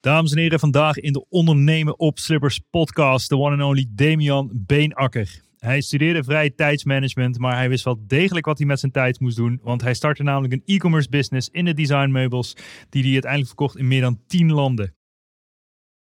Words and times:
Dames 0.00 0.32
en 0.32 0.38
heren, 0.38 0.58
vandaag 0.58 0.96
in 0.96 1.12
de 1.12 1.26
Ondernemen 1.28 1.98
op 1.98 2.18
Slippers 2.18 2.60
podcast, 2.70 3.28
de 3.28 3.36
one 3.36 3.56
and 3.56 3.62
only 3.62 3.86
Damian 3.90 4.50
Beenakker. 4.52 5.40
Hij 5.58 5.80
studeerde 5.80 6.24
vrije 6.24 6.54
tijdsmanagement, 6.54 7.38
maar 7.38 7.56
hij 7.56 7.68
wist 7.68 7.84
wel 7.84 8.06
degelijk 8.06 8.46
wat 8.46 8.58
hij 8.58 8.66
met 8.66 8.80
zijn 8.80 8.92
tijd 8.92 9.20
moest 9.20 9.36
doen. 9.36 9.60
Want 9.62 9.82
hij 9.82 9.94
startte 9.94 10.22
namelijk 10.22 10.52
een 10.52 10.62
e-commerce 10.64 11.08
business 11.08 11.48
in 11.48 11.64
de 11.64 11.74
designmeubels, 11.74 12.56
die 12.88 13.02
hij 13.02 13.12
uiteindelijk 13.12 13.50
verkocht 13.50 13.76
in 13.76 13.88
meer 13.88 14.00
dan 14.00 14.20
10 14.26 14.52
landen. 14.52 14.94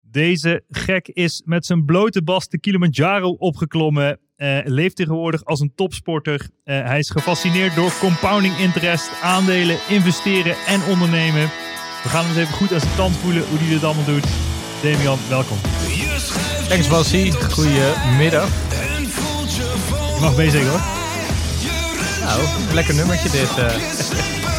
Deze 0.00 0.64
gek 0.68 1.08
is 1.08 1.42
met 1.44 1.66
zijn 1.66 1.84
blote 1.84 2.22
bas 2.22 2.48
de 2.48 2.58
Kilimanjaro 2.58 3.30
opgeklommen. 3.30 4.18
Uh, 4.36 4.58
leeft 4.64 4.96
tegenwoordig 4.96 5.44
als 5.44 5.60
een 5.60 5.74
topsporter. 5.74 6.40
Uh, 6.40 6.84
hij 6.84 6.98
is 6.98 7.10
gefascineerd 7.10 7.74
door 7.74 7.98
compounding 8.00 8.56
interest, 8.56 9.20
aandelen, 9.22 9.78
investeren 9.88 10.56
en 10.66 10.82
ondernemen. 10.82 11.50
We 12.06 12.12
gaan 12.12 12.26
hem 12.26 12.36
eens 12.36 12.40
even 12.46 12.54
goed 12.54 12.72
aan 12.72 12.80
zijn 12.80 12.94
tand 12.96 13.16
voelen 13.22 13.44
hoe 13.48 13.58
hij 13.58 13.68
dit 13.68 13.84
allemaal 13.84 14.04
doet. 14.04 14.26
Damian, 14.82 15.18
welkom. 15.28 15.58
Thanks 16.68 16.88
Basie, 16.88 17.32
goedemiddag. 17.32 18.48
Je 20.14 20.18
mag 20.20 20.36
mee 20.36 20.50
zeggen 20.50 20.70
hoor. 20.70 20.80
Nou, 22.24 22.40
lekker 22.72 22.94
nummertje 22.94 23.30
dit. 23.30 23.58
Uh. 23.58 24.55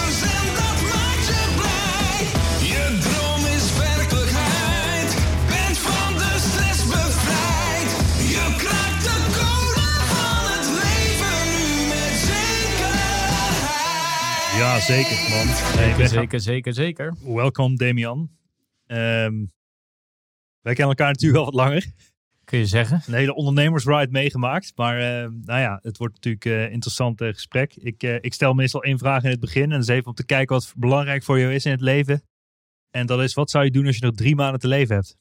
Ja, 14.58 14.80
zeker 14.80 15.30
man. 15.30 15.56
Zeker, 15.56 16.08
zeker, 16.08 16.40
zeker, 16.40 16.74
zeker. 16.74 17.16
Welkom 17.24 17.76
Damian. 17.76 18.20
Um, 18.88 19.52
wij 20.62 20.74
kennen 20.74 20.88
elkaar 20.88 21.12
natuurlijk 21.12 21.40
al 21.40 21.46
wat 21.46 21.54
langer. 21.54 21.86
Kun 22.44 22.60
je 22.60 22.66
zeggen. 22.66 23.02
Een 23.08 23.14
hele 23.14 23.36
ondernemersride 23.36 24.12
meegemaakt. 24.12 24.72
Maar 24.76 25.00
uh, 25.00 25.30
nou 25.42 25.60
ja, 25.60 25.80
het 25.82 25.98
wordt 25.98 26.14
natuurlijk 26.14 26.46
een 26.46 26.68
uh, 26.68 26.72
interessant 26.72 27.22
uh, 27.22 27.34
gesprek. 27.34 27.76
Ik, 27.76 28.04
ik 28.04 28.34
stel 28.34 28.54
meestal 28.54 28.84
één 28.84 28.98
vraag 28.98 29.24
in 29.24 29.30
het 29.30 29.40
begin. 29.40 29.64
En 29.64 29.70
dat 29.70 29.80
is 29.80 29.88
even 29.88 30.08
om 30.08 30.14
te 30.14 30.26
kijken 30.26 30.56
wat 30.56 30.74
belangrijk 30.78 31.24
voor 31.24 31.40
jou 31.40 31.54
is 31.54 31.66
in 31.66 31.72
het 31.72 31.82
leven. 31.82 32.22
En 32.90 33.06
dat 33.06 33.22
is, 33.22 33.34
wat 33.34 33.50
zou 33.50 33.64
je 33.64 33.72
doen 33.72 33.86
als 33.86 33.98
je 33.98 34.06
nog 34.06 34.16
drie 34.16 34.36
maanden 34.36 34.60
te 34.60 34.68
leven 34.68 34.96
hebt? 34.96 35.16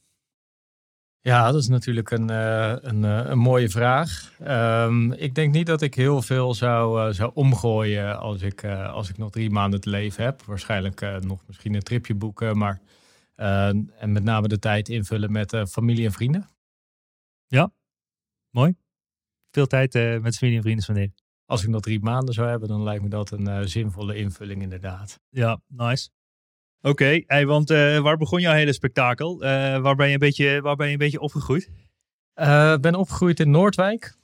Ja, 1.26 1.52
dat 1.52 1.60
is 1.60 1.68
natuurlijk 1.68 2.10
een, 2.10 2.28
een, 2.28 3.02
een 3.02 3.38
mooie 3.38 3.68
vraag. 3.68 4.32
Um, 4.40 5.12
ik 5.12 5.34
denk 5.34 5.52
niet 5.54 5.66
dat 5.66 5.82
ik 5.82 5.94
heel 5.94 6.22
veel 6.22 6.54
zou, 6.54 7.12
zou 7.12 7.30
omgooien 7.34 8.18
als 8.18 8.42
ik, 8.42 8.64
als 8.64 9.08
ik 9.08 9.18
nog 9.18 9.30
drie 9.30 9.50
maanden 9.50 9.80
te 9.80 9.90
leven 9.90 10.24
heb. 10.24 10.42
Waarschijnlijk 10.42 11.20
nog 11.20 11.42
misschien 11.46 11.74
een 11.74 11.82
tripje 11.82 12.14
boeken, 12.14 12.58
maar... 12.58 12.80
en 13.34 14.12
met 14.12 14.22
name 14.22 14.48
de 14.48 14.58
tijd 14.58 14.88
invullen 14.88 15.32
met 15.32 15.62
familie 15.68 16.04
en 16.04 16.12
vrienden. 16.12 16.48
Ja, 17.46 17.70
mooi. 18.50 18.76
Veel 19.50 19.66
tijd 19.66 19.94
met 20.22 20.36
familie 20.36 20.56
en 20.56 20.62
vrienden 20.62 20.86
wanneer. 20.86 21.12
Als 21.44 21.62
ik 21.62 21.68
nog 21.68 21.80
drie 21.80 22.00
maanden 22.00 22.34
zou 22.34 22.48
hebben, 22.48 22.68
dan 22.68 22.82
lijkt 22.82 23.02
me 23.02 23.08
dat 23.08 23.30
een 23.30 23.68
zinvolle 23.68 24.16
invulling 24.16 24.62
inderdaad. 24.62 25.20
Ja, 25.28 25.60
nice. 25.66 26.08
Oké, 26.86 27.02
okay, 27.04 27.24
hey, 27.26 27.46
want 27.46 27.70
uh, 27.70 27.98
waar 27.98 28.16
begon 28.16 28.40
jouw 28.40 28.54
hele 28.54 28.72
spektakel? 28.72 29.38
waar, 29.38 29.94
ben 29.94 30.06
je 30.06 30.12
een 30.12 30.18
beetje, 30.18 30.60
waar 30.60 30.76
ben 30.76 30.86
je 30.86 30.92
een 30.92 30.98
beetje 30.98 31.20
opgegroeid? 31.20 31.70
Ik 32.74 32.80
ben 32.80 32.94
opgegroeid 32.94 33.40
in 33.40 33.50
Noordwijk 33.50 34.16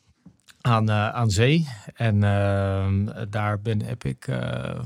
aan, 0.61 0.91
aan 0.91 1.31
zee. 1.31 1.69
En 1.95 2.25
ehm, 2.25 3.29
daar 3.31 3.61
ben, 3.61 3.83
heb 3.83 4.05
ik 4.05 4.29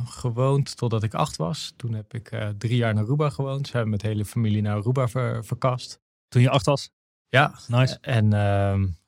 gewoond 0.04 0.76
totdat 0.76 1.02
ik 1.02 1.14
acht 1.14 1.36
was. 1.36 1.72
Toen 1.76 1.94
heb 1.94 2.14
ik 2.14 2.52
drie 2.58 2.76
jaar 2.76 2.94
naar 2.94 3.04
Aruba 3.04 3.30
gewoond. 3.30 3.68
Zijn 3.68 3.84
we 3.84 3.90
met 3.90 4.00
de 4.00 4.08
hele 4.08 4.24
familie 4.24 4.62
naar 4.62 4.76
Aruba 4.76 5.08
ver, 5.08 5.44
verkast. 5.44 6.00
Toen 6.28 6.42
je 6.42 6.50
acht 6.50 6.66
was? 6.66 6.90
Ja, 7.28 7.54
nice. 7.68 7.98
En 8.00 8.30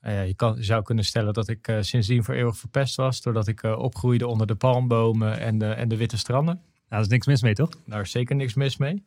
ja, 0.00 0.20
je, 0.20 0.34
kan, 0.36 0.56
je 0.56 0.64
zou 0.64 0.82
kunnen 0.82 1.04
stellen 1.04 1.32
dat 1.32 1.48
ik 1.48 1.76
sindsdien 1.80 2.24
voor 2.24 2.34
eeuwig 2.34 2.56
verpest 2.56 2.96
was. 2.96 3.22
Doordat 3.22 3.48
ik 3.48 3.62
opgroeide 3.62 4.26
onder 4.26 4.46
de 4.46 4.54
palmbomen 4.54 5.38
en 5.38 5.58
de, 5.58 5.66
en 5.66 5.88
de 5.88 5.96
witte 5.96 6.18
stranden. 6.18 6.62
Daar 6.88 7.00
is 7.00 7.08
niks 7.08 7.26
mis 7.26 7.42
mee, 7.42 7.54
toch? 7.54 7.70
Daar 7.86 8.00
is 8.00 8.10
zeker 8.10 8.36
niks 8.36 8.54
mis 8.54 8.76
mee. 8.76 9.04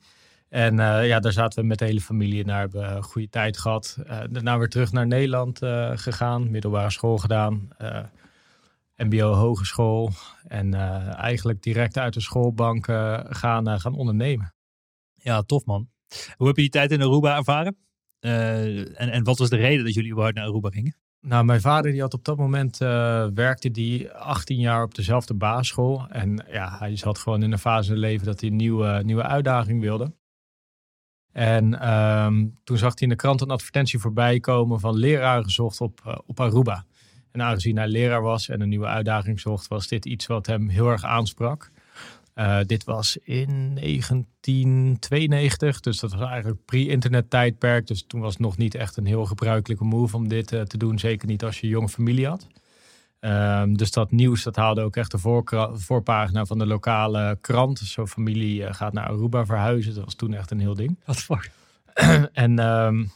En 0.49 0.75
ja, 0.75 1.19
daar 1.19 1.31
zaten 1.31 1.61
we 1.61 1.67
met 1.67 1.79
de 1.79 1.85
hele 1.85 2.01
familie 2.01 2.45
naar. 2.45 2.59
Hebben 2.59 2.95
een 2.95 3.03
goede 3.03 3.29
tijd 3.29 3.57
gehad. 3.57 3.97
daarna 4.05 4.57
weer 4.57 4.69
terug 4.69 4.91
naar 4.91 5.07
Nederland 5.07 5.57
gegaan. 5.93 6.51
Middelbare 6.51 6.89
school 6.89 7.17
gedaan. 7.17 7.69
MBO 8.95 9.33
hogeschool. 9.33 10.11
En 10.47 10.73
eigenlijk 11.13 11.63
direct 11.63 11.97
uit 11.97 12.13
de 12.13 12.21
schoolbank 12.21 12.85
gaan, 13.29 13.79
gaan 13.79 13.93
ondernemen. 13.95 14.53
Ja, 15.15 15.41
tof 15.41 15.65
man. 15.65 15.89
Hoe 16.35 16.47
heb 16.47 16.55
je 16.55 16.61
die 16.61 16.71
tijd 16.71 16.91
in 16.91 17.01
Aruba 17.01 17.37
ervaren? 17.37 17.77
Uh, 18.21 18.99
en, 19.01 19.09
en 19.09 19.23
wat 19.23 19.37
was 19.37 19.49
de 19.49 19.55
reden 19.55 19.85
dat 19.85 19.93
jullie 19.93 20.11
überhaupt 20.11 20.37
naar 20.37 20.47
Aruba 20.47 20.69
gingen? 20.69 20.95
Nou, 21.21 21.45
mijn 21.45 21.61
vader 21.61 21.91
die 21.91 22.01
had 22.01 22.13
op 22.13 22.25
dat 22.25 22.37
moment 22.37 22.81
uh, 22.81 23.25
werkte 23.33 23.71
die 23.71 24.11
18 24.11 24.59
jaar 24.59 24.83
op 24.83 24.95
dezelfde 24.95 25.33
basisschool. 25.33 26.07
En 26.09 26.45
ja, 26.51 26.77
hij 26.77 26.95
zat 26.95 27.17
gewoon 27.17 27.43
in 27.43 27.51
een 27.51 27.59
fase 27.59 27.93
in 27.93 27.99
leven 27.99 28.25
dat 28.25 28.39
hij 28.39 28.49
een 28.49 28.55
nieuwe, 28.55 29.01
nieuwe 29.03 29.23
uitdaging 29.23 29.81
wilde. 29.81 30.13
En 31.31 31.93
um, 31.93 32.59
toen 32.63 32.77
zag 32.77 32.91
hij 32.91 33.01
in 33.01 33.09
de 33.09 33.15
krant 33.15 33.41
een 33.41 33.49
advertentie 33.49 33.99
voorbij 33.99 34.39
komen 34.39 34.79
van 34.79 34.95
leraar 34.95 35.43
gezocht 35.43 35.81
op, 35.81 36.01
uh, 36.07 36.17
op 36.25 36.39
Aruba. 36.39 36.85
En 37.31 37.41
aangezien 37.41 37.77
hij 37.77 37.87
leraar 37.87 38.21
was 38.21 38.49
en 38.49 38.61
een 38.61 38.69
nieuwe 38.69 38.85
uitdaging 38.85 39.39
zocht, 39.39 39.67
was 39.67 39.87
dit 39.87 40.05
iets 40.05 40.27
wat 40.27 40.45
hem 40.45 40.69
heel 40.69 40.89
erg 40.89 41.03
aansprak. 41.03 41.71
Uh, 42.35 42.59
dit 42.65 42.83
was 42.83 43.17
in 43.17 43.75
1992, 43.75 45.79
dus 45.79 45.99
dat 45.99 46.13
was 46.13 46.29
eigenlijk 46.29 46.65
pre-internet 46.65 47.29
tijdperk. 47.29 47.87
Dus 47.87 48.03
toen 48.07 48.21
was 48.21 48.33
het 48.33 48.41
nog 48.41 48.57
niet 48.57 48.75
echt 48.75 48.97
een 48.97 49.05
heel 49.05 49.25
gebruikelijke 49.25 49.83
move 49.83 50.15
om 50.15 50.27
dit 50.27 50.51
uh, 50.51 50.61
te 50.61 50.77
doen. 50.77 50.99
Zeker 50.99 51.27
niet 51.27 51.43
als 51.43 51.59
je 51.59 51.63
een 51.63 51.73
jonge 51.73 51.89
familie 51.89 52.27
had. 52.27 52.47
Uh, 53.19 53.63
dus 53.67 53.91
dat 53.91 54.11
nieuws 54.11 54.43
dat 54.43 54.55
haalde 54.55 54.81
ook 54.81 54.95
echt 54.95 55.11
de 55.11 55.43
voorpagina 55.73 56.45
van 56.45 56.57
de 56.57 56.65
lokale 56.65 57.37
krant. 57.41 57.79
Dus 57.79 57.91
zo'n 57.91 58.07
familie 58.07 58.61
uh, 58.61 58.73
gaat 58.73 58.93
naar 58.93 59.07
Aruba 59.07 59.45
verhuizen. 59.45 59.95
Dat 59.95 60.03
was 60.03 60.15
toen 60.15 60.33
echt 60.33 60.51
een 60.51 60.59
heel 60.59 60.75
ding. 60.75 60.99
Wat 61.05 61.17
fuck. 61.17 61.51
en 62.33 62.59
um, 62.59 63.11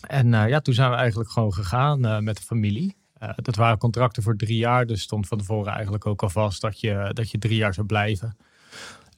en 0.00 0.30
ja, 0.30 0.60
toen 0.60 0.74
zijn 0.74 0.90
we 0.90 0.96
eigenlijk 0.96 1.30
gewoon 1.30 1.52
gegaan 1.52 2.24
met 2.24 2.36
de 2.36 2.42
familie. 2.42 2.96
Uh, 3.22 3.30
dat 3.36 3.56
waren 3.56 3.78
contracten 3.78 4.22
voor 4.22 4.36
drie 4.36 4.56
jaar, 4.56 4.86
dus 4.86 5.02
stond 5.02 5.28
van 5.28 5.38
tevoren 5.38 5.72
eigenlijk 5.72 6.06
ook 6.06 6.22
al 6.22 6.28
vast 6.28 6.60
dat 6.60 6.80
je, 6.80 7.10
dat 7.12 7.30
je 7.30 7.38
drie 7.38 7.56
jaar 7.56 7.74
zou 7.74 7.86
blijven. 7.86 8.36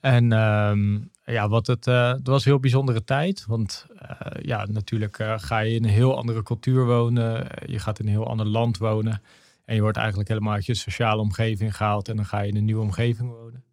En 0.00 0.32
um, 0.32 1.10
ja, 1.24 1.48
wat 1.48 1.66
het, 1.66 1.86
uh, 1.86 2.14
was 2.22 2.44
een 2.44 2.50
heel 2.50 2.60
bijzondere 2.60 3.04
tijd, 3.04 3.44
want 3.46 3.86
uh, 4.02 4.10
ja, 4.42 4.66
natuurlijk 4.66 5.16
ga 5.36 5.58
je 5.58 5.74
in 5.74 5.84
een 5.84 5.90
heel 5.90 6.16
andere 6.16 6.42
cultuur 6.42 6.86
wonen, 6.86 7.46
je 7.66 7.78
gaat 7.78 7.98
in 7.98 8.06
een 8.06 8.12
heel 8.12 8.28
ander 8.28 8.46
land 8.46 8.78
wonen 8.78 9.22
en 9.64 9.74
je 9.74 9.80
wordt 9.80 9.96
eigenlijk 9.96 10.28
helemaal 10.28 10.52
uit 10.52 10.66
je 10.66 10.74
sociale 10.74 11.20
omgeving 11.20 11.76
gehaald 11.76 12.08
en 12.08 12.16
dan 12.16 12.26
ga 12.26 12.40
je 12.40 12.48
in 12.48 12.56
een 12.56 12.64
nieuwe 12.64 12.82
omgeving 12.82 13.30
wonen. 13.30 13.64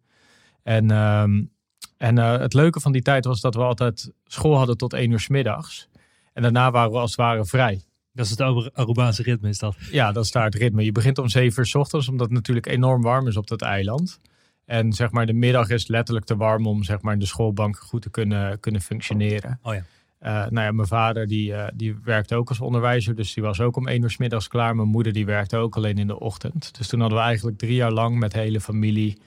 En 0.62 0.90
um, 0.90 1.50
En 1.96 2.16
het 2.16 2.54
leuke 2.54 2.80
van 2.80 2.92
die 2.92 3.02
tijd 3.02 3.24
was 3.24 3.40
dat 3.40 3.54
we 3.54 3.62
altijd 3.62 4.12
school 4.24 4.56
hadden 4.56 4.76
tot 4.76 4.92
één 4.92 5.10
uur 5.10 5.20
s 5.20 5.28
middags. 5.28 5.88
En 6.32 6.42
daarna 6.42 6.70
waren 6.70 6.90
we 6.90 6.98
als 6.98 7.10
het 7.10 7.20
ware 7.20 7.44
vrij. 7.44 7.84
Dat 8.16 8.24
is 8.24 8.30
het 8.30 8.40
Arubaanse 8.74 9.22
ritme, 9.22 9.48
is 9.48 9.58
dat? 9.58 9.76
Ja, 9.90 10.12
dat 10.12 10.24
is 10.24 10.30
daar 10.30 10.44
het 10.44 10.54
ritme. 10.54 10.84
Je 10.84 10.92
begint 10.92 11.18
om 11.18 11.28
zeven 11.28 11.58
uur 11.58 11.66
s 11.66 11.74
ochtends, 11.74 12.08
omdat 12.08 12.26
het 12.26 12.34
natuurlijk 12.36 12.66
enorm 12.66 13.02
warm 13.02 13.26
is 13.26 13.36
op 13.36 13.46
dat 13.46 13.62
eiland. 13.62 14.20
En 14.64 14.92
zeg 14.92 15.10
maar, 15.10 15.26
de 15.26 15.32
middag 15.32 15.68
is 15.68 15.86
letterlijk 15.86 16.26
te 16.26 16.36
warm 16.36 16.66
om 16.66 16.82
zeg 16.82 17.00
maar, 17.00 17.12
in 17.12 17.18
de 17.18 17.26
schoolbank 17.26 17.76
goed 17.76 18.02
te 18.02 18.10
kunnen, 18.10 18.60
kunnen 18.60 18.80
functioneren. 18.80 19.58
Oh 19.62 19.74
ja. 19.74 19.84
Uh, 20.22 20.32
nou 20.32 20.66
ja, 20.66 20.72
mijn 20.72 20.88
vader 20.88 21.26
die, 21.26 21.50
uh, 21.50 21.66
die 21.74 21.96
werkte 22.04 22.34
ook 22.34 22.48
als 22.48 22.60
onderwijzer, 22.60 23.14
dus 23.14 23.34
die 23.34 23.42
was 23.42 23.60
ook 23.60 23.76
om 23.76 23.88
één 23.88 24.02
uur 24.02 24.10
s 24.10 24.16
middags 24.16 24.48
klaar. 24.48 24.76
Mijn 24.76 24.88
moeder 24.88 25.12
die 25.12 25.26
werkte 25.26 25.56
ook 25.56 25.76
alleen 25.76 25.98
in 25.98 26.06
de 26.06 26.20
ochtend. 26.20 26.78
Dus 26.78 26.88
toen 26.88 27.00
hadden 27.00 27.18
we 27.18 27.24
eigenlijk 27.24 27.58
drie 27.58 27.74
jaar 27.74 27.92
lang 27.92 28.18
met 28.18 28.32
de 28.32 28.38
hele 28.38 28.60
familie, 28.60 29.18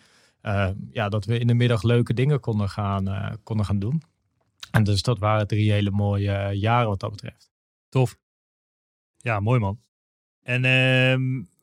uh, 0.44 0.70
ja, 0.92 1.10
dat 1.10 1.26
we 1.26 1.40
in 1.40 1.48
de 1.48 1.54
middag 1.54 1.84
leuke 1.84 2.14
dingen 2.14 2.40
konden 2.40 2.70
gaan, 2.70 3.38
konden 3.44 3.66
gaan 3.66 3.80
doen. 3.80 4.02
En 4.72 4.84
dus 4.84 5.02
dat 5.02 5.20
waren 5.20 5.48
drie 5.48 5.72
hele 5.72 5.92
mooie 5.92 6.50
jaren 6.54 6.88
wat 6.88 7.00
dat 7.00 7.12
betreft. 7.12 7.50
Tof. 7.90 8.18
Ja, 9.22 9.40
mooi 9.40 9.60
man. 9.60 9.80
En 10.44 10.64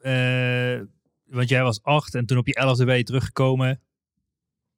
uh, 0.07 0.81
want 1.27 1.49
jij 1.49 1.63
was 1.63 1.83
acht 1.83 2.15
en 2.15 2.27
toen 2.27 2.39
op 2.39 2.47
je 2.47 2.55
elfde 2.55 2.85
ben 2.85 2.97
je 2.97 3.03
teruggekomen 3.03 3.81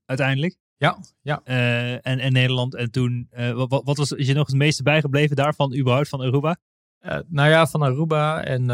uiteindelijk. 0.04 0.56
Ja, 0.76 0.98
ja. 1.22 1.40
Uh, 1.44 1.92
en, 1.92 2.19
en 2.19 2.32
Nederland. 2.32 2.75
En 2.75 2.90
toen, 2.90 3.28
uh, 3.38 3.52
wat, 3.52 3.82
wat 3.84 3.96
was 3.96 4.12
is 4.12 4.26
je 4.26 4.34
nog 4.34 4.46
het 4.46 4.56
meeste 4.56 4.82
bijgebleven 4.82 5.36
daarvan, 5.36 5.76
überhaupt 5.76 6.08
van 6.08 6.20
Aruba? 6.20 6.56
Nou 7.26 7.48
ja, 7.48 7.66
van 7.66 7.82
Aruba. 7.82 8.44
En 8.44 8.66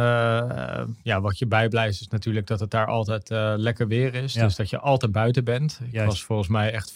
ja, 1.03 1.21
wat 1.21 1.39
je 1.39 1.47
bijblijft 1.47 2.01
is 2.01 2.09
natuurlijk 2.09 2.47
dat 2.47 2.61
het 2.61 2.71
daar 2.71 2.87
altijd 2.87 3.29
lekker 3.61 3.89
weer 3.89 4.15
is. 4.15 4.35
Ja. 4.35 4.45
Dus 4.45 4.57
dat 4.57 4.71
je 4.71 4.79
altijd 4.79 5.13
buiten 5.13 5.45
bent. 5.45 5.81
Ik 5.85 5.93
Juist. 5.93 6.11
was 6.11 6.25
volgens 6.25 6.49
mij 6.49 6.73
echt 6.73 6.93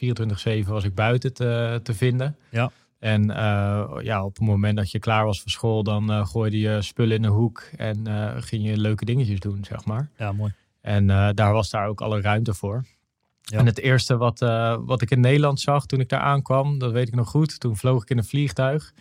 24-7 0.65 0.67
was 0.67 0.85
ik 0.85 0.95
buiten 0.95 1.33
te, 1.33 1.81
te 1.83 1.95
vinden. 1.95 2.37
Ja. 2.51 2.71
En 2.99 3.25
ja, 4.03 4.25
op 4.25 4.37
het 4.37 4.47
moment 4.47 4.77
dat 4.77 4.91
je 4.91 4.99
klaar 4.99 5.25
was 5.25 5.41
voor 5.41 5.51
school, 5.51 5.83
dan 5.83 6.27
gooide 6.27 6.59
je 6.59 6.83
spullen 6.83 7.17
in 7.17 7.25
een 7.25 7.31
hoek 7.31 7.63
en 7.77 8.07
ging 8.43 8.65
je 8.65 8.77
leuke 8.77 9.05
dingetjes 9.05 9.41
doen, 9.41 9.65
zeg 9.65 9.85
maar. 9.85 10.11
Ja, 10.17 10.33
mooi. 10.33 10.53
En 10.81 11.07
daar 11.35 11.53
was 11.53 11.71
daar 11.71 11.89
ook 11.89 12.01
alle 12.01 12.21
ruimte 12.21 12.55
voor. 12.55 12.85
Ja. 13.41 13.59
En 13.59 13.67
het 13.67 13.79
eerste 13.79 14.17
wat, 14.17 14.39
wat 14.85 15.03
ik 15.03 15.11
in 15.11 15.21
Nederland 15.21 15.61
zag 15.61 15.87
toen 15.87 16.01
ik 16.01 16.09
daar 16.09 16.21
aankwam, 16.21 16.79
dat 16.79 16.93
weet 16.93 17.09
ik 17.09 17.15
nog 17.15 17.29
goed. 17.29 17.61
Toen 17.61 17.77
vloog 17.77 18.03
ik 18.03 18.11
in 18.11 18.19
een 18.19 18.25
vliegtuig. 18.25 18.93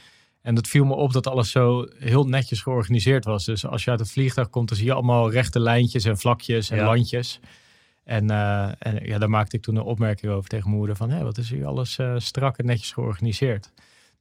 En 0.42 0.56
dat 0.56 0.68
viel 0.68 0.86
me 0.86 0.94
op 0.94 1.14
dat 1.14 1.28
alles 1.28 1.52
zo 1.52 1.88
heel 2.00 2.24
netjes 2.24 2.62
georganiseerd 2.62 3.26
was. 3.26 3.46
Dus 3.46 3.66
als 3.66 3.84
je 3.84 3.90
uit 3.90 4.00
het 4.00 4.12
vliegtuig 4.12 4.50
komt, 4.50 4.68
dan 4.68 4.78
zie 4.78 4.86
je 4.86 4.94
allemaal 4.94 5.32
rechte 5.32 5.60
lijntjes 5.60 6.06
en 6.06 6.18
vlakjes 6.18 6.70
en 6.70 6.78
ja. 6.78 6.86
landjes. 6.86 7.40
En, 8.04 8.32
uh, 8.32 8.68
en 8.80 9.00
ja, 9.06 9.18
daar 9.18 9.30
maakte 9.30 9.56
ik 9.56 9.62
toen 9.62 9.76
een 9.76 9.82
opmerking 9.82 10.32
over 10.32 10.50
tegen 10.50 10.66
mijn 10.66 10.78
moeder 10.78 10.96
van, 10.96 11.10
hé, 11.10 11.24
wat 11.24 11.38
is 11.38 11.50
hier 11.50 11.66
alles 11.66 11.98
uh, 11.98 12.14
strak 12.18 12.58
en 12.58 12.66
netjes 12.66 12.92
georganiseerd. 12.92 13.72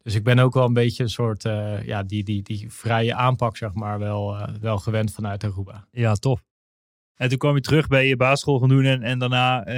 Dus 0.07 0.15
ik 0.15 0.25
ben 0.25 0.39
ook 0.39 0.55
wel 0.55 0.65
een 0.65 0.73
beetje 0.73 1.03
een 1.03 1.11
soort, 1.11 1.43
ja, 1.85 2.03
die, 2.03 2.25
die, 2.25 2.43
die 2.43 2.73
vrije 2.73 3.15
aanpak, 3.15 3.57
zeg 3.57 3.75
maar, 3.75 3.99
wel, 3.99 4.49
wel 4.61 4.79
gewend 4.79 5.13
vanuit 5.13 5.45
Aruba. 5.45 5.87
Ja, 5.91 6.15
tof. 6.15 6.43
En 7.15 7.29
toen 7.29 7.39
kwam 7.39 7.55
je 7.55 7.61
terug 7.61 7.89
bij 7.89 8.07
je 8.07 8.17
basisschool 8.17 8.59
gaan 8.59 8.69
doen 8.69 8.85
en, 8.85 9.03
en 9.03 9.19
daarna 9.19 9.69
uh, 9.69 9.75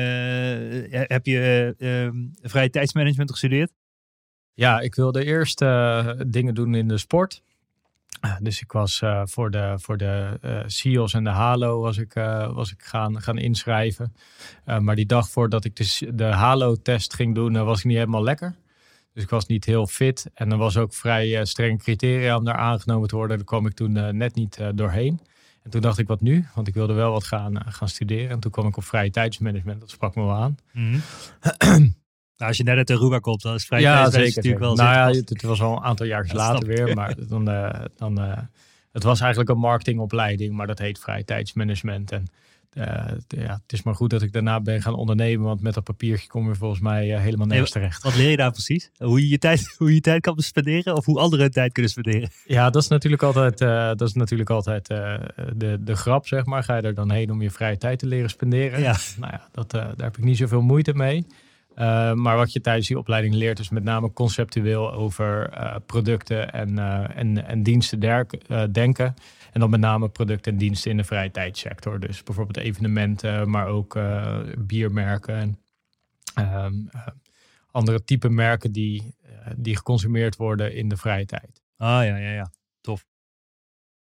heb 0.91 1.27
je 1.27 1.75
uh, 1.79 2.23
vrije 2.43 2.71
tijdsmanagement 2.71 3.31
gestudeerd? 3.31 3.73
Ja, 4.53 4.81
ik 4.81 4.95
wilde 4.95 5.25
eerst 5.25 5.59
dingen 6.27 6.55
doen 6.55 6.75
in 6.75 6.89
de 6.89 6.99
sport. 6.99 7.43
Dus 8.41 8.61
ik 8.61 8.73
was 8.73 9.03
voor 9.25 9.51
de, 9.51 9.75
voor 9.77 9.97
de 9.97 10.39
SEALs 10.67 11.15
en 11.15 11.25
de 11.25 11.31
HALO 11.31 11.81
was 11.81 11.99
ik, 11.99 12.13
was 12.53 12.73
ik 12.73 12.83
gaan, 12.83 13.23
gaan 13.23 13.39
inschrijven. 13.39 14.15
maar 14.81 14.97
die 14.97 15.07
dag 15.07 15.29
voordat 15.29 15.65
ik 15.65 15.77
de, 15.77 16.15
de 16.15 16.25
HALO-test 16.25 17.15
ging 17.15 17.35
doen, 17.35 17.65
was 17.65 17.79
ik 17.79 17.85
niet 17.85 17.97
helemaal 17.97 18.23
lekker. 18.23 18.57
Dus 19.19 19.27
ik 19.27 19.33
was 19.33 19.47
niet 19.47 19.65
heel 19.65 19.87
fit. 19.87 20.31
En 20.35 20.53
er 20.53 20.59
was 20.59 20.77
ook 20.77 20.95
vrij 20.95 21.45
streng 21.45 21.83
criteria 21.83 22.37
om 22.37 22.45
daar 22.45 22.55
aangenomen 22.55 23.09
te 23.09 23.17
worden. 23.17 23.37
Daar 23.37 23.47
kwam 23.47 23.67
ik 23.67 23.73
toen 23.73 24.17
net 24.17 24.35
niet 24.35 24.59
doorheen. 24.75 25.21
En 25.69 25.75
toen 25.75 25.83
dacht 25.83 25.99
ik, 25.99 26.07
wat 26.07 26.21
nu? 26.21 26.45
Want 26.55 26.69
ik 26.69 26.75
wilde 26.75 26.93
wel 26.93 27.13
wat 27.13 27.25
gaan, 27.25 27.57
eh, 27.57 27.73
gaan 27.73 27.89
studeren. 27.89 28.31
En 28.31 28.41
toen 28.41 28.51
kwam 28.51 28.67
ik 28.67 28.77
op 28.77 28.85
vrije 28.85 29.11
tijdsmanagement. 29.11 29.81
Dat 29.81 29.91
sprak 29.91 30.15
me 30.15 30.23
wel 30.23 30.35
aan. 30.35 30.57
Mm 30.73 30.93
-hmm. 30.93 31.03
nou, 32.37 32.49
als 32.51 32.57
je 32.57 32.63
net 32.63 32.77
uit 32.77 32.91
Aruba 32.91 33.19
komt, 33.19 33.43
dan 33.43 33.55
is 33.55 33.65
vrije 33.65 33.83
ja, 33.83 33.93
tijdsmanagement 33.93 34.37
natuurlijk 34.37 34.63
wel... 34.63 34.75
Nou 34.75 35.15
ja, 35.15 35.21
het 35.25 35.43
was 35.43 35.61
al 35.61 35.77
een 35.77 35.83
aantal 35.83 36.07
jaar 36.07 36.29
later 36.33 36.67
weer. 36.67 36.95
Maar 36.95 37.15
dan, 37.29 37.51
uh, 37.51 37.85
dan, 37.97 38.21
uh, 38.21 38.39
het 38.93 39.03
was 39.03 39.21
eigenlijk 39.21 39.51
een 39.51 39.59
marketingopleiding. 39.59 40.55
Maar 40.55 40.67
dat 40.67 40.79
heet 40.79 40.99
vrije 40.99 41.25
tijdsmanagement. 41.25 42.13
En 42.13 42.27
ja, 43.29 43.61
het 43.63 43.73
is 43.73 43.83
maar 43.83 43.95
goed 43.95 44.11
dat 44.11 44.23
ik 44.23 44.33
daarna 44.33 44.61
ben 44.61 44.83
gaan 44.83 44.95
ondernemen. 44.95 45.47
Want 45.47 45.61
met 45.61 45.75
dat 45.75 45.85
papiertje 45.85 46.29
kom 46.29 46.49
je 46.49 46.55
volgens 46.55 46.81
mij 46.81 47.11
uh, 47.11 47.21
helemaal 47.21 47.47
nergens 47.47 47.71
terecht. 47.71 48.03
Wat 48.03 48.17
leer 48.17 48.31
je 48.31 48.37
daar 48.37 48.51
precies? 48.51 48.91
Hoe 48.97 49.21
je 49.21 49.29
je 49.29 49.39
tijd, 49.39 49.75
hoe 49.79 49.95
je, 49.95 50.01
tijd 50.01 50.21
kan 50.21 50.39
spenderen 50.39 50.97
of 50.97 51.05
hoe 51.05 51.19
anderen 51.19 51.51
tijd 51.51 51.73
kunnen 51.73 51.91
spenderen? 51.91 52.31
Ja, 52.45 52.71
dat 52.71 52.83
is 52.83 52.89
natuurlijk 52.89 53.23
altijd, 53.23 53.61
uh, 53.61 53.87
dat 53.87 54.09
is 54.09 54.13
natuurlijk 54.13 54.51
altijd 54.51 54.87
de, 54.87 55.79
de 55.81 55.97
grap, 55.97 56.27
zeg 56.27 56.45
maar. 56.45 56.65
Ga 56.65 56.77
je 56.77 56.83
er 56.83 56.95
dan 56.95 57.11
heen 57.11 57.31
om 57.31 57.43
je 57.43 57.51
vrije 57.51 57.79
tijd 57.79 57.99
te 57.99 58.07
leren 58.07 58.31
spenderen? 58.31 58.81
Ja. 58.81 58.97
Nou 59.19 59.33
ja, 59.33 59.49
dat, 59.53 59.71
daar 59.71 59.95
heb 59.97 60.17
ik 60.17 60.25
niet 60.25 60.37
zoveel 60.37 60.63
moeite 60.63 60.95
mee. 60.95 61.27
maar 62.15 62.37
wat 62.37 62.53
je 62.53 62.61
tijdens 62.61 62.89
die 62.89 62.99
opleiding 62.99 63.35
leert 63.35 63.59
is 63.59 63.69
met 63.69 63.85
name 63.85 64.13
conceptueel 64.13 64.93
over 64.93 65.51
producten 65.87 66.53
en, 66.53 66.79
en, 67.15 67.47
en 67.47 67.63
diensten 67.63 68.01
denken. 68.73 69.15
En 69.53 69.61
dan 69.61 69.71
met 69.71 69.81
name 69.81 70.09
producten 70.09 70.53
en 70.53 70.59
diensten 70.59 70.91
in 70.91 70.97
de 70.97 71.05
vrije 71.05 71.31
tijdsector. 71.31 72.01
Dus 72.01 72.23
bijvoorbeeld 72.23 72.57
evenementen, 72.57 73.51
maar 73.51 73.67
ook 73.67 73.95
uh, 73.95 74.39
biermerken 74.59 75.35
en 75.35 75.59
uh, 76.39 76.67
andere 77.71 78.05
type 78.05 78.29
merken 78.29 78.73
die, 78.73 79.15
uh, 79.25 79.31
die 79.57 79.77
geconsumeerd 79.77 80.37
worden 80.37 80.75
in 80.75 80.89
de 80.89 80.97
vrije 80.97 81.27
tijd. 81.27 81.63
Ah 81.77 82.05
ja, 82.05 82.17
ja, 82.17 82.31
ja. 82.31 82.51
Tof. 82.81 83.07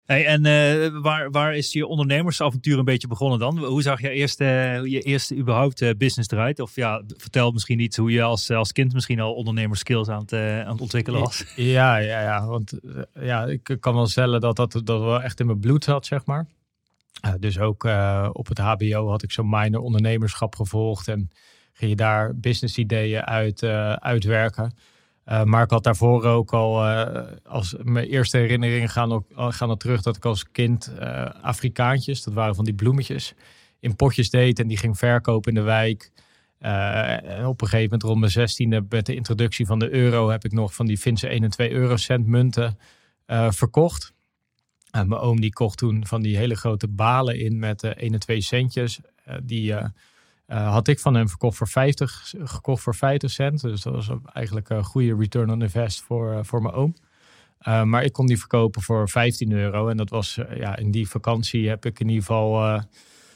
Hey, 0.10 0.26
en 0.26 0.46
uh, 0.46 1.02
waar, 1.02 1.32
waar 1.32 1.56
is 1.56 1.74
je 1.74 1.88
ondernemersavontuur 1.88 2.78
een 2.78 2.86
beetje 2.86 3.08
begonnen 3.08 3.40
dan? 3.40 3.58
Hoe 3.58 3.82
zag 3.82 4.02
je 4.02 4.10
eerste, 4.10 4.46
je 4.84 5.02
eerste 5.02 5.36
überhaupt 5.36 5.82
uh, 5.82 5.90
business 5.98 6.30
eruit? 6.30 6.60
Of 6.60 6.76
ja, 6.76 7.04
vertel 7.18 7.52
misschien 7.52 7.80
iets 7.80 7.98
hoe 7.98 8.12
je 8.12 8.22
als, 8.22 8.52
als 8.52 8.72
kind 8.72 8.94
misschien 8.94 9.20
al 9.20 9.34
ondernemerskills 9.34 10.10
aan 10.10 10.22
het, 10.22 10.32
uh, 10.32 10.62
aan 10.62 10.72
het 10.72 10.82
ontwikkelen 10.82 11.20
was. 11.20 11.46
Ja, 11.56 11.98
ja, 11.98 12.22
ja. 12.22 12.46
Want 12.46 12.74
ja, 13.14 13.46
ik 13.46 13.78
kan 13.80 13.94
wel 13.94 14.08
stellen 14.08 14.42
dat 14.42 14.56
dat, 14.56 14.72
dat 14.72 15.02
wel 15.02 15.22
echt 15.22 15.40
in 15.40 15.46
mijn 15.46 15.60
bloed 15.60 15.84
zat, 15.84 16.06
zeg 16.06 16.26
maar. 16.26 16.48
dus 17.40 17.60
ook 17.60 17.84
op 18.32 18.48
het 18.48 18.58
HBO 18.58 19.10
had 19.10 19.24
ik 19.24 19.32
zo'n 19.32 19.50
minor 19.50 19.82
ondernemerschap 19.82 20.56
gevolgd. 20.56 21.08
En 21.08 21.30
ging 21.74 21.90
je 21.90 21.98
daar 21.98 22.36
business 22.36 22.78
ideeën 22.78 23.26
uit, 23.26 23.64
uitwerken. 24.00 24.74
Uh, 25.30 25.44
maar 25.44 25.64
ik 25.64 25.70
had 25.70 25.84
daarvoor 25.84 26.24
ook 26.24 26.54
al, 26.54 26.86
uh, 26.86 27.22
als 27.46 27.76
mijn 27.84 28.08
eerste 28.08 28.38
herinneringen 28.38 28.90
gaan, 28.90 29.12
ook, 29.12 29.26
gaan 29.36 29.70
er 29.70 29.78
terug 29.78 30.02
dat 30.02 30.16
ik 30.16 30.26
als 30.26 30.52
kind 30.52 30.92
Afrikaantjes, 31.42 32.24
dat 32.24 32.34
waren 32.34 32.56
van 32.56 32.66
die 32.66 32.74
bloemetjes, 32.74 33.34
in 33.80 33.96
potjes 33.96 34.30
deed 34.30 34.60
en 34.60 34.68
die 34.68 34.78
ging 34.78 34.98
verkopen 34.98 35.50
in 35.50 35.58
de 35.58 35.66
wijk. 35.66 36.12
en 36.60 37.46
op 37.46 37.62
een 37.62 37.68
gegeven 37.68 37.84
moment 37.84 38.04
rond 38.04 38.20
mijn 38.20 38.32
zestiende 38.32 38.86
met 38.90 39.06
de 39.06 39.16
introductie 39.16 39.66
van 39.66 39.80
de 39.80 39.90
euro 39.90 40.30
heb 40.30 40.46
ik 40.46 40.52
nog 40.52 40.74
van 40.74 40.86
die 40.86 40.98
Finse 40.98 41.28
1 41.28 41.44
en 41.44 41.50
2 41.50 41.72
eurocent 41.72 42.26
munten 42.26 42.78
verkocht. 43.50 44.14
mijn 44.92 45.14
oom 45.14 45.42
die 45.42 45.54
kocht 45.54 45.78
toen 45.78 46.06
van 46.08 46.22
die 46.22 46.38
hele 46.38 46.56
grote 46.56 46.88
balen 46.88 47.40
in 47.40 47.60
met 47.60 47.84
1 47.84 48.14
en 48.14 48.20
2 48.20 48.42
centjes. 48.42 49.00
die 49.44 49.74
uh, 50.50 50.72
had 50.72 50.88
ik 50.88 51.00
van 51.00 51.14
hem 51.14 51.30
verkocht 51.30 51.58
voor 51.58 51.68
50, 51.68 52.34
gekocht 52.44 52.84
voor 52.84 52.96
50 52.96 53.32
cent. 53.32 53.62
Dus 53.62 53.82
dat 53.82 53.94
was 53.94 54.10
eigenlijk 54.34 54.70
een 54.70 54.84
goede 54.84 55.16
return 55.16 55.52
on 55.52 55.62
invest 55.62 56.02
voor, 56.02 56.34
uh, 56.34 56.40
voor 56.42 56.62
mijn 56.62 56.74
oom. 56.74 56.96
Uh, 57.68 57.84
maar 57.84 58.04
ik 58.04 58.14
kon 58.14 58.26
die 58.26 58.40
verkopen 58.40 58.82
voor 58.82 59.10
15 59.10 59.52
euro. 59.52 59.88
En 59.88 59.98
dat 59.98 60.10
was 60.10 60.40
ja, 60.56 60.78
in 60.78 60.92
die 60.92 61.10
vakantie 61.10 61.70
heb 61.70 61.86
ik 61.86 62.00
in 62.00 62.08
ieder 62.08 62.24
geval 62.24 62.82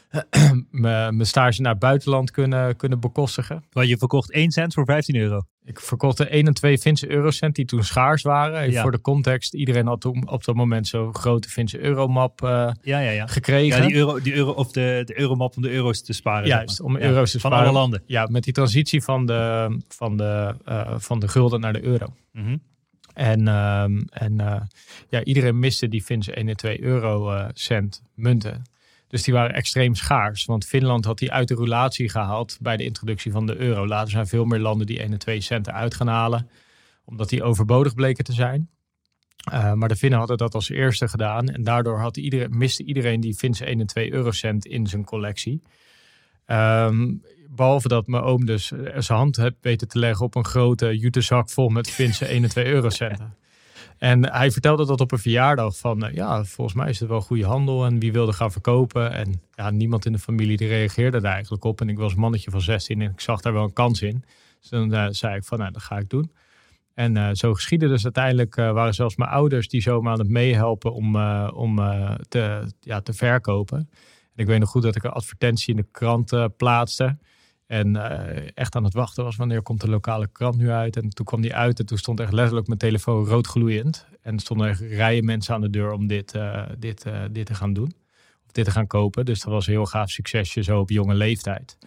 mijn 0.71 1.25
stage 1.25 1.61
naar 1.61 1.71
het 1.71 1.81
buitenland 1.81 2.31
kunnen, 2.31 2.75
kunnen 2.75 2.99
bekostigen. 2.99 3.63
Want 3.71 3.87
je 3.87 3.97
verkocht 3.97 4.31
1 4.31 4.51
cent 4.51 4.73
voor 4.73 4.85
15 4.85 5.15
euro? 5.15 5.41
Ik 5.65 5.79
verkocht 5.79 6.17
de 6.17 6.27
1 6.27 6.47
en 6.47 6.53
2 6.53 6.77
Finse 6.77 7.09
eurocent 7.09 7.55
die 7.55 7.65
toen 7.65 7.83
schaars 7.83 8.21
waren. 8.21 8.71
Ja. 8.71 8.81
Voor 8.81 8.91
de 8.91 9.01
context, 9.01 9.53
iedereen 9.53 9.87
had 9.87 10.01
toen 10.01 10.29
op 10.29 10.43
dat 10.43 10.55
moment 10.55 10.87
zo'n 10.87 11.15
grote 11.15 11.49
Finse 11.49 11.79
euromap 11.79 12.41
uh, 12.41 12.49
ja, 12.81 12.99
ja, 12.99 13.09
ja. 13.09 13.27
gekregen. 13.27 13.81
Ja, 13.81 13.87
die 13.87 13.95
euro, 13.95 14.19
die 14.19 14.33
euro, 14.33 14.51
of 14.51 14.71
de, 14.71 15.01
de 15.05 15.19
euromap 15.19 15.55
om 15.55 15.61
de 15.61 15.71
euro's 15.71 16.03
te 16.03 16.13
sparen. 16.13 16.47
Juist, 16.47 16.81
om 16.81 16.97
euro's 16.97 17.31
te 17.31 17.39
sparen. 17.39 17.57
Van 17.57 17.67
alle 17.67 17.77
landen. 17.77 18.03
Ja, 18.05 18.27
met 18.31 18.43
die 18.43 18.53
transitie 18.53 19.03
van 19.03 19.25
de, 19.25 19.75
van 19.87 20.17
de, 20.17 20.55
uh, 20.69 20.93
van 20.97 21.19
de 21.19 21.27
gulden 21.27 21.59
naar 21.59 21.73
de 21.73 21.83
euro. 21.83 22.13
Mm 22.31 22.45
-hmm. 22.45 22.61
En, 23.13 23.47
um, 23.47 24.05
en 24.09 24.33
uh, 24.41 24.61
ja, 25.09 25.23
iedereen 25.23 25.59
miste 25.59 25.87
die 25.87 26.03
Finse 26.03 26.33
1 26.33 26.47
en 26.47 26.55
2 26.55 26.83
eurocent 26.83 28.03
munten. 28.15 28.63
Dus 29.13 29.23
die 29.23 29.33
waren 29.33 29.55
extreem 29.55 29.95
schaars. 29.95 30.45
Want 30.45 30.65
Finland 30.65 31.05
had 31.05 31.17
die 31.17 31.31
uit 31.31 31.47
de 31.47 31.53
roulatie 31.53 32.09
gehaald 32.09 32.57
bij 32.61 32.77
de 32.77 32.83
introductie 32.83 33.31
van 33.31 33.45
de 33.45 33.55
euro. 33.55 33.87
Later 33.87 34.09
zijn 34.09 34.27
veel 34.27 34.45
meer 34.45 34.59
landen 34.59 34.87
die 34.87 34.99
1 34.99 35.11
en 35.11 35.17
2 35.17 35.41
centen 35.41 35.73
uit 35.73 35.93
gaan 35.93 36.07
halen. 36.07 36.49
Omdat 37.05 37.29
die 37.29 37.43
overbodig 37.43 37.93
bleken 37.93 38.23
te 38.23 38.33
zijn. 38.33 38.69
Uh, 39.53 39.73
maar 39.73 39.89
de 39.89 39.95
Finnen 39.95 40.19
hadden 40.19 40.37
dat 40.37 40.53
als 40.53 40.69
eerste 40.69 41.07
gedaan. 41.07 41.47
En 41.47 41.63
daardoor 41.63 41.99
had 41.99 42.17
iedereen, 42.17 42.57
miste 42.57 42.83
iedereen 42.83 43.19
die 43.19 43.35
Finse 43.35 43.65
1 43.65 43.79
en 43.79 43.87
2 43.87 44.13
eurocent 44.13 44.65
in 44.65 44.87
zijn 44.87 45.03
collectie. 45.03 45.61
Ehm, 46.45 47.13
behalve 47.49 47.87
dat 47.87 48.07
mijn 48.07 48.23
oom 48.23 48.45
dus 48.45 48.67
zijn 48.97 49.19
hand 49.19 49.35
heeft 49.35 49.55
weten 49.61 49.87
te 49.87 49.99
leggen 49.99 50.25
op 50.25 50.35
een 50.35 50.45
grote 50.45 50.97
jutezak 50.97 51.49
vol 51.49 51.69
met 51.69 51.89
Finse 51.89 52.25
1 52.25 52.43
en 52.43 52.49
2 52.49 52.65
eurocenten. 52.65 53.37
En 54.03 54.31
hij 54.31 54.51
vertelde 54.51 54.85
dat 54.85 55.01
op 55.01 55.11
een 55.11 55.19
verjaardag 55.19 55.77
van, 55.77 56.05
uh, 56.05 56.13
ja, 56.13 56.43
volgens 56.43 56.75
mij 56.75 56.89
is 56.89 56.99
het 56.99 57.09
wel 57.09 57.21
goede 57.21 57.45
handel 57.45 57.85
en 57.85 57.99
wie 57.99 58.11
wilde 58.11 58.33
gaan 58.33 58.51
verkopen. 58.51 59.11
En 59.11 59.41
ja, 59.55 59.69
niemand 59.69 60.05
in 60.05 60.11
de 60.11 60.19
familie 60.19 60.57
die 60.57 60.67
reageerde 60.67 61.21
daar 61.21 61.33
eigenlijk 61.33 61.63
op. 61.63 61.81
En 61.81 61.89
ik 61.89 61.97
was 61.97 62.13
een 62.13 62.19
mannetje 62.19 62.51
van 62.51 62.61
16 62.61 63.01
en 63.01 63.11
ik 63.11 63.19
zag 63.19 63.41
daar 63.41 63.53
wel 63.53 63.63
een 63.63 63.73
kans 63.73 64.01
in. 64.01 64.23
Dus 64.59 64.69
dan 64.69 64.93
uh, 64.93 65.07
zei 65.09 65.35
ik 65.35 65.43
van, 65.43 65.59
nou, 65.59 65.71
dat 65.71 65.81
ga 65.81 65.97
ik 65.97 66.09
doen. 66.09 66.31
En 66.93 67.15
uh, 67.15 67.29
zo 67.31 67.53
geschiedde 67.53 67.87
dus 67.87 68.03
uiteindelijk 68.03 68.55
waren 68.55 68.93
zelfs 68.93 69.15
mijn 69.15 69.29
ouders 69.29 69.67
die 69.67 69.81
zomaar 69.81 70.13
aan 70.13 70.19
het 70.19 70.29
meehelpen 70.29 70.93
om, 70.93 71.15
om 71.47 71.75
te, 72.27 72.67
ja, 72.79 73.01
te 73.01 73.13
verkopen. 73.13 73.77
En 73.77 73.87
ik 74.35 74.47
weet 74.47 74.59
nog 74.59 74.69
goed 74.69 74.83
dat 74.83 74.95
ik 74.95 75.03
een 75.03 75.11
advertentie 75.11 75.75
in 75.75 75.81
de 75.81 75.87
krant 75.91 76.57
plaatste. 76.57 77.17
En 77.67 77.95
uh, 77.95 78.47
echt 78.53 78.75
aan 78.75 78.83
het 78.83 78.93
wachten 78.93 79.23
was 79.23 79.35
wanneer 79.35 79.61
komt 79.61 79.81
de 79.81 79.89
lokale 79.89 80.27
krant 80.31 80.57
nu 80.57 80.69
uit. 80.69 80.95
En 80.95 81.09
toen 81.09 81.25
kwam 81.25 81.41
die 81.41 81.55
uit 81.55 81.79
en 81.79 81.85
toen 81.85 81.97
stond 81.97 82.19
echt 82.19 82.31
letterlijk 82.31 82.67
mijn 82.67 82.79
telefoon 82.79 83.25
rood 83.25 83.47
gloeiend. 83.47 84.07
En 84.21 84.33
er 84.33 84.39
stonden 84.39 84.67
echt 84.67 84.79
rijen 84.79 85.25
mensen 85.25 85.53
aan 85.53 85.61
de 85.61 85.69
deur 85.69 85.91
om 85.91 86.07
dit, 86.07 86.35
uh, 86.35 86.63
dit, 86.77 87.05
uh, 87.05 87.21
dit 87.31 87.45
te 87.45 87.53
gaan 87.53 87.73
doen. 87.73 87.93
Of 88.45 88.51
dit 88.51 88.65
te 88.65 88.71
gaan 88.71 88.87
kopen. 88.87 89.25
Dus 89.25 89.41
dat 89.41 89.53
was 89.53 89.67
een 89.67 89.73
heel 89.73 89.85
gaaf 89.85 90.09
succesje 90.09 90.63
zo 90.63 90.79
op 90.79 90.89
jonge 90.89 91.13
leeftijd. 91.13 91.77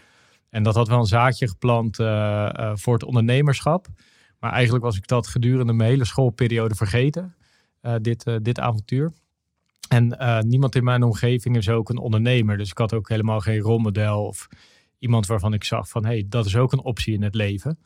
En 0.50 0.62
dat 0.62 0.74
had 0.74 0.88
wel 0.88 0.98
een 0.98 1.06
zaadje 1.06 1.48
geplant 1.48 1.96
voor 2.80 2.92
het 2.92 3.04
ondernemerschap. 3.04 3.86
Maar 4.38 4.52
eigenlijk 4.52 4.84
was 4.84 4.96
ik 4.96 5.06
dat 5.06 5.26
gedurende 5.26 5.72
mijn 5.72 5.90
hele 5.90 6.04
schoolperiode 6.04 6.74
vergeten. 6.74 7.34
dit, 8.00 8.24
dit 8.42 8.60
avontuur. 8.60 9.12
En 9.88 10.16
niemand 10.48 10.74
in 10.74 10.84
mijn 10.84 11.02
omgeving 11.02 11.56
is 11.56 11.68
ook 11.68 11.88
een 11.88 11.98
ondernemer. 11.98 12.58
Dus 12.58 12.70
ik 12.70 12.78
had 12.78 12.94
ook 12.94 13.08
helemaal 13.08 13.40
geen 13.40 13.58
rolmodel 13.58 14.26
of 14.26 14.48
iemand 14.98 15.26
waarvan 15.26 15.52
ik 15.52 15.64
zag 15.64 15.88
van 15.88 16.04
hey, 16.04 16.26
dat 16.28 16.46
is 16.46 16.56
ook 16.56 16.72
een 16.72 16.84
optie 16.84 17.14
in 17.14 17.22
het 17.22 17.34
leven. 17.34 17.78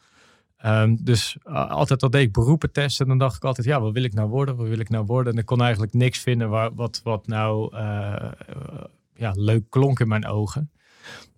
Um, 0.64 1.04
dus 1.04 1.36
uh, 1.44 1.70
altijd 1.70 2.00
dat 2.00 2.12
deed 2.12 2.26
ik 2.26 2.32
beroepen 2.32 2.72
testen. 2.72 3.08
Dan 3.08 3.18
dacht 3.18 3.36
ik 3.36 3.44
altijd, 3.44 3.66
ja, 3.66 3.80
wat 3.80 3.92
wil 3.92 4.02
ik 4.02 4.14
nou 4.14 4.28
worden? 4.28 4.56
Wat 4.56 4.68
wil 4.68 4.78
ik 4.78 4.88
nou 4.88 5.04
worden? 5.04 5.32
En 5.32 5.38
ik 5.38 5.46
kon 5.46 5.62
eigenlijk 5.62 5.92
niks 5.92 6.18
vinden 6.18 6.48
waar, 6.48 6.74
wat, 6.74 7.00
wat 7.04 7.26
nou 7.26 7.76
uh, 7.76 8.32
ja, 9.14 9.32
leuk 9.34 9.64
klonk 9.68 10.00
in 10.00 10.08
mijn 10.08 10.26
ogen. 10.26 10.70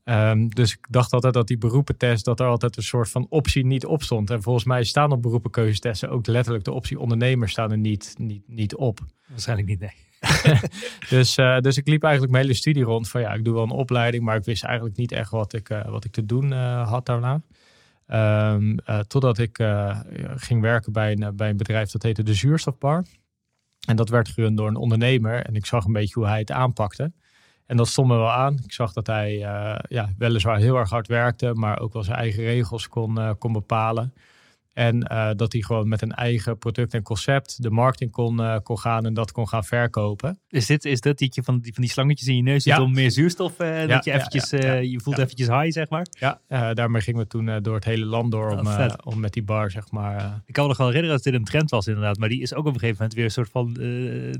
Um, 0.04 0.48
dus 0.48 0.72
ik 0.72 0.86
dacht 0.90 1.12
altijd 1.12 1.34
dat 1.34 1.46
die 1.46 1.58
beroepentest, 1.58 2.24
dat 2.24 2.40
er 2.40 2.46
altijd 2.46 2.76
een 2.76 2.82
soort 2.82 3.10
van 3.10 3.26
optie 3.28 3.66
niet 3.66 3.86
op 3.86 4.02
stond. 4.02 4.30
En 4.30 4.42
volgens 4.42 4.64
mij 4.64 4.84
staan 4.84 5.12
op 5.12 5.22
beroepenkeuzetesten 5.22 6.10
ook 6.10 6.26
letterlijk 6.26 6.64
de 6.64 6.72
optie 6.72 6.98
ondernemer 6.98 7.48
staan 7.48 7.70
er 7.70 7.78
niet, 7.78 8.14
niet, 8.18 8.42
niet 8.46 8.74
op. 8.74 9.00
Waarschijnlijk 9.28 9.68
niet, 9.68 9.80
nee. 9.80 10.11
dus, 11.08 11.38
uh, 11.38 11.58
dus 11.58 11.76
ik 11.76 11.88
liep 11.88 12.02
eigenlijk 12.02 12.32
mijn 12.32 12.44
hele 12.44 12.56
studie 12.56 12.82
rond 12.82 13.08
van 13.08 13.20
ja, 13.20 13.32
ik 13.32 13.44
doe 13.44 13.54
wel 13.54 13.62
een 13.62 13.70
opleiding, 13.70 14.24
maar 14.24 14.36
ik 14.36 14.44
wist 14.44 14.64
eigenlijk 14.64 14.96
niet 14.96 15.12
echt 15.12 15.30
wat 15.30 15.52
ik, 15.52 15.70
uh, 15.70 15.88
wat 15.88 16.04
ik 16.04 16.12
te 16.12 16.26
doen 16.26 16.52
uh, 16.52 16.88
had 16.88 17.06
daarna. 17.06 17.40
Um, 18.52 18.78
totdat 19.06 19.38
ik 19.38 19.64
ging 20.36 20.60
werken 20.60 20.92
bij 20.92 21.12
een, 21.12 21.36
bij 21.36 21.48
een 21.48 21.56
bedrijf 21.56 21.90
dat 21.90 22.02
heette 22.02 22.22
de 22.22 22.34
Zuurstofbar. 22.34 23.04
En 23.86 23.96
dat 23.96 24.08
werd 24.08 24.28
gerund 24.28 24.56
door 24.56 24.68
een 24.68 24.76
ondernemer 24.76 25.46
en 25.46 25.54
ik 25.54 25.66
zag 25.66 25.84
een 25.84 25.92
beetje 25.92 26.14
hoe 26.14 26.28
hij 26.28 26.38
het 26.38 26.50
aanpakte. 26.50 27.12
En 27.66 27.76
dat 27.76 27.88
stond 27.88 28.08
me 28.08 28.16
wel 28.16 28.30
aan. 28.30 28.58
Ik 28.64 28.72
zag 28.72 28.92
dat 28.92 29.06
hij 29.06 29.36
ja, 29.88 30.12
weliswaar 30.18 30.58
heel 30.58 30.76
erg 30.76 30.90
hard 30.90 31.08
werkte, 31.08 31.54
maar 31.54 31.80
ook 31.80 31.92
wel 31.92 32.02
zijn 32.02 32.16
eigen 32.16 32.42
regels 32.42 32.88
kon, 32.88 33.38
kon 33.38 33.52
bepalen. 33.52 34.14
En 34.72 35.08
uh, 35.12 35.30
dat 35.36 35.52
hij 35.52 35.62
gewoon 35.62 35.88
met 35.88 36.02
een 36.02 36.12
eigen 36.12 36.58
product 36.58 36.94
en 36.94 37.02
concept 37.02 37.62
de 37.62 37.70
marketing 37.70 38.10
kon, 38.10 38.40
uh, 38.40 38.56
kon 38.62 38.78
gaan 38.78 39.06
en 39.06 39.14
dat 39.14 39.32
kon 39.32 39.48
gaan 39.48 39.64
verkopen. 39.64 40.40
Is 40.48 40.66
dit 40.66 40.84
is 40.84 41.00
dat 41.00 41.18
die 41.18 41.40
van 41.42 41.60
die, 41.60 41.74
van 41.74 41.82
die 41.82 41.92
slangetjes 41.92 42.28
in 42.28 42.36
je 42.36 42.42
neus 42.42 42.64
ja. 42.64 42.82
om 42.82 42.92
meer 42.92 43.10
zuurstof? 43.10 43.60
Uh, 43.60 43.80
ja, 43.80 43.86
dat 43.86 44.04
je 44.04 44.12
eventjes, 44.12 44.50
ja, 44.50 44.72
je 44.72 45.00
voelt 45.00 45.18
eventjes 45.18 45.48
high, 45.48 45.70
zeg 45.70 45.88
maar? 45.88 46.06
Ja, 46.18 46.40
daarmee 46.74 47.02
gingen 47.02 47.20
we 47.20 47.26
toen 47.26 47.62
door 47.62 47.74
het 47.74 47.84
hele 47.84 48.04
land 48.04 48.30
door 48.30 48.50
om, 48.50 48.66
oh, 48.66 48.88
om 49.04 49.20
met 49.20 49.32
die 49.32 49.42
bar, 49.42 49.70
zeg 49.70 49.90
maar. 49.90 50.42
Ik 50.46 50.52
kan 50.54 50.62
me 50.62 50.68
nog 50.68 50.78
wel 50.78 50.86
herinneren 50.86 51.16
dat 51.16 51.24
dit 51.24 51.34
een 51.34 51.44
trend 51.44 51.70
was 51.70 51.86
inderdaad, 51.86 52.18
maar 52.18 52.28
die 52.28 52.42
is 52.42 52.54
ook 52.54 52.66
op 52.66 52.74
een 52.74 52.80
gegeven 52.80 52.96
moment 52.96 53.14
weer 53.14 53.24
een 53.24 53.30
soort 53.30 53.50
van 53.50 53.72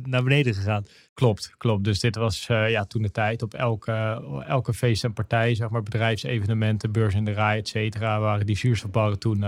naar 0.03 0.23
beneden 0.23 0.55
gegaan. 0.55 0.85
Klopt, 1.15 1.55
klopt. 1.59 1.85
Dus 1.85 2.01
dit 2.01 2.17
was 2.17 2.47
ja, 2.47 2.85
toen 2.85 3.03
de 3.03 3.11
tijd 3.11 3.43
op 3.43 3.55
elke, 3.55 4.23
elke 4.47 4.75
feest 4.75 5.05
en 5.05 5.13
partij, 5.13 5.55
zeg 5.55 5.69
maar 5.69 5.83
bedrijfsevenementen, 5.83 6.93
beurs 6.93 7.15
in 7.15 7.25
de 7.25 7.33
rij, 7.33 7.59
et 7.59 7.69
cetera, 7.69 8.21
waren 8.21 8.47
die 8.47 8.57
zuurstofbarren 8.57 9.19
toen 9.19 9.45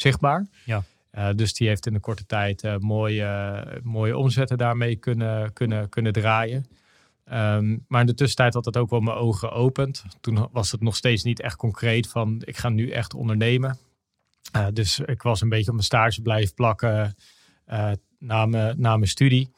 zichtbaar. 0.00 0.46
Ja. 0.64 0.82
Uh, 1.12 1.28
dus 1.34 1.52
die 1.52 1.68
heeft 1.68 1.86
in 1.86 1.94
een 1.94 2.00
korte 2.00 2.26
tijd 2.26 2.64
uh, 2.64 2.76
mooie, 2.76 3.80
mooie 3.82 4.16
omzetten 4.16 4.58
daarmee 4.58 4.96
kunnen, 4.96 5.52
kunnen, 5.52 5.88
kunnen 5.88 6.12
draaien. 6.12 6.66
Um, 7.32 7.84
maar 7.88 8.00
in 8.00 8.06
de 8.06 8.14
tussentijd 8.14 8.54
had 8.54 8.64
dat 8.64 8.76
ook 8.76 8.90
wel 8.90 9.00
mijn 9.00 9.16
ogen 9.16 9.48
geopend. 9.48 10.04
Toen 10.20 10.48
was 10.52 10.72
het 10.72 10.80
nog 10.80 10.96
steeds 10.96 11.22
niet 11.22 11.40
echt 11.40 11.56
concreet 11.56 12.08
van 12.08 12.42
ik 12.44 12.56
ga 12.56 12.68
nu 12.68 12.90
echt 12.90 13.14
ondernemen. 13.14 13.78
Uh, 14.56 14.66
dus 14.72 15.00
ik 15.00 15.22
was 15.22 15.40
een 15.40 15.48
beetje 15.48 15.66
op 15.66 15.72
mijn 15.72 15.84
stage 15.84 16.22
blijven 16.22 16.54
plakken 16.54 17.16
na, 18.18 18.46
mijn, 18.46 18.80
na 18.80 18.96
mijn 18.96 19.10
studie. 19.10 19.50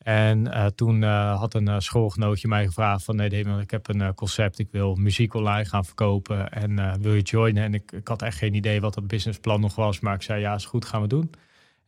En 0.00 0.46
uh, 0.46 0.66
toen 0.66 1.02
uh, 1.02 1.38
had 1.38 1.54
een 1.54 1.68
uh, 1.68 1.78
schoolgenootje 1.78 2.48
mij 2.48 2.66
gevraagd 2.66 3.04
van 3.04 3.16
nee 3.16 3.28
Damon, 3.28 3.60
ik 3.60 3.70
heb 3.70 3.88
een 3.88 4.14
concept, 4.14 4.58
ik 4.58 4.68
wil 4.70 4.94
muziek 4.94 5.34
online 5.34 5.64
gaan 5.64 5.84
verkopen 5.84 6.52
en 6.52 7.00
wil 7.00 7.14
je 7.14 7.22
joinen? 7.22 7.62
En 7.62 7.74
ik, 7.74 8.00
had 8.04 8.22
echt 8.22 8.36
geen 8.36 8.54
idee 8.54 8.80
wat 8.80 8.94
dat 8.94 9.06
businessplan 9.06 9.60
nog 9.60 9.74
was, 9.74 10.00
maar 10.00 10.14
ik 10.14 10.22
zei 10.22 10.40
ja 10.40 10.54
is 10.54 10.64
goed, 10.64 10.84
gaan 10.84 11.00
we 11.00 11.08
doen. 11.08 11.30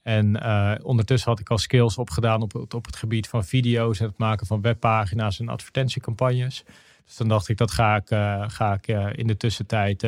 En 0.02 0.44
ondertussen 0.82 1.30
had 1.30 1.40
ik 1.40 1.50
al 1.50 1.58
skills 1.58 1.98
opgedaan 1.98 2.42
op, 2.42 2.54
op, 2.54 2.74
op 2.74 2.86
het 2.86 2.96
gebied 2.96 3.28
van 3.28 3.44
video's 3.44 4.00
en 4.00 4.06
het 4.06 4.18
maken 4.18 4.46
van 4.46 4.60
webpagina's 4.60 5.40
en 5.40 5.48
advertentiecampagnes. 5.48 6.64
Dus 7.04 7.16
dan 7.16 7.28
dacht 7.28 7.48
ik 7.48 7.56
dat 7.56 7.70
ga 7.70 7.96
ik, 7.96 8.08
ga 8.50 8.78
ik 8.82 8.86
in 9.16 9.26
de 9.26 9.36
tussentijd 9.36 10.06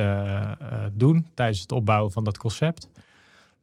doen 0.93 1.27
tijdens 1.35 1.61
het 1.61 1.73
opbouwen 1.73 2.13
van 2.13 2.25
dat 2.25 2.39
concept. 2.39 2.89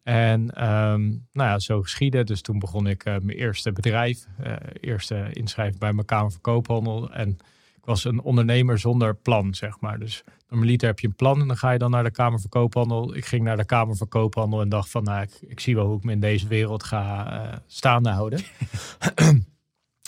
En 0.03 0.41
um, 0.41 1.27
nou 1.31 1.49
ja, 1.49 1.59
zo 1.59 1.81
geschiedde. 1.81 2.23
Dus 2.23 2.41
toen 2.41 2.59
begon 2.59 2.87
ik 2.87 3.05
uh, 3.05 3.15
mijn 3.21 3.37
eerste 3.37 3.71
bedrijf. 3.71 4.25
Uh, 4.43 4.55
eerste 4.79 5.29
inschrijving 5.31 5.79
bij 5.79 5.93
mijn 5.93 6.05
Kamer 6.05 6.31
van 6.31 6.41
Koophandel. 6.41 7.11
En 7.11 7.29
ik 7.75 7.85
was 7.85 8.03
een 8.03 8.21
ondernemer 8.21 8.79
zonder 8.79 9.15
plan, 9.15 9.53
zeg 9.53 9.79
maar. 9.79 9.99
Dus 9.99 10.23
normaliter 10.49 10.87
heb 10.87 10.99
je 10.99 11.07
een 11.07 11.15
plan 11.15 11.41
en 11.41 11.47
dan 11.47 11.57
ga 11.57 11.71
je 11.71 11.79
dan 11.79 11.91
naar 11.91 12.03
de 12.03 12.11
Kamer 12.11 12.39
van 12.39 12.49
Koophandel. 12.49 13.15
Ik 13.15 13.25
ging 13.25 13.43
naar 13.43 13.57
de 13.57 13.65
Kamer 13.65 13.95
van 13.95 14.07
Koophandel 14.07 14.61
en 14.61 14.69
dacht 14.69 14.89
van... 14.89 15.03
nou, 15.03 15.21
ik, 15.21 15.37
ik 15.41 15.59
zie 15.59 15.75
wel 15.75 15.85
hoe 15.85 15.97
ik 15.97 16.03
me 16.03 16.11
in 16.11 16.19
deze 16.19 16.47
wereld 16.47 16.83
ga 16.83 17.33
uh, 17.43 17.57
staande 17.67 18.09
houden. 18.09 18.39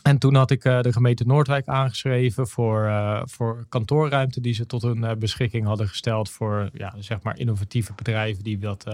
En 0.03 0.17
toen 0.17 0.35
had 0.35 0.51
ik 0.51 0.65
uh, 0.65 0.81
de 0.81 0.93
gemeente 0.93 1.25
Noordwijk 1.25 1.67
aangeschreven 1.67 2.47
voor, 2.47 2.83
uh, 2.85 3.21
voor 3.25 3.65
kantoorruimte 3.69 4.41
die 4.41 4.53
ze 4.53 4.65
tot 4.65 4.81
hun 4.81 4.97
uh, 4.97 5.11
beschikking 5.11 5.65
hadden 5.65 5.87
gesteld 5.87 6.29
voor 6.29 6.69
ja, 6.73 6.95
zeg 6.99 7.21
maar 7.21 7.39
innovatieve 7.39 7.93
bedrijven 7.95 8.43
die 8.43 8.57
dat 8.57 8.85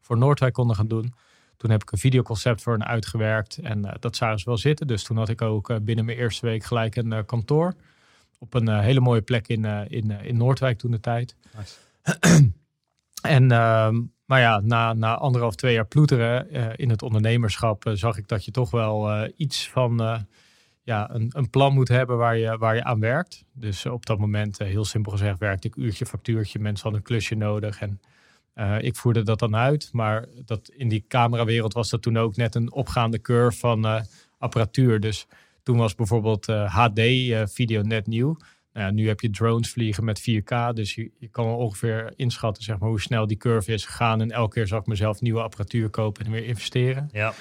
voor 0.00 0.18
Noordwijk 0.18 0.52
konden 0.52 0.76
gaan 0.76 0.88
doen. 0.88 1.14
Toen 1.56 1.70
heb 1.70 1.82
ik 1.82 1.92
een 1.92 1.98
videoconcept 1.98 2.62
voor 2.62 2.72
hen 2.72 2.86
uitgewerkt 2.86 3.58
en 3.58 3.96
dat 4.00 4.16
zagen 4.16 4.38
ze 4.38 4.44
wel 4.44 4.56
zitten. 4.56 4.86
Dus 4.86 5.02
toen 5.02 5.16
had 5.16 5.28
ik 5.28 5.42
ook 5.42 5.84
binnen 5.84 6.04
mijn 6.04 6.18
eerste 6.18 6.46
week 6.46 6.64
gelijk 6.64 6.96
een 6.96 7.24
kantoor 7.26 7.74
op 8.38 8.54
een 8.54 8.80
hele 8.80 9.00
mooie 9.00 9.22
plek 9.22 9.48
in, 9.48 9.64
in, 9.88 10.10
in 10.10 10.36
Noordwijk 10.36 10.78
toen 10.78 10.90
de 10.90 11.00
tijd. 11.00 11.36
Nice. 11.56 12.50
en 13.38 13.52
ehm, 13.52 14.00
maar 14.24 14.40
ja, 14.40 14.60
na, 14.60 14.92
na 14.92 15.16
anderhalf, 15.16 15.54
twee 15.54 15.74
jaar 15.74 15.86
ploeteren 15.86 16.50
in 16.76 16.90
het 16.90 17.02
ondernemerschap 17.02 17.90
zag 17.94 18.16
ik 18.16 18.28
dat 18.28 18.44
je 18.44 18.50
toch 18.50 18.70
wel 18.70 19.28
iets 19.36 19.68
van 19.68 20.26
ja, 20.90 21.10
een, 21.12 21.30
een 21.32 21.50
plan 21.50 21.72
moet 21.72 21.88
hebben 21.88 22.16
waar 22.16 22.36
je, 22.36 22.58
waar 22.58 22.74
je 22.74 22.84
aan 22.84 23.00
werkt. 23.00 23.44
Dus 23.52 23.86
op 23.86 24.06
dat 24.06 24.18
moment, 24.18 24.60
uh, 24.60 24.68
heel 24.68 24.84
simpel 24.84 25.12
gezegd, 25.12 25.38
werkte 25.38 25.68
ik 25.68 25.76
uurtje, 25.76 26.06
factuurtje. 26.06 26.58
Mensen 26.58 26.82
hadden 26.82 27.00
een 27.00 27.06
klusje 27.06 27.34
nodig 27.34 27.80
en 27.80 28.00
uh, 28.54 28.76
ik 28.80 28.96
voerde 28.96 29.22
dat 29.22 29.38
dan 29.38 29.56
uit. 29.56 29.88
Maar 29.92 30.26
dat, 30.44 30.70
in 30.76 30.88
die 30.88 31.04
camerawereld 31.08 31.72
was 31.72 31.90
dat 31.90 32.02
toen 32.02 32.18
ook 32.18 32.36
net 32.36 32.54
een 32.54 32.72
opgaande 32.72 33.20
curve 33.20 33.58
van 33.58 34.04
apparatuur. 34.38 35.00
Dus 35.00 35.26
toen 35.62 35.76
was 35.76 35.94
bijvoorbeeld 35.94 36.46
HD-video 36.46 37.82
net 37.82 38.06
nieuw. 38.06 38.36
Nou 38.72 38.92
nu 38.92 39.08
heb 39.08 39.20
je 39.20 39.30
drones 39.30 39.70
vliegen 39.70 40.04
met 40.04 40.20
4K. 40.20 40.72
Dus 40.74 40.94
je, 40.94 41.10
je 41.18 41.28
kan 41.28 41.46
ongeveer 41.46 42.12
inschatten 42.16 42.62
zeg 42.62 42.78
maar, 42.78 42.88
hoe 42.88 43.00
snel 43.00 43.26
die 43.26 43.36
curve 43.36 43.72
is 43.72 43.84
gegaan. 43.84 44.20
En 44.20 44.30
elke 44.30 44.54
keer 44.54 44.66
zag 44.66 44.80
ik 44.80 44.86
mezelf 44.86 45.20
nieuwe 45.20 45.42
apparatuur 45.42 45.88
kopen 45.88 46.24
en 46.24 46.30
weer 46.30 46.44
investeren. 46.44 47.08
Ja. 47.12 47.32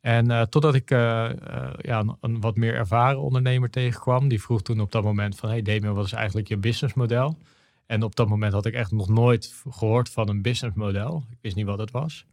En 0.00 0.30
uh, 0.30 0.42
totdat 0.42 0.74
ik 0.74 0.90
uh, 0.90 0.98
uh, 0.98 1.70
ja, 1.78 2.16
een, 2.20 2.40
wat 2.40 2.56
meer 2.56 2.74
ervaren 2.74 3.20
ondernemer 3.20 3.70
tegenkwam. 3.70 4.28
Die 4.28 4.42
vroeg 4.42 4.62
toen 4.62 4.80
op 4.80 4.92
dat 4.92 5.02
moment 5.02 5.36
van... 5.36 5.48
Hey 5.48 5.62
Damien, 5.62 5.94
wat 5.94 6.06
is 6.06 6.12
eigenlijk 6.12 6.48
je 6.48 6.56
businessmodel? 6.56 7.38
En 7.86 8.02
op 8.02 8.16
dat 8.16 8.28
moment 8.28 8.52
had 8.52 8.66
ik 8.66 8.74
echt 8.74 8.90
nog 8.90 9.08
nooit 9.08 9.62
gehoord 9.70 10.10
van 10.10 10.28
een 10.28 10.42
businessmodel. 10.42 11.24
Ik 11.30 11.38
wist 11.40 11.56
niet 11.56 11.66
wat 11.66 11.78
het 11.78 11.90
was. 11.90 12.26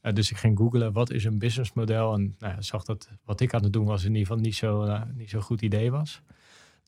dus 0.00 0.30
ik 0.30 0.36
ging 0.36 0.58
googlen, 0.58 0.92
wat 0.92 1.10
is 1.10 1.24
een 1.24 1.38
businessmodel? 1.38 2.14
En 2.14 2.34
nou 2.38 2.54
ja, 2.54 2.62
zag 2.62 2.84
dat 2.84 3.08
wat 3.24 3.40
ik 3.40 3.54
aan 3.54 3.62
het 3.62 3.72
doen 3.72 3.84
was 3.84 4.04
in 4.04 4.14
ieder 4.14 4.26
geval 4.26 4.42
niet 4.42 4.54
zo, 4.54 4.98
niet 5.14 5.30
zo 5.30 5.40
goed 5.40 5.62
idee 5.62 5.90
was. 5.90 6.22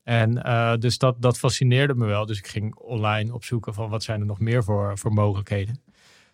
En 0.03 0.35
dus 0.81 0.99
dat, 0.99 1.23
dat 1.23 1.39
fascineerde 1.39 1.95
me 1.95 2.07
wel. 2.07 2.27
Dus 2.27 2.39
ik 2.39 2.47
ging 2.47 2.75
online 2.75 3.35
opzoeken 3.35 3.75
van 3.75 3.91
wat 3.91 4.03
zijn 4.03 4.21
er 4.21 4.27
nog 4.27 4.41
meer 4.41 4.65
voor, 4.65 4.99
voor 4.99 5.13
mogelijkheden. 5.13 5.82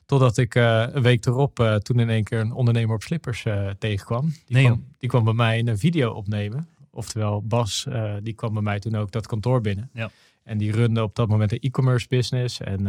Totdat 0.09 0.37
ik 0.37 0.55
uh, 0.55 0.85
een 0.93 1.03
week 1.03 1.27
erop 1.27 1.61
uh, 1.61 1.75
toen 1.75 1.99
in 1.99 2.11
één 2.11 2.25
keer 2.25 2.41
een 2.41 2.53
ondernemer 2.53 2.95
op 2.95 3.03
slippers 3.03 3.45
uh, 3.45 3.71
tegenkwam. 3.79 4.33
Die, 4.47 4.57
nee, 4.57 4.65
kwam 4.65 4.85
die 4.99 5.09
kwam 5.09 5.25
bij 5.25 5.33
mij 5.33 5.67
een 5.67 5.79
video 5.79 6.12
opnemen. 6.12 6.69
Oftewel 6.91 7.43
Bas, 7.43 7.87
die 8.23 8.35
kwam 8.35 8.53
bij 8.53 8.62
mij 8.62 8.79
toen 8.79 8.95
ook 8.95 9.11
dat 9.11 9.27
kantoor 9.27 9.61
binnen. 9.61 9.91
Ja. 9.93 10.11
En 10.43 10.59
die 10.59 10.73
runde 10.73 11.03
op 11.03 11.15
dat 11.15 11.29
moment 11.29 11.53
een 11.53 11.59
e-commerce 11.59 12.07
business. 12.09 12.61
En, 12.61 12.87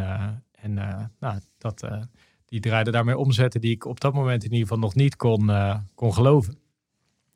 en 0.52 0.74
nou, 1.20 1.40
dat, 1.58 1.88
die 2.46 2.60
draaide 2.60 2.92
daarmee 2.92 3.18
omzetten 3.18 3.62
die 3.62 3.72
ik 3.72 3.86
op 3.86 4.00
dat 4.00 4.14
moment 4.14 4.44
in 4.44 4.52
ieder 4.52 4.68
geval 4.68 4.84
nog 4.84 4.96
niet 4.96 5.16
kon, 5.16 5.52
kon 5.96 6.14
geloven. 6.14 6.58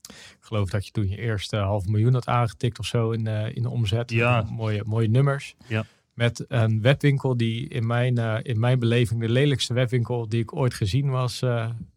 Ik 0.10 0.38
geloof 0.40 0.70
dat 0.70 0.86
je 0.86 0.92
toen 0.92 1.10
je 1.10 1.18
eerste 1.18 1.58
half 1.58 1.88
miljoen 1.88 2.14
had 2.14 2.28
aangetikt 2.28 2.80
of 2.80 2.86
zo 2.86 3.12
in, 3.12 3.28
in 3.28 3.62
de 3.62 3.70
omzet. 3.70 4.12
Ja. 4.12 4.48
Mooie, 4.50 4.84
mooie 4.86 5.10
nummers. 5.10 5.56
Ja. 5.68 5.86
Met 6.14 6.46
een 6.48 6.82
webwinkel 6.82 7.38
die 7.38 7.68
in 7.68 7.88
mijn, 7.88 8.18
in 8.44 8.60
mijn 8.60 8.80
beleving 8.80 9.20
de 9.20 9.30
lelijkste 9.30 9.74
webwinkel 9.74 10.30
die 10.30 10.42
ik 10.42 10.56
ooit 10.56 10.74
gezien 10.74 11.10
was, 11.10 11.42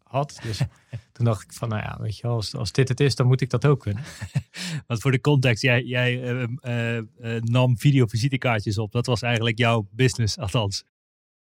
had. 0.07 0.39
Dus 0.43 0.61
toen 1.13 1.25
dacht 1.25 1.43
ik 1.43 1.53
van, 1.53 1.69
nou 1.69 1.81
ja, 1.81 1.97
weet 1.99 2.17
je, 2.17 2.27
als, 2.27 2.55
als 2.55 2.71
dit 2.71 2.89
het 2.89 2.99
is, 2.99 3.15
dan 3.15 3.27
moet 3.27 3.41
ik 3.41 3.49
dat 3.49 3.65
ook 3.65 3.79
kunnen. 3.79 4.03
Want 4.87 5.01
voor 5.01 5.11
de 5.11 5.21
context, 5.21 5.61
jij, 5.61 5.83
jij 5.83 6.33
uh, 6.33 7.01
uh, 7.17 7.41
nam 7.41 7.77
videovisitekaartjes 7.77 8.77
op. 8.77 8.91
Dat 8.91 9.05
was 9.05 9.21
eigenlijk 9.21 9.57
jouw 9.57 9.87
business, 9.91 10.37
althans. 10.37 10.83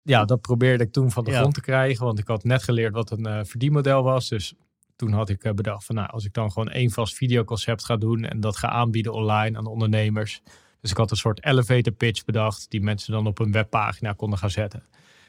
Ja, 0.03 0.25
dat 0.25 0.41
probeerde 0.41 0.85
ik 0.85 0.93
toen 0.93 1.11
van 1.11 1.25
de 1.25 1.33
grond 1.33 1.55
te 1.55 1.61
krijgen. 1.61 2.05
Want 2.05 2.19
ik 2.19 2.27
had 2.27 2.45
net 2.45 2.63
geleerd 2.63 2.95
wat 2.95 3.11
een 3.11 3.47
verdienmodel 3.47 4.03
was. 4.03 4.29
Dus 4.29 4.55
toen 4.97 5.13
had 5.13 5.29
ik 5.29 5.55
bedacht 5.55 5.85
van, 5.85 5.95
nou, 5.95 6.11
als 6.11 6.25
ik 6.25 6.33
dan 6.33 6.53
gewoon 6.53 6.71
één 6.71 6.91
vast 6.91 7.15
videoconcept 7.15 7.85
ga 7.85 7.97
doen 7.97 8.25
en 8.25 8.41
dat 8.41 8.57
ga 8.57 8.69
aanbieden 8.69 9.13
online 9.13 9.59
aan 9.59 9.67
ondernemers. 9.67 10.43
Dus 10.85 10.93
ik 10.93 10.99
had 10.99 11.11
een 11.11 11.17
soort 11.17 11.45
elevator 11.45 11.93
pitch 11.93 12.25
bedacht, 12.25 12.67
die 12.71 12.81
mensen 12.81 13.13
dan 13.13 13.27
op 13.27 13.39
een 13.39 13.53
webpagina 13.53 14.13
konden 14.13 14.39
gaan 14.39 14.51
zetten. 14.51 14.83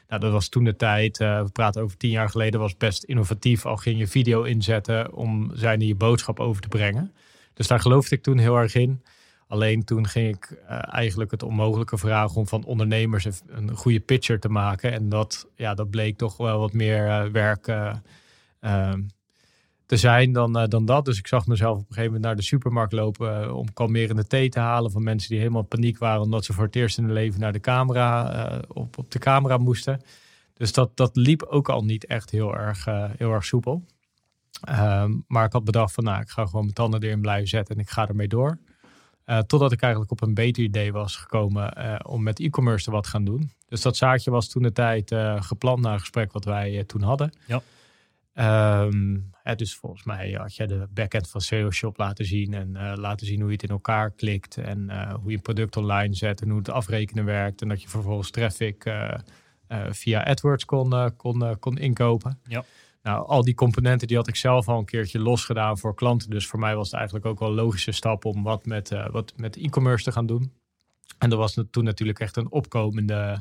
Nou, 0.08 0.20
dat 0.20 0.32
was 0.32 0.48
toen 0.48 0.64
de 0.64 0.76
tijd, 0.76 1.20
uh, 1.20 1.42
we 1.42 1.50
praten 1.50 1.82
over 1.82 1.96
tien 1.96 2.10
jaar 2.10 2.28
geleden, 2.28 2.60
was 2.60 2.76
best 2.76 3.04
innovatief. 3.04 3.66
Al 3.66 3.76
ging 3.76 3.98
je 3.98 4.06
video 4.06 4.42
inzetten 4.42 5.12
om 5.12 5.50
zijnde 5.54 5.86
je 5.86 5.94
boodschap 5.94 6.40
over 6.40 6.62
te 6.62 6.68
brengen. 6.68 7.14
Dus 7.54 7.66
daar 7.66 7.80
geloofde 7.80 8.16
ik 8.16 8.22
toen 8.22 8.38
heel 8.38 8.56
erg 8.56 8.74
in. 8.74 9.02
Alleen 9.46 9.84
toen 9.84 10.06
ging 10.06 10.34
ik 10.34 10.50
uh, 10.50 10.94
eigenlijk 10.94 11.30
het 11.30 11.42
onmogelijke 11.42 11.98
vragen 11.98 12.36
om 12.36 12.46
van 12.46 12.64
ondernemers 12.64 13.26
een, 13.46 13.76
goede 13.76 14.00
pitcher 14.00 14.40
te 14.40 14.48
maken. 14.48 14.92
En 14.92 15.08
dat, 15.08 15.46
ja, 15.54 15.74
dat 15.74 15.90
bleek 15.90 16.16
toch 16.16 16.36
wel 16.36 16.58
wat 16.58 16.72
meer 16.72 17.06
uh, 17.06 17.24
werk 17.24 17.66
ehm, 18.60 19.02
te 19.86 19.96
zijn 19.96 20.32
dan, 20.32 20.58
uh, 20.58 20.64
dan 20.68 20.84
dat. 20.84 21.04
Dus 21.04 21.18
ik 21.18 21.26
zag 21.26 21.46
mezelf 21.46 21.72
op 21.72 21.78
een 21.78 21.86
gegeven 21.86 22.06
moment 22.06 22.24
naar 22.24 22.36
de 22.36 22.42
supermarkt 22.42 22.92
lopen 22.92 23.42
uh, 23.42 23.56
om 23.56 23.72
kalmerende 23.72 24.26
thee 24.26 24.48
te 24.48 24.58
halen 24.58 24.90
van 24.90 25.02
mensen 25.02 25.28
die 25.28 25.38
helemaal 25.38 25.62
paniek 25.62 25.98
waren 25.98 26.22
omdat 26.22 26.44
ze 26.44 26.52
voor 26.52 26.64
het 26.64 26.76
eerst 26.76 26.98
in 26.98 27.04
hun 27.04 27.12
leven 27.12 27.40
naar 27.40 27.52
de 27.52 27.60
camera, 27.60 28.34
uh, 28.52 28.58
op, 28.68 28.98
op 28.98 29.10
de 29.10 29.18
camera 29.18 29.56
moesten. 29.56 30.00
Dus 30.54 30.72
dat, 30.72 30.96
dat 30.96 31.16
liep 31.16 31.42
ook 31.42 31.68
al 31.68 31.84
niet 31.84 32.06
echt 32.06 32.30
heel 32.30 32.56
erg, 32.56 32.84
heel 33.16 33.32
erg 33.32 33.44
soepel. 33.44 33.84
Um, 34.68 35.24
maar 35.28 35.44
ik 35.44 35.52
had 35.52 35.64
bedacht 35.64 35.94
van 35.94 36.04
nou, 36.04 36.20
ik 36.20 36.28
ga 36.28 36.44
gewoon 36.44 36.62
mijn 36.62 36.74
tanden 36.74 37.02
erin 37.02 37.20
blijven 37.20 37.48
zetten 37.48 37.74
en 37.74 37.80
ik 37.80 37.90
ga 37.90 38.08
ermee 38.08 38.28
door. 38.28 38.58
totdat 39.46 39.72
ik 39.72 39.80
eigenlijk 39.80 40.12
op 40.12 40.22
een 40.22 40.34
beter 40.34 40.62
idee 40.62 40.92
was 40.92 41.16
gekomen 41.16 41.72
om 42.06 42.22
met 42.22 42.40
e-commerce 42.40 42.84
te 42.84 42.90
wat 42.90 43.06
gaan 43.06 43.24
doen. 43.24 43.50
Dus 43.68 43.82
dat 43.82 43.96
zaadje 43.96 44.30
was 44.30 44.48
toen 44.48 44.62
de 44.62 44.72
tijd 44.72 45.14
gepland 45.38 45.80
na 45.80 45.92
een 45.92 46.00
gesprek 46.00 46.32
wat 46.32 46.44
wij 46.44 46.84
toen 46.84 47.02
hadden. 47.02 47.32
Ja. 47.46 47.62
Um, 48.38 49.30
dus 49.56 49.74
volgens 49.74 50.04
mij 50.04 50.32
had 50.32 50.54
je 50.54 50.66
de 50.66 50.88
backend 50.90 51.30
van 51.30 51.40
SEO 51.40 51.70
Shop 51.70 51.98
laten 51.98 52.24
zien 52.24 52.54
en 52.54 52.70
uh, 52.74 52.92
laten 52.96 53.26
zien 53.26 53.38
hoe 53.40 53.46
je 53.46 53.52
het 53.52 53.62
in 53.62 53.68
elkaar 53.68 54.10
klikt 54.10 54.56
en 54.56 54.86
uh, 54.90 55.14
hoe 55.14 55.30
je 55.30 55.36
een 55.36 55.42
product 55.42 55.76
online 55.76 56.14
zet 56.14 56.40
en 56.40 56.48
hoe 56.48 56.58
het 56.58 56.70
afrekenen 56.70 57.24
werkt 57.24 57.62
en 57.62 57.68
dat 57.68 57.82
je 57.82 57.88
vervolgens 57.88 58.30
traffic 58.30 58.84
uh, 58.84 59.14
via 59.90 60.24
AdWords 60.24 60.64
kon, 60.64 61.16
kon, 61.16 61.58
kon 61.58 61.78
inkopen. 61.78 62.38
Ja. 62.44 62.64
Nou, 63.02 63.26
al 63.26 63.44
die 63.44 63.54
componenten 63.54 64.08
die 64.08 64.16
had 64.16 64.28
ik 64.28 64.36
zelf 64.36 64.68
al 64.68 64.78
een 64.78 64.84
keertje 64.84 65.18
losgedaan 65.18 65.78
voor 65.78 65.94
klanten. 65.94 66.30
Dus 66.30 66.46
voor 66.46 66.58
mij 66.58 66.76
was 66.76 66.86
het 66.86 66.94
eigenlijk 66.96 67.26
ook 67.26 67.38
wel 67.38 67.48
een 67.48 67.54
logische 67.54 67.92
stap 67.92 68.24
om 68.24 68.42
wat 68.42 68.66
met, 68.66 68.90
wat 69.10 69.32
met 69.36 69.56
e-commerce 69.56 70.04
te 70.04 70.12
gaan 70.12 70.26
doen. 70.26 70.52
En 71.18 71.30
dat 71.30 71.38
was 71.38 71.62
toen 71.70 71.84
natuurlijk 71.84 72.20
echt 72.20 72.36
een 72.36 72.50
opkomende 72.50 73.40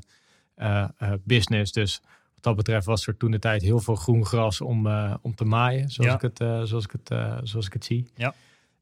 business. 1.23 1.71
Dus 1.71 2.01
dat 2.45 2.55
betreft 2.55 2.85
was 2.85 3.07
er 3.07 3.17
toen 3.17 3.31
de 3.31 3.39
tijd 3.39 3.61
heel 3.61 3.79
veel 3.79 3.95
groen 3.95 4.25
gras 4.25 4.61
om, 4.61 4.87
uh, 4.87 5.13
om 5.21 5.35
te 5.35 5.45
maaien, 5.45 5.89
zoals, 5.89 6.13
ik 6.13 6.21
het, 6.21 6.39
uh, 6.39 6.61
zoals, 6.63 6.83
ik 6.83 6.91
het, 6.91 7.11
uh, 7.11 7.37
zoals 7.43 7.65
ik 7.65 7.73
het 7.73 7.85
zie. 7.85 8.11
Ja. 8.15 8.33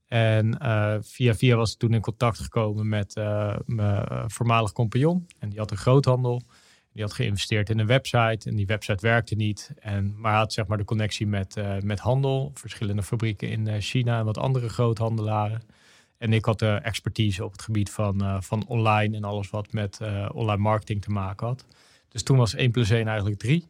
En 0.08 0.58
via 1.04 1.36
via 1.36 1.56
was 1.56 1.72
ik 1.72 1.80
toen 1.80 1.94
in 1.94 2.02
contact 2.02 2.40
gekomen 2.40 2.90
met 2.90 3.16
mijn 3.66 4.06
voormalig 4.32 4.72
compagnon. 4.72 5.28
En 5.40 5.50
die 5.50 5.60
had 5.60 5.72
een 5.72 5.78
groothandel. 5.78 6.42
Die 6.92 7.02
had 7.04 7.14
geïnvesteerd 7.14 7.70
in 7.70 7.80
een 7.80 7.88
website 7.88 8.50
en 8.50 8.56
die 8.56 8.66
website 8.66 9.02
werkte 9.02 9.36
niet. 9.36 9.72
En, 9.80 10.14
maar 10.18 10.36
had 10.36 10.54
zeg 10.54 10.68
maar 10.68 10.78
de 10.78 10.84
connectie 10.84 11.28
met, 11.28 11.56
met 11.84 12.00
handel, 12.00 12.52
verschillende 12.54 13.04
fabrieken 13.04 13.50
in 13.50 13.82
China 13.82 14.20
en 14.20 14.26
wat 14.26 14.38
andere 14.38 14.70
groothandelaren. 14.70 15.62
En 16.18 16.34
ik 16.34 16.46
had 16.46 16.60
de 16.60 16.72
expertise 16.72 17.46
op 17.46 17.52
het 17.52 17.62
gebied 17.62 17.92
van, 17.92 18.44
van 18.44 18.68
online 18.68 19.16
en 19.16 19.24
alles 19.24 19.50
wat 19.50 19.72
met 19.72 20.00
online 20.32 20.62
marketing 20.62 21.02
te 21.02 21.12
maken 21.12 21.48
had. 21.48 21.66
Dus 22.14 22.24
toen 22.24 22.38
was 22.38 22.56
1 22.56 22.72
plus 22.72 22.90
1 22.90 23.08
eigenlijk 23.08 23.40
3. 23.40 23.68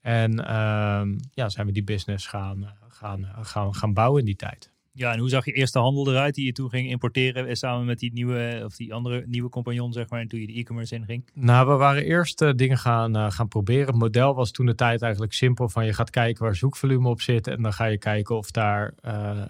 En 0.00 0.32
uh, 0.32 1.02
ja, 1.30 1.48
zijn 1.48 1.66
we 1.66 1.72
die 1.72 1.84
business 1.84 2.26
gaan, 2.26 2.64
eh, 2.64 2.70
gaan, 2.88 3.24
eh, 3.24 3.38
gaan, 3.40 3.74
gaan 3.74 3.94
bouwen 3.94 4.20
in 4.20 4.26
die 4.26 4.36
tijd. 4.36 4.72
Ja, 4.98 5.12
en 5.12 5.18
hoe 5.18 5.28
zag 5.28 5.44
je 5.44 5.52
eerste 5.52 5.78
handel 5.78 6.10
eruit 6.10 6.34
die 6.34 6.44
je 6.44 6.52
toen 6.52 6.68
ging 6.68 6.88
importeren 6.88 7.46
eh, 7.46 7.54
samen 7.54 7.86
met 7.86 7.98
die 7.98 8.12
nieuwe 8.12 8.62
of 8.64 8.76
die 8.76 8.94
andere 8.94 9.24
nieuwe 9.26 9.48
compagnon, 9.48 9.92
zeg 9.92 10.08
maar, 10.08 10.20
en 10.20 10.28
toen 10.28 10.40
je 10.40 10.46
de 10.46 10.52
e-commerce 10.52 10.94
inging? 10.94 11.30
Nou, 11.34 11.68
we 11.68 11.74
waren 11.74 12.04
eerst 12.04 12.42
uh, 12.42 12.50
dingen 12.54 12.78
gaan, 12.78 13.16
uh, 13.16 13.30
gaan 13.30 13.48
proberen. 13.48 13.86
Het 13.86 13.96
model 13.96 14.34
was 14.34 14.50
toen 14.50 14.66
de 14.66 14.74
tijd 14.74 15.02
eigenlijk 15.02 15.32
simpel 15.32 15.68
van 15.68 15.86
je 15.86 15.92
gaat 15.92 16.10
kijken 16.10 16.44
waar 16.44 16.56
zoekvolume 16.56 17.08
op 17.08 17.20
zit 17.20 17.46
en 17.46 17.62
dan 17.62 17.72
ga 17.72 17.84
je 17.84 17.98
kijken 17.98 18.36
of 18.36 18.50
daar 18.50 18.94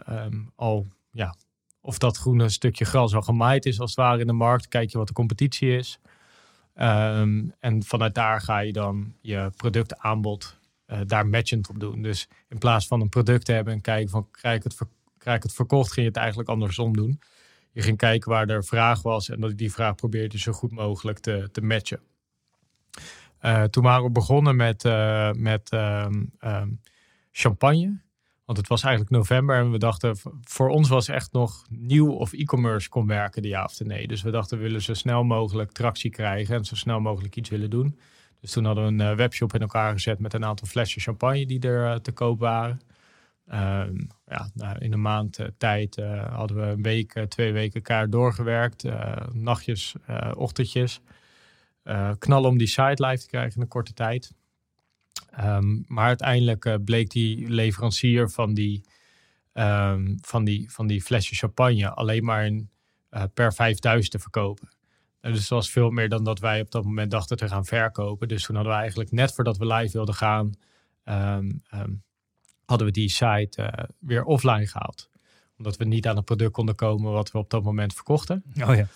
um, 0.08 0.50
al, 0.54 0.86
ja, 1.10 1.34
of 1.80 1.98
dat 1.98 2.16
groene 2.16 2.48
stukje 2.48 2.84
gras 2.84 3.14
al 3.14 3.22
gemaaid 3.22 3.66
is 3.66 3.80
als 3.80 3.90
het 3.90 3.98
ware 3.98 4.20
in 4.20 4.26
de 4.26 4.32
markt. 4.32 4.68
Kijk 4.68 4.90
je 4.90 4.98
wat 4.98 5.06
de 5.06 5.12
competitie 5.12 5.76
is. 5.76 5.98
Um, 6.80 7.54
en 7.60 7.82
vanuit 7.84 8.14
daar 8.14 8.40
ga 8.40 8.58
je 8.58 8.72
dan 8.72 9.14
je 9.20 9.50
productaanbod 9.56 10.58
uh, 10.86 11.00
daar 11.06 11.26
matchend 11.26 11.68
op 11.68 11.80
doen. 11.80 12.02
Dus 12.02 12.28
in 12.48 12.58
plaats 12.58 12.86
van 12.86 13.00
een 13.00 13.08
product 13.08 13.44
te 13.44 13.52
hebben 13.52 13.72
en 13.72 13.80
kijken 13.80 14.10
van 14.10 14.30
krijg 14.30 14.56
ik, 14.56 14.62
het 14.62 14.80
ik 15.36 15.42
het 15.42 15.52
verkocht, 15.52 15.92
ging 15.92 16.06
je 16.06 16.12
het 16.12 16.20
eigenlijk 16.20 16.48
andersom 16.48 16.96
doen. 16.96 17.20
Je 17.72 17.82
ging 17.82 17.96
kijken 17.96 18.30
waar 18.30 18.48
er 18.48 18.64
vraag 18.64 19.02
was 19.02 19.28
en 19.28 19.40
dat 19.40 19.56
die 19.56 19.72
vraag 19.72 19.94
probeerde 19.94 20.38
zo 20.38 20.52
goed 20.52 20.72
mogelijk 20.72 21.18
te, 21.18 21.48
te 21.52 21.60
matchen. 21.60 22.00
Uh, 23.42 23.64
toen 23.64 23.82
waren 23.82 24.04
we 24.04 24.10
begonnen 24.10 24.56
met, 24.56 24.84
uh, 24.84 25.32
met 25.32 25.72
um, 25.72 26.32
um, 26.40 26.80
champagne. 27.32 28.00
Want 28.48 28.60
het 28.60 28.68
was 28.68 28.82
eigenlijk 28.82 29.14
november 29.14 29.56
en 29.56 29.70
we 29.70 29.78
dachten, 29.78 30.16
voor 30.42 30.68
ons 30.68 30.88
was 30.88 31.08
echt 31.08 31.32
nog 31.32 31.66
nieuw 31.68 32.12
of 32.12 32.32
e-commerce 32.32 32.88
kon 32.88 33.06
werken, 33.06 33.42
ja 33.42 33.64
of 33.64 33.80
nee. 33.80 34.06
Dus 34.06 34.22
we 34.22 34.30
dachten, 34.30 34.56
we 34.56 34.62
willen 34.62 34.82
zo 34.82 34.94
snel 34.94 35.24
mogelijk 35.24 35.72
tractie 35.72 36.10
krijgen 36.10 36.56
en 36.56 36.64
zo 36.64 36.74
snel 36.74 37.00
mogelijk 37.00 37.36
iets 37.36 37.48
willen 37.50 37.70
doen. 37.70 37.98
Dus 38.40 38.52
toen 38.52 38.64
hadden 38.64 38.84
we 38.84 38.90
een 38.90 39.10
eh, 39.10 39.16
webshop 39.16 39.54
in 39.54 39.60
elkaar 39.60 39.92
gezet 39.92 40.18
met 40.18 40.34
een 40.34 40.44
aantal 40.44 40.66
flesjes 40.66 41.04
champagne 41.04 41.46
die 41.46 41.60
er 41.60 41.92
eh, 41.92 41.98
te 41.98 42.12
koop 42.12 42.38
waren. 42.38 42.80
Uh, 43.48 43.84
ja, 44.26 44.50
nou, 44.54 44.78
in 44.78 44.92
een 44.92 45.00
maand 45.00 45.38
uh, 45.38 45.46
tijd 45.58 45.96
hadden 46.30 46.56
we 46.56 46.62
een 46.62 46.82
week, 46.82 47.24
twee 47.28 47.52
weken 47.52 47.74
elkaar 47.74 48.10
doorgewerkt. 48.10 48.84
nachtjes, 49.32 49.94
ochtendjes. 50.34 51.00
knallen 52.18 52.50
om 52.50 52.58
die 52.58 52.66
site 52.66 53.06
live 53.06 53.22
te 53.22 53.28
krijgen 53.28 53.54
in 53.54 53.62
een 53.62 53.68
korte 53.68 53.92
tijd. 53.92 54.32
Um, 55.40 55.84
maar 55.86 56.06
uiteindelijk 56.06 56.64
uh, 56.64 56.74
bleek 56.84 57.10
die 57.10 57.48
leverancier 57.48 58.30
van 58.30 58.54
die, 58.54 58.84
um, 59.52 60.18
van, 60.20 60.44
die, 60.44 60.70
van 60.70 60.86
die 60.86 61.02
flesje 61.02 61.34
champagne 61.34 61.90
alleen 61.90 62.24
maar 62.24 62.46
in, 62.46 62.70
uh, 63.10 63.22
per 63.34 63.54
5000 63.54 64.12
te 64.12 64.18
verkopen. 64.18 64.68
En 65.20 65.32
dus 65.32 65.40
dat 65.40 65.58
was 65.58 65.70
veel 65.70 65.90
meer 65.90 66.08
dan 66.08 66.24
dat 66.24 66.38
wij 66.38 66.60
op 66.60 66.70
dat 66.70 66.84
moment 66.84 67.10
dachten 67.10 67.36
te 67.36 67.48
gaan 67.48 67.64
verkopen. 67.64 68.28
Dus 68.28 68.44
toen 68.44 68.54
hadden 68.54 68.72
we 68.74 68.78
eigenlijk 68.78 69.10
net 69.10 69.34
voordat 69.34 69.56
we 69.56 69.66
live 69.66 69.92
wilden 69.92 70.14
gaan, 70.14 70.52
um, 71.04 71.62
hadden 72.64 72.86
we 72.86 72.92
die 72.92 73.08
site 73.08 73.62
uh, 73.62 73.84
weer 73.98 74.24
offline 74.24 74.66
gehaald. 74.66 75.10
Omdat 75.58 75.76
we 75.76 75.84
niet 75.84 76.06
aan 76.06 76.16
het 76.16 76.24
product 76.24 76.52
konden 76.52 76.74
komen 76.74 77.12
wat 77.12 77.30
we 77.30 77.38
op 77.38 77.50
dat 77.50 77.62
moment 77.62 77.94
verkochten. 77.94 78.42
Oh 78.62 78.74
ja. 78.74 78.86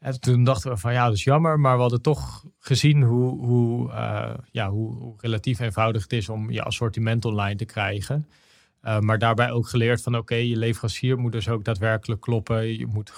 En 0.00 0.20
toen 0.20 0.44
dachten 0.44 0.70
we 0.70 0.76
van 0.76 0.92
ja, 0.92 1.04
dat 1.04 1.14
is 1.14 1.24
jammer, 1.24 1.60
maar 1.60 1.74
we 1.74 1.80
hadden 1.80 2.02
toch 2.02 2.44
gezien 2.58 3.02
hoe, 3.02 3.46
hoe, 3.46 3.88
uh, 3.88 4.34
ja, 4.50 4.70
hoe, 4.70 5.14
relatief 5.16 5.58
eenvoudig 5.58 6.02
het 6.02 6.12
is 6.12 6.28
om 6.28 6.50
je 6.50 6.62
assortiment 6.62 7.24
online 7.24 7.56
te 7.56 7.64
krijgen. 7.64 8.28
Uh, 8.82 8.98
maar 8.98 9.18
daarbij 9.18 9.50
ook 9.50 9.68
geleerd 9.68 10.02
van 10.02 10.16
oké, 10.16 10.34
je 10.34 10.56
leverancier 10.56 11.18
moet 11.18 11.32
dus 11.32 11.48
ook 11.48 11.64
daadwerkelijk 11.64 12.20
kloppen. 12.20 12.78
Je 12.78 12.86
moet 12.86 13.12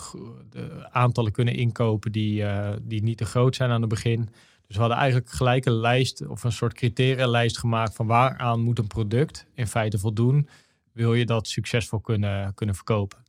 de 0.50 0.88
aantallen 0.90 1.32
kunnen 1.32 1.54
inkopen 1.54 2.12
die, 2.12 2.42
uh, 2.42 2.70
die 2.82 3.02
niet 3.02 3.18
te 3.18 3.24
groot 3.24 3.56
zijn 3.56 3.70
aan 3.70 3.80
het 3.80 3.90
begin. 3.90 4.28
Dus 4.66 4.74
we 4.76 4.80
hadden 4.80 4.98
eigenlijk 4.98 5.30
gelijk 5.30 5.64
een 5.64 5.80
lijst 5.80 6.26
of 6.26 6.44
een 6.44 6.52
soort 6.52 6.74
criterialijst 6.74 7.58
gemaakt 7.58 7.94
van 7.94 8.06
waaraan 8.06 8.60
moet 8.60 8.78
een 8.78 8.86
product 8.86 9.46
in 9.54 9.66
feite 9.66 9.98
voldoen. 9.98 10.48
Wil 10.92 11.14
je 11.14 11.26
dat 11.26 11.48
succesvol 11.48 12.00
kunnen, 12.00 12.54
kunnen 12.54 12.74
verkopen? 12.74 13.21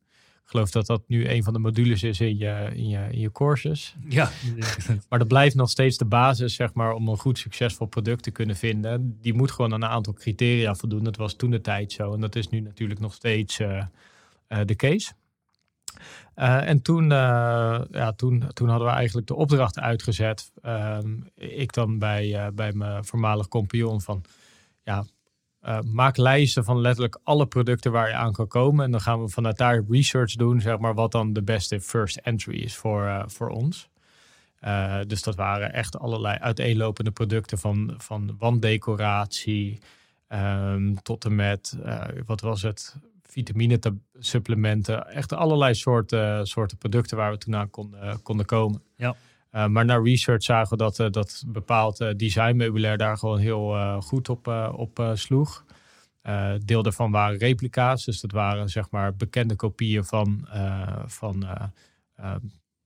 Ik 0.44 0.50
geloof 0.50 0.72
dat 0.72 0.86
dat 0.86 1.04
nu 1.08 1.30
een 1.30 1.44
van 1.44 1.54
de 1.54 1.60
modules 1.60 2.04
is 2.04 2.20
in 2.20 2.38
je, 2.38 2.70
in 2.74 2.88
je, 2.88 3.08
in 3.12 3.20
je 3.20 3.32
courses. 3.32 3.96
Ja. 4.10 4.30
maar 5.10 5.20
dat 5.20 5.28
blijft 5.28 5.56
nog 5.56 5.70
steeds 5.70 5.98
de 5.98 6.06
basis, 6.06 6.56
zeg 6.56 6.74
maar, 6.74 6.94
om 6.94 7.08
een 7.08 7.18
goed 7.18 7.38
succesvol 7.38 7.88
product 7.88 8.24
te 8.24 8.32
kunnen 8.32 8.56
vinden. 8.56 9.18
Die 9.22 9.34
moet 9.34 9.52
gewoon 9.52 9.74
aan 9.74 9.82
een 9.82 9.90
aantal 9.90 10.14
criteria 10.14 10.76
voldoen. 10.76 11.04
Dat 11.04 11.16
was 11.16 11.36
toen 11.36 11.52
de 11.52 11.62
tijd 11.62 11.92
zo. 11.92 12.14
En 12.14 12.22
dat 12.22 12.36
is 12.36 12.50
nu 12.50 12.60
natuurlijk 12.60 13.00
nog 13.00 13.14
steeds 13.14 13.60
uh, 13.60 13.84
uh, 14.50 14.60
de 14.66 14.76
case. 14.76 15.14
en 16.36 16.82
toen, 16.82 17.10
ja, 17.10 18.14
toen, 18.16 18.44
toen 18.54 18.70
hadden 18.70 18.88
we 18.88 18.94
eigenlijk 18.94 19.28
de 19.28 19.36
opdracht 19.36 19.80
uitgezet. 19.80 20.52
Ehm, 20.62 21.16
ik 21.36 21.74
dan 21.74 22.00
bij, 22.00 22.52
bij 22.54 22.74
mijn 22.74 23.06
voormalig 23.06 23.48
compagnon 23.48 24.02
van... 24.02 24.24
Ja, 24.84 25.06
maak 25.92 26.18
lijsten 26.18 26.64
van 26.64 26.82
letterlijk 26.82 27.20
alle 27.24 27.46
producten 27.46 27.92
waar 27.92 28.08
je 28.08 28.16
aan 28.16 28.34
kan 28.34 28.48
komen. 28.48 28.86
En 28.86 28.92
dan 28.92 29.02
gaan 29.02 29.22
we 29.22 29.30
vanuit 29.30 29.58
daar 29.58 29.84
research 29.90 30.36
doen, 30.36 30.62
zeg 30.62 30.78
maar, 30.78 30.94
wat 30.94 31.12
dan 31.12 31.34
de 31.34 31.44
beste 31.44 31.80
first 31.80 32.18
entry 32.18 32.56
is 32.56 32.76
voor, 32.76 33.24
voor 33.28 33.50
ons. 33.50 33.90
Uh, 34.62 35.00
dus 35.08 35.22
dat 35.24 35.36
waren 35.36 35.74
echt 35.74 36.00
allerlei 36.00 36.38
uiteenlopende 36.38 37.12
producten 37.12 37.58
van, 37.58 37.94
van 37.98 38.36
wanddecoratie 38.38 39.80
um, 40.30 41.02
tot 41.02 41.26
en 41.26 41.36
met, 41.36 41.78
wat 42.26 42.42
was 42.42 42.62
het, 42.62 42.96
vitamine 43.24 43.80
supplementen. 44.20 45.08
Echt 45.08 45.34
allerlei 45.34 45.76
soorten, 45.76 46.48
soorten 46.48 46.78
producten 46.78 47.18
waar 47.18 47.32
we 47.32 47.38
toen 47.38 47.56
aan 47.56 47.70
konden, 47.70 48.22
konden 48.22 48.46
komen. 48.46 48.82
Ja. 48.96 49.16
Uh, 49.56 49.68
maar 49.68 49.86
na 49.86 49.98
research 49.98 50.44
zagen 50.44 50.78
we 50.78 50.84
dat, 50.84 51.14
dat 51.14 51.44
bepaald 51.48 52.20
designmeubilair 52.20 52.98
daar 52.98 53.18
gewoon 53.18 53.40
heel 53.40 54.00
goed 54.02 54.30
op, 54.30 54.48
op 54.76 55.12
sloeg. 55.14 55.66
deel 56.66 56.84
daarvan 56.84 57.12
waren 57.12 57.38
replica's, 57.38 58.06
dus 58.06 58.22
dat 58.22 58.32
waren 58.32 58.70
zeg 58.70 58.90
maar 58.90 59.16
bekende 59.16 59.56
kopieën 59.56 60.04
van, 60.04 60.48
van, 61.06 61.46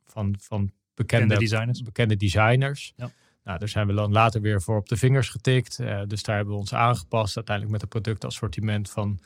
van, 0.06 0.36
van 0.40 0.72
bekende, 0.94 1.38
designers. 1.38 1.84
Bekende 1.84 2.16
designers. 2.16 2.94
Ja. 2.96 3.12
Nou, 3.48 3.60
daar 3.60 3.70
zijn 3.70 3.88
we 3.88 3.94
dan 3.94 4.12
later 4.12 4.42
weer 4.42 4.62
voor 4.62 4.78
op 4.78 4.90
de 4.90 4.98
vingers 4.98 5.30
getikt. 5.30 5.80
Uh, 5.80 6.02
dus 6.08 6.24
daar 6.24 6.36
hebben 6.36 6.54
we 6.54 6.60
ons 6.60 6.74
aangepast. 6.74 7.36
Uiteindelijk 7.36 7.76
met 7.76 7.82
een 7.82 8.02
productassortiment 8.02 8.90
van, 8.90 9.20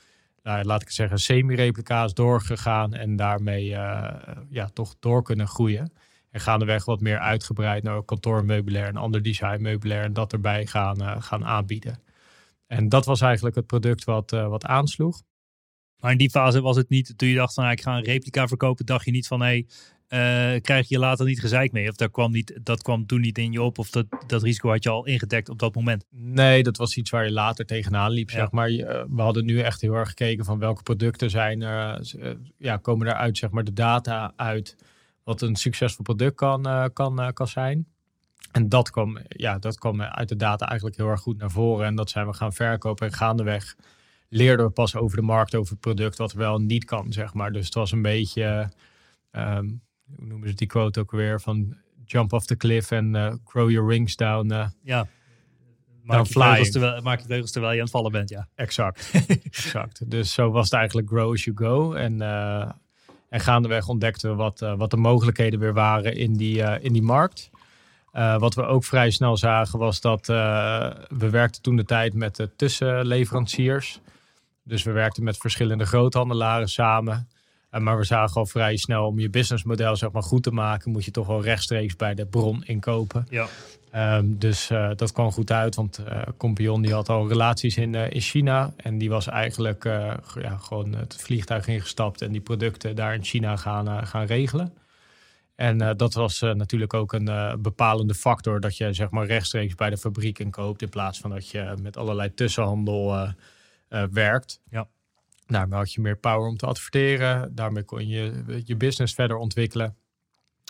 nou, 0.43 0.63
laat 0.63 0.81
ik 0.81 0.89
zeggen, 0.89 1.19
semi-replica's 1.19 2.13
doorgegaan. 2.13 2.93
En 2.93 3.15
daarmee 3.15 3.69
uh, 3.69 4.13
ja, 4.49 4.69
toch 4.73 4.95
door 4.99 5.23
kunnen 5.23 5.47
groeien. 5.47 5.91
En 6.31 6.39
gaandeweg 6.39 6.85
wat 6.85 7.01
meer 7.01 7.19
uitgebreid 7.19 7.83
naar 7.83 8.03
kantoormeubilair 8.03 8.87
en 8.87 8.95
ander 8.95 9.21
designmeubilair. 9.21 10.03
En 10.03 10.13
dat 10.13 10.33
erbij 10.33 10.65
gaan, 10.65 11.01
uh, 11.01 11.15
gaan 11.21 11.45
aanbieden. 11.45 11.99
En 12.67 12.89
dat 12.89 13.05
was 13.05 13.21
eigenlijk 13.21 13.55
het 13.55 13.65
product 13.65 14.03
wat, 14.03 14.31
wat 14.31 14.65
aansloeg. 14.65 15.21
Maar 16.01 16.11
in 16.11 16.17
die 16.17 16.29
fase 16.29 16.61
was 16.61 16.75
het 16.75 16.89
niet, 16.89 17.13
toen 17.17 17.29
je 17.29 17.35
dacht 17.35 17.53
van 17.53 17.63
nou, 17.63 17.75
ik 17.75 17.81
ga 17.81 17.97
een 17.97 18.03
replica 18.03 18.47
verkopen, 18.47 18.85
dacht 18.85 19.05
je 19.05 19.11
niet 19.11 19.27
van 19.27 19.41
hé, 19.41 19.47
hey, 19.47 19.65
uh, 20.11 20.61
krijg 20.61 20.89
je 20.89 20.99
later 20.99 21.25
niet 21.25 21.39
gezeik 21.39 21.71
mee? 21.71 21.89
Of 21.89 21.95
dat 21.95 22.11
kwam, 22.11 22.31
niet, 22.31 22.59
dat 22.63 22.81
kwam 22.81 23.05
toen 23.05 23.21
niet 23.21 23.37
in 23.37 23.51
je 23.51 23.61
op? 23.61 23.77
Of 23.77 23.89
dat, 23.89 24.05
dat 24.27 24.43
risico 24.43 24.69
had 24.69 24.83
je 24.83 24.89
al 24.89 25.05
ingedekt 25.05 25.49
op 25.49 25.59
dat 25.59 25.75
moment? 25.75 26.05
Nee, 26.09 26.63
dat 26.63 26.77
was 26.77 26.97
iets 26.97 27.09
waar 27.09 27.25
je 27.25 27.31
later 27.31 27.65
tegenaan 27.65 28.11
liep. 28.11 28.29
Zeg 28.29 28.51
maar. 28.51 28.69
Eh, 28.69 29.03
we 29.09 29.21
hadden 29.21 29.45
nu 29.45 29.59
echt 29.59 29.81
heel 29.81 29.93
erg 29.93 30.09
gekeken 30.09 30.45
van 30.45 30.59
welke 30.59 30.83
producten 30.83 31.29
zijn 31.29 31.61
er, 31.61 32.13
ja, 32.57 32.77
komen 32.77 33.07
eruit, 33.07 33.37
zeg 33.37 33.49
maar, 33.49 33.63
de 33.63 33.73
data 33.73 34.33
uit 34.35 34.75
wat 35.23 35.41
een 35.41 35.55
succesvol 35.55 36.03
product 36.03 36.35
kan, 36.35 36.89
kan, 36.93 37.33
kan 37.33 37.47
zijn. 37.47 37.87
En 38.51 38.69
dat 38.69 38.89
kwam, 38.89 39.17
ja, 39.27 39.59
dat 39.59 39.77
kwam 39.77 40.01
uit 40.01 40.29
de 40.29 40.35
data 40.35 40.67
eigenlijk 40.67 40.97
heel 40.97 41.07
erg 41.07 41.21
goed 41.21 41.37
naar 41.37 41.51
voren. 41.51 41.85
En 41.85 41.95
dat 41.95 42.09
zijn 42.09 42.27
we 42.27 42.33
gaan 42.33 42.53
verkopen 42.53 43.07
en 43.07 43.13
gaandeweg 43.13 43.75
leerden 44.29 44.65
we 44.65 44.71
pas 44.71 44.95
over 44.95 45.17
de 45.17 45.23
markt, 45.23 45.55
over 45.55 45.71
het 45.71 45.79
product, 45.79 46.17
wat 46.17 46.33
wel 46.33 46.59
niet 46.59 46.85
kan, 46.85 47.11
zeg 47.11 47.33
maar. 47.33 47.51
Dus 47.51 47.65
het 47.65 47.73
was 47.73 47.91
een 47.91 48.01
beetje... 48.01 48.71
Ehm, 49.31 49.69
hoe 50.15 50.25
noemen 50.25 50.49
ze 50.49 50.55
die 50.55 50.67
quote 50.67 50.99
ook 50.99 51.11
weer? 51.11 51.41
Van 51.41 51.77
jump 52.05 52.33
off 52.33 52.45
the 52.45 52.57
cliff 52.57 52.91
en 52.91 53.13
uh, 53.13 53.33
grow 53.45 53.69
your 53.69 53.87
wings 53.87 54.15
down. 54.15 54.51
Uh, 54.51 54.67
ja. 54.83 55.07
Maak 56.03 56.25
je, 56.25 56.33
vleugels 56.33 56.71
terwijl, 56.71 57.01
maak 57.01 57.19
je 57.19 57.25
vleugels 57.25 57.51
terwijl 57.51 57.73
je 57.73 57.79
aan 57.79 57.85
het 57.85 57.95
vallen 57.95 58.11
bent, 58.11 58.29
ja. 58.29 58.47
Exact, 58.55 59.11
exact. 59.43 60.09
Dus 60.11 60.33
zo 60.33 60.51
was 60.51 60.63
het 60.63 60.73
eigenlijk 60.73 61.07
grow 61.07 61.31
as 61.31 61.43
you 61.43 61.57
go. 61.57 61.93
En, 61.93 62.21
uh, 62.21 62.71
en 63.31 63.39
gaandeweg 63.39 63.87
ontdekten 63.87 64.29
we 64.29 64.35
wat, 64.35 64.59
wat 64.59 64.89
de 64.91 64.97
mogelijkheden 64.97 65.59
weer 65.59 65.73
waren 65.73 66.15
in 66.15 66.33
die, 66.33 66.61
in 66.81 66.93
die 66.93 67.01
markt. 67.01 67.49
wat 68.37 68.53
we 68.53 68.63
ook 68.63 68.83
vrij 68.83 69.09
snel 69.09 69.37
zagen 69.37 69.79
was 69.79 70.01
dat 70.01 70.27
we 70.27 71.29
werkten 71.31 71.61
toen 71.61 71.75
de 71.75 71.85
tijd 71.85 72.13
met 72.13 72.47
tussenleveranciers. 72.55 73.99
Dus 74.63 74.83
we 74.83 74.91
werkten 74.91 75.23
met 75.23 75.37
verschillende 75.37 75.85
groothandelaren 75.85 76.69
samen. 76.69 77.27
Maar 77.69 77.97
we 77.97 78.03
zagen 78.03 78.35
al 78.35 78.45
vrij 78.45 78.77
snel 78.77 79.05
om 79.05 79.19
je 79.19 79.29
businessmodel 79.29 79.95
zeg 79.95 80.11
maar, 80.11 80.23
goed 80.23 80.43
te 80.43 80.51
maken, 80.51 80.91
moet 80.91 81.05
je 81.05 81.11
toch 81.11 81.27
wel 81.27 81.43
rechtstreeks 81.43 81.95
bij 81.95 82.13
de 82.13 82.25
bron 82.25 82.63
inkopen. 82.65 83.27
Ja. 83.29 83.47
Um, 83.95 84.39
dus 84.39 84.69
uh, 84.69 84.91
dat 84.95 85.11
kwam 85.11 85.31
goed 85.31 85.51
uit, 85.51 85.75
want 85.75 85.99
uh, 85.99 86.21
Compion 86.37 86.81
die 86.81 86.93
had 86.93 87.09
al 87.09 87.27
relaties 87.27 87.77
in, 87.77 87.95
in 87.95 88.21
China. 88.21 88.73
En 88.75 88.97
die 88.97 89.09
was 89.09 89.27
eigenlijk 89.27 89.83
ja, 90.41 90.57
gewoon 90.57 90.93
het 90.93 91.15
vliegtuig 91.15 91.67
ingestapt 91.67 92.21
en 92.21 92.31
die 92.31 92.41
producten 92.41 92.95
daar 92.95 93.13
in 93.13 93.23
China 93.23 93.55
gaan, 93.55 94.07
gaan 94.07 94.25
regelen. 94.25 94.73
En 95.55 95.97
dat 95.97 96.13
was 96.13 96.41
natuurlijk 96.41 96.93
ook 96.93 97.13
een 97.13 97.59
bepalende 97.61 98.13
factor 98.13 98.59
dat 98.59 98.77
je 98.77 98.93
zeg 98.93 99.09
maar 99.09 99.25
rechtstreeks 99.25 99.75
bij 99.75 99.89
de 99.89 99.97
fabriek 99.97 100.39
inkoopt 100.39 100.81
in 100.81 100.89
plaats 100.89 101.19
van 101.19 101.29
dat 101.29 101.49
je 101.49 101.73
met 101.81 101.97
allerlei 101.97 102.33
tussenhandel 102.33 103.27
werkt. 104.11 104.61
Ja. 104.69 104.87
Daarmee 105.47 105.77
had 105.77 105.93
je 105.93 106.01
meer 106.01 106.17
power 106.17 106.47
om 106.47 106.57
te 106.57 106.65
adverteren. 106.65 107.55
Daarmee 107.55 107.83
kon 107.83 108.07
je 108.07 108.43
je 108.65 108.75
business 108.75 109.13
verder 109.13 109.37
ontwikkelen. 109.37 109.95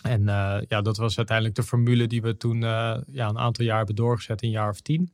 En 0.02 0.20
uh, 0.20 0.58
ja, 0.68 0.80
dat 0.82 0.96
was 0.96 1.16
uiteindelijk 1.16 1.56
de 1.56 1.62
formule 1.62 2.06
die 2.06 2.22
we 2.22 2.36
toen 2.36 2.62
uh, 2.62 2.96
ja, 3.06 3.28
een 3.28 3.38
aantal 3.38 3.64
jaar 3.64 3.76
hebben 3.76 3.94
doorgezet, 3.94 4.42
een 4.42 4.50
jaar 4.50 4.68
of 4.68 4.80
tien. 4.80 5.12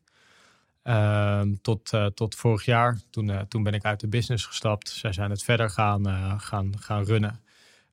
Uh, 0.84 1.42
tot, 1.62 1.92
uh, 1.92 2.06
tot 2.06 2.34
vorig 2.34 2.64
jaar. 2.64 3.00
Toen, 3.10 3.48
toen 3.48 3.62
ben 3.62 3.72
ik 3.72 3.84
uit 3.84 4.00
de 4.00 4.08
business 4.08 4.46
gestapt. 4.46 4.88
Zij 4.88 5.12
zijn 5.12 5.30
het 5.30 5.42
verder 5.42 5.70
gaan, 5.70 6.06
gaan, 6.40 6.78
gaan 6.78 7.04
runnen. 7.04 7.40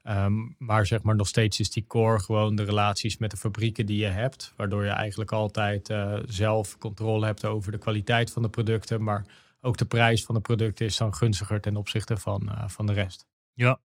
Um, 0.03 0.55
maar 0.57 0.85
zeg 0.85 1.01
maar 1.01 1.15
nog 1.15 1.27
steeds 1.27 1.59
is 1.59 1.69
die 1.69 1.85
core 1.87 2.19
gewoon 2.19 2.55
de 2.55 2.63
relaties 2.63 3.17
met 3.17 3.31
de 3.31 3.37
fabrieken 3.37 3.85
die 3.85 3.97
je 3.97 4.05
hebt. 4.05 4.53
Waardoor 4.55 4.83
je 4.83 4.89
eigenlijk 4.89 5.31
altijd 5.31 5.93
zelf 6.25 6.77
controle 6.77 7.25
hebt 7.25 7.45
over 7.45 7.71
de 7.71 7.77
kwaliteit 7.77 8.31
van 8.31 8.41
de 8.41 8.49
producten. 8.49 9.03
Maar 9.03 9.25
ook 9.61 9.77
de 9.77 9.85
prijs 9.85 10.25
van 10.25 10.35
de 10.35 10.41
producten 10.41 10.85
is 10.85 10.97
dan 10.97 11.15
gunstiger 11.15 11.61
ten 11.61 11.75
opzichte 11.75 12.17
van, 12.17 12.51
van 12.67 12.85
de 12.85 12.93
rest. 12.93 13.27
Ja. 13.53 13.79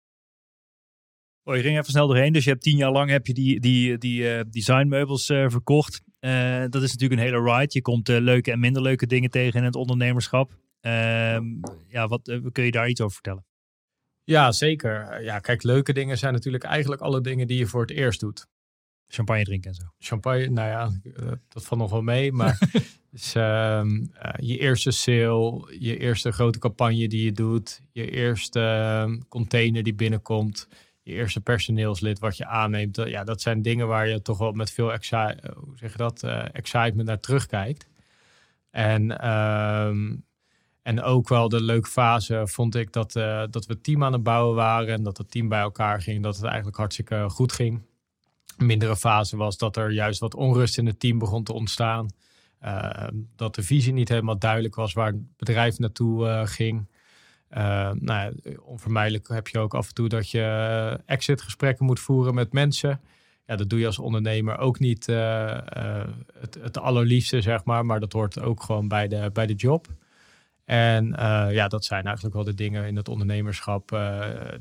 Oh, 1.43 1.55
je 1.55 1.61
ging 1.61 1.77
even 1.77 1.91
snel 1.91 2.07
doorheen. 2.07 2.33
Dus 2.33 2.43
je 2.43 2.49
hebt 2.49 2.61
tien 2.61 2.77
jaar 2.77 2.91
lang 2.91 3.09
heb 3.09 3.27
je 3.27 3.33
die, 3.33 3.59
die, 3.59 3.97
die 3.97 4.21
uh, 4.21 4.39
designmeubels 4.49 5.29
uh, 5.29 5.49
verkocht. 5.49 6.01
dat 6.69 6.81
is 6.83 6.91
natuurlijk 6.91 7.21
een 7.21 7.27
hele 7.27 7.53
ride. 7.53 7.69
Je 7.73 7.81
komt 7.81 8.07
leuke 8.07 8.51
en 8.51 8.59
minder 8.59 8.81
leuke 8.81 9.07
dingen 9.07 9.29
tegen 9.29 9.59
in 9.59 9.65
het 9.65 9.75
ondernemerschap. 9.75 10.51
Ehm, 10.81 11.45
ja, 11.87 12.07
wat 12.07 12.21
kun 12.51 12.63
je 12.63 12.71
daar 12.71 12.89
iets 12.89 13.01
over 13.01 13.13
vertellen? 13.13 13.45
Ja, 14.23 14.51
zeker. 14.51 15.23
Ja, 15.23 15.39
kijk, 15.39 15.63
leuke 15.63 15.93
dingen 15.93 16.17
zijn 16.17 16.33
natuurlijk 16.33 16.63
eigenlijk 16.63 17.01
alle 17.01 17.21
dingen 17.21 17.47
die 17.47 17.57
je 17.57 17.67
voor 17.67 17.81
het 17.81 17.91
eerst 17.91 18.19
doet. 18.19 18.47
Champagne 19.07 19.43
drinken 19.43 19.69
en 19.69 19.75
zo. 19.75 19.83
Champagne, 19.99 20.49
nou 20.49 20.69
ja, 20.69 20.91
dat 21.47 21.65
valt 21.65 21.81
nog 21.81 21.91
wel 21.91 22.01
mee. 22.01 22.31
Maar 22.31 22.57
Dus 23.11 23.35
uh, 23.35 23.83
je 24.35 24.57
eerste 24.57 24.91
sale, 24.91 25.75
je 25.79 25.97
eerste 25.97 26.31
grote 26.31 26.59
campagne 26.59 27.07
die 27.07 27.23
je 27.23 27.31
doet, 27.31 27.81
je 27.91 28.11
eerste 28.11 28.59
ehm, 28.59 29.19
container 29.27 29.83
die 29.83 29.93
binnenkomt, 29.93 30.67
je 31.03 31.13
eerste 31.13 31.41
personeelslid 31.41 32.19
wat 32.19 32.37
je 32.37 32.45
aanneemt. 32.45 32.95
Dat, 32.95 33.09
ja, 33.09 33.23
dat 33.23 33.41
zijn 33.41 33.61
dingen 33.61 33.87
waar 33.87 34.07
je 34.07 34.21
toch 34.21 34.37
wel 34.37 34.51
met 34.51 34.71
veel 34.71 34.93
eh, 34.93 35.27
hoe 35.55 35.77
zeg 35.77 35.91
je 35.91 35.97
dat, 35.97 36.23
uh, 36.23 36.55
excitement 36.55 37.07
naar 37.07 37.19
terugkijkt. 37.19 37.89
En, 38.69 39.31
um, 39.31 40.25
en 40.81 41.01
ook 41.01 41.29
wel 41.29 41.49
de 41.49 41.63
leuke 41.63 41.89
fase 41.89 42.47
vond 42.47 42.75
ik 42.75 42.93
dat, 42.93 43.11
dat 43.51 43.65
we 43.65 43.73
het 43.73 43.83
team 43.83 44.03
aan 44.03 44.13
het 44.13 44.23
bouwen 44.23 44.55
waren 44.55 44.93
en 44.93 45.03
dat 45.03 45.17
het 45.17 45.31
team 45.31 45.47
bij 45.47 45.59
elkaar 45.59 46.01
ging, 46.01 46.23
dat 46.23 46.35
het 46.35 46.45
eigenlijk 46.45 46.77
hartstikke 46.77 47.29
goed 47.29 47.51
ging. 47.51 47.81
Mindere 48.57 48.95
fase 48.95 49.37
was 49.37 49.57
dat 49.57 49.77
er 49.77 49.91
juist 49.91 50.19
wat 50.19 50.35
onrust 50.35 50.77
in 50.77 50.85
het 50.85 50.99
team 50.99 51.19
begon 51.19 51.43
te 51.43 51.53
ontstaan. 51.53 52.07
Ehm, 52.59 53.15
dat 53.35 53.55
de 53.55 53.63
visie 53.63 53.93
niet 53.93 54.09
helemaal 54.09 54.39
duidelijk 54.39 54.75
was 54.75 54.93
waar 54.93 55.07
het 55.07 55.37
bedrijf 55.37 55.77
naartoe 55.77 56.43
ging. 56.45 56.87
Uh, 57.57 57.91
nou, 57.91 58.35
onvermijdelijk 58.61 59.27
heb 59.27 59.47
je 59.47 59.59
ook 59.59 59.73
af 59.73 59.87
en 59.87 59.93
toe 59.93 60.09
dat 60.09 60.29
je 60.29 60.39
uh, 60.39 60.93
exitgesprekken 61.05 61.85
moet 61.85 61.99
voeren 61.99 62.33
met 62.33 62.53
mensen. 62.53 63.01
Ja, 63.45 63.55
dat 63.55 63.69
doe 63.69 63.79
je 63.79 63.85
als 63.85 63.99
ondernemer 63.99 64.57
ook 64.57 64.79
niet 64.79 65.07
uh, 65.07 65.59
het, 66.39 66.57
het, 66.61 66.77
allerliefste, 66.77 67.41
zeg 67.41 67.63
maar. 67.63 67.85
Maar 67.85 67.99
dat 67.99 68.13
hoort 68.13 68.39
ook 68.39 68.63
gewoon 68.63 68.87
bij 68.87 69.07
de, 69.07 69.29
bij 69.33 69.45
de 69.45 69.53
job. 69.53 69.87
En 70.65 71.05
ja, 71.51 71.67
dat 71.67 71.85
zijn 71.85 72.05
eigenlijk 72.05 72.35
wel 72.35 72.43
de 72.43 72.53
dingen 72.53 72.87
in 72.87 72.95
het 72.95 73.09
ondernemerschap 73.09 73.99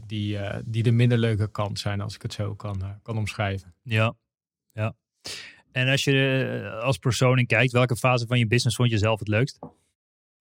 die, 0.07 0.39
die 0.65 0.83
de 0.83 0.91
minder 0.91 1.19
leuke 1.19 1.51
kant 1.51 1.79
zijn, 1.79 2.01
als 2.01 2.15
ik 2.15 2.23
het 2.23 2.33
zo 2.33 2.55
kan, 2.55 2.83
kan 3.03 3.19
omschrijven. 3.19 3.75
Ja, 3.83 4.15
ja. 4.73 4.95
En 5.73 5.89
als 5.89 6.05
je 6.05 6.45
eh, 6.65 6.83
als 6.83 6.99
persoon 6.99 7.39
in 7.39 7.47
kijkt, 7.47 7.73
welke 7.73 7.97
fase 7.97 8.27
van 8.27 8.39
je 8.39 8.47
business 8.47 8.77
vond 8.77 8.91
je 8.91 8.99
zelf 8.99 9.19
het 9.19 9.29
leukst? 9.29 9.59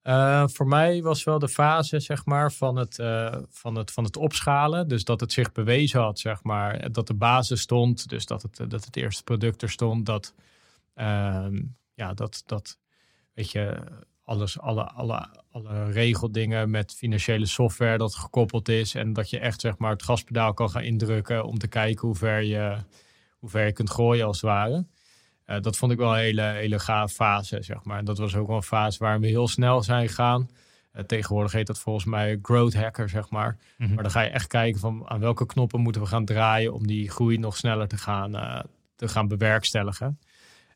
Uh, 0.09 0.43
voor 0.47 0.67
mij 0.67 1.01
was 1.01 1.23
wel 1.23 1.39
de 1.39 1.49
fase, 1.49 1.99
zeg 1.99 2.25
maar, 2.25 2.51
van 2.51 2.75
het, 2.75 2.97
uh, 2.97 3.35
van, 3.49 3.75
het, 3.75 3.91
van 3.91 4.03
het 4.03 4.17
opschalen. 4.17 4.87
Dus 4.87 5.03
dat 5.03 5.19
het 5.19 5.31
zich 5.31 5.51
bewezen 5.51 5.99
had, 5.99 6.19
zeg 6.19 6.43
maar. 6.43 6.91
Dat 6.91 7.07
de 7.07 7.13
basis 7.13 7.61
stond, 7.61 8.09
dus 8.09 8.25
dat 8.25 8.41
het, 8.41 8.55
dat 8.67 8.85
het 8.85 8.95
eerste 8.95 9.23
product 9.23 9.61
er 9.61 9.69
stond. 9.69 10.05
Dat, 10.05 10.33
uh, 10.95 11.47
ja, 11.93 12.13
dat, 12.13 12.43
dat, 12.45 12.79
weet 13.33 13.51
je, 13.51 13.83
alles, 14.23 14.59
alle, 14.59 14.83
alle, 14.83 15.27
alle 15.51 15.91
regeldingen 15.91 16.69
met 16.69 16.93
financiële 16.93 17.45
software 17.45 17.97
dat 17.97 18.15
gekoppeld 18.15 18.69
is. 18.69 18.95
En 18.95 19.13
dat 19.13 19.29
je 19.29 19.39
echt 19.39 19.61
zeg 19.61 19.77
maar, 19.77 19.91
het 19.91 20.03
gaspedaal 20.03 20.53
kan 20.53 20.69
gaan 20.69 20.83
indrukken 20.83 21.45
om 21.45 21.57
te 21.57 21.67
kijken 21.67 22.07
hoe 22.07 22.15
ver 22.15 22.43
je, 22.43 22.77
hoe 23.39 23.49
ver 23.49 23.65
je 23.65 23.73
kunt 23.73 23.89
gooien 23.89 24.25
als 24.25 24.41
het 24.41 24.49
ware. 24.49 24.85
Uh, 25.49 25.59
dat 25.61 25.77
vond 25.77 25.91
ik 25.91 25.97
wel 25.97 26.13
een 26.13 26.19
hele, 26.19 26.41
hele 26.41 26.79
gaaf 26.79 27.11
fase, 27.11 27.61
zeg 27.61 27.83
maar. 27.83 27.97
En 27.97 28.05
dat 28.05 28.17
was 28.17 28.35
ook 28.35 28.47
wel 28.47 28.55
een 28.55 28.63
fase 28.63 28.99
waar 28.99 29.19
we 29.19 29.27
heel 29.27 29.47
snel 29.47 29.83
zijn 29.83 30.07
gegaan. 30.07 30.49
Uh, 30.93 31.03
tegenwoordig 31.03 31.51
heet 31.51 31.67
dat 31.67 31.79
volgens 31.79 32.05
mij 32.05 32.39
growth 32.41 32.73
hacker, 32.73 33.09
zeg 33.09 33.29
maar. 33.29 33.57
Mhm. 33.77 33.93
Maar 33.93 34.03
dan 34.03 34.11
ga 34.11 34.21
je 34.21 34.29
echt 34.29 34.47
kijken 34.47 34.79
van 34.79 35.09
aan 35.09 35.19
welke 35.19 35.45
knoppen 35.45 35.79
moeten 35.79 36.01
we 36.01 36.07
gaan 36.07 36.25
draaien 36.25 36.73
om 36.73 36.87
die 36.87 37.09
groei 37.09 37.37
nog 37.37 37.57
sneller 37.57 37.87
te 37.87 37.97
gaan, 37.97 38.35
uh, 38.35 38.59
te 38.95 39.07
gaan 39.07 39.27
bewerkstelligen. 39.27 40.19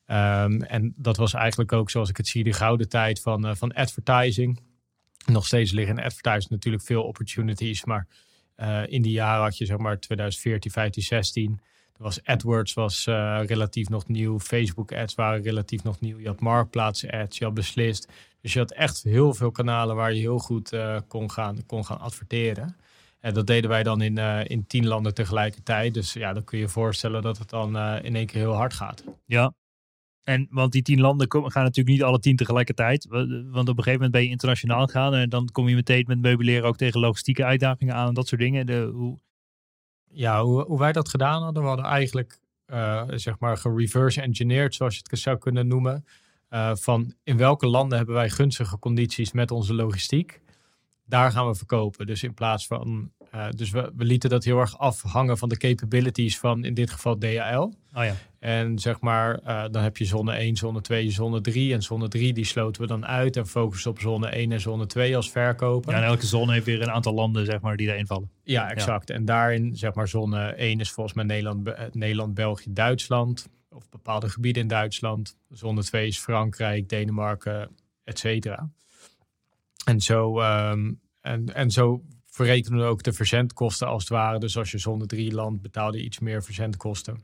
Um, 0.07 0.61
en 0.61 0.93
dat 0.97 1.17
was 1.17 1.33
eigenlijk 1.33 1.71
ook, 1.71 1.89
zoals 1.89 2.09
ik 2.09 2.17
het 2.17 2.27
zie, 2.27 2.43
de 2.43 2.53
gouden 2.53 2.89
tijd 2.89 3.21
van, 3.21 3.57
van 3.57 3.73
advertising. 3.73 4.59
Nog 5.25 5.45
steeds 5.45 5.71
liggen 5.71 5.97
in 5.97 6.03
advertising 6.03 6.49
natuurlijk 6.49 6.83
veel 6.83 7.03
opportunities, 7.03 7.85
maar 7.85 8.07
in 8.85 9.01
die 9.01 9.11
jaren 9.11 9.43
had 9.43 9.57
je 9.57 9.65
zeg 9.65 9.77
maar 9.77 9.99
2014, 9.99 10.71
15, 10.71 11.03
16 11.03 11.61
was 11.97 12.23
AdWords 12.23 12.73
was 12.73 13.05
uh, 13.07 13.41
relatief 13.45 13.89
nog 13.89 14.07
nieuw. 14.07 14.39
Facebook 14.39 14.93
ads 14.93 15.15
waren 15.15 15.41
relatief 15.41 15.83
nog 15.83 15.99
nieuw. 15.99 16.19
Je 16.19 16.27
had 16.27 16.39
Marktplaats 16.39 17.07
ads, 17.07 17.37
je 17.37 17.45
had 17.45 17.53
beslist. 17.53 18.11
Dus 18.41 18.53
je 18.53 18.59
had 18.59 18.71
echt 18.71 19.03
heel 19.03 19.33
veel 19.33 19.51
kanalen 19.51 19.95
waar 19.95 20.13
je 20.13 20.19
heel 20.19 20.39
goed 20.39 20.73
uh, 20.73 20.97
kon, 21.07 21.31
gaan, 21.31 21.65
kon 21.65 21.85
gaan 21.85 21.99
adverteren. 21.99 22.75
En 23.19 23.33
dat 23.33 23.47
deden 23.47 23.69
wij 23.69 23.83
dan 23.83 24.01
in, 24.01 24.17
uh, 24.17 24.39
in 24.43 24.67
tien 24.67 24.87
landen 24.87 25.13
tegelijkertijd. 25.13 25.93
Dus 25.93 26.13
ja, 26.13 26.33
dan 26.33 26.43
kun 26.43 26.57
je 26.57 26.63
je 26.63 26.69
voorstellen 26.69 27.21
dat 27.21 27.37
het 27.37 27.49
dan 27.49 27.77
in 27.77 28.15
één 28.15 28.25
keer 28.25 28.41
heel 28.41 28.53
hard 28.53 28.73
gaat. 28.73 29.03
Ja, 29.25 29.53
en 30.23 30.47
want 30.49 30.71
die 30.71 30.81
tien 30.81 31.01
landen 31.01 31.27
gaan 31.31 31.63
natuurlijk 31.63 31.95
niet 31.95 32.03
alle 32.03 32.19
tien 32.19 32.35
tegelijkertijd. 32.35 33.07
Want 33.09 33.69
op 33.69 33.77
een 33.77 33.83
gegeven 33.83 33.93
moment 33.93 34.11
ben 34.11 34.23
je 34.23 34.29
internationaal 34.29 34.87
gaan. 34.87 35.13
En 35.13 35.29
dan 35.29 35.49
kom 35.51 35.67
je 35.69 35.75
meteen 35.75 36.03
met 36.07 36.21
meubileren 36.21 36.63
ook 36.63 36.77
tegen 36.77 36.99
logistieke 36.99 37.45
uitdagingen 37.45 37.95
aan 37.95 38.07
en 38.07 38.13
dat 38.13 38.27
soort 38.27 38.41
dingen. 38.41 38.65
De, 38.65 38.89
hoe, 38.93 39.19
ja, 40.13 40.43
hoe, 40.43 40.79
wij 40.79 40.91
dat 40.91 41.09
gedaan 41.09 41.43
hadden, 41.43 41.61
we 41.61 41.67
hadden 41.67 41.85
eigenlijk 41.85 42.39
uh, 42.67 43.03
zeg 43.07 43.39
maar 43.39 43.57
gereverse 43.57 44.21
engineerd, 44.21 44.75
zoals 44.75 44.95
je 44.95 45.01
het 45.09 45.19
zou 45.19 45.37
kunnen 45.37 45.67
noemen. 45.67 46.05
Uh, 46.49 46.75
van 46.75 47.13
in 47.23 47.37
welke 47.37 47.67
landen 47.67 47.97
hebben 47.97 48.15
wij 48.15 48.29
gunstige 48.29 48.79
condities 48.79 49.31
met 49.31 49.51
onze 49.51 49.73
logistiek? 49.73 50.41
Daar 51.05 51.31
gaan 51.31 51.47
we 51.47 51.55
verkopen. 51.55 52.05
Dus 52.05 52.23
in 52.23 52.33
plaats 52.33 52.67
van 52.67 53.11
uh, 53.35 53.45
dus 53.49 53.71
we, 53.71 53.91
we, 53.95 54.03
lieten 54.03 54.29
dat 54.29 54.43
heel 54.43 54.59
erg 54.59 54.77
afhangen 54.77 55.37
van 55.37 55.49
de 55.49 55.57
capabilities 55.57 56.39
van 56.39 56.65
in 56.65 56.73
dit 56.73 56.91
geval 56.91 57.17
DHL. 57.17 57.71
Oh 57.93 58.03
ja. 58.03 58.15
En 58.39 58.79
zeg 58.79 58.99
maar, 58.99 59.39
uh, 59.43 59.65
dan 59.71 59.83
heb 59.83 59.97
je 59.97 60.05
zone 60.05 60.33
1, 60.33 60.55
zone 60.55 60.81
2, 60.81 61.11
zone 61.11 61.41
3. 61.41 61.73
En 61.73 61.81
zone 61.81 62.07
3 62.07 62.33
die 62.33 62.45
sloten 62.45 62.81
we 62.81 62.87
dan 62.87 63.05
uit 63.05 63.37
en 63.37 63.47
focussen 63.47 63.91
op 63.91 63.99
zone 63.99 64.27
1 64.27 64.51
en 64.51 64.61
zone 64.61 64.85
2 64.85 65.15
als 65.15 65.31
verkoper. 65.31 65.91
Ja, 65.91 65.97
en 65.97 66.03
elke 66.03 66.25
zone 66.25 66.51
heeft 66.53 66.65
weer 66.65 66.81
een 66.81 66.91
aantal 66.91 67.13
landen 67.13 67.45
zeg 67.45 67.61
maar, 67.61 67.77
die 67.77 67.87
daarin 67.87 68.07
vallen. 68.07 68.29
Ja, 68.43 68.71
exact. 68.71 69.07
Ja. 69.07 69.15
En 69.15 69.25
daarin, 69.25 69.75
zeg 69.75 69.93
maar, 69.93 70.07
zone 70.07 70.45
1 70.45 70.79
is 70.79 70.91
volgens 70.91 71.15
mij 71.15 71.25
Nederland, 71.25 71.93
Nederland, 71.93 72.33
België, 72.33 72.73
Duitsland. 72.73 73.47
Of 73.69 73.89
bepaalde 73.89 74.29
gebieden 74.29 74.61
in 74.61 74.67
Duitsland. 74.67 75.37
Zone 75.51 75.83
2 75.83 76.07
is 76.07 76.19
Frankrijk, 76.19 76.89
Denemarken, 76.89 77.69
et 78.03 78.19
cetera. 78.19 78.69
En 79.85 80.01
zo, 80.01 80.41
um, 80.41 80.99
en, 81.21 81.53
en 81.53 81.71
zo 81.71 82.03
verrekenen 82.33 82.79
we 82.79 82.85
ook 82.85 83.03
de 83.03 83.13
verzendkosten 83.13 83.87
als 83.87 84.03
het 84.03 84.11
ware. 84.11 84.39
Dus 84.39 84.57
als 84.57 84.71
je 84.71 84.77
zone 84.77 85.05
drie 85.05 85.33
land 85.33 85.61
betaalde 85.61 86.03
iets 86.03 86.19
meer 86.19 86.43
verzendkosten. 86.43 87.23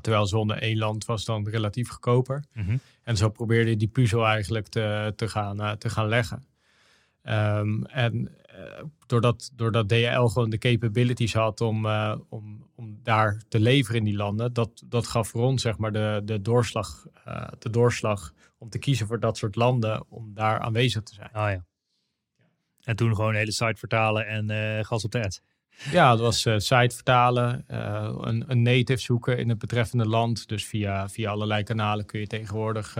Terwijl 0.00 0.26
zone 0.26 0.54
één 0.54 0.78
land 0.78 1.04
was 1.04 1.24
dan 1.24 1.48
relatief 1.48 1.88
goedkoper. 1.88 2.44
Mm 2.52 2.80
En 3.02 3.16
zo 3.16 3.28
probeerde 3.28 3.70
je 3.70 3.76
die 3.76 3.88
puzzel 3.88 4.26
eigenlijk 4.26 4.66
te, 4.66 5.12
te, 5.16 5.28
gaan, 5.28 5.60
uh, 5.60 5.70
te 5.70 5.88
gaan 5.88 6.08
leggen. 6.08 6.44
Um, 7.22 7.84
en 7.84 8.14
uh, 8.58 8.82
doordat, 9.06 9.50
doordat 9.54 9.88
DHL 9.88 10.26
gewoon 10.26 10.50
de 10.50 10.58
capabilities 10.58 11.34
had 11.34 11.60
om, 11.60 11.86
uh, 11.86 12.14
om, 12.28 12.66
om 12.74 12.98
daar 13.02 13.42
te 13.48 13.60
leveren 13.60 13.98
in 13.98 14.04
die 14.04 14.16
landen, 14.16 14.52
dat, 14.52 14.82
dat 14.86 15.06
gaf 15.06 15.28
voor 15.28 15.42
ons 15.42 15.62
zeg 15.62 15.78
maar 15.78 15.92
de, 15.92 16.22
de, 16.24 16.40
doorslag, 16.40 17.06
de 17.58 17.70
doorslag 17.70 18.32
om 18.58 18.68
te 18.68 18.78
kiezen 18.78 19.06
voor 19.06 19.20
dat 19.20 19.36
soort 19.36 19.56
landen 19.56 20.04
om 20.08 20.34
daar 20.34 20.58
aanwezig 20.58 21.02
te 21.02 21.14
zijn. 21.14 21.30
Ah 21.32 21.50
ja. 21.50 21.64
En 22.86 22.96
toen 22.96 23.14
gewoon 23.14 23.30
een 23.30 23.36
hele 23.36 23.52
site 23.52 23.78
vertalen 23.78 24.26
en 24.26 24.50
uh, 24.50 24.84
gas 24.84 25.04
op 25.04 25.10
de 25.10 25.24
ad. 25.24 25.42
Ja, 25.90 26.10
dat 26.10 26.20
was 26.20 26.46
uh, 26.46 26.54
site 26.58 26.94
vertalen, 26.94 27.64
uh, 27.70 28.14
een, 28.20 28.44
een, 28.46 28.62
native 28.62 29.00
zoeken 29.00 29.38
in 29.38 29.48
het 29.48 29.58
betreffende 29.58 30.08
land. 30.08 30.48
Dus 30.48 30.64
via, 30.64 31.08
via 31.08 31.30
allerlei 31.30 31.62
kanalen 31.62 32.06
kun 32.06 32.20
je 32.20 32.26
tegenwoordig 32.26 32.96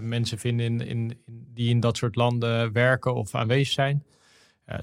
mensen 0.00 0.38
vinden 0.38 0.66
in, 0.66 0.80
in, 0.80 0.88
in, 0.88 1.18
die 1.26 1.68
in 1.68 1.80
dat 1.80 1.96
soort 1.96 2.16
landen 2.16 2.72
werken 2.72 3.14
of 3.14 3.34
aanwezig 3.34 3.72
zijn. 3.72 4.04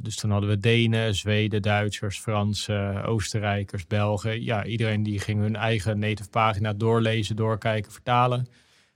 dus 0.02 0.16
toen 0.16 0.32
hadden 0.32 0.50
we 0.50 0.60
Denen, 0.60 1.16
Zweden, 1.16 1.62
Duitsers, 1.62 2.20
Fransen, 2.20 3.04
Oostenrijkers, 3.04 3.88
Belgen. 3.88 4.44
Ja, 4.44 4.66
iedereen 4.66 5.04
die 5.04 5.20
ging 5.20 5.42
hun 5.42 5.56
eigen 5.56 6.00
native 6.00 6.30
pagina 6.30 6.74
doorlezen, 6.74 7.36
doorkijken, 7.36 7.92
vertalen. 7.92 8.48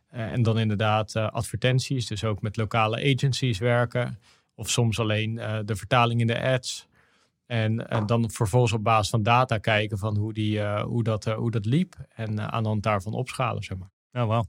en 0.10 0.44
dan 0.44 0.60
inderdaad 0.60 1.16
advertenties, 1.16 2.08
dus 2.08 2.24
ook 2.24 2.42
met 2.42 2.58
lokale 2.58 3.14
agencies 3.14 3.58
werken. 3.58 4.20
Of 4.60 4.70
soms 4.70 5.00
alleen 5.00 5.32
uh, 5.32 5.60
de 5.66 5.76
vertaling 5.76 6.20
in 6.20 6.28
de 6.28 6.42
ads. 6.42 6.88
En, 7.46 7.90
en, 7.90 8.06
dan 8.06 8.32
vervolgens 8.32 8.74
op 8.74 8.84
basis 8.84 9.10
van 9.10 9.24
data 9.24 9.58
kijken 9.58 9.98
van 9.98 10.18
hoe, 10.18 10.34
die, 10.34 10.58
uh, 10.58 10.82
hoe, 10.82 11.04
dat, 11.04 11.26
hoe 11.26 11.52
dat 11.52 11.66
liep. 11.66 11.96
En 12.10 12.52
aan 12.52 12.64
de 12.64 12.70
hand 12.70 12.84
daarvan 12.84 13.14
opschalen, 13.14 13.64
zeg 13.64 13.78
maar. 13.78 13.92
Oh, 14.24 14.28
wauw. 14.28 14.46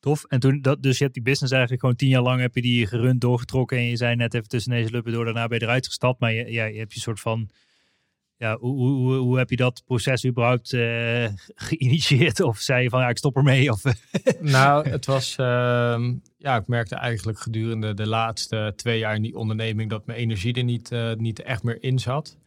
Tof. 0.00 0.24
En 0.24 0.40
toen, 0.40 0.60
dat, 0.60 0.82
dus 0.82 0.98
je 0.98 1.02
hebt 1.02 1.14
die 1.14 1.22
business 1.22 1.52
eigenlijk 1.52 1.80
gewoon 1.80 1.96
tien 1.96 2.08
jaar 2.08 2.22
lang 2.22 2.40
heb 2.40 2.54
je 2.54 2.62
die 2.62 2.86
gerund, 2.86 3.20
doorgetrokken. 3.20 3.76
En 3.76 3.84
je 3.84 3.96
zei 3.96 4.16
net 4.16 4.34
even 4.34 4.48
tussen 4.48 4.72
deze 4.72 4.90
luppen 4.90 5.12
door, 5.12 5.24
daarna 5.24 5.46
ben 5.46 5.58
je 5.58 5.64
eruit 5.64 5.86
gestapt. 5.86 6.20
Maar 6.20 6.32
je, 6.32 6.52
ja, 6.52 6.64
je 6.64 6.78
hebt 6.78 6.94
je 6.94 7.00
soort 7.00 7.20
van 7.20 7.50
ja, 8.38 8.56
hoe, 8.58 8.76
hoe, 8.78 9.14
hoe 9.14 9.38
heb 9.38 9.50
je 9.50 9.56
dat 9.56 9.82
proces 9.86 10.26
überhaupt 10.26 10.72
uh, 10.72 11.28
geïnitieerd? 11.54 12.40
Of 12.40 12.58
zei 12.58 12.82
je 12.82 12.88
van 12.88 13.00
ja, 13.00 13.08
ik 13.08 13.18
stop 13.18 13.36
ermee? 13.36 13.70
Of... 13.70 13.82
nou, 14.40 14.88
het 14.88 15.06
was, 15.06 15.36
uh, 15.40 16.10
ja, 16.36 16.56
ik 16.56 16.66
merkte 16.66 16.94
eigenlijk 16.94 17.38
gedurende 17.38 17.94
de 17.94 18.06
laatste 18.06 18.72
twee 18.76 18.98
jaar 18.98 19.14
in 19.14 19.22
die 19.22 19.36
onderneming 19.36 19.90
dat 19.90 20.06
mijn 20.06 20.18
energie 20.18 20.54
er 20.54 20.64
niet, 20.64 20.92
uh, 20.92 21.12
niet 21.12 21.42
echt 21.42 21.62
meer 21.62 21.82
in 21.82 21.98
zat. 21.98 22.38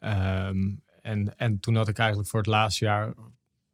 Um, 0.00 0.82
en, 1.02 1.38
en 1.38 1.60
toen 1.60 1.76
had 1.76 1.88
ik 1.88 1.98
eigenlijk 1.98 2.28
voor 2.28 2.40
het 2.40 2.48
laatste 2.48 2.84
jaar 2.84 3.14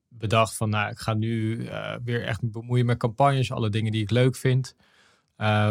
bedacht 0.09 0.57
van 0.57 0.69
nou, 0.69 0.91
ik 0.91 0.99
ga 0.99 1.15
nu 1.15 1.57
uh, 1.57 1.95
weer 2.05 2.25
echt 2.25 2.51
bemoeien 2.51 2.87
met 2.87 2.99
campagnes, 2.99 3.53
alle 3.53 3.71
dingen 3.71 3.93
die 3.93 4.03
ik 4.03 4.11
leuk 4.11 4.37
vind. 4.37 4.75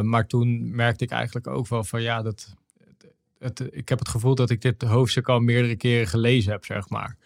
maar 0.01 0.27
toen 0.27 0.75
merkte 0.75 1.03
ik 1.03 1.11
eigenlijk 1.11 1.47
ook 1.47 1.67
wel 1.67 1.83
van 1.83 2.01
ja, 2.01 2.21
dat 2.21 2.55
ik 3.71 3.89
heb 3.89 3.99
het 3.99 4.07
gevoel 4.07 4.35
dat 4.35 4.49
ik 4.49 4.61
dit 4.61 4.81
hoofdstuk 4.81 5.29
al 5.29 5.39
meerdere 5.39 5.75
keren 5.75 6.07
gelezen 6.07 6.51
heb, 6.51 6.65
zeg 6.65 6.89
maar. 6.89 7.17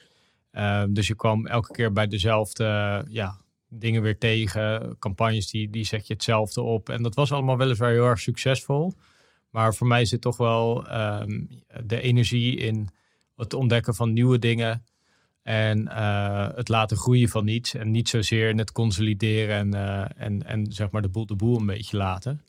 Ehm, 0.52 0.94
dus 0.94 1.08
je 1.08 1.16
kwam 1.16 1.46
elke 1.48 1.72
keer 1.72 1.92
bij 1.92 2.08
dezelfde 2.08 2.66
ja, 3.10 3.38
dingen 3.68 4.02
weer 4.02 4.18
tegen. 4.18 4.96
Campagnes, 5.00 5.50
die, 5.52 5.70
die 5.70 5.86
zet 5.86 6.08
je 6.08 6.14
hetzelfde 6.14 6.62
op. 6.62 6.90
En 6.90 7.04
dat 7.04 7.16
was 7.16 7.32
allemaal 7.32 7.58
weliswaar 7.58 7.92
heel 7.92 8.06
erg 8.06 8.20
succesvol. 8.20 8.94
Maar 9.50 9.76
voor 9.76 9.88
mij 9.88 10.06
zit 10.06 10.22
toch 10.22 10.38
wel 10.38 10.88
ehm, 10.88 11.42
de 11.84 12.02
energie 12.02 12.56
in 12.56 12.90
het 13.36 13.54
ontdekken 13.54 13.96
van 13.96 14.14
nieuwe 14.14 14.40
dingen. 14.40 14.84
En 15.42 15.82
uh, 15.82 16.48
het 16.56 16.70
laten 16.70 16.98
groeien 16.98 17.30
van 17.30 17.48
iets. 17.48 17.74
En 17.74 17.92
niet 17.92 18.10
zozeer 18.10 18.50
in 18.50 18.58
het 18.58 18.72
consolideren 18.72 19.56
en, 19.56 19.76
uh, 19.76 20.06
en, 20.16 20.46
en 20.46 20.72
zeg 20.72 20.92
maar 20.92 21.02
de 21.02 21.10
boel 21.10 21.26
de 21.26 21.36
boel 21.36 21.60
een 21.60 21.66
beetje 21.66 21.98
laten. 21.98 22.42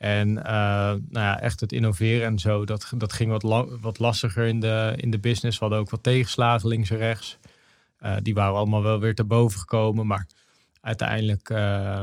En 0.00 0.28
uh, 0.28 0.44
nou 0.44 1.00
ja, 1.10 1.40
echt 1.40 1.60
het 1.60 1.72
innoveren 1.72 2.26
en 2.26 2.38
zo, 2.38 2.64
dat, 2.64 2.92
dat 2.96 3.12
ging 3.12 3.30
wat, 3.30 3.68
wat 3.80 3.98
lastiger 3.98 4.46
in 4.46 4.60
de, 4.60 4.94
in 4.96 5.10
de 5.10 5.18
business. 5.18 5.58
We 5.58 5.64
hadden 5.64 5.82
ook 5.82 5.90
wat 5.90 6.02
tegenslagen 6.02 6.68
links 6.68 6.90
en 6.90 6.96
rechts. 6.96 7.38
Uh, 8.02 8.16
die 8.22 8.34
waren 8.34 8.54
allemaal 8.54 8.82
wel 8.82 9.00
weer 9.00 9.14
te 9.14 9.24
boven 9.24 9.58
gekomen. 9.58 10.06
Maar 10.06 10.26
uiteindelijk, 10.80 11.50
uh, 11.50 12.00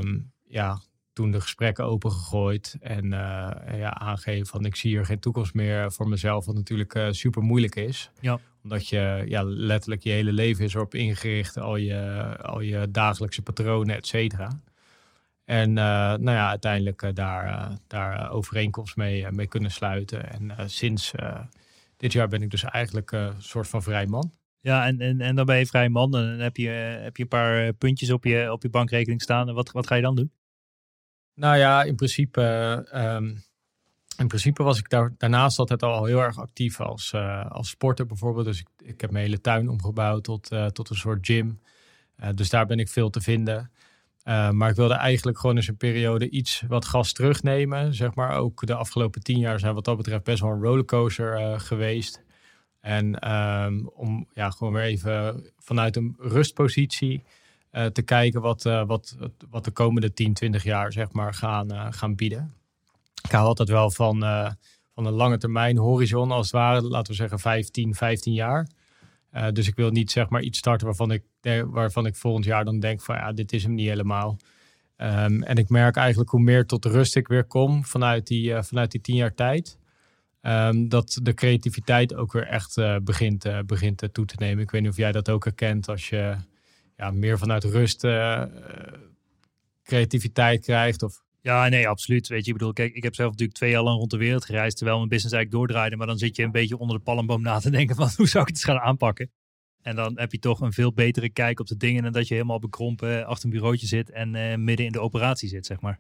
ja, 0.48 0.80
toen 1.14 1.32
de 1.32 1.42
gesprekken 1.42 1.86
opengegooid. 1.86 2.78
En 2.80 3.06
uh, 3.06 3.52
ja, 3.78 3.94
aangeven 3.94 4.48
van 4.48 4.66
ik 4.66 4.76
zie 4.76 4.90
hier 4.90 5.06
geen 5.06 5.20
toekomst 5.20 5.54
meer 5.54 5.92
voor 5.92 6.08
mezelf. 6.10 6.46
Wat 6.46 6.56
natuurlijk 6.56 7.08
super 7.10 7.42
moeilijk 7.42 7.76
is. 7.76 8.10
Ja. 8.20 8.40
Omdat 8.64 8.88
je 8.88 9.24
ja, 9.28 9.44
letterlijk 9.44 10.04
je 10.04 10.10
hele 10.10 10.34
leven 10.34 10.66
is 10.66 10.74
erop 10.74 10.94
ingericht. 10.94 11.58
Al 11.58 11.76
je, 11.76 12.38
al 12.42 12.60
je 12.60 12.92
dagelijkse 12.92 13.42
patronen, 13.42 13.96
et 13.96 14.08
cetera. 14.08 14.60
En 15.48 15.70
uh, 15.70 15.76
nou 15.76 16.32
ja, 16.32 16.50
uiteindelijk 16.50 17.02
uh, 17.02 17.10
daar, 17.14 17.48
uh, 17.48 17.76
daar 17.88 18.32
overeenkomst 18.32 18.96
mee, 18.96 19.32
mee 19.32 19.48
kunnen 19.48 19.72
sluiten. 19.72 20.32
En 20.32 20.70
sinds 20.70 21.14
dit 21.98 22.14
jaar 22.14 22.28
ben 22.28 22.42
ik 22.42 22.50
dus 22.50 22.64
eigenlijk 22.64 23.12
een 23.12 23.34
soort 23.38 23.68
van 23.68 23.84
vrij 23.84 24.06
man. 24.06 24.32
Ja, 24.60 24.86
en, 24.86 25.00
en, 25.00 25.22
en 25.22 25.36
dan 25.36 25.46
ben 25.46 25.58
je 25.58 25.66
vrij 25.66 25.90
man. 25.90 26.16
En 26.16 26.28
dan 26.30 26.40
heb 26.40 26.58
je, 26.58 26.70
heb 26.70 27.18
je 27.18 27.24
een 27.24 27.30
paar 27.30 27.74
puntjes 27.74 28.12
op 28.12 28.24
je, 28.24 28.52
op 28.52 28.62
je 28.62 28.70
bankrekening 28.70 29.22
staan. 29.22 29.48
En 29.48 29.54
wat, 29.54 29.72
wat 29.72 29.88
ga 29.88 29.96
je 29.96 30.02
dan 30.02 30.16
doen? 30.16 30.32
Nou 31.34 31.58
ja, 31.58 31.84
in 31.84 31.96
principe, 31.96 32.42
um, 32.94 33.44
in 34.18 34.28
principe 34.28 34.64
was 34.64 34.80
ik 34.80 34.90
daar, 34.90 35.14
daarnaast 35.18 35.60
altijd 35.60 35.84
al 35.84 36.06
heel 36.06 36.22
erg 36.22 36.40
actief 36.40 36.82
als, 36.82 37.14
als 37.50 37.70
sporter 37.70 38.06
bijvoorbeeld. 38.06 38.46
Dus 38.46 38.60
ik, 38.60 38.68
ik 38.78 39.02
heb 39.02 39.12
mijn 39.12 39.26
hele 39.26 39.42
tuin 39.42 39.70
omgebouwd 39.70 40.24
tot, 40.24 40.50
tot 40.74 40.90
een 40.90 40.96
soort 40.96 41.26
gym. 41.26 41.60
dus 42.36 42.50
daar 42.50 42.66
ben 42.66 42.80
ik 42.80 42.90
veel 42.90 43.10
te 43.10 43.22
vinden. 43.22 43.72
Maar 44.52 44.70
ik 44.70 44.76
wilde 44.76 44.94
eigenlijk 44.94 45.40
gewoon 45.40 45.56
eens 45.56 45.68
een 45.68 45.78
periode 45.78 46.30
iets 46.30 46.64
wat 46.68 46.86
gas 46.86 47.14
terugnemen. 47.14 47.94
Zeg 47.94 48.16
maar 48.16 48.38
ook 48.38 48.66
de 48.66 48.74
afgelopen 48.74 49.24
tien 49.24 49.40
jaar 49.40 49.60
zijn 49.60 49.74
wat 49.74 49.86
dat 49.86 49.98
betreft 49.98 50.24
best 50.24 50.42
wel 50.42 50.52
een 50.52 50.62
rollercoaster 50.62 51.60
geweest. 51.60 52.24
En 52.80 53.20
ehm, 53.20 53.86
om 53.86 54.28
ja, 54.34 54.50
gewoon 54.50 54.74
weer 54.74 54.84
even 54.84 55.44
vanuit 55.58 55.96
een 55.96 56.16
rustpositie 56.18 57.24
te 57.94 58.02
kijken 58.02 58.42
wat, 58.42 58.64
wat, 58.64 59.18
wat 59.50 59.66
de 59.66 59.72
komende 59.72 60.14
10, 60.14 60.34
20 60.34 60.64
jaar 60.64 60.92
zeg 60.92 61.12
maar, 61.12 61.34
gaan, 61.34 61.94
gaan 61.94 62.16
bieden. 62.16 62.54
Ik 63.24 63.32
hou 63.32 63.46
altijd 63.46 63.70
wel 63.70 63.92
van 63.92 64.24
van 64.98 65.06
een 65.06 65.14
lange 65.14 65.38
termijn 65.38 65.78
horizon, 65.78 66.32
als 66.32 66.46
het 66.46 66.56
ware, 66.56 66.82
laten 66.82 67.12
we 67.12 67.18
zeggen 67.18 67.40
15, 67.40 67.96
15 67.96 68.34
jaar. 68.34 68.68
Uh, 69.34 69.48
dus 69.52 69.68
ik 69.68 69.76
wil 69.76 69.90
niet 69.90 70.12
zeg 70.12 70.30
maar 70.30 70.42
iets 70.42 70.58
starten 70.58 70.88
waarvan 70.88 71.12
ik, 71.12 71.24
waarvan 71.66 72.06
ik 72.06 72.16
volgend 72.16 72.46
jaar 72.46 72.66
dan 72.66 72.80
denk 72.80 73.02
van 73.02 73.16
ja, 73.16 73.32
dit 73.32 73.54
is 73.54 73.64
hem 73.64 73.74
niet 73.74 73.88
helemaal. 73.88 74.38
Um, 74.98 75.44
en 75.44 75.56
ik 75.56 75.70
merk 75.70 75.96
eigenlijk 75.96 76.30
hoe 76.30 76.42
meer 76.42 76.66
tot 76.66 76.86
rust 76.86 77.16
ik 77.16 77.28
weer 77.28 77.44
kom 77.44 77.86
vanuit 77.86 78.28
die, 78.28 78.50
uh, 78.50 78.62
vanuit 78.62 78.92
die 78.92 79.02
tien 79.02 79.16
jaar 79.16 79.34
tijd. 79.34 79.78
Um, 80.42 80.90
dat 80.90 81.20
de 81.22 81.34
creativiteit 81.34 82.16
ook 82.16 82.32
weer 82.32 82.48
echt 82.48 82.78
uh, 82.78 82.96
begint, 83.04 83.66
begint 83.66 84.10
toe 84.12 84.26
te 84.26 84.36
nemen. 84.40 84.64
Ik 84.64 84.72
weet 84.72 84.82
niet 84.82 84.90
of 84.90 84.98
jij 84.98 85.12
dat 85.12 85.30
ook 85.30 85.44
herkent 85.44 85.90
als 85.90 86.10
je 86.10 86.36
ja, 86.98 87.12
meer 87.12 87.38
vanuit 87.38 87.64
rust 87.64 88.08
creativiteit 89.84 90.64
krijgt. 90.64 91.04
Of 91.04 91.24
ja, 91.48 91.70
nee, 91.70 91.88
absoluut. 91.88 92.28
Weet 92.28 92.46
je, 92.46 92.52
ik 92.52 92.58
bedoel, 92.58 92.74
kijk, 92.74 92.94
ik 92.94 93.04
heb 93.04 93.16
zelf 93.16 93.30
natuurlijk 93.30 93.58
twee 93.58 93.72
jaar 93.72 93.84
lang 93.84 93.98
rond 93.98 94.12
de 94.12 94.18
wereld 94.18 94.46
gereisd, 94.46 94.78
terwijl 94.78 94.98
mijn 94.98 95.10
business 95.10 95.36
eigenlijk 95.36 95.64
doordraaide. 95.64 95.96
Maar 95.96 96.08
dan 96.08 96.18
zit 96.18 96.36
je 96.36 96.44
een 96.44 96.52
beetje 96.52 96.78
onder 96.78 96.98
de 96.98 97.04
palmboom 97.04 97.42
na 97.42 97.60
te 97.60 97.70
denken 97.70 97.96
van 97.96 98.10
hoe 98.18 98.28
zou 98.28 98.44
ik 98.44 98.50
het 98.50 98.64
gaan 98.64 98.80
aanpakken. 98.80 99.32
En 99.82 99.96
dan 99.96 100.20
heb 100.20 100.32
je 100.32 100.40
toch 100.40 100.62
een 100.62 100.74
veel 100.74 100.94
betere 100.94 101.30
kijk 101.30 101.60
op 101.60 101.68
de 101.68 101.78
dingen 101.78 102.04
dan 102.04 102.12
dat 102.12 102.28
je 102.28 102.34
helemaal 102.34 102.60
bekrompen 102.60 103.26
achter 103.26 103.46
een 103.46 103.52
bureautje 103.56 103.88
zit 103.88 104.10
en 104.10 104.36
uh, 104.36 104.56
midden 104.56 104.86
in 104.86 104.92
de 104.92 105.00
operatie 105.00 105.50
zit, 105.50 105.66
zeg 105.66 105.82
maar. 105.82 106.00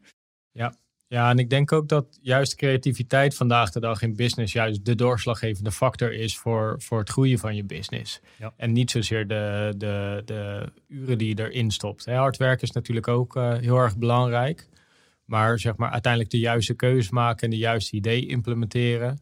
Ja. 0.51 0.75
ja, 1.07 1.29
en 1.29 1.39
ik 1.39 1.49
denk 1.49 1.71
ook 1.71 1.87
dat 1.87 2.17
juist 2.21 2.55
creativiteit 2.55 3.35
vandaag 3.35 3.71
de 3.71 3.79
dag 3.79 4.01
in 4.01 4.15
business 4.15 4.53
juist 4.53 4.85
de 4.85 4.95
doorslaggevende 4.95 5.71
factor 5.71 6.13
is 6.13 6.37
voor, 6.37 6.81
voor 6.81 6.99
het 6.99 7.09
groeien 7.09 7.39
van 7.39 7.55
je 7.55 7.63
business. 7.63 8.21
Ja. 8.37 8.53
En 8.57 8.71
niet 8.71 8.91
zozeer 8.91 9.27
de, 9.27 9.73
de, 9.77 10.21
de 10.25 10.71
uren 10.87 11.17
die 11.17 11.35
je 11.35 11.43
erin 11.43 11.71
stopt. 11.71 12.05
Hard 12.05 12.37
werken 12.37 12.63
is 12.63 12.71
natuurlijk 12.71 13.07
ook 13.07 13.35
uh, 13.35 13.57
heel 13.57 13.77
erg 13.77 13.97
belangrijk. 13.97 14.67
Maar 15.27 15.59
zeg 15.59 15.75
maar 15.75 15.91
uiteindelijk 15.91 16.31
de 16.31 16.39
juiste 16.39 16.73
keuze 16.73 17.13
maken 17.13 17.43
en 17.43 17.49
de 17.49 17.57
juiste 17.57 17.95
idee 17.95 18.25
implementeren. 18.25 19.19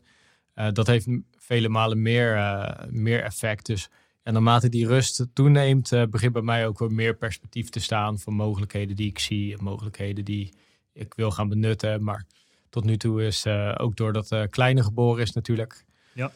Uh, 0.56 0.68
dat 0.72 0.88
heeft 0.88 1.08
vele 1.38 1.70
malen 1.70 2.02
meer, 2.02 2.36
uh, 2.36 2.72
meer 2.90 3.24
effect. 3.24 3.66
Dus 3.66 3.90
en 4.24 4.34
naarmate 4.34 4.70
die 4.70 4.88
rust 4.88 5.28
toeneemt, 5.34 5.92
uh, 5.92 6.04
begint 6.04 6.34
bij 6.34 6.42
mij 6.42 6.68
ook 6.68 6.80
weer 6.80 6.92
meer 6.92 7.16
perspectief 7.16 7.70
te 7.70 7.80
staan 7.80 8.20
van 8.20 8.34
mogelijkheden 8.34 8.96
die 8.96 9.10
ik 9.10 9.20
zie 9.20 9.58
en 9.58 9.64
mogelijkheden 9.64 10.26
die 10.26 10.54
ik 10.94 11.14
wil 11.14 11.32
gaan 11.32 11.50
benutten. 11.50 12.04
Maar 12.04 12.26
tot 12.70 12.84
nu 12.84 12.98
toe 12.98 13.26
is 13.26 13.48
ook 13.78 13.96
doordat 13.96 14.32
uh, 14.32 14.44
kleine 14.50 14.84
geboren 14.84 15.22
is 15.22 15.32
natuurlijk. 15.32 15.86
Ja. 16.14 16.32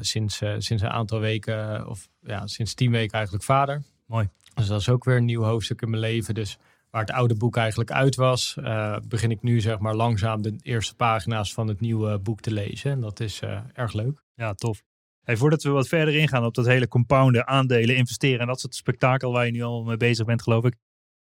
sinds, 0.00 0.36
sinds 0.36 0.82
een 0.82 0.88
aantal 0.88 1.20
weken, 1.20 1.88
of 1.88 2.08
ja, 2.20 2.46
sinds 2.46 2.74
tien 2.74 2.90
weken 2.90 3.12
eigenlijk 3.12 3.44
vader. 3.44 3.82
Mooi. 4.06 4.28
Dus 4.54 4.66
dat 4.66 4.80
is 4.80 4.88
ook 4.88 5.04
weer 5.04 5.16
een 5.16 5.24
nieuw 5.24 5.42
hoofdstuk 5.42 5.82
in 5.82 5.90
mijn 5.90 6.02
leven. 6.02 6.34
Dus 6.34 6.58
waar 6.92 7.00
het 7.00 7.10
oude 7.10 7.34
boek 7.34 7.56
eigenlijk 7.56 7.90
uit 7.90 8.14
was, 8.14 8.56
uh, 8.58 8.96
begin 9.08 9.30
ik 9.30 9.42
nu 9.42 9.60
zeg 9.60 9.78
maar 9.78 9.94
langzaam 9.94 10.42
de 10.42 10.56
eerste 10.62 10.94
pagina's 10.94 11.52
van 11.52 11.68
het 11.68 11.80
nieuwe 11.80 12.18
boek 12.18 12.40
te 12.40 12.52
lezen. 12.52 12.90
En 12.90 13.00
dat 13.00 13.20
is 13.20 13.40
uh, 13.40 13.60
erg 13.74 13.92
leuk. 13.92 14.24
Ja, 14.34 14.54
tof. 14.54 14.82
Hey, 15.22 15.36
voordat 15.36 15.62
we 15.62 15.70
wat 15.70 15.88
verder 15.88 16.14
ingaan 16.14 16.44
op 16.44 16.54
dat 16.54 16.66
hele 16.66 16.88
compounden, 16.88 17.46
aandelen, 17.46 17.96
investeren 17.96 18.40
en 18.40 18.46
dat 18.46 18.60
soort 18.60 18.74
spektakel 18.74 19.32
waar 19.32 19.46
je 19.46 19.52
nu 19.52 19.62
al 19.62 19.84
mee 19.84 19.96
bezig 19.96 20.26
bent, 20.26 20.42
geloof 20.42 20.64
ik. 20.64 20.76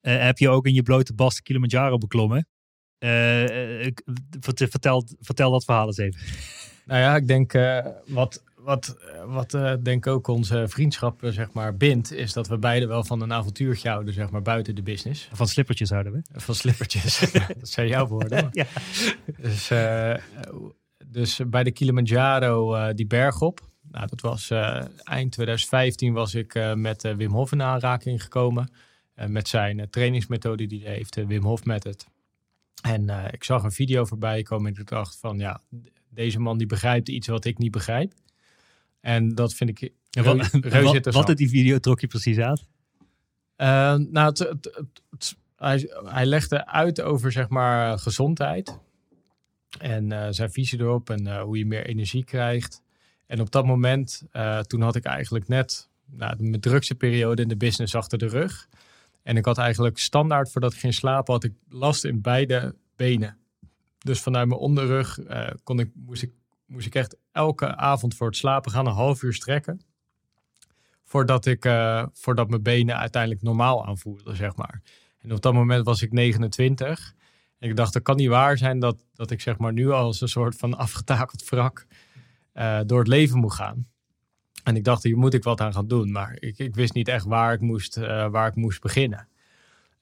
Uh, 0.03 0.23
heb 0.23 0.39
je 0.39 0.49
ook 0.49 0.67
in 0.67 0.75
je 0.75 0.83
blote 0.83 1.15
bast 1.15 1.43
Kilimanjaro 1.43 1.99
beklommen? 1.99 2.49
vertel, 4.41 5.05
vertel 5.21 5.51
dat 5.51 5.65
verhaal 5.65 5.87
eens 5.87 5.97
even. 5.97 6.21
Nou 6.85 7.01
ja, 7.01 7.17
ik 7.17 7.27
denk 7.27 7.53
wat, 8.07 8.45
wat, 8.63 8.97
wat 9.27 9.55
uh, 9.55 9.75
denk 9.83 10.07
ik 10.07 10.13
ook 10.13 10.27
onze 10.27 10.65
vriendschap 10.69 11.23
uh, 11.23 11.31
zeg 11.31 11.53
maar, 11.53 11.77
bindt, 11.77 12.13
is 12.13 12.33
dat 12.33 12.49
we 12.49 12.59
beide 12.59 12.87
wel 12.87 13.05
van 13.05 13.21
een 13.21 13.33
avontuurtje 13.33 13.89
houden, 13.89 14.15
zeg 14.15 14.31
maar, 14.31 14.43
buiten 14.43 14.75
de 14.75 14.83
business. 14.83 15.29
Van 15.33 15.49
slippertjes 15.49 15.91
houden 15.91 16.13
we. 16.13 16.23
Van 16.33 16.55
slippertjes. 16.55 17.19
dat 17.61 17.69
zijn 17.69 17.89
jouw 17.89 18.07
woorden. 18.07 18.49
ja. 18.53 18.67
Dus, 19.37 19.71
uh, 19.71 20.15
dus 21.07 21.41
bij 21.47 21.65
de 21.65 21.71
Kilimanjaro 21.71 22.93
die 22.93 23.07
berg 23.07 23.41
op. 23.41 23.69
Nou, 23.91 24.07
dat 24.07 24.21
was 24.21 24.51
eind 25.05 25.33
2015 25.33 26.13
was 26.13 26.35
ik 26.35 26.75
met 26.75 27.03
Wim 27.17 27.33
Hof 27.33 27.53
in 27.53 27.63
aanraking 27.63 28.23
gekomen. 28.23 28.73
met 29.27 29.49
zijn 29.49 29.91
trainingsmethode 29.91 30.67
die 30.67 30.85
hij 30.85 30.95
heeft, 30.95 31.15
Wim 31.15 31.43
Hof 31.43 31.65
Method. 31.65 32.07
En 32.83 33.09
ik 33.31 33.45
zag 33.45 33.63
een 33.63 33.73
video 33.73 34.05
voorbij 34.05 34.43
komen 34.43 34.75
en 34.75 34.81
ik 34.81 34.89
dacht 34.89 35.17
van 35.17 35.39
ja, 35.39 35.61
deze 36.09 36.41
man 36.41 36.59
die 36.59 36.67
begrijpt 36.67 37.09
iets 37.09 37.27
wat 37.27 37.45
ik 37.45 37.59
niet 37.59 37.71
begrijp. 37.71 38.13
En 39.01 39.35
dat 39.35 39.55
vind 39.55 39.71
ik 39.71 39.93
ja, 40.11 40.23
wat, 40.23 40.49
reuze 40.53 41.01
wat, 41.01 41.27
wat 41.27 41.37
die 41.37 41.49
video 41.49 41.79
trok 41.79 42.01
je 42.01 42.07
precies 42.07 42.39
uit? 42.39 42.67
Uh, 43.57 43.95
nou, 43.95 44.27
het, 44.27 44.39
het, 45.11 45.37
hij, 45.57 45.91
hij 46.05 46.27
legde 46.27 46.67
uit 46.67 47.01
over 47.01 47.33
zeg 47.33 47.49
maar 47.49 47.99
gezondheid. 47.99 48.79
En 49.79 50.11
uh, 50.13 50.27
zijn 50.31 50.53
visie 50.53 50.81
erop 50.81 51.11
en 51.11 51.27
uh, 51.27 51.43
hoe 51.43 51.59
je 51.59 51.67
meer 51.67 51.87
energie 51.87 52.25
krijgt. 52.25 52.83
En 53.27 53.41
op 53.41 53.51
dat 53.51 53.67
moment, 53.67 54.23
toen 54.67 54.81
had 54.81 54.97
ik 54.97 55.05
eigenlijk 55.05 55.49
net 55.49 55.89
nou, 56.07 56.43
mijn 56.43 56.61
drukste 56.61 56.95
periode 56.95 57.43
in 57.43 57.49
de 57.49 57.57
business 57.57 57.95
achter 57.95 58.19
de 58.19 58.29
rug. 58.29 58.69
En 59.23 59.37
ik 59.37 59.45
had 59.45 59.59
eigenlijk 59.59 59.99
standaard 59.99 60.51
voordat 60.51 60.73
ik 60.73 60.79
ging 60.79 60.95
slapen, 60.95 61.33
had 61.33 61.45
ik 61.45 61.53
last 61.69 62.05
in 62.05 62.21
beide 62.21 62.75
benen. 62.97 63.39
Dus 63.99 64.21
vanuit 64.21 64.49
mijn 64.49 64.61
onderrug 64.61 65.19
kon 65.63 65.79
ik, 65.79 65.91
moest 65.95 66.23
ik 66.23 66.33
moest 66.67 66.87
ik 66.87 66.95
echt 66.95 67.17
elke 67.33 67.77
avond 67.77 68.15
voor 68.15 68.27
het 68.27 68.37
slapen 68.37 68.71
gaan 68.71 68.87
een 68.87 68.93
half 68.93 69.23
uur 69.23 69.35
strekken. 69.35 69.81
Voordat, 71.05 71.47
ik, 71.47 71.65
uh, 71.65 72.07
voordat 72.13 72.49
mijn 72.49 72.63
benen 72.63 72.99
uiteindelijk 72.99 73.43
normaal 73.43 73.87
aanvoelden, 73.87 74.37
zeg 74.37 74.57
maar. 74.57 74.83
En 75.19 75.33
op 75.33 75.41
dat 75.41 75.53
moment 75.53 75.85
was 75.85 76.03
ik 76.03 76.13
29. 76.13 77.15
En 77.59 77.69
ik 77.69 77.77
dacht, 77.77 77.93
dat 77.93 78.03
kan 78.03 78.17
niet 78.17 78.29
waar 78.29 78.59
zijn 78.59 78.79
dat, 78.79 79.05
dat 79.15 79.31
ik 79.31 79.41
zeg 79.41 79.59
maar 79.59 79.73
nu 79.73 79.91
als 79.91 80.21
een 80.21 80.29
soort 80.29 80.57
van 80.57 80.77
afgetakeld 80.77 81.49
wrak 81.49 81.87
uh, 82.55 82.81
door 82.87 82.99
het 82.99 83.09
leven 83.09 83.39
moet 83.39 83.53
gaan. 83.53 83.87
En 84.65 84.77
ik 84.77 84.85
dacht, 84.85 85.03
hier 85.03 85.17
moet 85.17 85.35
ik 85.35 85.45
wat 85.45 85.61
aan 85.61 85.73
gaan 85.73 85.89
doen. 85.89 86.13
Maar 86.13 86.37
ik, 86.39 86.59
ik 86.59 86.75
wist 86.75 86.95
niet 86.95 87.09
echt 87.09 87.25
waar 87.25 87.53
ik 87.53 87.61
moest, 87.61 87.99
uh, 87.99 88.29
waar 88.29 88.49
ik 88.49 88.55
moest 88.55 88.81
beginnen. 88.81 89.29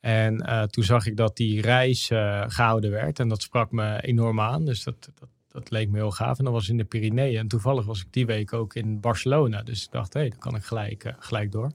En 0.01 0.69
toen 0.71 0.85
zag 0.85 1.07
ik 1.07 1.17
dat 1.17 1.37
die 1.37 1.61
reis 1.61 2.07
gehouden 2.47 2.91
werd. 2.91 3.19
En 3.19 3.29
dat 3.29 3.43
sprak 3.43 3.71
me 3.71 4.01
enorm 4.03 4.41
aan. 4.41 4.65
Dus 4.65 4.83
dat, 4.85 5.11
dat, 5.15 5.29
dat 5.49 5.71
leek 5.71 5.89
me 5.89 5.97
heel 5.97 6.11
gaaf. 6.11 6.39
En 6.39 6.45
dat 6.45 6.53
was 6.53 6.69
in 6.69 6.77
de 6.77 6.85
Pyreneeën. 6.85 7.39
En 7.39 7.49
toevallig 7.49 7.85
was 7.85 8.01
ik 8.01 8.07
die 8.11 8.27
week 8.27 8.53
ook 8.53 8.75
in 8.75 9.01
Barcelona. 9.01 9.63
Dus 9.63 9.85
ik 9.85 9.91
dacht, 9.91 10.13
hé, 10.13 10.21
hey, 10.21 10.29
dan 10.29 10.39
kan 10.39 10.55
ik 10.55 10.65
gelijk, 10.65 11.05
uh, 11.05 11.13
gelijk 11.19 11.53
door. 11.53 11.71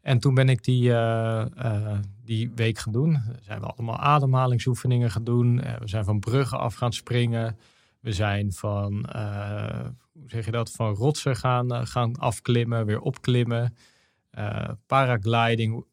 En 0.00 0.18
toen 0.18 0.34
ben 0.34 0.48
ik 0.48 0.64
die, 0.64 0.88
uh, 0.88 1.44
uh, 1.58 1.98
die 2.24 2.50
week 2.54 2.78
gaan 2.78 2.92
doen. 2.92 3.22
Zijn 3.40 3.60
we 3.60 3.66
allemaal 3.66 3.98
ademhalingsoefeningen 3.98 5.10
gaan 5.10 5.24
doen. 5.24 5.56
we 5.56 5.88
zijn 5.88 6.04
van 6.04 6.20
bruggen 6.20 6.58
af 6.58 6.74
gaan 6.74 6.92
springen. 6.92 7.58
We 8.00 8.12
zijn 8.12 8.52
van, 8.52 8.92
hoe 10.12 10.28
zeg 10.28 10.44
je 10.44 10.50
dat, 10.50 10.70
van 10.70 10.94
rotsen 10.94 11.36
gaan, 11.36 11.86
gaan 11.86 12.18
afklimmen, 12.18 12.86
weer 12.86 13.00
opklimmen. 13.00 13.76
paragliding, 14.86 15.84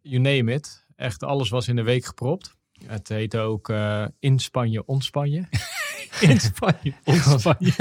you 0.00 0.22
name 0.22 0.52
it. 0.52 0.86
Echt 0.96 1.22
alles 1.22 1.48
was 1.48 1.68
in 1.68 1.76
de 1.76 1.82
week 1.82 2.04
gepropt. 2.04 2.57
Het 2.86 3.08
heette 3.08 3.38
ook 3.38 3.72
in 4.18 4.38
Spanje, 4.38 4.86
ontspan 4.86 5.46
in 6.20 6.40
Spanje. 6.40 6.92
Spanje. 7.38 7.72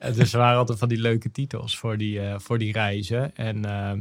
dus 0.16 0.32
er 0.32 0.38
waren 0.38 0.58
altijd 0.58 0.78
van 0.78 0.88
die 0.88 1.00
leuke 1.00 1.30
titels 1.30 1.78
voor 1.78 1.96
die, 1.96 2.20
uh, 2.20 2.34
voor 2.38 2.58
die 2.58 2.72
reizen. 2.72 3.36
En 3.36 3.56
uh, 3.56 3.92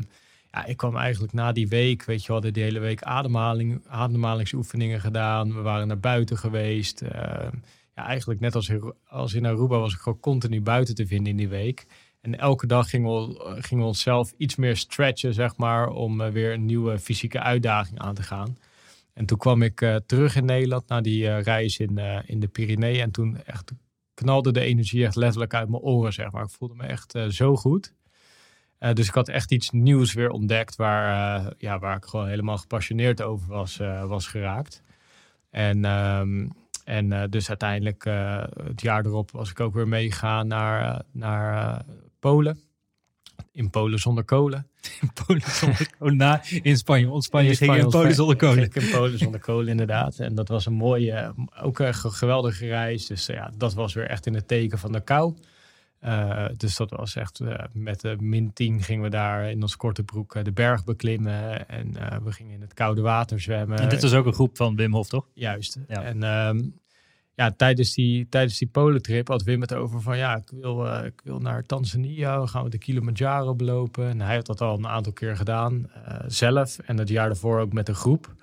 ja, 0.51 0.65
ik 0.65 0.77
kwam 0.77 0.95
eigenlijk 0.95 1.33
na 1.33 1.51
die 1.51 1.67
week, 1.67 2.03
weet 2.03 2.21
je, 2.21 2.27
we 2.27 2.33
hadden 2.33 2.53
die 2.53 2.63
hele 2.63 2.79
week 2.79 3.03
ademhaling, 3.03 3.81
ademhalingsoefeningen 3.87 4.99
gedaan. 4.99 5.53
We 5.53 5.61
waren 5.61 5.87
naar 5.87 5.99
buiten 5.99 6.37
geweest. 6.37 7.01
Uh, 7.01 7.09
ja, 7.95 8.05
eigenlijk 8.05 8.39
net 8.39 8.55
als 8.55 8.71
als 9.07 9.33
in 9.33 9.45
Aruba 9.45 9.77
was 9.77 9.93
ik 9.93 9.99
gewoon 9.99 10.19
continu 10.19 10.61
buiten 10.61 10.95
te 10.95 11.07
vinden 11.07 11.31
in 11.31 11.37
die 11.37 11.47
week. 11.47 11.85
En 12.25 12.39
elke 12.39 12.67
dag 12.67 12.89
gingen 12.89 13.27
we, 13.69 13.83
onszelf 13.83 14.33
iets 14.37 14.55
meer 14.55 14.77
stretchen, 14.77 15.33
zeg 15.33 15.57
maar, 15.57 15.89
om 15.89 16.21
uh, 16.21 16.27
weer 16.27 16.53
een 16.53 16.65
nieuwe 16.65 16.99
fysieke 16.99 17.39
uitdaging 17.39 17.99
aan 17.99 18.15
te 18.15 18.23
gaan. 18.23 18.57
En 19.13 19.25
toen 19.25 19.37
kwam 19.37 19.61
ik 19.61 19.81
uh, 19.81 19.95
terug 20.05 20.35
in 20.35 20.45
Nederland 20.45 20.87
na 20.87 21.01
die 21.01 21.23
uh, 21.23 21.41
reis 21.41 21.79
in, 21.79 21.97
in 22.25 22.39
de 22.39 22.47
Pyreneeën. 22.47 23.01
En 23.01 23.11
toen 23.11 23.37
echt 23.43 23.71
knalde 24.13 24.51
de 24.51 24.59
energie 24.59 25.05
echt 25.05 25.15
letterlijk 25.15 25.53
uit 25.53 25.69
mijn 25.69 25.81
oren, 25.81 26.13
zeg 26.13 26.31
maar. 26.31 26.43
Ik 26.43 26.49
voelde 26.49 26.75
me 26.75 26.83
echt 26.83 27.17
zo 27.29 27.55
goed. 27.55 27.93
dus 28.93 29.07
ik 29.07 29.13
had 29.13 29.27
echt 29.27 29.51
iets 29.51 29.69
nieuws 29.69 30.13
weer 30.13 30.29
ontdekt 30.29 30.75
waar, 30.75 31.53
ja, 31.57 31.79
waar 31.79 31.97
ik 31.97 32.05
gewoon 32.05 32.27
helemaal 32.27 32.57
gepassioneerd 32.57 33.21
over 33.21 33.47
was, 33.47 33.77
was 34.07 34.27
geraakt. 34.27 34.81
En, 35.49 35.85
um, 35.85 36.51
en 36.83 37.29
dus 37.29 37.49
uiteindelijk 37.49 38.03
het 38.63 38.81
jaar 38.81 39.05
erop 39.05 39.31
was 39.31 39.49
ik 39.49 39.59
ook 39.59 39.73
weer 39.73 39.87
meegegaan 39.87 40.47
naar, 40.47 41.01
naar 41.11 41.85
Polen. 42.31 42.59
in 43.51 43.69
Polen 43.69 43.99
zonder 43.99 44.23
kolen. 44.23 44.67
In 45.01 45.11
Polen 45.25 45.41
zonder 45.41 45.89
kolen. 45.97 46.15
Na, 46.15 46.41
in 46.63 46.77
Spanje. 46.77 47.13
In 47.13 47.21
Spanje, 47.21 47.55
ging 47.55 47.75
je 47.75 47.79
in 47.79 47.89
Polen 47.89 48.15
zonder 48.15 48.35
kolen. 48.35 48.69
in 48.73 48.89
Polen 48.91 49.17
zonder 49.17 49.39
kolen, 49.39 49.67
inderdaad. 49.67 50.19
En 50.19 50.35
dat 50.35 50.47
was 50.47 50.65
een 50.65 50.73
mooie, 50.73 51.33
ook 51.61 51.79
een 51.79 51.93
geweldige 51.93 52.67
reis. 52.67 53.05
Dus 53.05 53.25
ja, 53.25 53.51
dat 53.57 53.73
was 53.73 53.93
weer 53.93 54.07
echt 54.07 54.25
in 54.25 54.33
het 54.33 54.47
teken 54.47 54.79
van 54.79 54.91
de 54.91 55.01
kou. 55.03 55.35
Uh, 56.03 56.45
dus 56.57 56.75
dat 56.75 56.89
was 56.89 57.15
echt 57.15 57.39
uh, 57.39 57.53
met 57.73 58.01
de 58.01 58.15
min 58.19 58.53
10 58.53 58.81
gingen 58.81 59.03
we 59.03 59.09
daar 59.09 59.49
in 59.49 59.61
ons 59.61 59.75
korte 59.75 60.03
broek 60.03 60.35
uh, 60.35 60.43
de 60.43 60.51
berg 60.51 60.83
beklimmen. 60.83 61.69
En 61.69 61.91
we 62.23 62.31
gingen 62.31 62.53
in 62.53 62.61
het 62.61 62.73
koude 62.73 63.01
water 63.01 63.41
zwemmen. 63.41 63.79
En 63.79 63.89
dit 63.89 64.01
was 64.01 64.13
ook 64.13 64.25
een 64.25 64.33
groep 64.33 64.57
van 64.57 64.75
Wim 64.75 64.93
Hof, 64.93 65.07
toch? 65.07 65.27
Juist. 65.33 65.77
Ja. 65.87 66.03
En 66.03 66.23
um, 66.23 66.79
ja, 67.35 67.51
tijdens 67.51 67.93
die, 67.93 68.27
tijdens 68.29 68.57
die 68.57 68.67
Polentrip 68.67 69.27
had 69.27 69.43
Wim 69.43 69.61
het 69.61 69.73
over 69.73 70.01
van 70.01 70.17
ja, 70.17 70.35
ik 70.35 70.49
wil, 70.49 70.85
uh, 70.85 71.05
ik 71.05 71.21
wil 71.23 71.39
naar 71.39 71.63
Tanzania, 71.63 72.41
we 72.41 72.47
gaan 72.47 72.63
we 72.63 72.69
de 72.69 72.77
Kilimanjaro 72.77 73.55
belopen. 73.55 74.09
En 74.09 74.21
hij 74.21 74.35
had 74.35 74.45
dat 74.45 74.61
al 74.61 74.77
een 74.77 74.87
aantal 74.87 75.13
keer 75.13 75.35
gedaan, 75.35 75.91
uh, 75.95 76.19
zelf 76.27 76.79
en 76.79 76.97
het 76.97 77.09
jaar 77.09 77.27
daarvoor 77.27 77.59
ook 77.59 77.73
met 77.73 77.89
een 77.89 77.95
groep. 77.95 78.33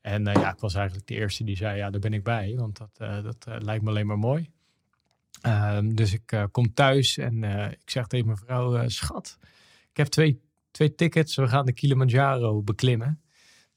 En 0.00 0.28
uh, 0.28 0.34
ja, 0.34 0.52
ik 0.52 0.60
was 0.60 0.74
eigenlijk 0.74 1.06
de 1.06 1.14
eerste 1.14 1.44
die 1.44 1.56
zei 1.56 1.76
ja, 1.76 1.90
daar 1.90 2.00
ben 2.00 2.12
ik 2.12 2.24
bij, 2.24 2.54
want 2.56 2.78
dat, 2.78 2.96
dat 3.22 3.62
lijkt 3.62 3.84
me 3.84 3.90
alleen 3.90 4.06
maar 4.06 4.18
mooi. 4.18 4.50
Ehm, 5.40 5.94
dus 5.94 6.12
ik 6.12 6.48
kom 6.50 6.74
thuis 6.74 7.18
en 7.18 7.42
ik 7.70 7.90
zeg 7.90 8.06
tegen 8.06 8.26
mijn 8.26 8.38
vrouw, 8.38 8.88
schat, 8.88 9.38
ik 9.90 9.96
heb 9.96 10.06
twee, 10.06 10.40
twee 10.70 10.94
tickets, 10.94 11.36
we 11.36 11.48
gaan 11.48 11.66
de 11.66 11.72
Kilimanjaro 11.72 12.62
beklimmen 12.62 13.20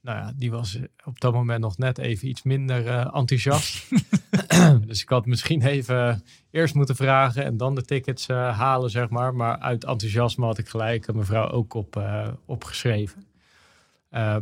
nou 0.04 0.18
ja, 0.18 0.34
die 0.36 0.52
was 0.52 0.80
op 1.04 1.20
dat 1.20 1.34
moment 1.34 1.62
nog 1.62 1.78
net 1.78 1.98
even 1.98 2.28
iets 2.28 2.44
minder 2.44 2.86
uh, 2.86 3.16
enthousiast. 3.16 3.90
dus 4.88 5.02
ik 5.02 5.10
had 5.10 5.26
misschien 5.26 5.62
even 5.62 6.24
eerst 6.52 6.76
moeten 6.76 6.96
vragen 6.96 7.44
en 7.44 7.58
dan 7.58 7.76
de 7.76 7.82
tickets 7.82 8.28
uh, 8.28 8.58
halen, 8.58 8.90
zeg 8.90 9.10
maar. 9.10 9.36
Maar 9.36 9.58
uit 9.58 9.84
enthousiasme 9.84 10.46
had 10.46 10.58
ik 10.58 10.70
gelijk 10.70 11.14
mevrouw 11.14 11.50
ook 11.50 11.74
op, 11.74 11.96
uh, 11.96 12.28
opgeschreven. 12.46 13.26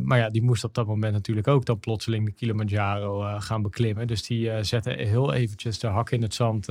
maar 0.02 0.18
ja, 0.18 0.30
die 0.30 0.42
moest 0.42 0.64
op 0.64 0.74
dat 0.74 0.86
moment 0.86 1.12
natuurlijk 1.12 1.48
ook 1.48 1.64
dan 1.64 1.80
plotseling 1.80 2.26
de 2.26 2.32
Kilimanjaro 2.32 3.38
gaan 3.38 3.62
beklimmen. 3.62 4.06
Dus 4.06 4.22
die 4.22 4.64
zette 4.64 4.90
heel 4.90 5.32
eventjes 5.32 5.78
de 5.78 5.86
hak 5.86 6.10
in 6.10 6.22
het 6.22 6.34
zand, 6.34 6.68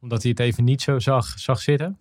omdat 0.00 0.22
hij 0.22 0.30
het 0.30 0.40
even 0.40 0.64
niet 0.64 0.82
zo 0.82 0.98
zag, 0.98 1.38
zag 1.38 1.60
zitten. 1.60 1.98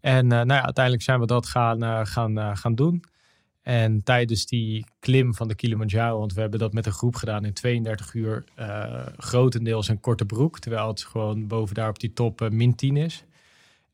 En 0.00 0.26
nou 0.26 0.46
ja, 0.46 0.64
uiteindelijk 0.64 1.04
zijn 1.04 1.20
we 1.20 1.26
dat 1.26 1.46
gaan, 1.46 2.06
gaan, 2.06 2.56
gaan 2.56 2.74
doen. 2.74 3.04
En 3.68 4.02
tijdens 4.02 4.46
die 4.46 4.84
klim 5.00 5.34
van 5.34 5.48
de 5.48 5.54
Kilimanjaro, 5.54 6.18
want 6.18 6.32
we 6.32 6.40
hebben 6.40 6.58
dat 6.58 6.72
met 6.72 6.86
een 6.86 6.92
groep 6.92 7.16
gedaan 7.16 7.44
in 7.44 7.52
32 7.52 8.14
uur, 8.14 8.44
uh, 8.58 9.06
grotendeels 9.16 9.88
een 9.88 10.00
korte 10.00 10.24
broek, 10.24 10.58
terwijl 10.58 10.88
het 10.88 11.04
gewoon 11.04 11.46
boven 11.46 11.74
daar 11.74 11.88
op 11.88 11.98
die 11.98 12.12
top 12.12 12.40
uh, 12.40 12.48
min 12.48 12.74
10 12.74 12.96
is. 12.96 13.24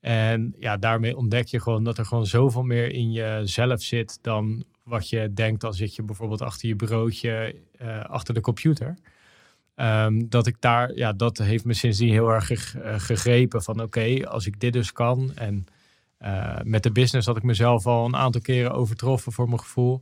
En 0.00 0.54
ja, 0.58 0.76
daarmee 0.76 1.16
ontdek 1.16 1.46
je 1.46 1.60
gewoon 1.60 1.84
dat 1.84 1.98
er 1.98 2.04
gewoon 2.04 2.26
zoveel 2.26 2.62
meer 2.62 2.92
in 2.92 3.12
jezelf 3.12 3.82
zit 3.82 4.18
dan 4.22 4.64
wat 4.82 5.08
je 5.08 5.32
denkt 5.32 5.64
als 5.64 5.76
zit 5.76 5.94
je 5.94 6.02
bijvoorbeeld 6.02 6.42
achter 6.42 6.68
je 6.68 6.76
broodje, 6.76 7.54
uh, 7.82 8.04
achter 8.04 8.34
de 8.34 8.40
computer. 8.40 8.98
Um, 9.76 10.28
dat 10.28 10.46
ik 10.46 10.56
daar, 10.60 10.94
ja, 10.94 11.12
dat 11.12 11.38
heeft 11.38 11.64
me 11.64 11.74
sindsdien 11.74 12.10
heel 12.10 12.28
erg 12.28 12.46
gegrepen 12.96 13.62
van 13.62 13.82
oké, 13.82 14.28
als 14.28 14.46
ik 14.46 14.60
dit 14.60 14.72
dus 14.72 14.92
kan 14.92 15.32
en 15.34 15.66
uh, 16.24 16.56
met 16.62 16.82
de 16.82 16.92
business 16.92 17.26
had 17.26 17.36
ik 17.36 17.42
mezelf 17.42 17.86
al 17.86 18.04
een 18.04 18.16
aantal 18.16 18.40
keren 18.40 18.72
overtroffen 18.72 19.32
voor 19.32 19.48
mijn 19.48 19.60
gevoel. 19.60 20.00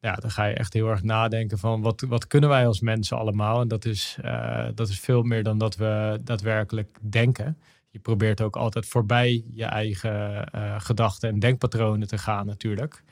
Ja, 0.00 0.14
dan 0.14 0.30
ga 0.30 0.44
je 0.44 0.54
echt 0.54 0.72
heel 0.72 0.88
erg 0.88 1.02
nadenken 1.02 1.58
van 1.58 1.82
wat, 1.82 2.00
wat 2.08 2.26
kunnen 2.26 2.48
wij 2.48 2.66
als 2.66 2.80
mensen 2.80 3.18
allemaal? 3.18 3.60
En 3.60 3.68
dat 3.68 3.84
is, 3.84 4.18
uh, 4.24 4.66
dat 4.74 4.88
is 4.88 5.00
veel 5.00 5.22
meer 5.22 5.42
dan 5.42 5.58
dat 5.58 5.76
we 5.76 6.20
daadwerkelijk 6.24 6.98
denken. 7.00 7.58
Je 7.90 7.98
probeert 7.98 8.40
ook 8.40 8.56
altijd 8.56 8.86
voorbij 8.86 9.44
je 9.50 9.64
eigen 9.64 10.48
uh, 10.54 10.80
gedachten 10.80 11.28
en 11.28 11.38
denkpatronen 11.38 12.08
te 12.08 12.18
gaan 12.18 12.46
natuurlijk. 12.46 13.02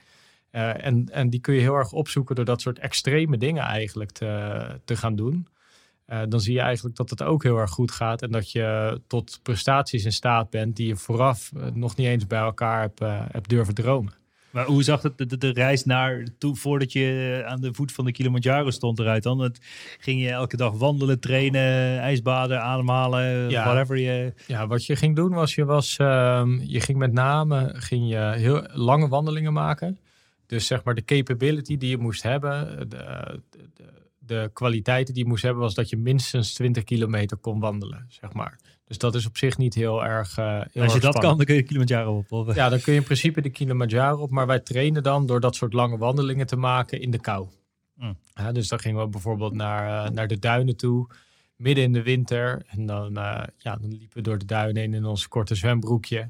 en, 0.51 1.09
en 1.13 1.31
die 1.31 1.41
kun 1.41 1.55
je 1.55 1.61
heel 1.61 1.75
erg 1.75 1.93
opzoeken 1.93 2.35
door 2.35 2.45
dat 2.45 2.61
soort 2.61 2.79
extreme 2.79 3.39
dingen 3.39 3.63
eigenlijk 3.63 4.11
te, 4.11 4.81
te 4.85 4.97
gaan 4.97 5.17
doen. 5.17 5.47
Uh, 6.13 6.21
dan 6.29 6.41
zie 6.41 6.55
je 6.55 6.61
eigenlijk 6.61 6.97
dat 6.97 7.11
het 7.11 7.23
ook 7.23 7.43
heel 7.43 7.59
erg 7.59 7.71
goed 7.71 7.91
gaat. 7.91 8.23
En 8.23 8.31
dat 8.31 8.51
je 8.51 9.01
tot 9.07 9.41
prestaties 9.43 10.05
in 10.05 10.13
staat 10.13 10.51
bent 10.51 10.77
die 10.77 10.87
je 10.87 10.97
vooraf 10.97 11.51
uh, 11.57 11.63
nog 11.75 11.97
niet 11.97 12.07
eens 12.07 12.27
bij 12.27 12.41
elkaar 12.41 12.81
hebt, 12.81 13.03
uh, 13.03 13.21
hebt 13.31 13.49
durven 13.49 13.75
dromen. 13.75 14.13
Maar 14.51 14.65
hoe 14.65 14.83
zag 14.83 15.03
het 15.03 15.19
de, 15.19 15.39
de, 15.39 15.53
reis 15.53 15.85
naar 15.85 16.27
toe 16.39 16.57
voordat 16.57 16.93
je 16.93 17.43
aan 17.47 17.61
de 17.61 17.75
voet 17.75 17.93
van 17.93 18.05
de 18.05 18.13
Kilimanjaro 18.13 18.71
stond 18.71 18.99
eruit 18.99 19.23
dan? 19.23 19.39
Het, 19.39 19.59
ging 19.99 20.23
je 20.23 20.29
elke 20.29 20.57
dag 20.57 20.73
wandelen, 20.73 21.21
trainen, 21.21 21.99
ijsbaden, 21.99 22.63
ademhalen, 22.63 23.51
ja, 23.51 23.65
whatever 23.65 23.99
je... 23.99 24.33
Ja, 24.47 24.67
wat 24.67 24.87
je 24.87 24.97
ging 24.97 25.17
doen 25.17 25.33
was, 25.33 25.55
je, 25.55 25.65
was 25.65 25.99
um, 26.01 26.61
je 26.63 26.81
ging 26.81 26.99
met 26.99 27.13
name 27.13 27.75
ging 27.77 28.09
je 28.09 28.33
heel 28.37 28.67
lange 28.73 29.09
wandelingen 29.09 29.53
maken. 29.53 29.99
Dus 30.47 30.67
zeg 30.67 30.85
maar 30.85 30.95
de 30.95 31.05
capability 31.05 31.77
die 31.77 31.91
je 31.91 31.99
moest 31.99 32.23
hebben, 32.23 32.89
de, 32.89 33.41
de, 33.51 33.85
de 34.33 34.51
kwaliteiten 34.53 35.15
die 35.15 35.23
je 35.23 35.29
moest 35.29 35.43
hebben, 35.43 35.63
was 35.63 35.75
dat 35.75 35.91
je 35.91 35.97
minstens 35.97 36.55
20 36.55 36.85
kilometer 36.85 37.37
kon 37.37 37.61
wandelen, 37.61 38.07
zeg 38.09 38.33
maar. 38.33 38.59
Dus 38.85 38.99
dat 38.99 39.15
is 39.15 39.27
op 39.27 39.37
zich 39.37 39.59
niet 39.59 39.75
heel 39.75 40.05
erg. 40.05 40.39
Uh, 40.39 40.61
heel 40.73 40.83
Als 40.83 40.93
je 40.95 41.01
dat 41.01 41.19
kan, 41.19 41.37
dan 41.37 41.47
kun 41.47 41.55
je 41.55 41.63
Kilimanjaro 41.63 42.17
op. 42.17 42.33
Of? 42.33 42.55
Ja, 42.55 42.69
dan 42.69 42.81
kun 42.81 42.93
je 42.93 42.99
in 42.99 43.05
principe 43.05 43.41
de 43.41 43.51
Kilimanjaro 43.51 44.23
op. 44.23 44.31
Maar 44.31 44.47
wij 44.47 44.61
trainen 44.61 45.03
dan 45.03 45.27
door 45.27 45.41
dat 45.41 45.55
soort 45.55 45.73
lange 45.73 45.99
wandelingen 45.99 46.47
te 46.47 46.57
maken 46.57 47.01
in 47.01 47.11
de 47.11 47.21
kou. 47.21 47.49
Mm. 47.95 48.17
Ja, 48.35 48.53
dus 48.53 48.69
dan 48.69 48.81
gingen 48.81 49.03
we 49.03 49.09
bijvoorbeeld 49.09 49.55
naar, 49.55 50.07
uh, 50.07 50.13
naar 50.15 50.29
de 50.29 50.39
duinen 50.39 50.77
toe, 50.77 51.09
midden 51.57 51.85
in 51.85 51.93
de 51.93 52.03
winter. 52.03 52.63
En 52.67 52.87
dan, 52.87 53.19
uh, 53.19 53.43
ja, 53.57 53.77
dan 53.77 53.91
liepen 53.91 54.17
we 54.17 54.23
door 54.23 54.39
de 54.39 54.45
duinen 54.45 54.83
heen 54.83 54.95
in 54.95 55.05
ons 55.05 55.29
korte 55.29 55.55
zwembroekje. 55.55 56.29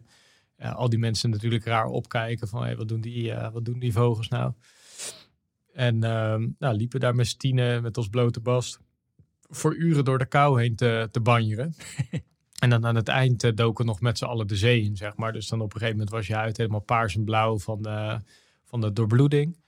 al 0.59 0.89
die 0.89 0.99
mensen 0.99 1.31
natuurlijk 1.31 1.65
raar 1.65 1.87
opkijken 1.87 2.49
van 2.49 2.63
hey, 2.63 2.77
wat, 2.77 2.89
doen 2.89 3.01
die, 3.01 3.33
wat 3.53 3.65
doen 3.65 3.79
die 3.79 3.93
vogels 3.93 4.29
nou? 4.29 4.53
En 5.73 5.95
uh, 5.95 6.35
nou, 6.59 6.77
liepen 6.77 7.01
daar 7.01 7.15
met 7.15 7.27
Stine 7.27 7.81
met 7.81 7.97
ons 7.97 8.09
blote 8.09 8.41
bast 8.41 8.81
voor 9.49 9.77
uren 9.77 10.05
door 10.05 10.19
de 10.19 10.27
kou 10.27 10.61
heen 10.61 10.77
te, 10.77 11.09
te 11.11 11.21
banjeren. 11.21 11.75
en 12.63 12.71
dan 12.71 12.87
aan 12.87 12.97
het 12.97 13.09
eind 13.09 13.45
uh, 13.45 13.51
doken 13.55 13.87
nog 13.87 14.01
met 14.01 14.19
z'n 14.19 14.25
allen 14.25 14.47
de 14.47 14.57
zee 14.57 14.83
in, 14.83 14.97
zeg 14.97 15.17
maar. 15.17 15.33
Dus 15.33 15.49
dan 15.49 15.61
op 15.61 15.67
een 15.67 15.73
gegeven 15.73 15.97
moment 15.97 16.15
was 16.15 16.27
je 16.27 16.37
uit 16.37 16.57
helemaal 16.57 16.81
paars 16.81 17.17
en 17.17 17.25
blauw 17.25 17.59
van 17.59 17.83
de, 17.83 18.19
van 18.65 18.81
de 18.81 18.93
doorbloeding. 18.93 19.61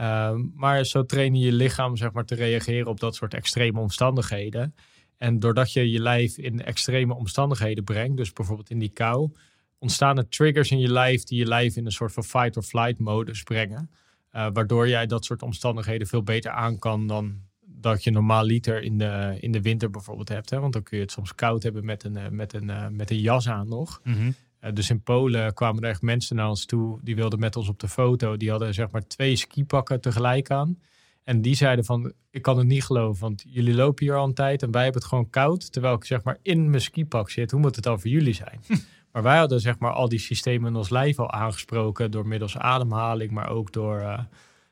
Uh, 0.00 0.34
maar 0.54 0.84
zo 0.84 1.04
train 1.04 1.34
je 1.34 1.46
je 1.46 1.52
lichaam 1.52 1.96
zeg 1.96 2.12
maar, 2.12 2.24
te 2.24 2.34
reageren 2.34 2.86
op 2.86 3.00
dat 3.00 3.14
soort 3.14 3.34
extreme 3.34 3.80
omstandigheden. 3.80 4.74
En 5.16 5.38
doordat 5.38 5.72
je 5.72 5.90
je 5.90 6.00
lijf 6.00 6.36
in 6.36 6.64
extreme 6.64 7.14
omstandigheden 7.14 7.84
brengt, 7.84 8.16
dus 8.16 8.32
bijvoorbeeld 8.32 8.70
in 8.70 8.78
die 8.78 8.92
kou, 8.92 9.30
ontstaan 9.78 10.18
er 10.18 10.28
triggers 10.28 10.70
in 10.70 10.78
je 10.78 10.92
lijf 10.92 11.24
die 11.24 11.38
je 11.38 11.46
lijf 11.46 11.76
in 11.76 11.86
een 11.86 11.92
soort 11.92 12.12
van 12.12 12.24
fight 12.24 12.56
or 12.56 12.62
flight 12.62 12.98
modus 12.98 13.42
brengen. 13.42 13.90
Uh, 14.38 14.46
waardoor 14.52 14.88
jij 14.88 15.06
dat 15.06 15.24
soort 15.24 15.42
omstandigheden 15.42 16.06
veel 16.06 16.22
beter 16.22 16.50
aan 16.50 16.78
kan 16.78 17.06
dan 17.06 17.40
dat 17.80 18.04
je 18.04 18.10
normaal 18.10 18.44
liter 18.44 18.82
in 18.82 18.98
de, 18.98 19.36
in 19.40 19.52
de 19.52 19.62
winter 19.62 19.90
bijvoorbeeld 19.90 20.28
hebt. 20.28 20.50
Hè? 20.50 20.60
Want 20.60 20.72
dan 20.72 20.82
kun 20.82 20.96
je 20.96 21.02
het 21.02 21.12
soms 21.12 21.34
koud 21.34 21.62
hebben 21.62 21.84
met 21.84 22.04
een, 22.04 22.16
eh, 22.16 22.28
met 22.28 22.52
een, 22.52 22.68
uh, 22.68 22.86
met 22.88 23.10
een 23.10 23.20
jas 23.20 23.48
aan 23.48 23.68
nog. 23.68 24.00
Mm 24.04 24.14
-hmm. 24.14 24.34
uh, 24.64 24.72
dus 24.72 24.90
in 24.90 25.02
Polen 25.02 25.54
kwamen 25.54 25.82
er 25.82 25.88
echt 25.88 26.02
mensen 26.02 26.36
naar 26.36 26.48
ons 26.48 26.64
toe. 26.64 26.98
Die 27.02 27.16
wilden 27.16 27.38
met 27.38 27.56
ons 27.56 27.68
op 27.68 27.80
de 27.80 27.88
foto. 27.88 28.36
Die 28.36 28.50
hadden 28.50 28.74
zeg 28.74 28.90
maar 28.90 29.06
twee 29.06 29.36
skipakken 29.36 30.00
tegelijk 30.00 30.50
aan. 30.50 30.78
En 31.24 31.42
die 31.42 31.54
zeiden 31.54 31.84
van, 31.84 32.12
ik 32.30 32.42
kan 32.42 32.58
het 32.58 32.66
niet 32.66 32.84
geloven. 32.84 33.20
Want 33.20 33.44
jullie 33.46 33.74
lopen 33.74 34.04
hier 34.04 34.16
al 34.16 34.26
een 34.26 34.34
tijd 34.34 34.62
en 34.62 34.70
wij 34.70 34.82
hebben 34.82 35.00
het 35.00 35.10
gewoon 35.10 35.30
koud. 35.30 35.72
Terwijl 35.72 35.94
ik 35.94 36.04
zeg 36.04 36.22
maar 36.22 36.38
in 36.42 36.70
mijn 36.70 36.82
skipak 36.82 37.30
zit. 37.30 37.50
Hoe 37.50 37.60
moet 37.60 37.74
het 37.74 37.84
dan 37.84 38.00
voor 38.00 38.10
jullie 38.10 38.34
zijn? 38.34 38.60
Maar 39.18 39.26
wij 39.26 39.38
hadden 39.38 39.60
zeg 39.60 39.78
maar 39.78 39.92
al 39.92 40.08
die 40.08 40.18
systemen 40.18 40.70
in 40.70 40.76
ons 40.76 40.90
lijf 40.90 41.18
al 41.18 41.30
aangesproken 41.30 42.10
door 42.10 42.26
middels 42.26 42.58
ademhaling, 42.58 43.30
maar 43.30 43.48
ook 43.48 43.72
door 43.72 44.00
uh, 44.00 44.18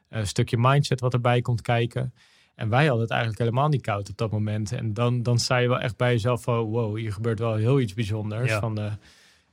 een 0.09 0.27
stukje 0.27 0.57
mindset 0.59 1.01
wat 1.01 1.13
erbij 1.13 1.41
komt 1.41 1.61
kijken. 1.61 2.15
En 2.55 2.69
wij 2.69 2.85
hadden 2.85 3.03
het 3.03 3.11
eigenlijk 3.11 3.41
helemaal 3.41 3.69
niet 3.69 3.83
koud 3.83 4.09
op 4.09 4.17
dat 4.17 4.31
moment. 4.31 4.73
En 4.73 4.95
dan, 4.95 5.23
dan 5.23 5.39
sta 5.39 5.57
je 5.57 5.69
wel 5.69 5.81
echt 5.81 5.97
bij 5.97 6.13
jezelf 6.13 6.43
van, 6.43 6.59
wow, 6.59 6.97
hier 6.97 7.13
gebeurt 7.13 7.39
wel 7.39 7.55
heel 7.55 7.81
iets 7.81 7.95
bijzonders. 7.95 8.53
Van 8.53 8.75
de, 8.75 8.91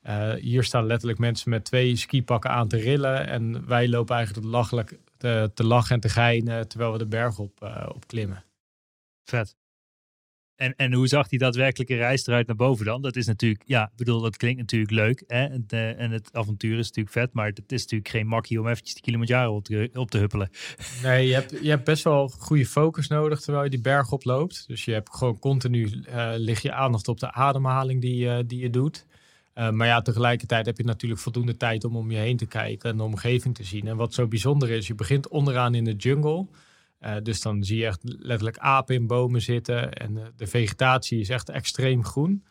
uh, 0.04 0.34
hier 0.34 0.64
staan 0.64 0.86
letterlijk 0.86 1.20
mensen 1.20 1.50
met 1.50 1.66
twee 1.66 1.96
skipakken 1.96 2.50
aan 2.50 2.68
te 2.68 2.78
rillen. 2.78 3.28
En 3.28 3.68
wij 3.68 3.90
lopen 3.90 4.16
eigenlijk 4.16 4.48
lachelijk 4.48 5.00
te, 5.18 5.52
te 5.54 5.66
lachen 5.66 5.96
en 5.96 6.02
te 6.02 6.10
geinen 6.10 6.68
terwijl 6.68 6.92
we 6.92 6.98
de 6.98 7.08
berg 7.08 7.40
op, 7.40 7.64
uh, 7.64 7.90
op 7.96 8.08
klimmen. 8.08 8.44
Vet. 9.24 9.56
En, 10.64 10.74
en 10.76 10.94
hoe 10.94 11.08
zag 11.08 11.28
die 11.28 11.40
daadwerkelijke 11.40 11.96
reis 11.96 12.28
eruit 12.28 12.48
naar 12.48 12.56
boven 12.56 12.86
dan? 12.86 13.02
Dat 13.02 13.16
is 13.16 13.26
natuurlijk, 13.26 13.64
ja, 13.66 13.92
bedoel, 13.96 14.22
dat 14.22 14.38
klinkt 14.38 14.60
natuurlijk 14.60 14.92
leuk. 14.92 15.24
Hè? 15.28 15.46
En, 15.46 15.66
en 15.98 16.12
het 16.12 16.30
avontuur 16.32 16.78
is 16.78 16.88
natuurlijk 16.88 17.16
vet, 17.16 17.34
maar 17.34 17.46
het 17.46 17.72
is 17.72 17.82
natuurlijk 17.82 18.10
geen 18.10 18.28
makkie 18.28 18.60
om 18.60 18.68
eventjes 18.68 18.96
de 18.96 19.02
Kilimanjaro 19.02 19.56
op 19.56 19.64
te, 19.64 19.90
op 19.94 20.12
te 20.12 20.18
huppelen. 20.18 20.50
Nee, 21.04 21.28
je 21.28 21.34
hebt, 21.34 21.58
je 21.62 21.70
hebt 21.70 21.84
best 21.84 22.04
wel 22.04 22.28
goede 22.28 22.66
focus 22.66 23.08
nodig 23.08 23.40
terwijl 23.40 23.64
je 23.64 23.70
die 23.70 23.82
berg 23.82 24.12
oploopt. 24.12 24.68
Dus 24.68 24.86
je 24.86 24.92
hebt 24.92 25.16
gewoon 25.16 25.40
continu, 25.40 26.04
uh, 26.10 26.34
lig 26.36 26.62
je 26.62 26.74
aandacht 26.74 27.08
op 27.08 27.20
de 27.20 27.32
ademhaling 27.32 28.02
die, 28.02 28.26
uh, 28.26 28.38
die 28.46 28.60
je 28.60 28.70
doet. 28.70 29.06
Uh, 29.56 29.70
maar 29.70 29.88
ja, 29.88 30.02
tegelijkertijd 30.02 30.66
heb 30.66 30.78
je 30.78 30.84
natuurlijk 30.84 31.22
voldoende 31.22 31.58
tijd 31.58 31.84
om 31.84 31.96
om 31.96 32.12
je 32.12 32.18
heen 32.18 32.38
te 32.38 32.46
kijken 32.46 32.90
en 32.90 32.98
de 32.98 33.04
omgeving 33.04 33.56
te 33.56 33.64
zien. 33.64 33.88
En 33.88 33.96
wat 33.96 34.14
zo 34.14 34.28
bijzonder 34.28 34.70
is, 34.70 34.88
je 34.88 34.96
begint 34.96 35.28
onderaan 35.28 35.76
in 35.76 35.84
de 35.84 35.96
jungle. 35.96 36.48
Uh, 37.06 37.16
dus 37.24 37.42
dan 37.42 37.64
zie 37.64 37.78
je 37.78 37.86
echt 37.86 38.00
letterlijk 38.04 38.58
apen 38.58 38.96
in 38.96 39.08
bomen 39.08 39.42
zitten. 39.42 39.94
En 39.94 40.16
uh, 40.16 40.24
de 40.36 40.48
vegetatie 40.48 41.20
is 41.20 41.30
echt 41.30 41.50
extreem 41.50 42.04
groen. 42.04 42.44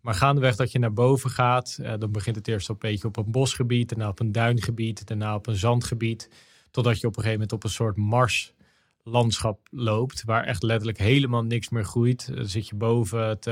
Maar 0.00 0.14
gaandeweg 0.14 0.56
dat 0.56 0.72
je 0.72 0.78
naar 0.78 0.92
boven 0.92 1.30
gaat, 1.30 1.78
uh, 1.80 1.92
dan 1.98 2.12
begint 2.12 2.36
het 2.36 2.48
eerst 2.48 2.68
een 2.68 2.76
beetje 2.78 3.08
op 3.08 3.16
een 3.16 3.30
bosgebied, 3.30 3.88
daarna 3.88 4.08
op 4.08 4.20
een 4.20 4.32
duingebied, 4.32 5.06
daarna 5.06 5.34
op 5.34 5.46
een 5.46 5.56
zandgebied. 5.56 6.30
Totdat 6.70 7.00
je 7.00 7.06
op 7.06 7.16
een 7.16 7.22
gegeven 7.22 7.40
moment 7.40 7.52
op 7.52 7.64
een 7.64 7.70
soort 7.70 7.96
marslandschap 7.96 9.68
loopt, 9.70 10.24
waar 10.24 10.44
echt 10.44 10.62
letterlijk 10.62 10.98
helemaal 10.98 11.42
niks 11.44 11.68
meer 11.68 11.84
groeit. 11.84 12.34
Dan 12.34 12.46
zit 12.46 12.68
je 12.68 12.74
boven 12.74 13.28
het, 13.28 13.44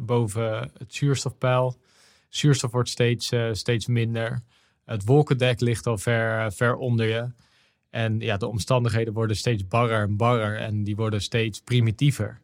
boven 0.00 0.70
het 0.78 0.94
zuurstofpeil. 0.94 1.76
Zuurstof 2.28 2.70
wordt 2.70 2.88
steeds, 2.88 3.32
steeds 3.52 3.86
minder. 3.86 4.42
Het 4.84 5.04
wolkendek 5.04 5.60
ligt 5.60 5.86
al 5.86 5.98
ver, 5.98 6.52
ver 6.52 6.76
onder 6.76 7.06
je. 7.06 7.43
En 7.94 8.20
ja, 8.20 8.36
de 8.36 8.46
omstandigheden 8.46 9.12
worden 9.12 9.36
steeds 9.36 9.66
barrer 9.66 10.02
en 10.02 10.16
barrer 10.16 10.56
en 10.58 10.84
die 10.84 10.96
worden 10.96 11.20
steeds 11.20 11.60
primitiever. 11.60 12.40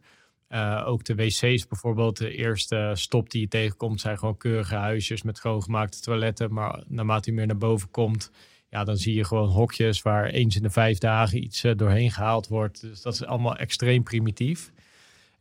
Uh, 0.48 0.82
ook 0.86 1.05
de 1.05 1.14
wc's 1.14 1.66
bijvoorbeeld, 1.66 2.16
de 2.16 2.34
eerste 2.34 2.90
stop 2.94 3.30
die 3.30 3.40
je 3.40 3.48
tegenkomt, 3.48 4.01
zijn 4.01 4.18
gewoon 4.18 4.36
keurige 4.36 4.74
huisjes 4.74 5.22
met 5.22 5.36
schoongemaakte 5.36 6.01
toiletten. 6.01 6.53
Maar 6.53 6.82
naarmate 6.86 7.30
je 7.30 7.36
meer 7.36 7.46
naar 7.46 7.57
boven 7.57 7.90
komt, 7.90 8.30
ja, 8.68 8.84
dan 8.84 8.96
zie 8.96 9.14
je 9.14 9.24
gewoon 9.24 9.48
hokjes 9.48 10.03
waar 10.03 10.26
eens 10.26 10.57
in 10.57 10.62
de 10.62 10.70
vijf 10.70 10.98
dagen 10.98 11.42
iets 11.42 11.64
uh, 11.64 11.72
doorheen 11.76 12.11
gehaald 12.11 12.48
wordt. 12.48 12.80
Dus 12.80 13.03
dat 13.03 13.14
is 13.14 13.24
allemaal 13.24 13.57
extreem 13.57 14.03
primitief. 14.03 14.72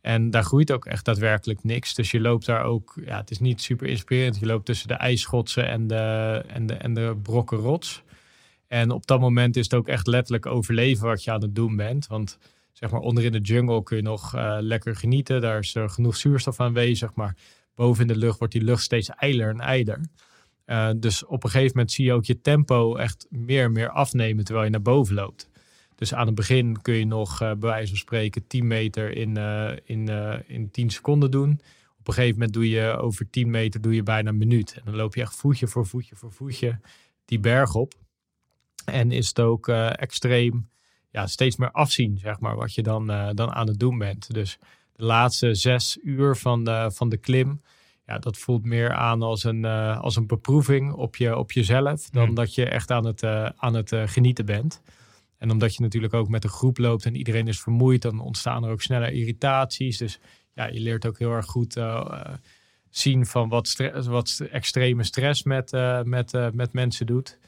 En 0.00 0.30
daar 0.30 0.44
groeit 0.44 0.72
ook 0.72 0.86
echt 0.86 1.04
daadwerkelijk 1.04 1.64
niks. 1.64 1.94
Dus 1.94 2.10
je 2.10 2.20
loopt 2.20 2.46
daar 2.46 2.62
ook, 2.62 2.94
ja, 3.04 3.16
het 3.16 3.30
is 3.30 3.38
niet 3.38 3.62
super 3.62 3.86
inspirerend. 3.86 4.38
Je 4.38 4.46
loopt 4.46 4.66
tussen 4.66 4.88
de 4.88 4.94
ijsschotsen 4.94 5.68
en 5.68 5.86
de, 5.86 6.44
en 6.46 6.66
de, 6.66 6.74
en 6.74 6.94
de 6.94 7.16
brokken 7.22 7.58
rots. 7.58 8.02
En 8.70 8.90
op 8.90 9.06
dat 9.06 9.20
moment 9.20 9.56
is 9.56 9.64
het 9.64 9.74
ook 9.74 9.88
echt 9.88 10.06
letterlijk 10.06 10.46
overleven 10.46 11.06
wat 11.06 11.24
je 11.24 11.30
aan 11.30 11.42
het 11.42 11.54
doen 11.54 11.76
bent. 11.76 12.06
Want 12.06 12.38
zeg 12.72 12.90
maar 12.90 13.00
onder 13.00 13.24
in 13.24 13.32
de 13.32 13.40
jungle 13.40 13.82
kun 13.82 13.96
je 13.96 14.02
nog 14.02 14.34
uh, 14.34 14.56
lekker 14.60 14.96
genieten. 14.96 15.40
Daar 15.40 15.58
is 15.58 15.74
er 15.74 15.90
genoeg 15.90 16.16
zuurstof 16.16 16.60
aanwezig. 16.60 17.14
Maar 17.14 17.36
boven 17.74 18.02
in 18.02 18.08
de 18.08 18.16
lucht 18.16 18.38
wordt 18.38 18.52
die 18.52 18.62
lucht 18.62 18.82
steeds 18.82 19.08
eiler 19.08 19.48
en 19.48 19.60
eiler. 19.60 20.00
Uh, 20.66 20.90
dus 20.96 21.24
op 21.24 21.44
een 21.44 21.50
gegeven 21.50 21.72
moment 21.74 21.92
zie 21.92 22.04
je 22.04 22.12
ook 22.12 22.24
je 22.24 22.40
tempo 22.40 22.96
echt 22.96 23.26
meer 23.30 23.64
en 23.64 23.72
meer 23.72 23.90
afnemen 23.90 24.44
terwijl 24.44 24.66
je 24.66 24.70
naar 24.70 24.82
boven 24.82 25.14
loopt. 25.14 25.48
Dus 25.94 26.14
aan 26.14 26.26
het 26.26 26.34
begin 26.34 26.82
kun 26.82 26.94
je 26.94 27.06
nog 27.06 27.42
uh, 27.42 27.48
bij 27.48 27.68
wijze 27.70 27.88
van 27.88 27.96
spreken 27.96 28.46
10 28.46 28.66
meter 28.66 29.16
in, 29.16 29.36
in, 29.84 30.08
in 30.46 30.70
10 30.70 30.90
seconden 30.90 31.30
doen. 31.30 31.60
Op 31.98 32.08
een 32.08 32.14
gegeven 32.14 32.34
moment 32.34 32.52
doe 32.52 32.68
je 32.68 32.96
over 32.96 33.30
10 33.30 33.50
meter 33.50 33.80
doe 33.80 33.94
je 33.94 34.02
bijna 34.02 34.28
een 34.28 34.38
minuut. 34.38 34.74
En 34.74 34.82
dan 34.84 34.94
loop 34.94 35.14
je 35.14 35.20
echt 35.20 35.36
voetje 35.36 35.66
voor 35.66 35.86
voetje 35.86 36.16
voor 36.16 36.32
voetje 36.32 36.80
die 37.24 37.40
berg 37.40 37.74
op. 37.74 37.94
En 38.84 39.10
is 39.10 39.28
het 39.28 39.40
ook 39.40 39.68
extreem 39.68 40.68
ja, 41.10 41.26
steeds 41.26 41.56
meer 41.56 41.70
afzien, 41.70 42.18
zeg 42.18 42.40
maar, 42.40 42.56
wat 42.56 42.74
je 42.74 42.82
dan, 42.82 43.10
uh, 43.10 43.28
dan 43.32 43.52
aan 43.52 43.66
het 43.66 43.78
doen 43.78 43.98
bent. 43.98 44.34
Dus 44.34 44.58
de 44.92 45.04
laatste 45.04 45.54
zes 45.54 45.98
uur 46.02 46.36
van 46.36 46.64
de, 46.64 46.90
van 46.94 47.08
de 47.08 47.16
klim, 47.16 47.62
ja, 48.06 48.18
dat 48.18 48.38
voelt 48.38 48.64
meer 48.64 48.92
aan 48.92 49.22
als 49.22 49.44
een, 49.44 49.64
uh, 49.64 50.00
als 50.00 50.16
een 50.16 50.26
beproeving 50.26 50.92
op, 50.92 51.16
je, 51.16 51.36
op 51.36 51.52
jezelf, 51.52 52.10
dan 52.10 52.28
mm. 52.28 52.34
dat 52.34 52.54
je 52.54 52.64
echt 52.64 52.90
aan 52.90 53.06
het, 53.06 53.22
uh, 53.22 53.48
aan 53.56 53.74
het 53.74 53.92
genieten 54.04 54.44
bent. 54.44 54.82
En 55.38 55.50
omdat 55.50 55.74
je 55.74 55.82
natuurlijk 55.82 56.14
ook 56.14 56.28
met 56.28 56.44
een 56.44 56.50
groep 56.50 56.78
loopt 56.78 57.04
en 57.04 57.14
iedereen 57.14 57.48
is 57.48 57.60
vermoeid, 57.60 58.02
dan 58.02 58.20
ontstaan 58.20 58.64
er 58.64 58.70
ook 58.70 58.82
sneller 58.82 59.12
irritaties. 59.12 59.98
Dus 59.98 60.18
ja, 60.52 60.66
je 60.66 60.80
leert 60.80 61.06
ook 61.06 61.18
heel 61.18 61.32
erg 61.32 61.46
goed 61.46 61.80
zien 62.90 63.26
van 63.26 63.48
wat, 63.48 63.76
wat 64.06 64.40
extreme 64.50 65.04
stress 65.04 65.42
met, 65.42 65.72
met, 66.04 66.54
met 66.54 66.72
mensen 66.72 67.06
doet. 67.06 67.38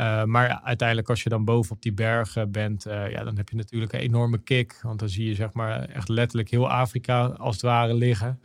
Uh, 0.00 0.24
maar 0.24 0.60
uiteindelijk 0.62 1.08
als 1.08 1.22
je 1.22 1.28
dan 1.28 1.44
boven 1.44 1.72
op 1.72 1.82
die 1.82 1.92
bergen 1.92 2.50
bent, 2.50 2.86
uh, 2.86 3.10
ja, 3.10 3.24
dan 3.24 3.36
heb 3.36 3.48
je 3.48 3.56
natuurlijk 3.56 3.92
een 3.92 4.00
enorme 4.00 4.38
kick. 4.38 4.78
Want 4.82 4.98
dan 4.98 5.08
zie 5.08 5.28
je 5.28 5.34
zeg 5.34 5.52
maar 5.52 5.80
echt 5.80 6.08
letterlijk 6.08 6.50
heel 6.50 6.70
Afrika 6.70 7.26
als 7.26 7.54
het 7.54 7.64
ware 7.64 7.94
liggen. 7.94 8.40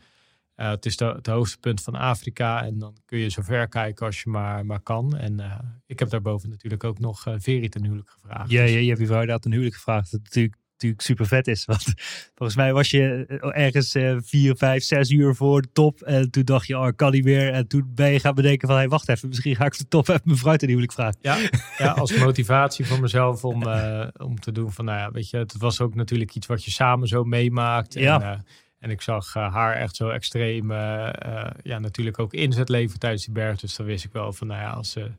Uh, 0.55 0.69
het 0.69 0.85
is 0.85 0.97
de, 0.97 1.05
het 1.05 1.27
hoogste 1.27 1.59
punt 1.59 1.81
van 1.81 1.95
Afrika 1.95 2.63
en 2.63 2.79
dan 2.79 2.97
kun 3.05 3.19
je 3.19 3.29
zo 3.29 3.41
ver 3.41 3.67
kijken 3.67 4.05
als 4.05 4.21
je 4.21 4.29
maar, 4.29 4.65
maar 4.65 4.79
kan. 4.79 5.17
En 5.17 5.39
ik 5.85 5.99
heb 5.99 6.09
daarboven 6.09 6.49
natuurlijk 6.49 6.83
ook 6.83 6.99
nog 6.99 7.25
Veri 7.37 7.69
ten 7.69 7.83
huwelijk 7.83 8.09
gevraagd. 8.09 8.49
Ja, 8.49 8.61
dus... 8.61 8.71
ja, 8.71 8.77
je 8.77 8.87
hebt 8.87 8.99
je 8.99 9.05
vrouw 9.05 9.25
daar 9.25 9.39
ten 9.39 9.51
huwelijk 9.51 9.75
gevraagd. 9.75 10.11
Dat 10.11 10.19
is 10.19 10.25
natuurlijk 10.25 10.55
natuurlijk 10.76 11.01
super 11.01 11.26
vet 11.26 11.47
is. 11.47 11.65
Want 11.65 11.93
volgens 12.36 12.57
mij 12.57 12.73
was 12.73 12.89
je 12.89 13.26
eh, 13.28 13.63
ergens 13.63 13.95
uh, 13.95 14.17
vier, 14.23 14.55
vijf, 14.55 14.84
zes 14.84 15.09
uur 15.09 15.36
voor 15.36 15.61
de 15.61 15.67
top. 15.73 16.01
En 16.01 16.32
toen 16.32 16.43
dacht 16.43 16.67
je, 16.67 16.78
oh, 16.78 16.88
kan 16.95 17.11
niet 17.11 17.23
meer. 17.23 17.51
En 17.51 17.67
toen 17.67 17.91
ben 17.95 18.11
je 18.11 18.19
gaan 18.19 18.36
bedenken 18.36 18.67
van, 18.67 18.78
hey, 18.78 18.88
wacht 18.88 19.09
even, 19.09 19.28
misschien 19.28 19.55
ga 19.55 19.65
ik 19.65 19.78
de 19.78 19.88
top 19.88 20.07
even 20.09 20.21
mijn 20.23 20.38
vrouw 20.38 20.55
ten 20.55 20.67
huwelijk 20.67 20.93
vragen. 20.93 21.17
Ja, 21.21 21.38
ja, 21.78 21.91
als 22.01 22.17
motivatie 22.17 22.86
voor 22.86 22.99
mezelf 22.99 23.45
om, 23.45 23.67
uh, 23.67 24.07
om 24.17 24.39
te 24.39 24.51
doen 24.51 24.71
van, 24.71 24.86
nou 24.86 24.97
ja, 24.97 25.11
weet 25.11 25.30
je, 25.30 25.38
het 25.38 25.57
was 25.57 25.82
ook 25.82 25.95
natuurlijk 25.95 26.36
iets 26.36 26.47
wat 26.47 26.63
je 26.63 26.71
samen 26.71 27.07
zo 27.07 27.23
meemaakt. 27.23 27.93
Ja. 27.93 28.21
En, 28.21 28.45
en 28.80 28.89
ik 28.89 29.01
zag 29.01 29.34
haar 29.34 29.76
echt 29.76 29.95
zo 29.95 30.09
extreem, 30.09 30.71
ja, 30.71 31.80
natuurlijk 31.80 32.19
ook 32.19 32.34
inzet 32.34 32.69
leven 32.69 32.99
tijdens 32.99 33.26
die 33.26 33.34
berg. 33.34 33.59
Dus 33.59 33.76
dan 33.76 33.86
wist 33.86 34.05
ik 34.05 34.11
wel 34.11 34.34
van, 34.34 34.47
nou 34.47 34.61
ja, 34.61 34.69
als 34.69 34.91
ze 34.91 35.11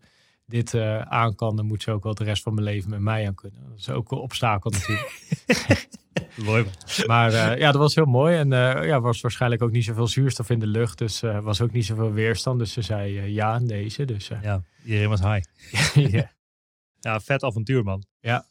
dit 0.47 0.73
uh, 0.73 1.01
aan 1.01 1.35
kan, 1.35 1.57
dan 1.57 1.67
moet 1.67 1.83
ze 1.83 1.91
ook 1.91 2.03
wel 2.03 2.15
de 2.15 2.25
rest 2.25 2.43
van 2.43 2.55
mijn 2.55 2.67
leven 2.67 2.91
met 2.91 3.01
mij 3.01 3.27
aan 3.27 3.35
kunnen. 3.35 3.61
Dat 3.69 3.79
is 3.79 3.89
ook 3.89 4.11
een 4.11 4.19
obstakel 4.19 4.71
natuurlijk. 4.71 5.89
mooi. 6.37 6.65
Maar 7.07 7.33
uh, 7.33 7.59
ja, 7.59 7.73
dat 7.73 7.81
was 7.81 7.95
heel 7.95 8.05
mooi. 8.05 8.37
En 8.37 8.53
uh, 8.53 8.87
ja, 8.87 9.01
was 9.01 9.21
waarschijnlijk 9.21 9.63
ook 9.63 9.71
niet 9.71 9.85
zoveel 9.85 10.07
zuurstof 10.07 10.51
in 10.51 10.59
de 10.59 10.67
lucht. 10.67 10.99
Dus 10.99 11.21
was 11.21 11.61
ook 11.61 11.73
niet 11.73 11.85
zoveel 11.85 12.13
weerstand. 12.13 12.59
Dus 12.59 12.73
ze 12.73 12.83
zei 12.83 13.33
ja 13.33 13.53
aan 13.53 13.67
deze. 13.67 14.05
Dus, 14.05 14.31
ja, 14.43 14.63
iedereen 14.85 15.09
was 15.09 15.21
high. 15.21 15.49
ja. 16.17 16.33
ja, 17.01 17.21
vet 17.21 17.43
avontuur 17.43 17.83
man. 17.83 18.05
Ja. 18.21 18.47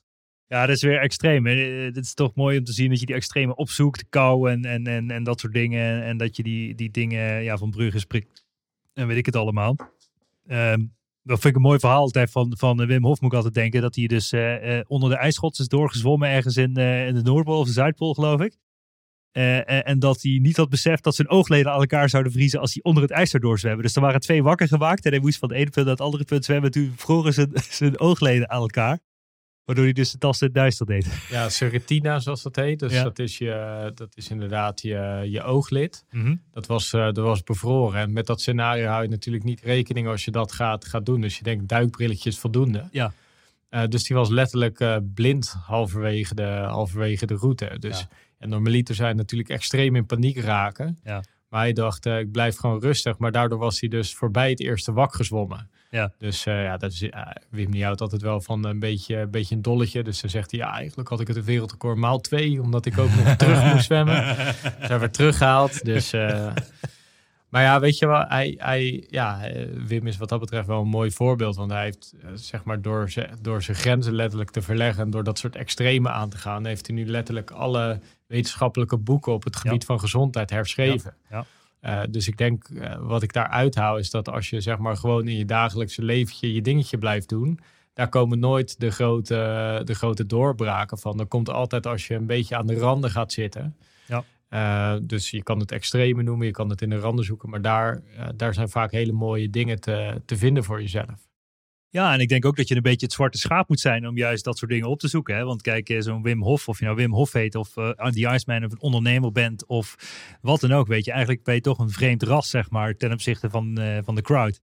Ja, 0.48 0.66
dat 0.66 0.76
is 0.76 0.82
weer 0.82 1.00
extreem. 1.00 1.46
Het 1.46 1.98
is 1.98 2.14
toch 2.14 2.36
mooi 2.36 2.58
om 2.58 2.64
te 2.64 2.74
zien 2.74 2.90
dat 2.90 3.00
je 3.00 3.06
die 3.06 3.16
extreme 3.16 3.56
opzoekt, 3.56 4.06
kou 4.10 4.52
en, 4.52 4.66
en, 4.66 4.88
en, 4.88 5.12
en 5.12 5.24
dat 5.24 5.40
soort 5.40 5.54
dingen. 5.54 6.04
En 6.04 6.18
dat 6.18 6.36
je 6.36 6.44
die, 6.44 6.76
die 6.76 6.92
dingen 6.92 7.44
ja, 7.44 7.58
van 7.58 7.70
Brugge 7.70 8.00
spreekt 8.00 8.46
en 8.94 9.08
weet 9.08 9.18
ik 9.18 9.26
het 9.26 9.36
allemaal. 9.36 9.76
Um, 10.48 10.96
dat 11.26 11.40
vind 11.40 11.46
ik 11.46 11.56
een 11.56 11.68
mooi 11.68 11.80
verhaal 11.80 12.00
altijd 12.00 12.32
van, 12.32 12.54
van 12.58 12.86
Wim 12.86 13.04
Hof, 13.04 13.22
moet 13.22 13.32
ik 13.32 13.38
altijd 13.38 13.54
denken. 13.54 13.82
Dat 13.82 13.96
hij 13.96 14.08
dus 14.08 14.34
uh, 14.34 14.80
onder 14.88 15.10
de 15.10 15.16
ijsschots 15.16 15.60
is 15.60 15.68
doorgezwommen 15.68 16.30
ergens 16.30 16.58
in, 16.58 16.76
in 16.78 17.14
de 17.14 17.22
Noordpool 17.24 17.60
of 17.60 17.68
de 17.68 17.74
Zuidpool, 17.74 18.14
geloof 18.14 18.42
ik. 18.42 18.58
en 19.32 20.00
dat 20.00 20.22
hij 20.22 20.40
niet 20.42 20.58
had 20.58 20.70
beseft 20.70 21.04
dat 21.04 21.16
zijn 21.16 21.30
oogleden 21.30 21.72
aan 21.72 21.80
elkaar 21.80 22.10
zouden 22.10 22.32
vriezen 22.32 22.60
als 22.60 22.74
hij 22.74 22.84
onder 22.84 23.04
het 23.04 23.12
ijs 23.12 23.30
zou 23.30 23.44
doorzwemmen. 23.44 23.84
Dus 23.84 23.96
er 23.96 24.02
waren 24.02 24.20
twee 24.20 24.44
wakker 24.44 24.68
gemaakt 24.68 25.06
en 25.06 25.12
hij 25.12 25.20
moest 25.20 25.38
van 25.38 25.50
het 25.50 25.58
ene 25.58 25.70
punt 25.70 25.86
naar 25.86 25.96
het 25.96 26.06
andere 26.06 26.24
punt 26.24 26.46
zwemmen. 26.46 26.72
Toen 26.72 26.94
vroegen 26.96 27.34
zijn, 27.34 27.52
zijn 27.82 28.00
oogleden 28.00 28.50
aan 28.50 28.62
elkaar. 28.62 29.00
Waardoor 29.66 29.84
hij 29.84 29.94
dus 29.94 30.12
de 30.12 30.18
tas 30.18 30.40
het 30.40 30.54
duister 30.54 30.86
deed. 30.86 31.08
Ja, 31.30 31.50
serretina 31.50 32.20
zoals 32.20 32.44
dat 32.44 32.56
heet. 32.56 32.80
Dus 32.80 32.94
dat, 32.94 33.20
is 33.20 33.38
je, 33.38 33.92
dat 33.96 34.18
is 34.18 34.30
inderdaad 34.30 34.82
je, 34.82 35.26
je 35.30 35.44
ooglid. 35.44 36.06
Mhm. 36.12 36.36
dat, 36.52 36.66
was, 36.66 36.94
uh, 36.94 37.04
dat 37.06 37.18
was 37.18 37.44
bevroren. 37.44 38.00
En 38.00 38.14
met 38.14 38.26
dat 38.26 38.42
scenario 38.42 38.88
hou 38.88 39.04
je 39.04 39.10
natuurlijk 39.10 39.44
niet 39.44 39.62
rekening 39.62 40.08
als 40.08 40.26
je 40.26 40.32
dat 40.32 40.52
gaat, 40.52 40.86
gaat 40.86 41.06
doen. 41.06 41.22
Dus 41.22 41.38
je 41.38 41.44
denkt 41.44 41.68
duikbrilletjes 41.68 42.40
voldoende. 42.40 42.88
Ja. 42.92 43.14
Uh, 43.70 43.84
dus 43.88 44.04
die 44.04 44.16
was 44.16 44.30
letterlijk 44.30 44.80
uh, 44.80 44.98
blind 45.14 45.56
halverwege 45.66 46.36
de, 46.36 46.44
halverwege 46.68 47.26
de 47.26 47.36
route. 47.36 47.76
Dus 47.80 48.00
ja. 48.00 48.08
en 48.38 48.50
normaliter 48.50 48.96
zijn 48.96 49.16
natuurlijk 49.16 49.50
extreem 49.50 49.96
in 49.96 50.06
paniek 50.06 50.38
raken. 50.38 50.98
Ja. 51.04 51.24
Maar 51.50 51.62
hij 51.62 51.74
dacht, 51.74 52.06
ik 52.06 52.32
blijf 52.32 52.58
gewoon 52.58 52.80
rustig. 52.80 53.18
Maar 53.18 53.32
daardoor 53.32 53.60
was 53.60 53.80
hij 53.80 53.90
dus 53.90 54.16
voorbij 54.16 54.50
het 54.50 54.60
eerste 54.60 54.94
wak 54.94 55.16
gezwommen. 55.16 55.70
Ja. 55.96 56.12
Dus 56.18 56.46
uh, 56.46 56.64
ja, 56.64 56.78
dat 56.78 56.92
is, 56.92 57.02
uh, 57.02 57.22
Wim 57.50 57.72
die 57.72 57.84
houdt 57.84 58.02
altijd 58.02 58.22
wel 58.22 58.42
van 58.42 58.66
een 58.66 58.80
beetje, 58.80 59.18
een 59.18 59.32
beetje 59.32 59.56
een 59.56 59.62
dolletje. 59.62 60.04
Dus 60.04 60.22
dan 60.22 60.30
zegt 60.30 60.52
hij, 60.52 60.60
ja, 60.60 60.74
eigenlijk 60.74 61.10
had 61.10 61.20
ik 61.20 61.28
het 61.28 61.38
een 61.38 61.44
wereldrecord 61.44 61.98
maal 61.98 62.20
twee, 62.20 62.62
omdat 62.62 62.86
ik 62.86 62.98
ook 62.98 63.16
nog 63.16 63.36
terug 63.36 63.74
moest 63.74 63.86
zwemmen. 63.86 64.36
Dus 64.80 64.88
hij 64.88 65.00
werd 65.00 65.14
teruggehaald. 65.14 65.86
Dus, 65.86 66.14
uh, 66.14 66.54
maar 67.52 67.62
ja, 67.62 67.80
weet 67.80 67.98
je 67.98 68.08
wel, 68.08 68.26
hij, 68.28 68.56
hij, 68.58 69.06
ja, 69.10 69.40
Wim 69.88 70.08
is 70.08 70.18
wat 70.18 70.30
dat 70.30 70.40
betreft 70.40 70.68
wel 70.68 70.82
een 70.82 70.88
mooi 70.88 71.12
voorbeeld. 71.12 71.56
Want 71.56 71.72
hij 71.72 71.84
heeft, 71.84 72.14
zeg 72.34 72.64
maar, 72.64 72.82
door, 72.82 73.14
door 73.42 73.62
zijn 73.62 73.78
grenzen 73.78 74.14
letterlijk 74.14 74.52
te 74.52 74.62
verleggen 74.62 75.04
en 75.04 75.10
door 75.10 75.24
dat 75.24 75.38
soort 75.38 75.56
extreme 75.56 76.10
aan 76.10 76.30
te 76.30 76.38
gaan, 76.38 76.66
heeft 76.66 76.88
hij 76.88 76.96
nu 76.96 77.06
letterlijk 77.06 77.52
alle 77.52 78.00
wetenschappelijke 78.28 78.98
boeken 78.98 79.34
op 79.34 79.44
het 79.44 79.56
gebied 79.56 79.82
ja. 79.82 79.88
van 79.88 80.00
gezondheid 80.00 80.50
herschreven. 80.50 81.14
Ja. 81.30 81.38
ja. 81.38 81.46
Uh, 81.86 82.02
dus 82.10 82.28
ik 82.28 82.38
denk, 82.38 82.70
uh, 82.70 82.96
wat 83.00 83.24
ik 83.24 83.34
daar 83.34 83.48
uithaal, 83.48 83.98
is 83.98 84.10
dat 84.10 84.30
als 84.30 84.50
je 84.50 84.62
zeg 84.62 84.78
maar 84.78 84.98
gewoon 84.98 85.28
in 85.28 85.38
je 85.38 85.46
dagelijkse 85.46 86.04
leventje 86.04 86.54
je 86.54 86.62
dingetje 86.62 86.98
blijft 86.98 87.30
doen, 87.30 87.60
daar 87.94 88.10
komen 88.10 88.40
nooit 88.40 88.80
de 88.80 88.92
grote, 88.92 89.82
de 89.84 89.94
grote 89.94 90.26
doorbraken 90.26 90.98
van. 90.98 91.20
Er 91.20 91.26
komt 91.26 91.50
altijd 91.50 91.88
als 91.88 92.08
je 92.08 92.16
een 92.16 92.26
beetje 92.26 92.56
aan 92.56 92.68
de 92.68 92.80
randen 92.80 93.10
gaat 93.10 93.34
zitten. 93.34 93.76
Ja. 94.08 94.24
Uh, 94.50 95.00
dus 95.02 95.30
je 95.30 95.44
kan 95.44 95.60
het 95.60 95.72
extreme 95.72 96.24
noemen, 96.24 96.46
je 96.46 96.52
kan 96.52 96.70
het 96.70 96.82
in 96.82 96.90
de 96.90 97.00
randen 97.00 97.26
zoeken, 97.26 97.50
maar 97.50 97.62
daar, 97.62 98.02
daar 98.36 98.54
zijn 98.54 98.70
vaak 98.70 98.92
hele 98.92 99.12
mooie 99.12 99.50
dingen 99.50 99.80
te, 99.80 100.22
te 100.26 100.38
vinden 100.38 100.64
voor 100.64 100.82
jezelf. 100.82 101.25
Ja, 101.96 102.14
en 102.14 102.20
ik 102.20 102.30
denk 102.30 102.46
ook 102.46 102.56
dat 102.56 102.68
je 102.68 102.76
een 102.76 102.82
beetje 102.82 103.06
het 103.06 103.16
zwarte 103.16 103.38
schaap 103.38 103.68
moet 103.68 103.80
zijn 103.80 104.08
om 104.08 104.18
juist 104.18 104.44
dat 104.44 104.58
soort 104.58 104.72
dingen 104.72 104.90
op 104.90 105.00
te 105.00 105.08
zoeken. 105.08 105.36
Hè? 105.36 105.44
Want 105.44 105.62
kijk, 105.62 105.90
eh, 105.90 106.02
zo'n 106.02 106.22
Wim 106.22 106.42
Hof, 106.42 106.68
of 106.68 106.80
je 106.80 106.86
nou 106.86 106.98
Wim 106.98 107.14
Hof 107.14 107.32
heet, 107.32 107.56
of 107.56 107.76
uh, 107.78 107.90
The 107.90 108.34
Iceman, 108.34 108.66
of 108.66 108.72
een 108.72 108.82
ondernemer 108.82 109.32
bent, 109.32 109.66
of 109.66 109.96
wat 110.42 110.60
dan 110.60 110.72
ook, 110.72 110.88
weet 110.88 111.06
je. 111.06 111.12
Eigenlijk 111.12 111.44
ben 111.44 111.56
je 111.56 111.62
toch 111.62 111.80
een 111.80 111.90
vreemd 111.90 112.24
ras, 112.24 112.50
zeg 112.50 112.70
maar, 112.70 112.98
ten 112.98 113.12
opzichte 113.12 113.50
van, 113.50 113.80
uh, 113.80 113.98
van 114.04 114.16
de 114.16 114.22
crowd. 114.22 114.62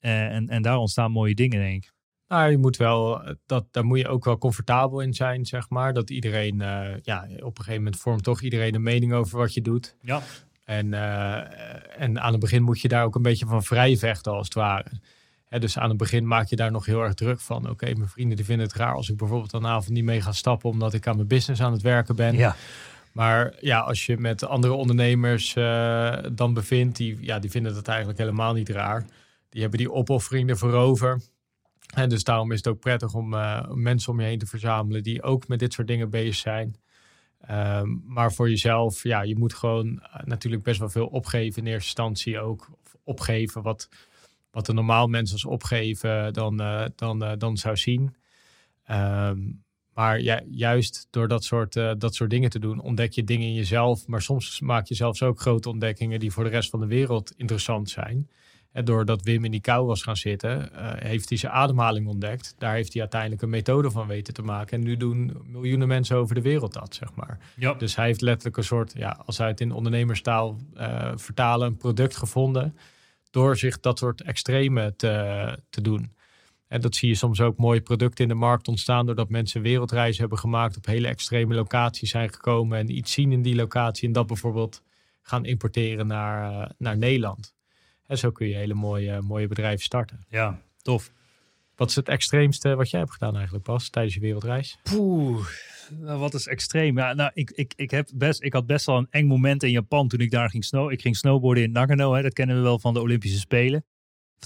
Uh, 0.00 0.34
en, 0.34 0.48
en 0.48 0.62
daar 0.62 0.76
ontstaan 0.76 1.10
mooie 1.10 1.34
dingen, 1.34 1.60
denk 1.60 1.84
ik. 1.84 1.92
Nou, 2.28 2.50
je 2.50 2.58
moet 2.58 2.76
wel, 2.76 3.22
dat, 3.46 3.66
daar 3.70 3.84
moet 3.84 3.98
je 3.98 4.08
ook 4.08 4.24
wel 4.24 4.38
comfortabel 4.38 5.00
in 5.00 5.14
zijn, 5.14 5.46
zeg 5.46 5.68
maar. 5.68 5.92
Dat 5.92 6.10
iedereen, 6.10 6.56
ja, 7.02 7.28
op 7.38 7.58
een 7.58 7.64
gegeven 7.64 7.82
moment 7.82 7.96
vormt 7.96 8.22
toch 8.22 8.40
iedereen 8.40 8.74
een 8.74 8.82
mening 8.82 9.12
over 9.12 9.38
wat 9.38 9.54
je 9.54 9.62
doet. 9.62 9.96
Ja. 10.00 10.22
En, 10.64 10.94
en 11.96 12.20
aan 12.20 12.32
het 12.32 12.40
begin 12.40 12.62
moet 12.62 12.80
je 12.80 12.88
daar 12.88 13.04
ook 13.04 13.14
een 13.14 13.22
beetje 13.22 13.46
van 13.46 13.62
vrij 13.62 13.96
vechten 13.96 14.32
als 14.32 14.44
het 14.44 14.54
ware. 14.54 14.90
Hè, 15.50 15.58
dus 15.58 15.78
aan 15.78 15.88
het 15.88 15.98
begin 15.98 16.26
maak 16.26 16.46
je 16.46 16.56
daar 16.56 16.70
nog 16.70 16.86
heel 16.86 17.02
erg 17.02 17.14
druk 17.14 17.40
van. 17.40 17.70
Oké, 17.70 17.94
mijn 17.94 18.08
vrienden 18.08 18.36
die 18.36 18.44
vinden 18.44 18.66
het 18.66 18.76
raar 18.76 18.94
als 18.94 19.10
ik 19.10 19.16
bijvoorbeeld 19.16 19.52
een 19.52 19.66
avond 19.66 19.90
niet 19.90 20.04
mee 20.04 20.20
ga 20.20 20.32
stappen 20.32 20.70
omdat 20.70 20.94
ik 20.94 21.06
aan 21.06 21.16
mijn 21.16 21.28
business 21.28 21.62
aan 21.62 21.72
het 21.72 21.82
werken 21.82 22.16
ben. 22.16 22.36
Ja. 22.36 22.56
Maar 23.12 23.54
ja, 23.60 23.80
als 23.80 24.06
je 24.06 24.16
met 24.18 24.44
andere 24.44 24.72
ondernemers 24.72 25.54
uh, 25.54 26.16
dan 26.32 26.54
bevindt, 26.54 26.96
die, 26.96 27.18
ja, 27.20 27.38
die 27.38 27.50
vinden 27.50 27.74
dat 27.74 27.88
eigenlijk 27.88 28.18
helemaal 28.18 28.52
niet 28.52 28.68
raar. 28.68 29.04
Die 29.48 29.60
hebben 29.60 29.78
die 29.78 29.92
opoffering 29.92 30.50
ervoor 30.50 30.72
over. 30.72 31.20
En 31.94 32.08
dus 32.08 32.24
daarom 32.24 32.52
is 32.52 32.56
het 32.56 32.66
ook 32.66 32.80
prettig 32.80 33.14
om 33.14 33.34
uh, 33.34 33.70
mensen 33.70 34.12
om 34.12 34.20
je 34.20 34.26
heen 34.26 34.38
te 34.38 34.46
verzamelen 34.46 35.02
die 35.02 35.22
ook 35.22 35.48
met 35.48 35.58
dit 35.58 35.72
soort 35.72 35.86
dingen 35.86 36.10
bezig 36.10 36.34
zijn. 36.34 36.76
Um, 37.50 38.02
maar 38.06 38.32
voor 38.32 38.48
jezelf, 38.48 39.02
ja, 39.02 39.22
je 39.22 39.38
moet 39.38 39.54
gewoon 39.54 39.86
uh, 39.86 40.22
natuurlijk 40.24 40.62
best 40.62 40.78
wel 40.78 40.88
veel 40.88 41.06
opgeven 41.06 41.62
in 41.62 41.68
eerste 41.68 41.84
instantie 41.84 42.40
ook. 42.40 42.68
Of 42.84 42.96
opgeven 43.04 43.62
wat, 43.62 43.88
wat 44.50 44.68
een 44.68 44.74
normaal 44.74 45.06
mensen 45.06 45.34
als 45.34 45.44
opgeven 45.44 46.32
dan, 46.32 46.56
dan, 46.96 47.34
dan 47.38 47.56
zou 47.56 47.76
zien. 47.76 48.14
Um, 48.90 49.62
maar 49.94 50.20
ja, 50.20 50.40
juist 50.50 51.06
door 51.10 51.28
dat 51.28 51.44
soort, 51.44 51.76
uh, 51.76 51.92
dat 51.98 52.14
soort 52.14 52.30
dingen 52.30 52.50
te 52.50 52.58
doen, 52.58 52.80
ontdek 52.80 53.12
je 53.12 53.24
dingen 53.24 53.46
in 53.46 53.54
jezelf. 53.54 54.06
Maar 54.06 54.22
soms 54.22 54.60
maak 54.60 54.86
je 54.86 54.94
zelfs 54.94 55.22
ook 55.22 55.40
grote 55.40 55.68
ontdekkingen 55.68 56.20
die 56.20 56.32
voor 56.32 56.44
de 56.44 56.50
rest 56.50 56.70
van 56.70 56.80
de 56.80 56.86
wereld 56.86 57.32
interessant 57.36 57.90
zijn. 57.90 58.30
En 58.72 58.84
doordat 58.84 59.22
Wim 59.22 59.44
in 59.44 59.50
die 59.50 59.60
kou 59.60 59.86
was 59.86 60.02
gaan 60.02 60.16
zitten, 60.16 60.70
heeft 60.98 61.28
hij 61.28 61.38
zijn 61.38 61.52
ademhaling 61.52 62.06
ontdekt. 62.06 62.54
Daar 62.58 62.74
heeft 62.74 62.92
hij 62.92 63.02
uiteindelijk 63.02 63.42
een 63.42 63.50
methode 63.50 63.90
van 63.90 64.06
weten 64.06 64.34
te 64.34 64.42
maken. 64.42 64.78
En 64.78 64.84
nu 64.84 64.96
doen 64.96 65.32
miljoenen 65.46 65.88
mensen 65.88 66.16
over 66.16 66.34
de 66.34 66.42
wereld 66.42 66.72
dat, 66.72 66.94
zeg 66.94 67.14
maar. 67.14 67.38
Ja. 67.56 67.74
Dus 67.74 67.96
hij 67.96 68.06
heeft 68.06 68.20
letterlijk 68.20 68.56
een 68.56 68.64
soort, 68.64 68.92
ja, 68.96 69.22
als 69.26 69.38
hij 69.38 69.48
het 69.48 69.60
in 69.60 69.72
ondernemerstaal 69.72 70.56
vertalen, 71.14 71.66
een 71.66 71.76
product 71.76 72.16
gevonden. 72.16 72.76
Door 73.30 73.56
zich 73.56 73.80
dat 73.80 73.98
soort 73.98 74.22
extreme 74.22 74.94
te, 74.96 75.58
te 75.70 75.80
doen. 75.80 76.12
En 76.68 76.80
dat 76.80 76.94
zie 76.94 77.08
je 77.08 77.14
soms 77.14 77.40
ook 77.40 77.56
mooie 77.56 77.80
producten 77.80 78.24
in 78.24 78.30
de 78.30 78.36
markt 78.36 78.68
ontstaan 78.68 79.06
doordat 79.06 79.28
mensen 79.28 79.62
wereldreizen 79.62 80.20
hebben 80.20 80.38
gemaakt, 80.38 80.76
op 80.76 80.86
hele 80.86 81.08
extreme 81.08 81.54
locaties 81.54 82.10
zijn 82.10 82.32
gekomen 82.32 82.78
en 82.78 82.96
iets 82.96 83.12
zien 83.12 83.32
in 83.32 83.42
die 83.42 83.54
locatie 83.54 84.06
en 84.06 84.12
dat 84.12 84.26
bijvoorbeeld 84.26 84.82
gaan 85.22 85.44
importeren 85.44 86.06
naar, 86.06 86.52
uh, 86.52 86.66
naar 86.78 86.96
Nederland. 86.96 87.54
En 88.06 88.18
zo 88.18 88.30
kun 88.30 88.48
je 88.48 88.54
hele 88.54 88.74
mooie, 88.74 89.20
mooie 89.20 89.46
bedrijven 89.46 89.84
starten. 89.84 90.24
Ja, 90.28 90.60
tof. 90.82 91.12
Wat 91.76 91.88
is 91.88 91.96
het 91.96 92.08
extreemste 92.08 92.74
wat 92.74 92.90
jij 92.90 93.00
hebt 93.00 93.12
gedaan 93.12 93.34
eigenlijk, 93.34 93.64
Pas, 93.64 93.88
tijdens 93.88 94.14
je 94.14 94.20
wereldreis? 94.20 94.78
Poeh, 94.82 95.46
nou, 95.98 96.18
wat 96.18 96.34
is 96.34 96.46
extreem? 96.46 96.98
Ja, 96.98 97.14
nou, 97.14 97.30
ik, 97.34 97.50
ik, 97.50 97.72
ik, 97.76 97.90
heb 97.90 98.08
best, 98.14 98.42
ik 98.42 98.52
had 98.52 98.66
best 98.66 98.86
wel 98.86 98.96
een 98.96 99.06
eng 99.10 99.26
moment 99.26 99.62
in 99.62 99.70
Japan 99.70 100.08
toen 100.08 100.20
ik 100.20 100.30
daar 100.30 100.50
ging 100.50 100.64
snow. 100.64 100.90
Ik 100.90 101.00
ging 101.00 101.16
snowboarden 101.16 101.64
in 101.64 101.72
Nagano, 101.72 102.14
hè, 102.14 102.22
dat 102.22 102.32
kennen 102.32 102.56
we 102.56 102.62
wel 102.62 102.78
van 102.78 102.94
de 102.94 103.00
Olympische 103.00 103.38
Spelen. 103.38 103.84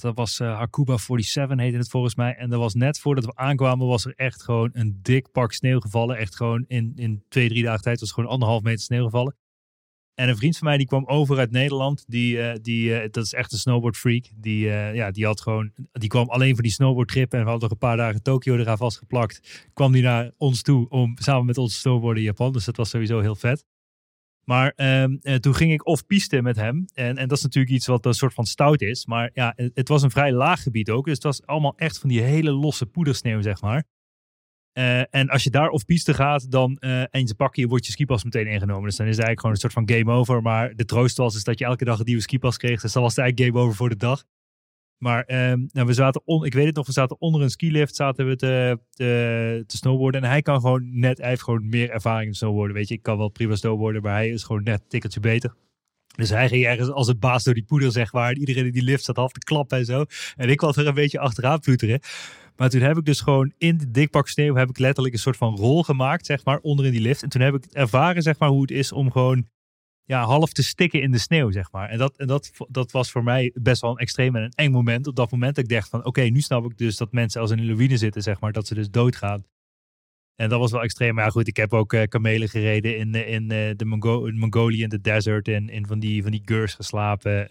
Dat 0.00 0.16
was 0.16 0.40
uh, 0.40 0.58
Hakuba 0.58 0.96
47 0.96 1.58
heette 1.58 1.76
het 1.76 1.88
volgens 1.88 2.14
mij. 2.14 2.34
En 2.34 2.50
dat 2.50 2.58
was 2.58 2.74
net 2.74 2.98
voordat 2.98 3.24
we 3.24 3.34
aankwamen 3.34 3.86
was 3.86 4.04
er 4.04 4.12
echt 4.16 4.42
gewoon 4.42 4.70
een 4.72 4.98
dik 5.02 5.30
pak 5.32 5.52
sneeuw 5.52 5.80
gevallen. 5.80 6.16
Echt 6.16 6.36
gewoon 6.36 6.64
in, 6.68 6.92
in 6.96 7.24
twee, 7.28 7.48
drie 7.48 7.62
dagen 7.62 7.82
tijd 7.82 8.00
was 8.00 8.12
gewoon 8.12 8.30
anderhalf 8.30 8.62
meter 8.62 8.84
sneeuw 8.84 9.04
gevallen. 9.04 9.36
En 10.14 10.28
een 10.28 10.36
vriend 10.36 10.58
van 10.58 10.68
mij 10.68 10.76
die 10.76 10.86
kwam 10.86 11.06
over 11.06 11.38
uit 11.38 11.50
Nederland. 11.50 12.04
Die, 12.06 12.36
uh, 12.36 12.52
die, 12.62 12.90
uh, 12.90 13.00
dat 13.10 13.24
is 13.24 13.32
echt 13.32 13.52
een 13.52 13.58
snowboardfreak. 13.58 14.24
Die, 14.36 14.66
ja, 14.68 15.10
die 15.10 15.24
had 15.24 15.40
gewoon, 15.40 15.72
die 15.92 16.08
kwam 16.08 16.28
alleen 16.28 16.54
voor 16.54 16.62
die 16.62 16.72
snowboardtrip. 16.72 17.32
En 17.32 17.38
we 17.38 17.50
hadden 17.50 17.62
nog 17.62 17.70
een 17.70 17.88
paar 17.88 17.96
dagen 17.96 18.22
Tokio 18.22 18.56
eraan 18.56 18.76
vastgeplakt. 18.76 19.68
Kwam 19.72 19.92
die 19.92 20.02
naar 20.02 20.30
ons 20.36 20.62
toe 20.62 20.88
om 20.88 21.12
samen 21.14 21.46
met 21.46 21.58
ons 21.58 21.80
snowboarden 21.80 22.22
in 22.22 22.28
Japan. 22.28 22.52
Dus 22.52 22.64
dat 22.64 22.76
was 22.76 22.90
sowieso 22.90 23.20
heel 23.20 23.34
vet. 23.34 23.64
Maar 24.44 24.72
uh, 24.76 25.34
toen 25.34 25.54
ging 25.54 25.72
ik 25.72 25.86
off-piste 25.86 26.42
met 26.42 26.56
hem. 26.56 26.84
En, 26.94 27.16
en 27.16 27.28
dat 27.28 27.36
is 27.36 27.42
natuurlijk 27.42 27.74
iets 27.74 27.86
wat 27.86 28.06
een 28.06 28.14
soort 28.14 28.34
van 28.34 28.46
stout 28.46 28.82
is. 28.82 29.06
Maar 29.06 29.30
ja, 29.34 29.52
het, 29.56 29.70
het, 29.74 29.88
was 29.88 30.02
een 30.02 30.10
vrij 30.10 30.32
laag 30.32 30.62
gebied 30.62 30.90
ook. 30.90 31.04
Dus 31.04 31.14
het 31.14 31.22
was 31.22 31.46
allemaal 31.46 31.76
echt 31.76 31.98
van 31.98 32.08
die 32.08 32.20
hele 32.20 32.50
losse 32.50 32.86
poedersneeuw, 32.86 33.42
zeg 33.42 33.60
maar. 33.60 33.84
Uh, 34.74 35.14
en 35.14 35.28
als 35.28 35.44
je 35.44 35.50
daar 35.50 35.68
off-piste 35.68 36.14
gaat 36.14 36.50
dan, 36.50 36.76
uh, 36.80 37.00
en 37.00 37.26
je, 37.52 37.66
wordt 37.68 37.86
je 37.86 37.92
skipas 37.92 38.24
meteen 38.24 38.46
ingenomen. 38.46 38.84
Dus 38.84 38.96
dan 38.96 39.06
is 39.06 39.16
het 39.16 39.24
eigenlijk 39.24 39.40
gewoon 39.40 39.54
een 39.54 39.60
soort 39.60 39.72
van 39.72 39.88
game 39.88 40.18
over. 40.18 40.42
Maar 40.42 40.74
de 40.76 40.84
troost 40.84 41.16
was 41.16 41.34
is 41.34 41.44
dat 41.44 41.58
je 41.58 41.64
elke 41.64 41.84
dag 41.84 41.98
een 41.98 42.04
nieuwe 42.04 42.22
skipas 42.22 42.56
kreeg. 42.56 42.80
Dus 42.80 42.92
dan 42.92 43.02
was 43.02 43.16
het 43.16 43.20
eigenlijk 43.20 43.50
game 43.50 43.64
over 43.64 43.76
voor 43.76 43.88
de 43.88 43.96
dag. 43.96 44.24
Maar 44.98 45.50
um, 45.50 45.68
nou, 45.72 45.86
we 45.86 45.92
zaten 45.92 46.22
ik 46.44 46.54
weet 46.54 46.66
het 46.66 46.74
nog, 46.74 46.86
we 46.86 46.92
zaten 46.92 47.20
onder 47.20 47.42
een 47.42 47.50
skilift 47.50 47.94
zaten 47.94 48.26
we 48.28 48.36
te, 48.36 48.78
te, 48.90 49.64
te 49.66 49.76
snowboarden. 49.76 50.22
En 50.22 50.28
hij 50.28 50.42
kan 50.42 50.60
gewoon 50.60 50.98
net, 50.98 51.18
hij 51.18 51.28
heeft 51.28 51.42
gewoon 51.42 51.68
meer 51.68 51.90
ervaring 51.90 52.28
in 52.28 52.34
snowboarden. 52.34 52.76
Weet 52.76 52.88
je, 52.88 52.94
ik 52.94 53.02
kan 53.02 53.18
wel 53.18 53.28
prima 53.28 53.54
snowboarden, 53.54 54.02
maar 54.02 54.12
hij 54.12 54.28
is 54.28 54.42
gewoon 54.42 54.62
net 54.62 54.80
een 54.80 54.88
tikkeltje 54.88 55.20
beter. 55.20 55.54
Dus 56.16 56.30
hij 56.30 56.48
ging 56.48 56.64
ergens 56.64 56.90
als 56.90 57.06
het 57.06 57.20
baas 57.20 57.44
door 57.44 57.54
die 57.54 57.64
poeder, 57.64 57.92
zeg 57.92 58.12
maar. 58.12 58.30
En 58.30 58.38
iedereen 58.38 58.66
in 58.66 58.72
die 58.72 58.82
lift 58.82 59.04
zat 59.04 59.16
half 59.16 59.32
te 59.32 59.38
klappen 59.38 59.78
en 59.78 59.84
zo. 59.84 60.04
En 60.36 60.48
ik 60.48 60.60
was 60.60 60.76
er 60.76 60.86
een 60.86 60.94
beetje 60.94 61.18
achteraan 61.18 61.60
ploeteren. 61.60 62.00
Maar 62.56 62.70
toen 62.70 62.80
heb 62.80 62.96
ik 62.96 63.04
dus 63.04 63.20
gewoon 63.20 63.52
in 63.58 63.78
de 63.78 63.90
dikpak 63.90 64.28
sneeuw 64.28 64.54
heb 64.54 64.68
ik 64.68 64.78
letterlijk 64.78 65.14
een 65.14 65.20
soort 65.20 65.36
van 65.36 65.56
rol 65.56 65.82
gemaakt, 65.82 66.26
zeg 66.26 66.44
maar, 66.44 66.58
onder 66.58 66.86
in 66.86 66.92
die 66.92 67.00
lift. 67.00 67.22
En 67.22 67.28
toen 67.28 67.40
heb 67.40 67.54
ik 67.54 67.64
ervaren, 67.64 68.22
zeg 68.22 68.38
maar, 68.38 68.48
hoe 68.48 68.60
het 68.60 68.70
is 68.70 68.92
om 68.92 69.10
gewoon 69.10 69.46
ja, 70.04 70.24
half 70.24 70.52
te 70.52 70.62
stikken 70.62 71.02
in 71.02 71.10
de 71.10 71.18
sneeuw, 71.18 71.50
zeg 71.50 71.72
maar. 71.72 71.88
En, 71.88 71.98
dat, 71.98 72.16
en 72.16 72.26
dat, 72.26 72.50
dat 72.68 72.92
was 72.92 73.10
voor 73.10 73.24
mij 73.24 73.52
best 73.54 73.80
wel 73.80 73.90
een 73.90 73.96
extreem 73.96 74.36
en 74.36 74.42
een 74.42 74.52
eng 74.54 74.72
moment. 74.72 75.06
Op 75.06 75.16
dat 75.16 75.30
moment 75.30 75.54
dat 75.54 75.64
ik 75.64 75.70
dacht 75.70 75.88
van, 75.88 76.04
oké, 76.04 76.22
nu 76.22 76.40
snap 76.40 76.64
ik 76.64 76.78
dus 76.78 76.96
dat 76.96 77.12
mensen 77.12 77.40
als 77.40 77.50
in 77.50 77.58
een 77.58 77.98
zitten, 77.98 78.22
zeg 78.22 78.40
maar, 78.40 78.52
dat 78.52 78.66
ze 78.66 78.74
dus 78.74 78.90
doodgaan. 78.90 79.44
En 80.36 80.48
dat 80.48 80.58
was 80.58 80.70
wel 80.70 80.82
extreem. 80.82 81.14
Maar 81.14 81.24
ja, 81.24 81.30
goed, 81.30 81.48
ik 81.48 81.56
heb 81.56 81.72
ook 81.72 81.92
uh, 81.92 82.02
kamelen 82.02 82.48
gereden 82.48 82.96
in, 82.98 83.14
uh, 83.14 83.28
in 83.28 83.42
uh, 83.42 83.70
de 83.76 83.84
Mongo 83.84 84.30
Mongolië, 84.32 84.82
in 84.82 84.88
de 84.88 85.00
desert, 85.00 85.48
en 85.48 85.68
in 85.68 85.86
van 85.86 85.98
die, 85.98 86.22
van 86.22 86.30
die 86.30 86.42
gurs 86.44 86.74
geslapen. 86.74 87.48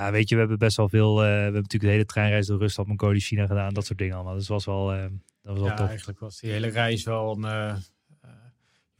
Ja, 0.00 0.10
weet 0.10 0.28
je, 0.28 0.34
we 0.34 0.40
hebben 0.40 0.58
best 0.58 0.76
wel 0.76 0.88
veel, 0.88 1.16
we 1.16 1.24
hebben 1.24 1.52
natuurlijk 1.52 1.82
de 1.82 1.88
hele 1.88 2.04
treinreis 2.04 2.46
door 2.46 2.58
Rusland, 2.58 2.88
Mongolië, 2.88 3.20
China 3.20 3.46
gedaan, 3.46 3.74
dat 3.74 3.86
soort 3.86 3.98
dingen 3.98 4.14
allemaal. 4.14 4.34
Dus 4.34 4.48
was 4.48 4.64
wel, 4.64 4.86
dat 4.86 5.10
was 5.42 5.58
wel 5.58 5.66
ja, 5.66 5.74
tof. 5.74 5.88
eigenlijk 5.88 6.18
was 6.18 6.40
die 6.40 6.50
hele 6.50 6.68
reis 6.68 7.04
wel 7.04 7.44
een 7.44 7.82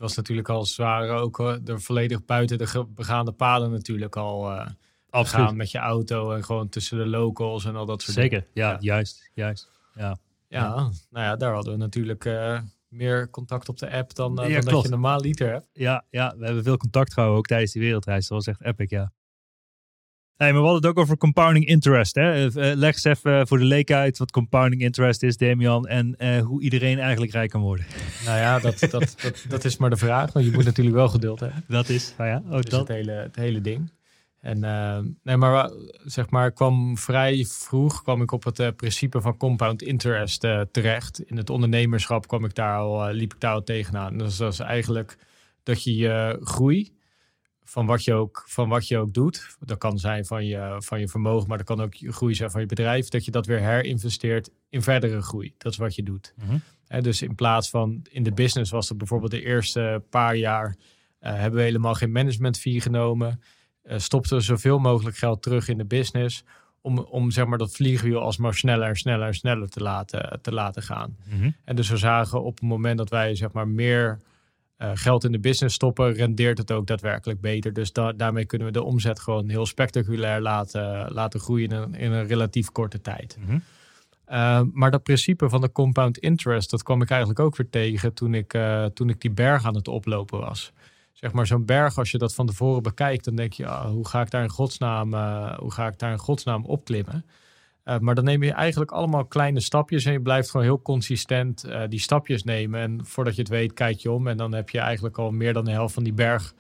was 0.01 0.17
natuurlijk 0.17 0.49
al 0.49 0.65
zwaar 0.65 1.09
ook 1.09 1.39
er 1.39 1.81
volledig 1.81 2.25
buiten 2.25 2.59
de 2.59 2.87
begaande 2.89 3.33
paden 3.33 3.71
natuurlijk 3.71 4.17
al 4.17 4.53
uh, 4.53 4.67
gaan 5.11 5.57
met 5.57 5.71
je 5.71 5.79
auto 5.79 6.33
en 6.33 6.45
gewoon 6.45 6.69
tussen 6.69 6.99
de 6.99 7.07
locals 7.07 7.65
en 7.65 7.77
al 7.77 7.87
dat 7.87 8.03
soort 8.03 8.17
Zeker, 8.17 8.31
dingen. 8.39 8.51
ja, 8.55 8.71
ja, 8.71 8.77
juist, 8.81 9.31
juist. 9.35 9.71
Ja. 9.95 10.19
Ja, 10.49 10.59
ja, 10.59 10.75
nou 11.11 11.25
ja, 11.25 11.37
daar 11.37 11.55
hadden 11.55 11.73
we 11.73 11.79
natuurlijk 11.79 12.25
uh, 12.25 12.61
meer 12.89 13.31
contact 13.31 13.69
op 13.69 13.79
de 13.79 13.91
app 13.91 14.15
dan, 14.15 14.43
uh, 14.43 14.49
ja, 14.49 14.61
dan 14.61 14.75
dat 14.75 14.83
je 14.83 14.89
normaal 14.89 15.21
liter 15.21 15.51
hebt. 15.51 15.67
Ja, 15.73 16.05
ja, 16.11 16.35
we 16.37 16.45
hebben 16.45 16.63
veel 16.63 16.77
contact 16.77 17.13
gehouden 17.13 17.39
ook 17.39 17.47
tijdens 17.47 17.73
die 17.73 17.83
wereldreis. 17.83 18.29
Dat 18.29 18.45
was 18.45 18.47
echt 18.47 18.65
epic, 18.65 18.91
ja. 18.91 19.13
Nee, 20.41 20.53
maar 20.53 20.61
we 20.61 20.69
hadden 20.69 20.89
het 20.89 20.99
ook 20.99 21.03
over 21.05 21.17
compounding 21.17 21.67
interest. 21.67 22.15
Hè? 22.15 22.47
Leg 22.75 22.93
eens 22.93 23.05
even 23.05 23.49
voor 23.49 23.59
de 23.59 23.65
leek 23.65 23.93
uit 23.93 24.19
wat 24.19 24.31
compounding 24.31 24.83
interest 24.83 25.23
is, 25.23 25.37
Damian. 25.37 25.87
En 25.87 26.15
uh, 26.19 26.39
hoe 26.39 26.63
iedereen 26.63 26.99
eigenlijk 26.99 27.33
rijk 27.33 27.51
kan 27.51 27.61
worden. 27.61 27.87
Nou 28.25 28.39
ja, 28.39 28.59
dat, 28.59 28.79
dat, 28.79 28.91
dat, 29.23 29.45
dat, 29.49 29.65
is 29.65 29.77
maar 29.77 29.91
de 29.91 29.97
vraag. 29.97 30.33
Want 30.33 30.47
je 30.47 30.53
moet 30.53 30.65
natuurlijk 30.65 30.97
wel 30.97 31.09
geduld 31.09 31.41
hebben. 31.41 31.65
Dat 31.69 31.89
is, 31.89 32.15
nou 32.19 32.31
ja, 32.31 32.43
ook 32.51 32.63
dus 32.63 32.71
dat. 32.71 32.89
Het 32.89 32.97
hele, 32.97 33.13
het 33.13 33.37
hele 33.37 33.61
ding. 33.61 33.93
En 34.41 34.65
uh, 34.65 34.99
nee, 35.23 35.37
maar 35.37 35.71
zeg 36.05 36.31
maar, 36.31 36.53
kwam 36.53 36.99
vrij 36.99 37.45
vroeg 37.49 38.03
kwam 38.03 38.23
ik 38.23 38.33
op 38.33 38.45
het 38.45 38.59
uh, 38.59 38.69
principe 38.77 39.21
van 39.21 39.37
compound 39.37 39.83
interest 39.83 40.41
terecht. 40.71 41.23
In 41.27 41.37
het 41.37 41.51
ondernemerschap 41.51 42.29
kwam 42.29 42.45
ik 42.45 42.55
daar 42.55 42.77
al, 42.77 43.13
liep 43.13 43.35
ik 43.35 43.41
daar 43.41 43.55
al 43.55 43.65
tegenaan. 43.65 44.19
Dus 44.19 44.37
dat 44.37 44.53
is 44.53 44.59
eigenlijk 44.59 45.17
dat 45.63 45.85
je 45.85 45.97
je 45.97 46.39
groei 46.43 46.99
van 47.71 47.87
wat 47.87 48.05
je 48.05 48.15
ook, 48.15 48.45
van 48.47 48.69
wat 48.69 48.89
je 48.89 48.99
ook 48.99 49.13
doet. 49.13 49.57
Dat 49.61 49.79
kan 49.79 49.99
zijn 49.99 50.25
van 50.25 50.47
je, 50.47 50.77
van 50.79 51.01
je 51.01 51.09
vermogen, 51.09 51.49
maar 51.49 51.59
dat 51.59 51.67
kan 51.67 51.81
ook 51.81 51.95
je 51.95 52.13
groei 52.13 52.35
zijn 52.35 52.51
van 52.51 52.61
je 52.61 52.67
bedrijf. 52.67 53.09
Dat 53.09 53.25
je 53.25 53.31
dat 53.31 53.47
weer 53.47 53.61
herinvesteert 53.61 54.51
in 54.69 54.83
verdere 54.83 55.23
groei. 55.23 55.55
Dat 55.59 55.73
is 55.73 55.79
wat 55.79 55.95
je 55.95 56.03
doet. 56.03 56.33
Mm 56.37 56.49
-hmm. 56.49 56.63
en 56.87 57.03
dus 57.03 57.23
in 57.23 57.35
plaats 57.35 57.71
van 57.71 58.07
in 58.11 58.23
de 58.23 58.33
business 58.33 58.71
was 58.71 58.89
het 58.89 58.99
bijvoorbeeld 58.99 59.31
de 59.31 59.43
eerste 59.43 60.03
paar 60.11 60.37
jaar 60.37 60.69
uh, 60.69 61.33
hebben 61.33 61.59
we 61.59 61.65
helemaal 61.65 61.95
geen 61.95 62.13
management 62.13 62.59
fee 62.59 62.81
genomen. 62.81 63.41
Uh, 63.85 63.99
stopten 63.99 64.37
we 64.37 64.43
zoveel 64.43 64.79
mogelijk 64.79 65.17
geld 65.17 65.43
terug 65.43 65.69
in 65.69 65.79
de 65.79 65.87
business. 65.87 66.45
Om, 66.81 66.99
om 66.99 67.31
zeg 67.31 67.47
maar 67.47 67.59
dat 67.59 67.73
vliegwiel 67.73 68.21
alsmaar 68.21 68.55
sneller 68.55 68.89
en 68.89 68.97
sneller 68.97 69.27
en 69.27 69.35
sneller 69.35 69.69
te 69.69 69.83
laten, 69.83 70.39
te 70.43 70.53
laten 70.53 70.83
gaan. 70.83 71.17
Mm 71.25 71.41
-hmm. 71.41 71.57
En 71.65 71.77
dus 71.77 71.89
we 71.89 71.97
zagen 71.97 72.43
op 72.43 72.55
het 72.55 72.69
moment 72.69 72.99
dat 72.99 73.11
wij 73.11 73.35
zeg 73.35 73.53
maar 73.53 73.69
meer 73.69 74.21
uh, 74.83 74.91
geld 74.95 75.25
in 75.25 75.33
de 75.33 75.39
business 75.39 75.75
stoppen, 75.75 76.13
rendeert 76.13 76.59
het 76.59 76.73
ook 76.73 76.87
daadwerkelijk 76.87 77.41
beter. 77.41 77.73
Dus 77.73 77.93
da 77.93 78.13
daarmee 78.13 78.45
kunnen 78.45 78.67
we 78.67 78.73
de 78.73 78.83
omzet 78.83 79.21
gewoon 79.21 79.49
heel 79.49 79.67
spectaculair 79.67 80.41
laten, 80.41 81.13
laten 81.13 81.41
groeien 81.41 81.71
in 81.71 81.77
een, 81.77 81.95
in 81.95 82.13
een 82.13 82.27
relatief 82.27 82.71
korte 82.71 83.01
tijd. 83.01 83.37
Mm 83.41 83.47
-hmm. 83.47 83.63
uh, 84.29 84.61
maar 84.73 84.91
dat 84.91 85.03
principe 85.03 85.49
van 85.49 85.61
de 85.61 85.73
compound 85.73 86.19
interest, 86.19 86.71
dat 86.71 86.83
kwam 86.83 87.03
ik 87.03 87.11
eigenlijk 87.11 87.41
ook 87.41 87.57
weer 87.57 87.71
tegen 87.71 88.15
toen 88.15 88.35
ik, 88.35 88.55
uh, 88.55 88.85
toen 88.85 89.09
ik 89.09 89.21
die 89.21 89.31
berg 89.31 89.65
aan 89.65 89.75
het 89.75 89.89
oplopen 89.89 90.41
was. 90.41 90.73
Zeg 91.13 91.33
maar 91.33 91.47
zo'n 91.47 91.65
berg, 91.65 91.99
als 91.99 92.11
je 92.11 92.19
dat 92.19 92.35
van 92.35 92.47
tevoren 92.47 92.83
bekijkt, 92.83 93.25
dan 93.25 93.37
denk 93.37 93.53
je, 93.53 93.65
oh, 93.65 93.85
hoe 93.85 94.09
ga 94.09 94.21
ik 94.21 94.31
daar 94.31 94.43
in 94.43 94.51
godsnaam, 94.51 95.15
hoe 95.59 95.73
ga 95.73 95.87
ik 95.87 95.99
daar 95.99 96.13
in 96.13 96.19
godsnaam 96.19 96.65
opklimmen? 96.65 97.25
Uh, 97.85 97.99
maar 97.99 98.15
dan 98.15 98.25
neem 98.25 98.43
je 98.43 98.53
eigenlijk 98.53 98.91
allemaal 98.91 99.25
kleine 99.25 99.61
stapjes 99.61 100.05
en 100.05 100.13
je 100.13 100.21
blijft 100.21 100.51
gewoon 100.51 100.67
heel 100.67 100.83
consistent 100.83 101.65
uh, 101.67 101.83
die 101.89 102.01
stapjes 102.01 102.45
nemen. 102.45 102.81
En 102.81 103.07
voordat 103.07 103.35
je 103.35 103.41
het 103.41 103.51
weet, 103.51 103.73
kijk 103.73 103.99
je 103.99 104.11
om 104.11 104.27
en 104.27 104.37
dan 104.37 104.53
heb 104.53 104.71
je 104.71 104.79
eigenlijk 104.79 105.19
al 105.19 105.31
meer 105.31 105.53
dan 105.53 105.65
de 105.65 105.71
helft 105.71 105.95
van 105.95 106.03
die 106.03 106.13
berg 106.13 106.55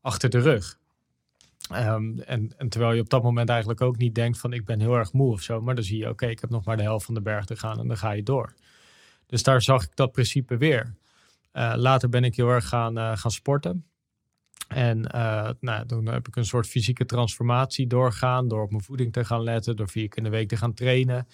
achter 0.00 0.30
de 0.30 0.38
rug. 0.38 0.78
Ehm, 1.70 2.18
en, 2.18 2.52
en 2.56 2.68
terwijl 2.68 2.92
je 2.92 3.00
op 3.00 3.10
dat 3.10 3.22
moment 3.22 3.48
eigenlijk 3.48 3.80
ook 3.80 3.96
niet 3.96 4.14
denkt 4.14 4.38
van 4.38 4.52
ik 4.52 4.64
ben 4.64 4.80
heel 4.80 4.94
erg 4.94 5.12
moe 5.12 5.32
of 5.32 5.42
zo. 5.42 5.60
Maar 5.60 5.74
dan 5.74 5.84
zie 5.84 5.98
je, 5.98 6.08
oké, 6.08 6.26
ik 6.26 6.40
heb 6.40 6.50
nog 6.50 6.64
maar 6.64 6.76
de 6.76 6.82
helft 6.82 7.04
van 7.04 7.14
de 7.14 7.22
berg 7.22 7.44
te 7.44 7.56
gaan 7.56 7.78
en 7.78 7.88
dan 7.88 7.96
ga 7.96 8.10
je 8.10 8.22
door. 8.22 8.54
Dus 9.26 9.42
daar 9.42 9.62
zag 9.62 9.84
ik 9.84 9.96
dat 9.96 10.12
principe 10.12 10.56
weer. 10.56 10.94
Uh, 11.52 11.72
later 11.76 12.08
ben 12.08 12.24
ik 12.24 12.36
heel 12.36 12.48
erg 12.48 12.68
gaan, 12.68 13.18
gaan 13.18 13.30
sporten. 13.30 13.84
En 14.68 14.98
uh, 15.14 15.50
nou, 15.60 15.86
toen 15.86 16.06
heb 16.06 16.28
ik 16.28 16.36
een 16.36 16.44
soort 16.44 16.66
fysieke 16.66 17.04
transformatie 17.04 17.86
doorgaan. 17.86 18.48
Door 18.48 18.62
op 18.62 18.70
mijn 18.70 18.82
voeding 18.82 19.12
te 19.12 19.24
gaan 19.24 19.42
letten. 19.42 19.76
Door 19.76 19.88
vier 19.88 20.08
keer 20.08 20.18
in 20.18 20.24
de 20.24 20.30
week 20.30 20.48
te 20.48 20.56
gaan 20.56 20.74
trainen. 20.74 21.26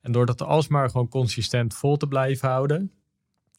En 0.00 0.12
door 0.12 0.26
dat 0.26 0.42
alsmaar 0.42 0.90
gewoon 0.90 1.08
consistent 1.08 1.74
vol 1.74 1.96
te 1.96 2.06
blijven 2.06 2.48
houden. 2.48 2.92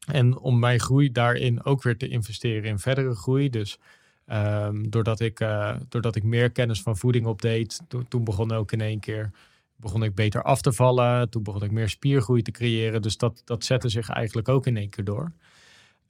En 0.06 0.38
om 0.38 0.60
mijn 0.60 0.80
groei 0.80 1.12
daarin 1.12 1.64
ook 1.64 1.84
weer 1.84 1.98
te 1.98 2.08
investeren 2.08 2.70
in 2.70 2.80
verdere 2.80 3.16
groei. 3.16 3.50
Dus 3.50 3.80
um, 4.28 4.90
doordat, 4.90 5.20
ik, 5.20 5.40
uh, 5.40 5.76
doordat 5.90 6.16
ik 6.16 6.24
meer 6.24 6.52
kennis 6.52 6.82
van 6.82 6.98
voeding 6.98 7.26
opdeed. 7.26 7.82
To 7.88 8.04
toen 8.08 8.24
begon 8.24 8.52
ook 8.52 8.72
in 8.72 8.82
één 8.82 9.00
keer 9.00 9.32
begon 9.76 10.04
ik 10.04 10.16
beter 10.16 10.44
af 10.44 10.62
te 10.62 10.74
vallen. 10.74 11.30
Toen 11.30 11.44
begon 11.44 11.64
ik 11.64 11.72
meer 11.72 11.90
spiergroei 11.90 12.42
te 12.42 12.52
creëren. 12.52 13.02
Dus 13.02 13.18
dat, 13.18 13.42
dat 13.46 13.64
zette 13.64 13.90
zich 13.90 14.10
eigenlijk 14.10 14.50
ook 14.50 14.68
in 14.68 14.78
één 14.78 14.90
keer 14.90 15.04
door. 15.04 15.32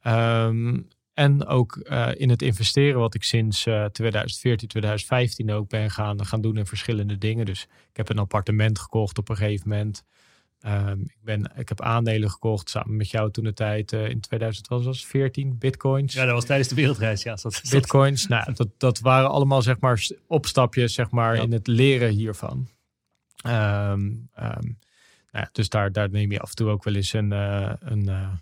Um, 0.06 0.88
en 1.14 1.46
ook 1.46 1.80
uh, 1.82 2.08
in 2.14 2.30
het 2.30 2.42
investeren, 2.42 3.00
wat 3.00 3.14
ik 3.14 3.22
sinds 3.22 3.66
uh, 3.66 3.84
2014, 3.84 4.68
2015 4.68 5.50
ook 5.52 5.68
ben 5.68 5.90
gaan, 5.90 6.26
gaan 6.26 6.40
doen 6.40 6.56
in 6.56 6.66
verschillende 6.66 7.18
dingen. 7.18 7.46
Dus 7.46 7.62
ik 7.62 7.96
heb 7.96 8.08
een 8.08 8.18
appartement 8.18 8.78
gekocht 8.78 9.18
op 9.18 9.28
een 9.28 9.36
gegeven 9.36 9.68
moment. 9.68 10.04
Um, 10.66 11.00
ik, 11.00 11.18
ben, 11.22 11.52
ik 11.56 11.68
heb 11.68 11.80
aandelen 11.80 12.30
gekocht 12.30 12.70
samen 12.70 12.96
met 12.96 13.10
jou 13.10 13.30
toen 13.30 13.44
de 13.44 13.52
tijd 13.52 13.92
uh, 13.92 14.08
in 14.08 14.20
2014, 14.20 15.58
bitcoins. 15.58 16.14
Ja, 16.14 16.24
dat 16.24 16.34
was 16.34 16.44
tijdens 16.44 16.68
de 16.68 16.74
wereldreis. 16.74 17.22
Ja, 17.22 17.34
dat, 17.42 17.62
bitcoins, 17.70 18.26
nou, 18.26 18.52
dat, 18.52 18.68
dat 18.76 18.98
waren 18.98 19.30
allemaal 19.30 19.62
zeg 19.62 19.80
maar 19.80 20.08
opstapjes 20.26 20.94
zeg 20.94 21.10
maar, 21.10 21.36
ja. 21.36 21.42
in 21.42 21.52
het 21.52 21.66
leren 21.66 22.10
hiervan. 22.10 22.68
Um, 23.46 24.28
um, 24.38 24.78
nou, 25.30 25.46
dus 25.52 25.68
daar, 25.68 25.92
daar 25.92 26.10
neem 26.10 26.32
je 26.32 26.40
af 26.40 26.48
en 26.48 26.56
toe 26.56 26.68
ook 26.68 26.84
wel 26.84 26.94
eens 26.94 27.12
een, 27.12 27.32
uh, 27.32 27.72
een, 27.78 28.08
uh, 28.08 28.14
een 28.14 28.40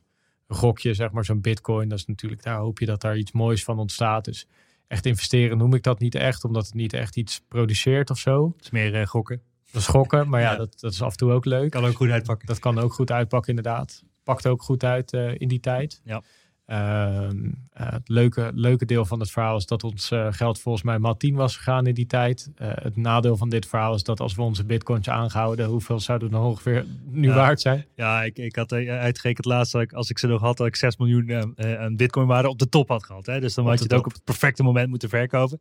gokje, 0.49 0.95
zeg 0.95 1.11
maar, 1.11 1.25
zo'n 1.25 1.41
bitcoin. 1.41 1.89
Dat 1.89 1.99
is 1.99 2.07
natuurlijk, 2.07 2.43
daar 2.43 2.59
hoop 2.59 2.79
je 2.79 2.87
dat 2.87 3.01
daar 3.01 3.17
iets 3.17 3.33
moois 3.33 3.65
van 3.65 3.79
ontstaat. 3.79 4.25
Dus 4.25 4.47
echt 4.87 5.07
investeren 5.07 5.59
noem 5.59 5.75
ik 5.75 5.83
dat 5.83 5.99
niet 5.99 6.15
echt, 6.15 6.45
omdat 6.45 6.65
het 6.65 6.75
niet 6.75 6.93
echt 6.93 7.17
iets 7.17 7.41
produceert 7.49 8.11
of 8.11 8.19
zo. 8.19 8.53
Het 8.57 8.65
is 8.65 8.71
meer 8.71 9.01
uh, 9.01 9.07
gokken. 9.07 9.43
Dat 9.73 9.81
is 9.81 9.87
gokken, 9.87 10.29
maar 10.29 10.41
ja, 10.41 10.51
ja, 10.51 10.57
Dat, 10.57 10.81
dat 10.81 10.93
is 10.93 11.03
af 11.03 11.11
en 11.11 11.17
toe 11.17 11.33
ook 11.33 11.45
leuk. 11.45 11.71
Kan 11.71 11.85
ook 11.85 11.97
goed 11.97 12.11
uitpakken. 12.11 12.47
Dat 12.47 12.59
kan 12.59 12.79
ook 12.79 12.93
goed 12.93 13.11
uitpakken, 13.11 13.57
inderdaad. 13.57 14.05
Pakt 14.23 14.47
ook 14.47 14.63
goed 14.63 14.85
uit 14.85 15.13
in 15.13 15.49
die 15.49 15.61
tijd. 15.61 16.01
Ja. 16.05 16.23
Uh, 16.71 17.29
het 17.73 18.09
leuke, 18.09 18.51
leuke 18.55 18.85
deel 18.85 19.05
van 19.05 19.21
het 19.21 19.31
verhaal 19.31 19.57
is 19.57 19.67
dat 19.67 19.85
ons 19.85 20.11
uh, 20.11 20.27
geld 20.31 20.61
volgens 20.61 20.85
mij 20.85 20.99
maal 20.99 21.17
10 21.17 21.35
was 21.35 21.57
gegaan 21.57 21.87
in 21.87 21.95
die 21.95 22.07
tijd. 22.07 22.51
Uh, 22.63 22.69
het 22.75 22.97
nadeel 22.97 23.37
van 23.37 23.49
dit 23.49 23.67
verhaal 23.67 23.95
is 23.95 24.03
dat 24.03 24.21
als 24.21 24.35
we 24.35 24.43
onze 24.43 24.65
bitcoins 24.65 25.09
aangehouden, 25.09 25.67
hoeveel 25.67 26.01
zouden 26.01 26.29
we 26.29 26.35
dan 26.35 26.45
ongeveer 26.45 26.87
nu 27.05 27.29
ja. 27.29 27.35
waard 27.35 27.61
zijn? 27.61 27.85
Ja, 27.95 28.23
ik, 28.23 28.39
ik 28.39 28.57
had 28.57 28.73
uitgerekend 28.73 29.47
laatst 29.47 29.73
dat 29.73 29.83
ik, 29.83 29.93
als 29.93 30.11
ik 30.11 30.19
ze 30.19 30.27
nog 30.27 30.41
had, 30.41 30.57
dat 30.57 30.67
ik 30.67 30.77
6 30.77 30.97
miljoen 30.97 31.55
aan 31.79 31.97
bitcoin 31.97 32.27
waarde 32.27 32.49
op 32.49 32.59
de 32.59 32.69
top 32.69 32.89
had 32.89 33.05
gehad. 33.05 33.27
Hè? 33.27 33.41
Dus 33.41 33.55
dan 33.55 33.65
Op 33.65 33.71
had 33.71 33.79
je 33.79 33.85
het 33.85 33.95
ook 33.95 34.07
op 34.07 34.13
het 34.13 34.25
perfecte 34.25 34.63
moment 34.63 34.89
moeten 34.89 35.09
verkopen. 35.09 35.61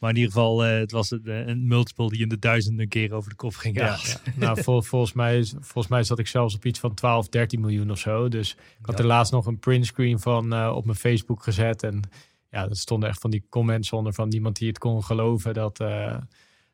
Maar 0.00 0.10
in 0.10 0.16
ieder 0.16 0.32
geval, 0.32 0.64
eh, 0.64 0.78
het 0.78 0.90
was 0.92 1.10
een, 1.10 1.48
een 1.48 1.66
multiple 1.66 2.08
die 2.08 2.20
in 2.20 2.28
de 2.28 2.38
duizenden 2.38 2.88
keer 2.88 3.12
over 3.12 3.30
de 3.30 3.36
kop 3.36 3.54
ging. 3.54 3.76
Ja, 3.76 3.98
nou, 4.36 4.62
vol, 4.62 4.82
volgens, 4.82 5.12
mij, 5.12 5.38
is- 5.38 5.54
volgens 5.60 5.88
mij 5.88 6.02
zat 6.02 6.18
ik 6.18 6.26
zelfs 6.26 6.54
op 6.54 6.64
iets 6.64 6.78
van 6.78 6.94
12, 6.94 7.28
13 7.28 7.60
miljoen 7.60 7.90
of 7.90 7.98
zo. 7.98 8.28
Dus 8.28 8.50
ik 8.52 8.86
had 8.86 8.96
Ja. 8.96 9.02
er 9.02 9.08
laatst 9.08 9.32
nog 9.32 9.46
een 9.46 9.58
printscreen 9.58 10.18
van 10.18 10.52
eh, 10.52 10.72
op 10.76 10.84
mijn 10.84 10.96
Facebook 10.98 11.42
gezet. 11.42 11.82
En 11.82 12.00
ja, 12.50 12.68
er 12.68 12.76
stonden 12.76 13.08
echt 13.08 13.20
van 13.20 13.30
die 13.30 13.44
comments 13.48 13.92
onder 13.92 14.12
van 14.14 14.28
niemand 14.28 14.56
die 14.58 14.68
het 14.68 14.78
kon 14.78 15.04
geloven 15.04 15.54
dat, 15.54 15.80
eh, 15.80 16.16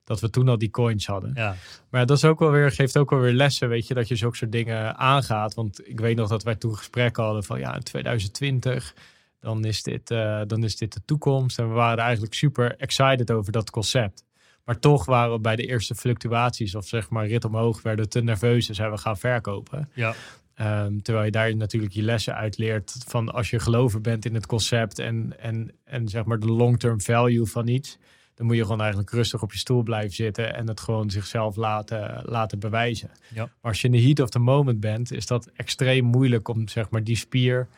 dat 0.05 0.21
we 0.21 0.31
toen 0.31 0.49
al 0.49 0.59
die 0.59 0.71
coins 0.71 1.07
hadden. 1.07 1.31
ja. 1.35 1.57
Maar 1.91 2.01
ja, 2.01 2.07
dat 2.07 2.17
is 2.17 2.25
ook 2.25 2.39
wel 2.39 2.51
weer, 2.51 2.73
geeft 2.73 2.97
ook 2.97 3.11
wel 3.11 3.21
weer 3.21 3.33
lessen, 3.33 3.69
weet 3.69 3.87
je, 3.87 3.95
dat 3.95 4.09
je 4.09 4.17
zulke 4.17 4.37
soort 4.37 4.53
dingen 4.53 4.97
aangaat. 4.97 5.55
Want 5.55 5.89
ik 5.89 6.01
weet 6.01 6.17
nog 6.17 6.29
dat 6.29 6.43
wij 6.43 6.55
toen 6.55 6.77
gesprekken 6.77 7.25
hadden 7.25 7.45
van 7.45 7.59
ja, 7.59 7.75
in 7.75 7.83
2020, 7.83 8.95
dan 9.41 9.65
is 9.65 9.83
dit, 9.83 10.11
eh, 10.11 10.43
dan 10.47 10.65
is 10.65 10.77
dit 10.77 10.93
de 10.93 11.01
toekomst. 11.05 11.59
En 11.59 11.69
we 11.69 11.75
waren 11.75 12.05
eigenlijk 12.05 12.35
super 12.35 12.77
excited 12.77 13.31
over 13.31 13.53
dat 13.53 13.71
concept. 13.71 14.25
Maar 14.65 14.79
toch 14.79 15.05
waren 15.05 15.33
we 15.33 15.41
bij 15.41 15.57
de 15.57 15.67
eerste 15.67 15.95
fluctuaties 15.95 16.75
of 16.75 16.87
zeg 16.87 17.11
maar 17.11 17.27
rit 17.27 17.45
omhoog, 17.45 17.83
werden 17.83 18.09
te 18.09 18.23
nerveus 18.23 18.69
en 18.69 18.75
zijn 18.75 18.91
we 18.91 18.99
gaan 18.99 19.19
verkopen. 19.19 19.91
ja. 19.95 20.15
Ehm, 20.57 20.99
terwijl 20.99 21.25
je 21.25 21.31
daar 21.31 21.57
natuurlijk 21.57 21.93
je 21.93 22.03
lessen 22.03 22.35
uit 22.35 22.59
leert 22.59 22.97
van 23.07 23.33
als 23.33 23.51
je 23.51 23.59
gelover 23.59 24.01
bent 24.01 24.25
in 24.25 24.35
het 24.35 24.47
concept 24.47 24.99
en, 24.99 25.41
en, 25.41 25.73
en 25.85 26.09
zeg 26.09 26.25
maar 26.25 26.39
de 26.39 26.53
long-term 26.53 27.01
value 27.01 27.47
van 27.47 27.69
iets. 27.69 27.99
Dan 28.35 28.47
moet 28.47 28.57
je 28.57 28.63
gewoon 28.63 28.81
eigenlijk 28.81 29.11
rustig 29.11 29.43
op 29.43 29.53
je 29.53 29.59
stoel 29.59 29.83
blijven 29.83 30.15
zitten 30.15 30.55
en 30.55 30.69
het 30.69 30.81
gewoon 30.81 31.11
zichzelf 31.11 31.57
laten, 31.57 32.23
laten 32.25 32.59
bewijzen. 32.59 33.11
Ja. 33.35 33.43
Maar 33.43 33.71
als 33.73 33.81
je 33.81 33.87
in 33.87 33.93
de 33.93 34.03
heat 34.03 34.21
of 34.21 34.29
the 34.29 34.39
moment 34.39 34.81
bent, 34.81 35.13
is 35.13 35.27
dat 35.27 35.51
extreem 35.55 36.05
moeilijk 36.05 36.49
om 36.49 36.69
zeg 36.69 36.91
maar 36.91 37.05
die 37.05 37.17
spier 37.17 37.69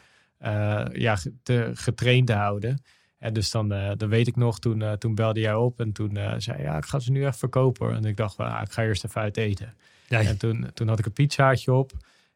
ja, 0.93 1.17
ge- 1.17 1.33
te, 1.43 1.71
getraind 1.75 2.27
te 2.27 2.33
houden. 2.33 2.83
En 3.19 3.33
dus 3.33 3.51
dan, 3.51 3.73
eh, 3.73 3.91
dan 3.97 4.09
weet 4.09 4.27
ik 4.27 4.37
nog, 4.37 4.59
toen, 4.59 4.83
eh, 4.83 4.93
toen 4.93 5.15
belde 5.15 5.41
jij 5.41 5.55
op 5.55 5.81
en 5.81 5.93
toen 5.93 6.17
eh, 6.17 6.35
zei 6.39 6.63
ja, 6.63 6.77
ik 6.77 6.85
ga 6.85 6.99
ze 6.99 7.11
nu 7.11 7.25
echt 7.25 7.39
verkopen. 7.39 7.95
En 7.95 8.05
ik 8.05 8.17
dacht, 8.17 8.37
well, 8.37 8.61
ik 8.63 8.73
ga 8.73 8.83
eerst 8.83 9.05
even 9.05 9.21
uit 9.21 9.37
eten. 9.37 9.75
Ja, 10.09 10.21
En 10.21 10.39
toen, 10.39 10.71
toen 10.75 10.89
had 10.89 10.99
ik 10.99 11.07
een 11.07 11.13
pizzaatje 11.13 11.73
op. 11.73 11.93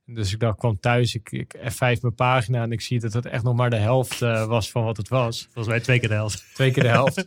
Dus 0.06 0.32
ik 0.32 0.40
dacht, 0.40 0.58
kwam 0.58 0.80
thuis, 0.80 1.14
ik, 1.14 1.30
ik 1.32 1.56
F5 1.56 1.78
mijn 1.78 2.14
pagina 2.14 2.62
en 2.62 2.72
ik 2.72 2.80
zie 2.80 3.00
dat 3.00 3.12
het 3.12 3.26
echt 3.26 3.42
nog 3.42 3.54
maar 3.56 3.70
de 3.70 3.76
helft 3.76 4.22
eh, 4.22 4.46
was 4.46 4.70
van 4.70 4.84
wat 4.84 4.96
het 4.96 5.08
was. 5.08 5.42
volgens 5.42 5.66
mij 5.66 5.80
twee 5.80 5.98
keer 6.00 6.08
de 6.08 6.14
helft. 6.14 6.44
Twee 6.54 6.70
keer 6.70 6.82
de 6.82 6.88
helft. 6.88 7.24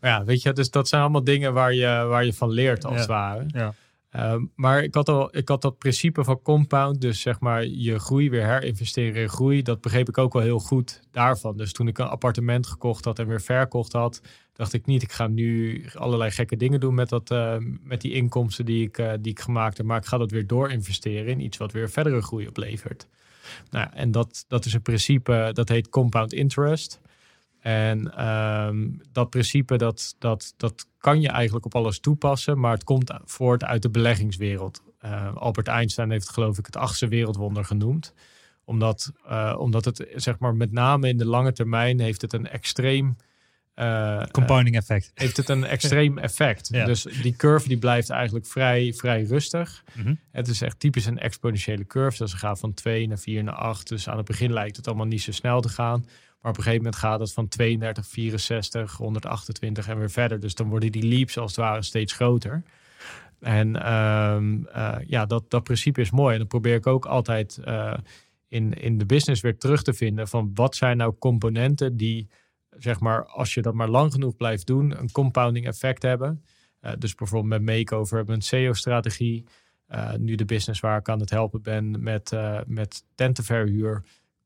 maar 0.00 0.10
ja, 0.10 0.24
weet 0.24 0.42
je, 0.42 0.52
dus 0.52 0.70
dat 0.70 0.88
zijn 0.88 1.02
allemaal 1.02 1.24
dingen 1.24 1.52
waar 1.52 1.74
je, 1.74 1.86
waar 1.86 2.24
je 2.24 2.32
van 2.32 2.50
leert 2.50 2.84
als 2.84 2.92
Ja. 2.94 2.98
het 3.00 3.08
ware. 3.08 3.44
Ja. 3.48 3.74
Ehm, 4.12 4.44
maar 4.54 4.82
ik 4.82 4.94
had, 4.94 5.08
al, 5.08 5.36
ik 5.36 5.48
had 5.48 5.62
dat 5.62 5.78
principe 5.78 6.24
van 6.24 6.42
compound, 6.42 7.00
dus 7.00 7.20
zeg 7.20 7.40
maar 7.40 7.66
je 7.66 7.98
groei 7.98 8.30
weer 8.30 8.46
herinvesteren 8.46 9.22
in 9.22 9.28
groei, 9.28 9.62
dat 9.62 9.80
begreep 9.80 10.08
ik 10.08 10.18
ook 10.18 10.32
wel 10.32 10.42
heel 10.42 10.58
goed 10.58 11.00
daarvan. 11.10 11.56
Dus 11.56 11.72
toen 11.72 11.88
ik 11.88 11.98
een 11.98 12.06
appartement 12.06 12.66
gekocht 12.66 13.04
had 13.04 13.18
en 13.18 13.26
weer 13.26 13.40
verkocht 13.40 13.92
had, 13.92 14.20
dacht 14.52 14.72
ik 14.72 14.86
niet, 14.86 15.02
ik 15.02 15.12
ga 15.12 15.26
nu 15.26 15.84
allerlei 15.94 16.30
gekke 16.30 16.56
dingen 16.56 16.80
doen 16.80 16.94
met, 16.94 17.08
dat, 17.08 17.30
eh, 17.30 17.56
met 17.82 18.00
die 18.00 18.12
inkomsten 18.12 18.64
die 18.64 18.86
ik, 18.86 18.98
eh, 18.98 19.12
die 19.20 19.32
ik 19.32 19.40
gemaakt 19.40 19.76
heb, 19.76 19.86
maar 19.86 19.98
ik 19.98 20.06
ga 20.06 20.18
dat 20.18 20.30
weer 20.30 20.46
doorinvesteren 20.46 21.26
in 21.26 21.40
iets 21.40 21.56
wat 21.56 21.72
weer 21.72 21.90
verdere 21.90 22.22
groei 22.22 22.48
oplevert. 22.48 23.08
Nou, 23.70 23.88
en 23.94 24.10
dat, 24.10 24.44
dat 24.48 24.64
is 24.64 24.72
een 24.72 24.82
principe, 24.82 25.50
dat 25.52 25.68
heet 25.68 25.88
compound 25.88 26.32
interest. 26.32 27.00
En 27.62 28.14
ehm, 28.16 28.88
dat 29.12 29.30
principe, 29.30 29.76
dat, 29.76 30.14
dat, 30.18 30.54
dat 30.56 30.86
kan 30.98 31.20
je 31.20 31.28
eigenlijk 31.28 31.64
op 31.64 31.74
alles 31.74 32.00
toepassen, 32.00 32.58
maar 32.60 32.72
het 32.72 32.84
komt 32.84 33.12
voort 33.24 33.64
uit 33.64 33.82
de 33.82 33.90
beleggingswereld. 33.90 34.82
Eh, 34.98 35.36
Albert 35.36 35.68
Einstein 35.68 36.10
heeft 36.10 36.30
geloof 36.30 36.58
ik 36.58 36.66
het 36.66 36.76
achtste 36.76 37.08
wereldwonder 37.08 37.64
genoemd. 37.64 38.14
Omdat, 38.64 39.12
eh, 39.26 39.56
omdat 39.58 39.84
het 39.84 40.06
zeg 40.14 40.38
maar 40.38 40.54
met 40.54 40.72
name 40.72 41.08
in 41.08 41.18
de 41.18 41.26
lange 41.26 41.52
termijn 41.52 42.00
heeft 42.00 42.22
het 42.22 42.32
een 42.32 42.48
extreem... 42.48 43.16
eh, 43.74 44.22
Compounding 44.30 44.76
effect. 44.76 45.10
heeft 45.14 45.36
het 45.36 45.48
een 45.48 45.64
extreem 45.64 46.18
effect. 46.18 46.68
Ja. 46.72 46.84
Dus 46.84 47.02
die 47.02 47.36
curve 47.36 47.68
die 47.68 47.78
blijft 47.78 48.10
eigenlijk 48.10 48.46
vrij, 48.46 48.92
vrij 48.92 49.22
rustig. 49.22 49.84
Mhm. 49.94 50.14
Het 50.30 50.48
is 50.48 50.60
echt 50.60 50.80
typisch 50.80 51.06
een 51.06 51.18
exponentiële 51.18 51.86
curve. 51.86 52.18
Dus 52.18 52.30
ze 52.30 52.36
gaat 52.36 52.58
van 52.58 52.74
2 52.74 53.08
naar 53.08 53.18
4 53.18 53.44
naar 53.44 53.54
8. 53.54 53.88
Dus 53.88 54.08
aan 54.08 54.16
het 54.16 54.26
begin 54.26 54.52
lijkt 54.52 54.76
het 54.76 54.86
allemaal 54.86 55.06
niet 55.06 55.22
zo 55.22 55.32
snel 55.32 55.60
te 55.60 55.68
gaan. 55.68 56.04
Maar 56.42 56.50
op 56.50 56.58
een 56.58 56.64
gegeven 56.64 56.84
moment 56.84 57.02
gaat 57.02 57.20
het 57.20 57.32
van 57.32 57.48
32, 57.48 58.06
64, 58.06 58.96
128 58.96 59.88
en 59.88 59.98
weer 59.98 60.10
verder. 60.10 60.40
Dus 60.40 60.54
dan 60.54 60.68
worden 60.68 60.92
die 60.92 61.06
leaps 61.06 61.38
als 61.38 61.50
het 61.50 61.60
ware 61.60 61.82
steeds 61.82 62.12
groter. 62.12 62.62
En 63.40 63.82
ehm, 63.82 64.64
eh, 64.64 64.96
ja, 65.06 65.26
dat, 65.26 65.50
dat 65.50 65.62
principe 65.62 66.00
is 66.00 66.10
mooi. 66.10 66.32
En 66.32 66.38
dan 66.38 66.48
probeer 66.48 66.74
ik 66.74 66.86
ook 66.86 67.06
altijd 67.06 67.58
eh, 67.58 67.94
in, 68.48 68.72
in 68.72 68.98
de 68.98 69.06
business 69.06 69.40
weer 69.40 69.58
terug 69.58 69.82
te 69.82 69.92
vinden 69.92 70.28
van 70.28 70.50
wat 70.54 70.76
zijn 70.76 70.96
nou 70.96 71.14
componenten 71.18 71.96
die, 71.96 72.28
zeg 72.70 73.00
maar, 73.00 73.26
als 73.26 73.54
je 73.54 73.62
dat 73.62 73.74
maar 73.74 73.88
lang 73.88 74.12
genoeg 74.12 74.36
blijft 74.36 74.66
doen, 74.66 74.98
een 74.98 75.10
compounding 75.10 75.66
effect 75.66 76.02
hebben. 76.02 76.44
Eh, 76.80 76.92
dus 76.98 77.14
bijvoorbeeld 77.14 77.64
met 77.64 77.76
Makeover 77.76 78.16
hebben 78.16 78.34
een 78.34 78.42
SEO-strategie. 78.42 79.44
Nu 80.18 80.34
de 80.34 80.44
business 80.44 80.80
waar 80.80 80.98
ik 80.98 81.08
aan 81.08 81.20
het 81.20 81.30
helpen 81.30 81.62
ben 81.62 82.02
met, 82.02 82.32
met 82.66 83.04
tentenverhuur. 83.14 84.02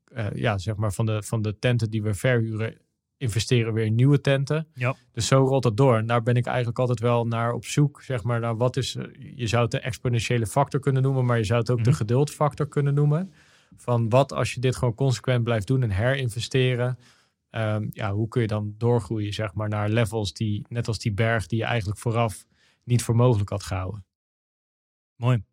Eh, 0.07 0.31
ja, 0.33 0.57
zeg 0.57 0.75
maar 0.75 0.93
van 0.93 1.05
de, 1.05 1.23
van 1.23 1.41
de 1.41 1.59
tenten 1.59 1.89
die 1.89 2.03
we 2.03 2.13
verhuren, 2.13 2.77
investeren 3.17 3.67
we 3.67 3.79
weer 3.79 3.85
in 3.85 3.95
nieuwe 3.95 4.21
tenten. 4.21 4.67
Ja. 4.73 4.95
Dus 5.11 5.27
zo 5.27 5.43
rolt 5.45 5.63
dat 5.63 5.77
door. 5.77 5.97
En 5.97 6.05
daar 6.05 6.23
ben 6.23 6.35
ik 6.35 6.45
eigenlijk 6.45 6.79
altijd 6.79 6.99
wel 6.99 7.25
naar 7.27 7.53
op 7.53 7.65
zoek. 7.65 8.01
Zeg 8.01 8.23
maar, 8.23 8.39
naar 8.39 8.57
wat 8.57 8.77
is, 8.77 8.95
eh, 8.95 9.03
je 9.35 9.47
zou 9.47 9.61
het 9.61 9.71
de 9.71 9.79
exponentiële 9.79 10.45
factor 10.47 10.79
kunnen 10.79 11.01
noemen, 11.01 11.25
maar 11.25 11.37
je 11.37 11.43
zou 11.43 11.59
het 11.59 11.69
ook 11.69 11.83
de 11.83 11.89
Mhm. 11.89 11.97
geduldfactor 11.99 12.67
kunnen 12.67 12.93
noemen. 12.93 13.33
Van 13.75 14.09
wat 14.09 14.33
als 14.33 14.53
je 14.53 14.59
dit 14.59 14.75
gewoon 14.75 14.93
consequent 14.95 15.43
blijft 15.43 15.67
doen 15.67 15.83
en 15.83 15.89
herinvesteren. 15.91 16.97
Ehm, 17.49 17.87
ja, 17.89 18.13
hoe 18.13 18.27
kun 18.27 18.41
je 18.41 18.47
dan 18.47 18.73
doorgroeien, 18.77 19.33
zeg 19.33 19.53
maar, 19.53 19.69
naar 19.69 19.89
levels 19.89 20.33
die, 20.33 20.65
net 20.69 20.87
als 20.87 20.99
die 20.99 21.13
berg, 21.13 21.47
die 21.47 21.59
je 21.59 21.65
eigenlijk 21.65 21.99
vooraf 21.99 22.45
niet 22.83 23.03
voor 23.03 23.15
mogelijk 23.15 23.49
had 23.49 23.63
gehouden. 23.63 24.05
Mooi. 25.15 25.43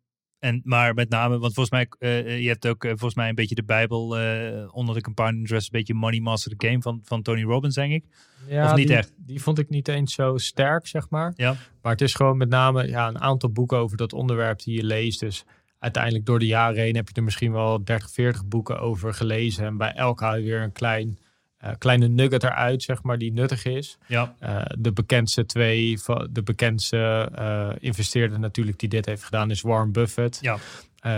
En, 0.45 0.61
maar 0.63 0.93
met 0.93 1.09
name, 1.09 1.37
want 1.37 1.53
volgens 1.53 1.69
mij, 1.69 1.87
uh, 1.99 2.41
je 2.41 2.47
hebt 2.47 2.67
ook 2.67 2.83
uh, 2.83 2.89
volgens 2.89 3.15
mij 3.15 3.29
een 3.29 3.35
beetje 3.35 3.55
de 3.55 3.63
Bijbel 3.63 4.21
uh, 4.21 4.75
onder 4.75 4.95
de 4.95 5.01
compound 5.01 5.35
interest, 5.35 5.65
een 5.65 5.79
beetje 5.79 5.93
Money 5.93 6.19
Master 6.19 6.57
the 6.57 6.67
Game 6.67 6.81
van, 6.81 6.99
van 7.03 7.21
Tony 7.21 7.43
Robbins, 7.43 7.75
denk 7.75 7.93
ik. 7.93 8.03
Ja, 8.47 8.65
of 8.65 8.75
niet 8.75 8.87
die, 8.87 8.95
echt? 8.97 9.13
Die 9.17 9.41
vond 9.41 9.59
ik 9.59 9.69
niet 9.69 9.87
eens 9.87 10.13
zo 10.13 10.37
sterk, 10.37 10.87
zeg 10.87 11.09
maar. 11.09 11.33
Ja. 11.35 11.55
Maar 11.81 11.91
het 11.91 12.01
is 12.01 12.13
gewoon 12.13 12.37
met 12.37 12.49
name 12.49 12.87
ja, 12.87 13.07
een 13.07 13.19
aantal 13.19 13.49
boeken 13.49 13.77
over 13.77 13.97
dat 13.97 14.13
onderwerp 14.13 14.63
die 14.63 14.75
je 14.75 14.83
leest. 14.83 15.19
Dus 15.19 15.45
uiteindelijk 15.79 16.25
door 16.25 16.39
de 16.39 16.45
jaren 16.45 16.81
heen 16.81 16.95
heb 16.95 17.07
je 17.07 17.13
er 17.13 17.23
misschien 17.23 17.51
wel 17.51 17.83
30, 17.83 18.11
40 18.11 18.45
boeken 18.45 18.79
over 18.79 19.13
gelezen. 19.13 19.65
En 19.65 19.77
bij 19.77 19.93
elk 19.93 20.19
haal 20.19 20.35
je 20.35 20.43
weer 20.43 20.61
een 20.61 20.71
klein 20.71 21.17
uh, 21.63 21.69
kleine 21.77 22.07
nugget 22.07 22.43
eruit, 22.43 22.83
zeg 22.83 23.03
maar, 23.03 23.17
die 23.17 23.33
nuttig 23.33 23.65
is. 23.65 23.97
Ja. 24.07 24.35
Uh, 24.43 24.61
de 24.79 24.91
bekendste 24.91 25.45
twee, 25.45 25.97
de 26.31 26.43
bekendste 26.43 27.31
uh, 27.39 27.69
investeerder 27.79 28.39
natuurlijk 28.39 28.79
die 28.79 28.89
dit 28.89 29.05
heeft 29.05 29.23
gedaan 29.23 29.51
is 29.51 29.61
Warren 29.61 29.91
Buffett. 29.91 30.39
Ja. 30.41 30.57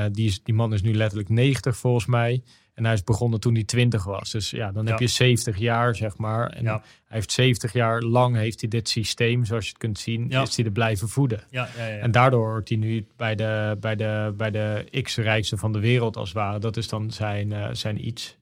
die, 0.10 0.28
is, 0.28 0.44
die 0.44 0.54
man 0.54 0.74
is 0.74 0.82
nu 0.82 0.94
letterlijk 0.94 1.30
90 1.30 1.78
volgens 1.78 2.06
mij. 2.06 2.42
En 2.74 2.86
hij 2.86 2.94
is 2.94 3.04
begonnen 3.04 3.40
toen 3.40 3.54
hij 3.54 3.64
20 3.64 4.04
was. 4.04 4.32
Dus 4.32 4.50
ja, 4.50 4.72
dan 4.72 4.86
heb 4.86 5.00
Ja. 5.00 5.06
je 5.06 5.12
70 5.12 5.58
jaar, 5.58 5.96
zeg 5.96 6.18
maar. 6.18 6.50
En 6.50 6.64
Ja. 6.64 6.72
hij 7.06 7.18
heeft 7.18 7.32
70 7.32 7.74
jaar 7.74 8.02
lang 8.02 8.36
heeft 8.36 8.60
hij 8.62 8.70
dit 8.70 8.90
systeem, 8.90 9.46
zoals 9.46 9.64
je 9.64 9.70
het 9.70 9.80
kunt 9.80 10.00
zien, 10.00 10.26
Ja. 10.30 10.42
is 10.42 10.56
hij 10.56 10.66
er 10.66 10.72
blijven 10.72 11.10
voeden. 11.10 11.44
Ja, 11.50 11.70
ja, 11.78 11.86
ja. 11.86 11.98
En 11.98 12.12
daardoor 12.12 12.48
hoort 12.50 12.70
hij 12.70 12.78
nu 12.78 13.06
bij 13.16 13.36
de, 13.36 13.78
bij 13.80 13.96
de, 13.96 14.34
bij 14.38 14.52
de 14.52 14.86
x-rijkste 15.02 15.58
van 15.58 15.72
de 15.72 15.80
wereld 15.80 16.18
als 16.18 16.28
het 16.30 16.38
ware. 16.38 16.60
Dat 16.60 16.78
is 16.78 16.88
dan 16.88 17.12
zijn, 17.12 17.52
eh, 17.52 17.68
zijn 17.72 18.08
iets. 18.08 18.38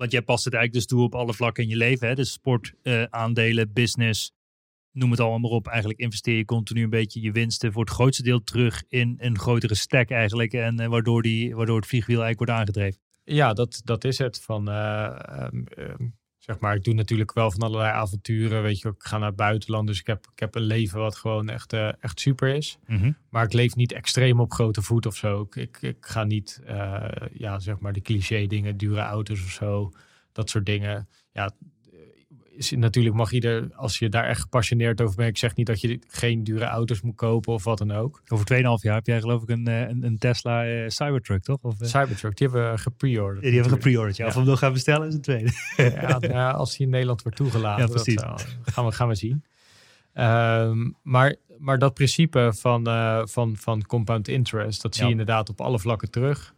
Want 0.00 0.12
jij 0.12 0.22
past 0.22 0.44
het 0.44 0.54
eigenlijk 0.54 0.86
dus 0.86 0.96
toe 0.96 1.06
op 1.06 1.14
alle 1.14 1.34
vlakken 1.34 1.62
in 1.62 1.68
je 1.68 1.76
leven. 1.76 2.08
Hè? 2.08 2.14
Dus 2.14 2.32
sport, 2.32 2.72
eh, 2.82 3.02
aandelen, 3.02 3.72
business, 3.72 4.32
noem 4.92 5.10
het 5.10 5.20
allemaal 5.20 5.38
maar 5.38 5.50
op. 5.50 5.66
Eigenlijk 5.66 6.00
investeer 6.00 6.36
je 6.36 6.44
continu 6.44 6.82
een 6.82 6.90
beetje 6.90 7.20
je 7.20 7.32
winsten 7.32 7.72
voor 7.72 7.84
het 7.84 7.92
grootste 7.92 8.22
deel 8.22 8.42
terug 8.42 8.82
in 8.88 9.14
een 9.18 9.38
grotere 9.38 9.74
stack 9.74 10.10
eigenlijk. 10.10 10.52
En 10.52 10.80
eh, 10.80 10.88
waardoor, 10.88 11.22
die, 11.22 11.54
waardoor 11.54 11.76
het 11.76 11.86
vliegwiel 11.86 12.22
eigenlijk 12.22 12.50
wordt 12.50 12.60
aangedreven. 12.60 13.00
Ja, 13.24 13.52
dat, 13.52 13.80
dat 13.84 14.04
is 14.04 14.18
het. 14.18 14.40
Van, 14.40 14.68
eh, 14.68 15.04
ehm, 15.04 15.62
ehm, 15.64 16.08
zeg 16.40 16.58
maar, 16.58 16.74
ik 16.74 16.84
doe 16.84 16.94
natuurlijk 16.94 17.32
wel 17.32 17.50
van 17.50 17.60
allerlei 17.60 17.92
avonturen. 17.92 18.62
Weet 18.62 18.80
je, 18.80 18.88
ik 18.88 18.94
ga 19.02 19.18
naar 19.18 19.26
het 19.26 19.36
buitenland. 19.36 19.86
Dus 19.86 20.00
ik 20.00 20.06
heb, 20.06 20.26
ik 20.32 20.38
heb 20.38 20.54
een 20.54 20.62
leven 20.62 21.00
wat 21.00 21.16
gewoon 21.16 21.48
echt, 21.48 21.72
eh, 21.72 21.92
echt 22.00 22.20
super 22.20 22.54
is. 22.54 22.78
Maar 23.28 23.44
ik 23.44 23.52
leef 23.52 23.74
niet 23.76 23.92
extreem 23.92 24.40
op 24.40 24.52
grote 24.52 24.82
voet 24.82 25.06
of 25.06 25.16
zo. 25.16 25.40
Ik, 25.40 25.56
ik, 25.56 25.82
ik 25.82 25.96
ga 26.00 26.24
niet, 26.24 26.60
eh, 26.64 27.04
ja, 27.32 27.58
zeg 27.58 27.78
maar, 27.78 27.92
de 27.92 28.00
cliché 28.00 28.46
dingen, 28.46 28.76
dure 28.76 29.00
auto's 29.00 29.42
of 29.44 29.50
zo. 29.50 29.92
Dat 30.32 30.50
soort 30.50 30.66
dingen. 30.66 31.08
Ja, 31.32 31.50
is, 32.60 32.70
natuurlijk 32.70 33.14
mag 33.14 33.32
ieder, 33.32 33.68
als 33.74 33.98
je 33.98 34.08
daar 34.08 34.24
echt 34.24 34.40
gepassioneerd 34.40 35.00
over 35.00 35.16
bent. 35.16 35.28
Ik 35.28 35.38
zeg 35.38 35.54
niet 35.54 35.66
dat 35.66 35.80
je 35.80 35.98
geen 36.08 36.44
dure 36.44 36.64
auto's 36.64 37.00
moet 37.00 37.14
kopen 37.16 37.52
of 37.52 37.64
wat 37.64 37.78
dan 37.78 37.90
ook. 37.92 38.22
Over 38.28 38.46
2,5 38.46 38.60
jaar 38.82 38.94
heb 38.94 39.06
jij 39.06 39.20
geloof 39.20 39.42
ik 39.42 39.48
een, 39.48 39.66
eh, 39.66 39.80
een, 39.80 40.04
een 40.04 40.18
Tesla 40.18 40.66
eh, 40.66 40.88
Cybertruck, 40.88 41.42
toch? 41.42 41.58
Of, 41.62 41.80
eh, 41.80 41.88
Cybertruck, 41.88 42.36
die 42.36 42.48
hebben 42.48 42.70
we 42.72 42.78
gepreorderd. 42.78 43.42
die 43.42 43.52
hebben 43.52 43.70
we 43.70 43.76
gepreorderd. 43.76 44.16
Ja. 44.16 44.26
Of 44.26 44.32
we 44.32 44.38
hem 44.38 44.48
nog 44.48 44.58
gaan 44.58 44.72
bestellen 44.72 45.08
is 45.08 45.14
een 45.14 45.20
tweede. 45.20 45.50
ja, 45.76 46.18
ja, 46.20 46.50
als 46.50 46.76
die 46.76 46.86
in 46.86 46.92
Nederland 46.92 47.22
wordt 47.22 47.36
toegelaten, 47.38 47.86
Ja, 47.86 47.90
precies. 47.90 48.14
Dat, 48.14 48.46
gaan, 48.62 48.84
we, 48.84 48.92
gaan 48.92 49.08
we 49.08 49.14
zien. 49.14 49.44
Ehm, 50.12 50.90
maar, 51.02 51.36
maar 51.58 51.78
dat 51.78 51.94
principe 51.94 52.52
van, 52.54 52.84
van, 53.28 53.56
van 53.56 53.86
compound 53.86 54.28
interest, 54.28 54.82
dat 54.82 54.94
zie 54.94 55.02
Ja. 55.02 55.08
je 55.08 55.16
inderdaad 55.18 55.48
op 55.48 55.60
alle 55.60 55.78
vlakken 55.78 56.10
terug. 56.10 56.54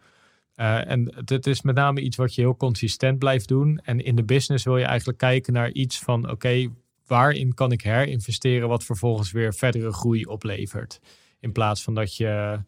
Eh, 0.54 0.90
en 0.90 1.14
het, 1.26 1.46
is 1.46 1.62
met 1.62 1.74
name 1.74 2.00
iets 2.00 2.16
wat 2.16 2.34
je 2.34 2.40
heel 2.40 2.56
consistent 2.56 3.18
blijft 3.18 3.48
doen. 3.48 3.78
En 3.78 4.04
in 4.04 4.16
de 4.16 4.24
business 4.24 4.64
wil 4.64 4.76
je 4.76 4.84
eigenlijk 4.84 5.18
kijken 5.18 5.52
naar 5.52 5.70
iets 5.70 5.98
van, 5.98 6.30
oké, 6.30 6.68
waarin 7.06 7.54
kan 7.54 7.72
ik 7.72 7.80
herinvesteren 7.80 8.68
wat 8.68 8.84
vervolgens 8.84 9.32
weer 9.32 9.54
verdere 9.54 9.92
groei 9.92 10.24
oplevert. 10.24 11.00
In 11.40 11.52
plaats 11.52 11.82
van 11.82 11.94
dat 11.94 12.16
je, 12.16 12.62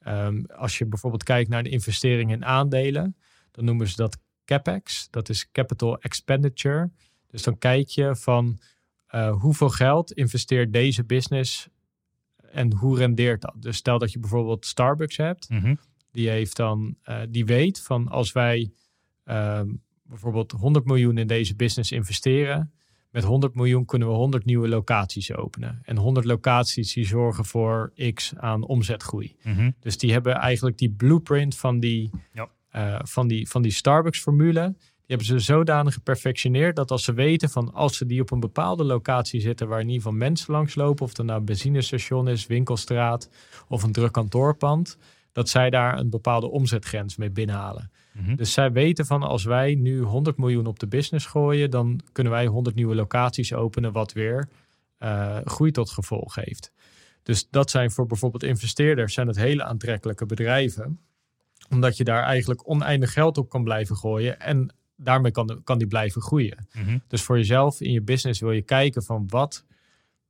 ehm, 0.00 0.44
als 0.44 0.78
je 0.78 0.86
bijvoorbeeld 0.86 1.22
kijkt 1.22 1.50
naar 1.50 1.58
een 1.58 1.70
investering 1.70 2.30
in 2.30 2.44
aandelen, 2.44 3.16
dan 3.50 3.64
noemen 3.64 3.88
ze 3.88 3.96
dat 3.96 4.18
CapEx. 4.44 5.08
Dat 5.10 5.28
is 5.28 5.50
Capital 5.50 5.98
Expenditure. 5.98 6.90
Dus 7.26 7.42
dan 7.42 7.58
kijk 7.58 7.88
je 7.88 8.16
van 8.16 8.58
eh, 9.06 9.36
hoeveel 9.40 9.68
geld 9.68 10.12
investeert 10.12 10.72
deze 10.72 11.04
business 11.04 11.68
en 12.52 12.72
hoe 12.72 12.98
rendeert 12.98 13.40
dat. 13.40 13.54
Dus 13.56 13.76
stel 13.76 13.98
dat 13.98 14.12
je 14.12 14.18
bijvoorbeeld 14.18 14.66
Starbucks 14.66 15.16
hebt, 15.16 15.48
die 16.12 16.28
heeft 16.28 16.56
dan, 16.56 16.96
eh, 17.02 17.18
die 17.28 17.44
weet 17.44 17.80
van 17.80 18.08
als 18.08 18.32
wij 18.32 18.72
ehm, 19.24 19.66
bijvoorbeeld 20.02 20.52
100 20.52 20.84
miljoen 20.84 21.18
in 21.18 21.26
deze 21.26 21.54
business 21.56 21.92
investeren, 21.92 22.72
met 23.10 23.24
100 23.24 23.54
miljoen 23.54 23.84
kunnen 23.84 24.08
we 24.08 24.14
100 24.14 24.44
nieuwe 24.44 24.68
locaties 24.68 25.34
openen. 25.34 25.78
En 25.82 25.96
100 25.96 26.26
locaties 26.26 26.92
die 26.92 27.06
zorgen 27.06 27.44
voor 27.44 27.92
x 28.14 28.32
aan 28.36 28.62
omzetgroei. 28.66 29.36
Dus 29.80 29.98
die 29.98 30.12
hebben 30.12 30.34
eigenlijk 30.34 30.78
die 30.78 30.90
blueprint 30.90 31.56
van 31.56 31.80
die, 31.80 32.10
Ja. 32.32 32.48
eh, 32.68 32.98
van 33.02 33.28
die, 33.28 33.48
van 33.48 33.62
die 33.62 33.72
Starbucks-formule. 33.72 34.74
Die 34.78 35.16
hebben 35.16 35.26
ze 35.26 35.38
zodanig 35.38 35.94
geperfectioneerd 35.94 36.76
dat 36.76 36.90
als 36.90 37.04
ze 37.04 37.12
weten 37.12 37.50
van 37.50 37.72
als 37.74 37.96
ze 37.96 38.06
die 38.06 38.20
op 38.20 38.30
een 38.30 38.40
bepaalde 38.40 38.84
locatie 38.84 39.40
zitten 39.40 39.68
waar 39.68 39.80
in 39.80 39.86
ieder 39.88 40.02
geval 40.02 40.16
mensen 40.18 40.52
langslopen, 40.52 41.04
of 41.04 41.16
het 41.16 41.26
nou 41.26 41.38
een 41.38 41.44
benzinestation 41.44 42.28
is, 42.28 42.46
winkelstraat 42.46 43.30
of 43.68 43.82
een 43.82 43.92
druk 43.92 44.12
kantoorpand, 44.12 44.98
dat 45.38 45.48
zij 45.48 45.70
daar 45.70 45.98
een 45.98 46.10
bepaalde 46.10 46.50
omzetgrens 46.50 47.16
mee 47.16 47.30
binnenhalen. 47.30 47.90
Dus 48.36 48.52
zij 48.52 48.72
weten 48.72 49.06
van 49.06 49.22
als 49.22 49.44
wij 49.44 49.74
nu 49.74 50.00
100 50.02 50.36
miljoen 50.36 50.66
op 50.66 50.78
de 50.78 50.86
business 50.86 51.26
gooien, 51.26 51.70
dan 51.70 52.00
kunnen 52.12 52.32
wij 52.32 52.46
100 52.46 52.76
nieuwe 52.76 52.94
locaties 52.94 53.52
openen, 53.52 53.92
wat 53.92 54.12
weer 54.12 54.48
eh, 54.98 55.36
groei 55.44 55.70
tot 55.70 55.90
gevolg 55.90 56.34
heeft. 56.34 56.72
Dus 57.22 57.48
dat 57.50 57.70
zijn 57.70 57.90
voor 57.90 58.06
bijvoorbeeld 58.06 58.42
investeerders 58.42 59.14
zijn 59.14 59.26
het 59.26 59.36
hele 59.36 59.64
aantrekkelijke 59.64 60.26
bedrijven. 60.26 61.00
Omdat 61.70 61.96
je 61.96 62.04
daar 62.04 62.22
eigenlijk 62.22 62.68
oneindig 62.68 63.12
geld 63.12 63.38
op 63.38 63.48
kan 63.48 63.64
blijven 63.64 63.96
gooien. 63.96 64.40
En 64.40 64.74
daarmee 64.96 65.30
kan, 65.32 65.46
de- 65.46 65.60
kan 65.64 65.78
die 65.78 65.86
blijven 65.86 66.22
groeien. 66.22 66.68
Dus 67.08 67.22
voor 67.22 67.36
jezelf 67.36 67.80
in 67.80 67.92
je 67.92 68.02
business 68.02 68.40
wil 68.40 68.52
je 68.52 68.62
kijken 68.62 69.02
van 69.02 69.24
wat, 69.28 69.64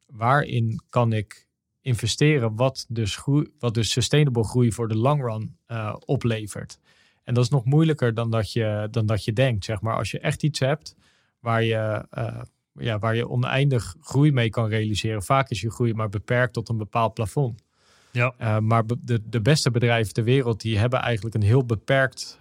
waarin 0.06 0.80
kan 0.88 1.12
ik 1.12 1.46
investeren 1.80 2.54
wat 2.54 2.86
dus, 2.88 3.16
groei, 3.16 3.50
wat 3.58 3.74
dus 3.74 3.90
sustainable 3.90 4.44
groei 4.44 4.72
voor 4.72 4.88
de 4.88 4.96
long 4.96 5.22
run 5.22 5.56
eh, 5.66 5.94
oplevert. 6.04 6.78
En 7.24 7.34
dat 7.34 7.44
is 7.44 7.50
nog 7.50 7.64
moeilijker 7.64 8.14
dan 8.14 8.30
dat 8.30 8.52
je, 8.52 8.88
dan 8.90 9.06
dat 9.06 9.24
je 9.24 9.32
denkt. 9.32 9.64
Zeg 9.64 9.80
maar. 9.80 9.96
Als 9.96 10.10
je 10.10 10.20
echt 10.20 10.42
iets 10.42 10.58
hebt 10.58 10.96
waar 11.40 11.62
je, 11.62 12.06
eh, 12.10 12.40
ja, 12.72 12.98
waar 12.98 13.16
je 13.16 13.28
oneindig 13.28 13.96
groei 14.00 14.32
mee 14.32 14.50
kan 14.50 14.68
realiseren. 14.68 15.22
Vaak 15.22 15.50
is 15.50 15.60
je 15.60 15.70
groei 15.70 15.94
maar 15.94 16.08
beperkt 16.08 16.52
tot 16.52 16.68
een 16.68 16.76
bepaald 16.76 17.14
plafond. 17.14 17.62
Ja. 18.10 18.34
Eh, 18.38 18.58
maar 18.58 18.84
de, 18.86 19.28
de 19.28 19.40
beste 19.40 19.70
bedrijven 19.70 20.12
ter 20.12 20.24
wereld 20.24 20.60
die 20.60 20.78
hebben 20.78 21.00
eigenlijk 21.00 21.34
een 21.34 21.42
heel 21.42 21.64
beperkt, 21.64 22.38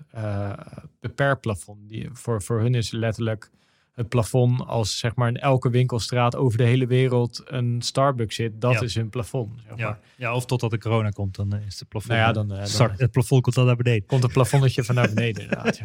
beperkt 0.99 1.41
plafond. 1.41 1.89
Die, 1.89 2.09
voor, 2.13 2.41
voor 2.41 2.59
hun 2.59 2.75
is 2.75 2.91
letterlijk 2.91 3.51
het 3.97 4.09
plafond 4.09 4.65
als 4.67 4.97
zeg 4.99 5.15
maar 5.15 5.27
in 5.27 5.37
elke 5.37 5.69
winkelstraat 5.69 6.35
over 6.35 6.57
de 6.57 6.63
hele 6.63 6.87
wereld 6.87 7.41
een 7.45 7.81
Starbucks 7.81 8.35
zit. 8.35 8.61
Dat 8.61 8.73
Ja. 8.73 8.81
is 8.81 8.95
hun 8.95 9.09
plafond. 9.09 9.51
Zeg 9.61 9.69
maar. 9.69 9.77
Ja. 9.79 9.99
ja, 10.15 10.35
of 10.35 10.45
totdat 10.45 10.71
de 10.71 10.77
corona 10.77 11.09
komt, 11.09 11.35
dan 11.35 11.53
is 11.53 11.79
het 11.79 11.87
plafond. 11.87 12.13
Nou 12.13 12.25
ja, 12.27 12.31
dan, 12.33 12.51
eh, 12.51 12.77
dan- 12.77 12.91
het 12.97 13.11
plafond 13.11 13.41
komt 13.41 13.55
dan 13.55 13.65
naar 13.65 13.75
beneden. 13.75 14.05
Komt 14.05 14.23
het 14.23 14.31
plafondetje 14.31 14.83
van 14.83 14.95
naar 14.95 15.13
beneden 15.13 15.43
inderdaad. 15.43 15.77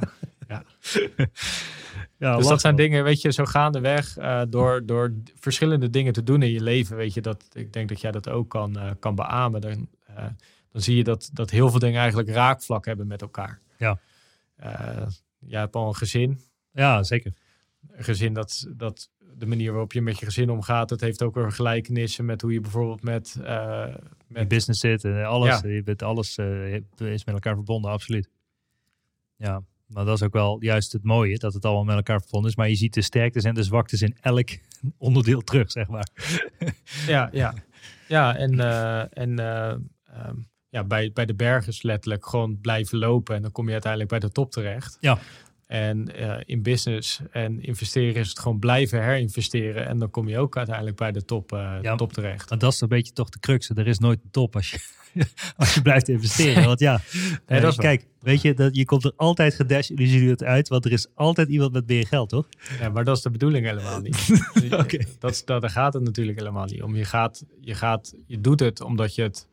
Ja. 0.48 0.62
Ja, 2.18 2.36
Dus 2.36 2.46
dat 2.46 2.60
zijn 2.60 2.76
dingen, 2.76 3.04
weet 3.04 3.20
je, 3.20 3.32
zo 3.32 3.44
gaandeweg 3.44 4.16
eh 4.16 4.42
door, 4.48 4.86
door 4.86 5.12
verschillende 5.38 5.90
dingen 5.90 6.12
te 6.12 6.22
doen 6.22 6.42
in 6.42 6.50
je 6.50 6.60
leven, 6.62 6.96
weet 6.96 7.14
je, 7.14 7.20
dat 7.20 7.44
ik 7.52 7.72
denk 7.72 7.88
dat 7.88 8.00
jij 8.00 8.10
dat 8.10 8.28
ook 8.28 8.48
kan, 8.50 8.78
eh, 8.78 8.90
kan 8.98 9.14
beamen. 9.14 9.60
Dan, 9.60 9.88
dan 10.72 10.82
zie 10.82 10.96
je 10.96 11.04
dat, 11.04 11.30
dat 11.32 11.50
heel 11.50 11.70
veel 11.70 11.78
dingen 11.78 11.98
eigenlijk 12.00 12.28
raakvlak 12.28 12.84
hebben 12.84 13.06
met 13.06 13.22
elkaar. 13.22 13.60
Ja. 13.78 13.98
Jij 15.38 15.60
hebt 15.60 15.74
al 15.74 15.88
een 15.88 15.94
gezin. 15.96 16.40
Ja, 16.72 17.02
zeker. 17.02 17.32
Gezin 17.90 18.32
dat, 18.32 18.66
dat 18.76 19.10
de 19.34 19.46
manier 19.46 19.70
waarop 19.70 19.92
je 19.92 20.02
met 20.02 20.18
je 20.18 20.24
gezin 20.24 20.50
omgaat, 20.50 20.88
dat 20.88 21.00
heeft 21.00 21.22
ook 21.22 21.34
weer 21.34 21.52
gelijkenissen 21.52 22.24
met 22.24 22.42
hoe 22.42 22.52
je 22.52 22.60
bijvoorbeeld 22.60 23.02
met, 23.02 23.38
eh, 23.44 23.94
Met 24.26 24.48
business 24.48 24.80
zit 24.80 25.04
en 25.04 25.24
alles. 25.24 25.60
Ja. 25.60 25.68
Je 25.68 25.82
bent 25.82 26.02
alles 26.02 26.38
eh, 26.38 26.74
is 26.96 27.24
met 27.24 27.34
elkaar 27.34 27.54
verbonden, 27.54 27.90
absoluut. 27.90 28.30
Ja, 29.36 29.62
maar 29.92 30.04
dat 30.04 30.16
is 30.16 30.22
ook 30.22 30.32
wel 30.32 30.62
juist 30.62 30.92
het 30.92 31.04
mooie, 31.04 31.38
dat 31.38 31.54
het 31.54 31.64
allemaal 31.64 31.84
met 31.84 31.96
elkaar 31.96 32.20
verbonden 32.20 32.50
is. 32.50 32.56
Maar 32.56 32.68
je 32.68 32.74
ziet 32.74 32.94
de 32.94 33.02
sterktes 33.02 33.44
en 33.44 33.54
de 33.54 33.62
zwaktes 33.62 34.02
in 34.02 34.16
elk 34.20 34.48
onderdeel 34.98 35.40
terug, 35.40 35.70
zeg 35.70 35.88
maar. 35.88 36.08
Ja, 37.06 37.28
ja. 37.32 37.54
ja 38.08 38.36
en, 38.36 38.60
eh, 38.60 39.18
en 39.18 39.38
eh, 39.38 39.70
ehm, 40.04 40.36
ja, 40.68 40.84
bij, 40.84 41.12
bij 41.12 41.26
de 41.26 41.34
berg 41.34 41.66
is 41.66 41.82
letterlijk 41.82 42.26
gewoon 42.26 42.60
blijven 42.60 42.98
lopen 42.98 43.36
en 43.36 43.42
dan 43.42 43.52
kom 43.52 43.66
je 43.66 43.72
uiteindelijk 43.72 44.10
bij 44.10 44.20
de 44.20 44.30
top 44.30 44.50
terecht. 44.50 44.96
Ja. 45.00 45.18
En 45.72 46.14
eh, 46.16 46.40
in 46.44 46.62
business 46.62 47.20
en 47.30 47.62
investeren 47.62 48.14
is 48.14 48.28
het 48.28 48.38
gewoon 48.38 48.58
blijven 48.58 49.02
herinvesteren 49.04 49.86
en 49.86 49.98
dan 49.98 50.10
kom 50.10 50.28
je 50.28 50.38
ook 50.38 50.56
uiteindelijk 50.56 50.96
bij 50.96 51.12
de 51.12 51.24
top, 51.24 51.52
eh, 51.52 51.76
Ja. 51.82 51.94
top 51.94 52.12
terecht. 52.12 52.50
Maar 52.50 52.58
dat 52.58 52.72
is 52.72 52.80
een 52.80 52.88
beetje 52.88 53.12
toch 53.12 53.28
de 53.28 53.38
crux. 53.40 53.68
Er 53.70 53.86
is 53.86 53.98
nooit 53.98 54.20
een 54.24 54.30
top 54.30 54.54
als 54.54 54.70
je, 54.70 54.78
als 55.56 55.74
je 55.74 55.82
blijft 55.82 56.08
investeren. 56.08 56.64
Want 56.64 56.80
ja, 56.80 57.00
Nee, 57.46 57.60
dat 57.60 57.70
is 57.70 57.76
wel. 57.76 57.86
kijk, 57.86 58.06
weet 58.20 58.42
je, 58.42 58.54
dat, 58.54 58.76
je 58.76 58.84
komt 58.84 59.04
er 59.04 59.12
altijd 59.16 59.54
gedesillusioneerd 59.54 60.42
uit. 60.42 60.68
Want 60.68 60.84
er 60.84 60.92
is 60.92 61.06
altijd 61.14 61.48
iemand 61.48 61.72
met 61.72 61.86
meer 61.86 62.06
geld, 62.06 62.28
toch? 62.28 62.48
Ja, 62.80 62.88
maar 62.88 63.04
dat 63.04 63.16
is 63.16 63.22
de 63.22 63.30
bedoeling 63.30 63.66
helemaal 63.66 64.00
niet. 64.00 64.42
Oké. 64.70 64.98
dat, 65.18 65.30
is- 65.30 65.44
dat, 65.44 65.60
daar 65.60 65.70
gaat 65.70 65.92
het 65.94 66.02
natuurlijk 66.02 66.38
helemaal 66.38 66.64
niet 66.66 66.82
om. 66.82 66.96
Je, 66.96 67.04
gaat, 67.04 67.44
je, 67.60 67.74
gaat, 67.74 68.14
je 68.26 68.40
doet 68.40 68.60
het 68.60 68.80
omdat 68.80 69.14
je 69.14 69.22
het 69.22 69.48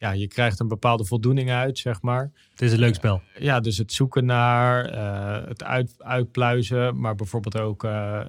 ja, 0.00 0.10
je 0.10 0.28
krijgt 0.28 0.60
een 0.60 0.68
bepaalde 0.68 1.04
voldoening 1.04 1.50
uit, 1.50 1.78
zeg 1.78 2.02
maar. 2.02 2.30
Het 2.50 2.62
is 2.62 2.72
een 2.72 2.78
leuk 2.78 2.94
spel. 2.94 3.22
Ja, 3.38 3.60
dus 3.60 3.78
het 3.78 3.92
zoeken 3.92 4.24
naar, 4.24 4.84
eh, 4.84 5.48
het 5.48 5.64
uit, 5.64 5.94
uitpluizen, 5.98 7.00
maar 7.00 7.14
bijvoorbeeld 7.14 7.58
ook 7.58 7.84
eh, 7.84 8.20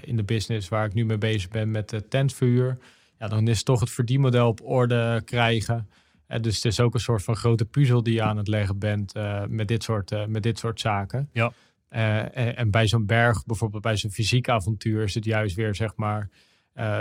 in 0.00 0.16
de 0.16 0.22
business 0.22 0.68
waar 0.68 0.86
ik 0.86 0.94
nu 0.94 1.04
mee 1.04 1.18
bezig 1.18 1.48
ben 1.48 1.70
met 1.70 1.88
de 1.88 2.08
tentverhuur. 2.08 2.78
Ja, 3.18 3.28
dan 3.28 3.48
is 3.48 3.62
toch 3.62 3.80
het 3.80 3.90
verdienmodel 3.90 4.48
op 4.48 4.60
orde 4.62 5.22
krijgen. 5.24 5.88
En 6.26 6.42
dus 6.42 6.54
het 6.54 6.64
is 6.64 6.80
ook 6.80 6.94
een 6.94 7.00
soort 7.00 7.22
van 7.22 7.36
grote 7.36 7.64
puzzel 7.64 8.02
die 8.02 8.14
je 8.14 8.22
aan 8.22 8.36
het 8.36 8.48
leggen 8.48 8.78
bent 8.78 9.12
met, 9.48 9.68
dit 9.68 9.82
soort, 9.82 10.28
met 10.28 10.42
dit 10.42 10.58
soort 10.58 10.80
zaken. 10.80 11.28
Ja. 11.32 11.52
en, 11.88 12.56
en, 12.56 12.70
bij 12.70 12.86
zo'n 12.86 13.06
berg, 13.06 13.46
bijvoorbeeld 13.46 13.82
bij 13.82 13.96
zo'n 13.96 14.10
fysiek 14.10 14.48
avontuur, 14.48 15.02
is 15.02 15.14
het 15.14 15.24
juist 15.24 15.56
weer 15.56 15.74
zeg 15.74 15.96
maar 15.96 16.30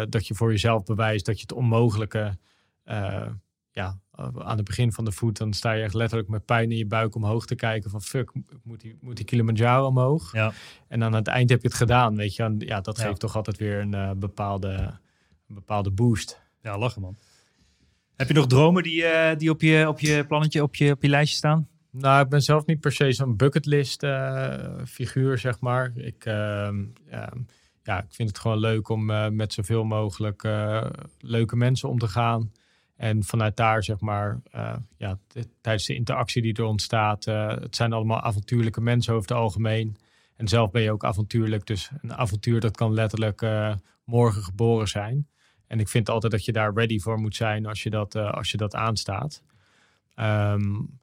dat 0.09 0.27
je 0.27 0.35
voor 0.35 0.51
jezelf 0.51 0.83
bewijst 0.83 1.25
dat 1.25 1.35
je 1.35 1.41
het 1.41 1.53
onmogelijke 1.53 2.37
ja, 3.77 3.99
aan 4.17 4.57
het 4.57 4.65
begin 4.65 4.91
van 4.91 5.05
de 5.05 5.11
voet, 5.11 5.37
dan 5.37 5.53
sta 5.53 5.71
je 5.71 5.83
echt 5.83 5.93
letterlijk 5.93 6.29
met 6.29 6.45
pijn 6.45 6.71
in 6.71 6.77
je 6.77 6.85
buik 6.85 7.15
omhoog 7.15 7.45
te 7.45 7.55
kijken 7.55 7.89
van 7.89 8.01
fuck, 8.01 8.31
moet 8.63 8.81
die, 8.81 8.97
moet 9.01 9.15
die 9.15 9.25
Kilimanjaro 9.25 9.85
omhoog? 9.85 10.33
Ja. 10.33 10.53
En 10.87 10.99
dan 10.99 11.09
aan 11.09 11.17
het 11.17 11.27
eind 11.27 11.49
heb 11.49 11.61
je 11.61 11.67
het 11.67 11.77
gedaan, 11.77 12.15
weet 12.15 12.35
je. 12.35 12.43
En 12.43 12.55
ja, 12.59 12.81
dat 12.81 12.99
geeft 12.99 13.19
toch 13.19 13.35
altijd 13.35 13.57
weer 13.57 13.79
een 13.79 13.93
uh, 13.93 14.11
bepaalde, 14.11 14.69
een 15.47 15.55
bepaalde 15.55 15.91
boost. 15.91 16.41
Ja, 16.61 16.77
lachen 16.77 17.01
man. 17.01 17.15
Heb 18.15 18.27
je 18.27 18.33
nog 18.33 18.47
dromen 18.47 18.83
die, 18.83 19.01
uh, 19.01 19.35
die 19.37 19.49
op, 19.49 19.61
je, 19.61 19.87
op 19.87 19.99
je 19.99 20.25
plannetje, 20.27 20.63
op 20.63 20.75
je, 20.75 20.91
op 20.91 21.01
je 21.01 21.09
lijstje 21.09 21.37
staan? 21.37 21.67
Nou, 21.91 22.23
ik 22.23 22.29
ben 22.29 22.41
zelf 22.41 22.65
niet 22.65 22.79
per 22.79 22.91
se 22.91 23.11
zo'n 23.11 23.35
bucketlist 23.35 24.03
uh, 24.03 24.55
figuur, 24.85 25.37
zeg 25.37 25.59
maar. 25.59 25.91
Ik, 25.95 26.25
ehm, 26.25 26.85
ja, 27.83 27.99
ik 27.99 28.13
vind 28.13 28.29
het 28.29 28.39
gewoon 28.39 28.59
leuk 28.59 28.89
om 28.89 29.05
met 29.35 29.53
zoveel 29.53 29.83
mogelijk 29.83 30.47
leuke 31.19 31.55
mensen 31.55 31.89
om 31.89 31.99
te 31.99 32.07
gaan. 32.07 32.51
En 32.97 33.23
vanuit 33.23 33.55
daar, 33.55 33.83
zeg 33.83 33.99
maar, 33.99 34.41
uh, 34.55 34.75
ja, 34.97 35.17
tijdens 35.61 35.85
de 35.85 35.95
interactie 35.95 36.41
die 36.41 36.53
er 36.53 36.63
ontstaat, 36.63 37.27
uh, 37.27 37.47
het 37.47 37.75
zijn 37.75 37.93
allemaal 37.93 38.21
avontuurlijke 38.21 38.81
mensen 38.81 39.13
over 39.13 39.29
het 39.29 39.37
algemeen. 39.37 39.97
En 40.35 40.47
zelf 40.47 40.71
ben 40.71 40.81
je 40.81 40.91
ook 40.91 41.03
avontuurlijk. 41.05 41.65
Dus 41.65 41.91
een 42.01 42.13
avontuur 42.13 42.59
dat 42.59 42.75
kan 42.77 42.93
letterlijk 42.93 43.41
uh, 43.41 43.75
morgen 44.03 44.43
geboren 44.43 44.87
zijn. 44.87 45.27
En 45.67 45.79
ik 45.79 45.87
vind 45.87 46.09
altijd 46.09 46.31
dat 46.31 46.45
je 46.45 46.51
daar 46.51 46.73
ready 46.73 46.99
voor 46.99 47.19
moet 47.19 47.35
zijn 47.35 47.65
als 47.65 47.83
je 47.83 47.89
dat, 47.89 48.15
als 48.15 48.51
je 48.51 48.57
dat 48.57 48.75
aanstaat. 48.75 49.43
Um, 50.15 50.99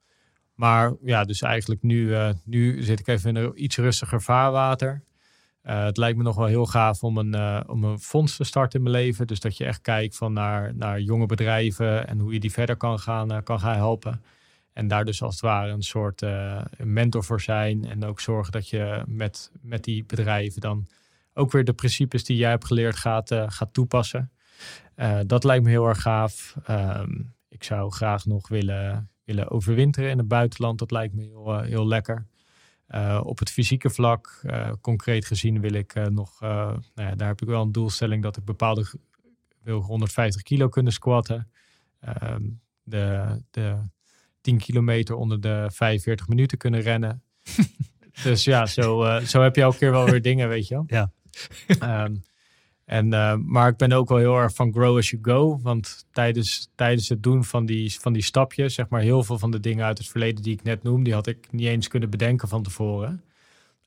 maar 0.53 0.93
ja, 1.01 1.23
dus 1.23 1.41
eigenlijk 1.41 1.81
nu, 1.81 2.15
nu 2.43 2.83
zit 2.83 2.99
ik 2.99 3.07
even 3.07 3.29
in 3.29 3.35
een 3.35 3.63
iets 3.63 3.77
rustiger 3.77 4.21
vaarwater. 4.21 5.03
Uh, 5.65 5.83
het 5.83 5.97
lijkt 5.97 6.17
me 6.17 6.23
nog 6.23 6.35
wel 6.35 6.45
heel 6.45 6.65
gaaf 6.65 7.03
om 7.03 7.17
een, 7.17 7.35
uh, 7.35 7.61
om 7.67 7.83
een 7.83 7.99
fonds 7.99 8.35
te 8.35 8.43
starten 8.43 8.79
in 8.79 8.91
mijn 8.91 9.03
leven. 9.03 9.27
Dus 9.27 9.39
dat 9.39 9.57
je 9.57 9.65
echt 9.65 9.81
kijkt 9.81 10.17
van 10.17 10.33
naar, 10.33 10.75
naar 10.75 11.01
jonge 11.01 11.25
bedrijven 11.25 12.07
en 12.07 12.19
hoe 12.19 12.33
je 12.33 12.39
die 12.39 12.51
verder 12.51 12.75
kan 12.75 12.99
gaan, 12.99 13.31
uh, 13.31 13.37
kan 13.43 13.59
gaan 13.59 13.75
helpen. 13.75 14.21
En 14.73 14.87
daar 14.87 15.05
dus 15.05 15.21
als 15.21 15.33
het 15.33 15.43
ware 15.43 15.71
een 15.71 15.83
soort 15.83 16.21
mentor 16.77 17.23
voor 17.23 17.41
zijn. 17.41 17.85
En 17.85 18.05
ook 18.05 18.19
zorgen 18.19 18.51
dat 18.51 18.69
je 18.69 19.03
met, 19.07 19.51
met 19.61 19.83
die 19.83 20.03
bedrijven 20.03 20.61
dan 20.61 20.87
ook 21.33 21.51
weer 21.51 21.63
de 21.63 21.73
principes 21.73 22.23
die 22.23 22.37
jij 22.37 22.49
hebt 22.49 22.65
geleerd 22.65 22.95
gaat, 22.95 23.35
gaat 23.47 23.73
toepassen. 23.73 24.31
dat 25.25 25.43
lijkt 25.43 25.63
me 25.63 25.69
heel 25.69 25.87
erg 25.87 26.01
gaaf. 26.01 26.55
Um, 26.69 27.33
ik 27.49 27.63
zou 27.63 27.91
graag 27.91 28.25
nog 28.25 28.47
willen, 28.47 29.09
willen 29.23 29.49
overwinteren 29.49 30.09
in 30.09 30.17
het 30.17 30.27
buitenland. 30.27 30.79
Dat 30.79 30.91
lijkt 30.91 31.13
me 31.13 31.21
heel, 31.21 31.59
heel 31.59 31.87
lekker. 31.87 32.25
Uh, 32.89 33.21
op 33.23 33.39
het 33.39 33.49
fysieke 33.49 33.89
vlak, 33.89 34.41
uh, 34.43 34.71
concreet 34.81 35.25
gezien, 35.25 35.61
wil 35.61 35.73
ik 35.73 35.95
uh, 35.95 36.05
nog, 36.05 36.39
nou 36.39 36.81
ja, 36.95 37.15
daar 37.15 37.27
heb 37.27 37.41
ik 37.41 37.47
wel 37.47 37.61
een 37.61 37.71
doelstelling 37.71 38.23
dat 38.23 38.37
ik 38.37 38.45
bepaalde, 38.45 38.85
wil 39.61 39.81
150 39.81 40.41
kilo 40.41 40.69
kunnen 40.69 40.93
squatten. 40.93 41.51
Ehm, 41.99 42.43
de, 42.83 43.37
de 43.51 43.75
10 44.41 44.57
kilometer 44.57 45.15
onder 45.15 45.41
de 45.41 45.67
45 45.71 46.27
minuten 46.27 46.57
kunnen 46.57 46.81
rennen. 46.81 47.23
dus 48.23 48.43
ja, 48.43 48.65
zo, 48.65 49.19
zo 49.25 49.41
heb 49.41 49.55
je 49.55 49.61
elke 49.61 49.77
keer 49.77 49.91
wel 49.91 50.05
weer 50.05 50.21
dingen, 50.21 50.47
weet 50.47 50.67
je 50.67 50.73
wel. 50.73 50.85
Ja. 50.87 51.11
Um, 52.03 52.23
en, 52.85 53.13
uh, 53.13 53.35
maar 53.35 53.69
ik 53.69 53.77
ben 53.77 53.91
ook 53.91 54.09
wel 54.09 54.17
heel 54.17 54.37
erg 54.37 54.53
van 54.53 54.73
grow 54.73 54.97
as 54.97 55.09
you 55.09 55.23
go. 55.23 55.59
Want 55.61 56.07
tijdens, 56.11 56.71
tijdens 56.75 57.09
het 57.09 57.23
doen 57.23 57.43
van 57.43 57.65
die, 57.65 57.99
van 57.99 58.13
die 58.13 58.23
stapjes, 58.23 58.73
zeg 58.73 58.89
maar 58.89 59.01
heel 59.01 59.23
veel 59.23 59.39
van 59.39 59.51
de 59.51 59.59
dingen 59.59 59.85
uit 59.85 59.97
het 59.97 60.07
verleden 60.07 60.43
die 60.43 60.53
ik 60.53 60.63
net 60.63 60.83
noem, 60.83 61.03
die 61.03 61.13
had 61.13 61.27
ik 61.27 61.51
niet 61.51 61.67
eens 61.67 61.87
kunnen 61.87 62.09
bedenken 62.09 62.47
van 62.47 62.63
tevoren. 62.63 63.23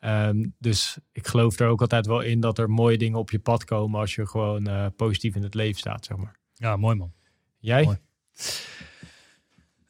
Um, 0.05 0.55
dus 0.59 0.99
ik 1.13 1.27
geloof 1.27 1.59
er 1.59 1.69
ook 1.69 1.81
altijd 1.81 2.07
wel 2.07 2.21
in 2.21 2.41
dat 2.41 2.59
er 2.59 2.71
mooie 2.71 2.99
dingen 2.99 3.19
op 3.19 3.31
je 3.31 3.39
pad 3.39 3.65
komen 3.65 4.01
als 4.01 4.15
je 4.15 4.27
gewoon 4.27 4.69
uh, 4.69 4.87
positief 4.97 5.35
in 5.35 5.43
het 5.43 5.55
leven 5.55 5.79
staat, 5.79 6.05
zeg 6.05 6.17
maar. 6.17 6.37
Ja, 6.55 6.77
mooi 6.77 6.97
man. 6.97 7.13
Jij? 7.59 7.85
Mooi. 7.85 7.99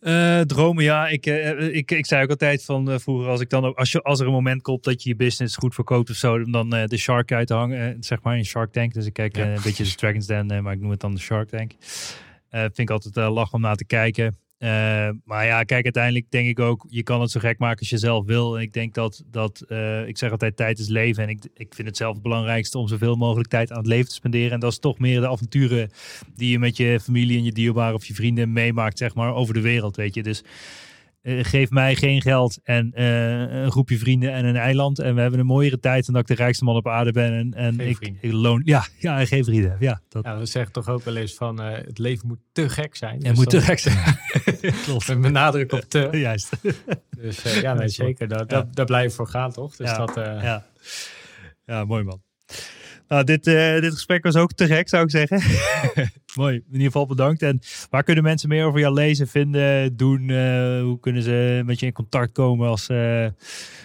Uh, 0.00 0.40
dromen, 0.40 0.84
ja. 0.84 1.08
Ik, 1.08 1.26
uh, 1.26 1.74
ik, 1.74 1.90
ik 1.90 2.06
zei 2.06 2.22
ook 2.22 2.30
altijd 2.30 2.64
van 2.64 2.90
uh, 2.90 2.98
vroeger, 2.98 3.28
als, 3.28 3.40
ik 3.40 3.50
dan, 3.50 3.74
als, 3.74 3.92
je, 3.92 4.02
als 4.02 4.20
er 4.20 4.26
een 4.26 4.32
moment 4.32 4.62
komt 4.62 4.84
dat 4.84 5.02
je 5.02 5.08
je 5.08 5.16
business 5.16 5.56
goed 5.56 5.74
verkoopt 5.74 6.10
of 6.10 6.16
zo, 6.16 6.44
dan 6.44 6.70
de 6.70 6.96
Shark 6.96 7.32
uit 7.32 7.46
te 7.46 7.54
hangen, 7.54 7.96
zeg 8.02 8.22
maar 8.22 8.36
in 8.36 8.44
Shark 8.44 8.72
Tank. 8.72 8.94
Dus 8.94 9.06
ik 9.06 9.12
kijk 9.12 9.36
ja. 9.36 9.46
een 9.46 9.62
beetje 9.62 9.84
de 9.84 9.94
Dragon's 9.94 10.26
Den, 10.26 10.62
maar 10.62 10.72
ik 10.72 10.80
noem 10.80 10.90
het 10.90 11.00
dan 11.00 11.14
de 11.14 11.20
Shark 11.20 11.48
Tank. 11.48 11.72
vind 12.50 12.78
ik 12.78 12.90
altijd 12.90 13.14
lach 13.30 13.52
om 13.52 13.60
naar 13.60 13.76
te 13.76 13.86
kijken. 13.86 14.38
Uh, 14.58 15.08
maar 15.24 15.46
ja, 15.46 15.62
kijk, 15.62 15.84
uiteindelijk 15.84 16.30
denk 16.30 16.48
ik 16.48 16.58
ook, 16.58 16.86
je 16.88 17.02
kan 17.02 17.20
het 17.20 17.30
zo 17.30 17.40
gek 17.40 17.58
maken 17.58 17.78
als 17.78 17.88
je 17.88 17.98
zelf 17.98 18.26
wil. 18.26 18.56
En 18.56 18.62
ik 18.62 18.72
denk 18.72 18.94
dat, 18.94 19.24
dat 19.30 19.64
uh, 19.68 20.06
ik 20.06 20.18
zeg 20.18 20.30
altijd, 20.30 20.56
tijd 20.56 20.78
is 20.78 20.88
leven. 20.88 21.22
En 21.22 21.28
ik, 21.28 21.44
ik 21.54 21.74
vind 21.74 21.88
het 21.88 21.96
zelf 21.96 22.14
het 22.14 22.22
belangrijkste 22.22 22.78
om 22.78 22.88
zoveel 22.88 23.16
mogelijk 23.16 23.48
tijd 23.48 23.70
aan 23.70 23.78
het 23.78 23.86
leven 23.86 24.08
te 24.08 24.14
spenderen. 24.14 24.50
En 24.50 24.60
dat 24.60 24.72
is 24.72 24.78
toch 24.78 24.98
meer 24.98 25.20
de 25.20 25.28
avonturen 25.28 25.90
die 26.34 26.50
je 26.50 26.58
met 26.58 26.76
je 26.76 27.00
familie 27.00 27.38
en 27.38 27.44
je 27.44 27.52
dierbaren 27.52 27.94
of 27.94 28.04
je 28.04 28.14
vrienden 28.14 28.52
meemaakt, 28.52 28.98
zeg 28.98 29.14
maar, 29.14 29.34
over 29.34 29.54
de 29.54 29.60
wereld, 29.60 29.96
weet 29.96 30.14
je. 30.14 30.22
Dus 30.22 30.42
uh, 31.28 31.44
geef 31.44 31.70
mij 31.70 31.94
geen 31.94 32.22
geld 32.22 32.58
en 32.62 32.92
uh, 32.94 33.62
een 33.62 33.70
groepje 33.70 33.98
vrienden 33.98 34.32
en 34.32 34.44
een 34.44 34.56
eiland. 34.56 34.98
En 34.98 35.14
we 35.14 35.20
hebben 35.20 35.40
een 35.40 35.46
mooiere 35.46 35.80
tijd 35.80 36.04
dan 36.04 36.14
dat 36.14 36.30
ik 36.30 36.36
de 36.36 36.42
rijkste 36.42 36.64
man 36.64 36.76
op 36.76 36.88
aarde 36.88 37.12
ben. 37.12 37.32
En, 37.32 37.54
en 37.54 37.80
ik, 37.80 37.98
ik, 38.20 38.32
loon. 38.32 38.62
Ja, 38.64 38.86
ja, 38.98 39.18
en 39.18 39.26
geen 39.26 39.44
vrienden. 39.44 39.76
Ja, 39.80 40.00
dat... 40.08 40.24
ja, 40.24 40.38
we 40.38 40.46
zeggen 40.46 40.72
toch 40.72 40.88
ook 40.88 41.02
wel 41.02 41.16
eens 41.16 41.34
van 41.34 41.60
uh, 41.60 41.72
het 41.72 41.98
leven 41.98 42.28
moet 42.28 42.38
te 42.52 42.68
gek 42.68 42.96
zijn. 42.96 43.14
Het 43.14 43.24
dus 43.24 43.36
moet 43.36 43.50
dan... 43.50 43.60
te 43.60 43.66
gek 43.66 43.78
zijn. 43.78 44.18
Klopt. 44.84 45.18
Met 45.18 45.32
nadruk 45.32 45.72
op 45.72 45.84
te. 45.88 46.08
Juist. 46.28 46.50
dus 47.18 47.42
ja, 47.42 47.74
nee, 47.74 47.88
zeker. 47.88 48.28
Daar, 48.28 48.44
ja. 48.46 48.84
daar, 48.84 49.02
je 49.02 49.10
voor 49.10 49.28
gaan, 49.28 49.52
toch? 49.52 49.76
Dus 49.76 49.94
dat, 49.96 50.12
ja. 50.14 50.66
ja, 51.66 51.84
mooi 51.84 52.04
man. 52.04 52.22
Nou, 53.08 53.24
dit, 53.24 53.46
uh, 53.46 53.80
dit 53.80 53.92
gesprek 53.92 54.24
was 54.24 54.36
ook 54.36 54.52
te 54.52 54.66
gek, 54.66 54.88
zou 54.88 55.04
ik 55.04 55.10
zeggen. 55.10 55.42
Mooi, 56.34 56.54
in 56.54 56.64
ieder 56.72 56.86
geval 56.86 57.06
bedankt. 57.06 57.42
En 57.42 57.60
waar 57.90 58.02
kunnen 58.02 58.24
mensen 58.24 58.48
meer 58.48 58.64
over 58.64 58.80
jou 58.80 58.94
lezen, 58.94 59.28
vinden, 59.28 59.96
doen? 59.96 60.28
Uh, 60.28 60.82
hoe 60.82 61.00
kunnen 61.00 61.22
ze 61.22 61.62
met 61.64 61.80
je 61.80 61.86
in 61.86 61.92
contact 61.92 62.32
komen 62.32 62.68
als... 62.68 62.88
Uh, 62.88 63.26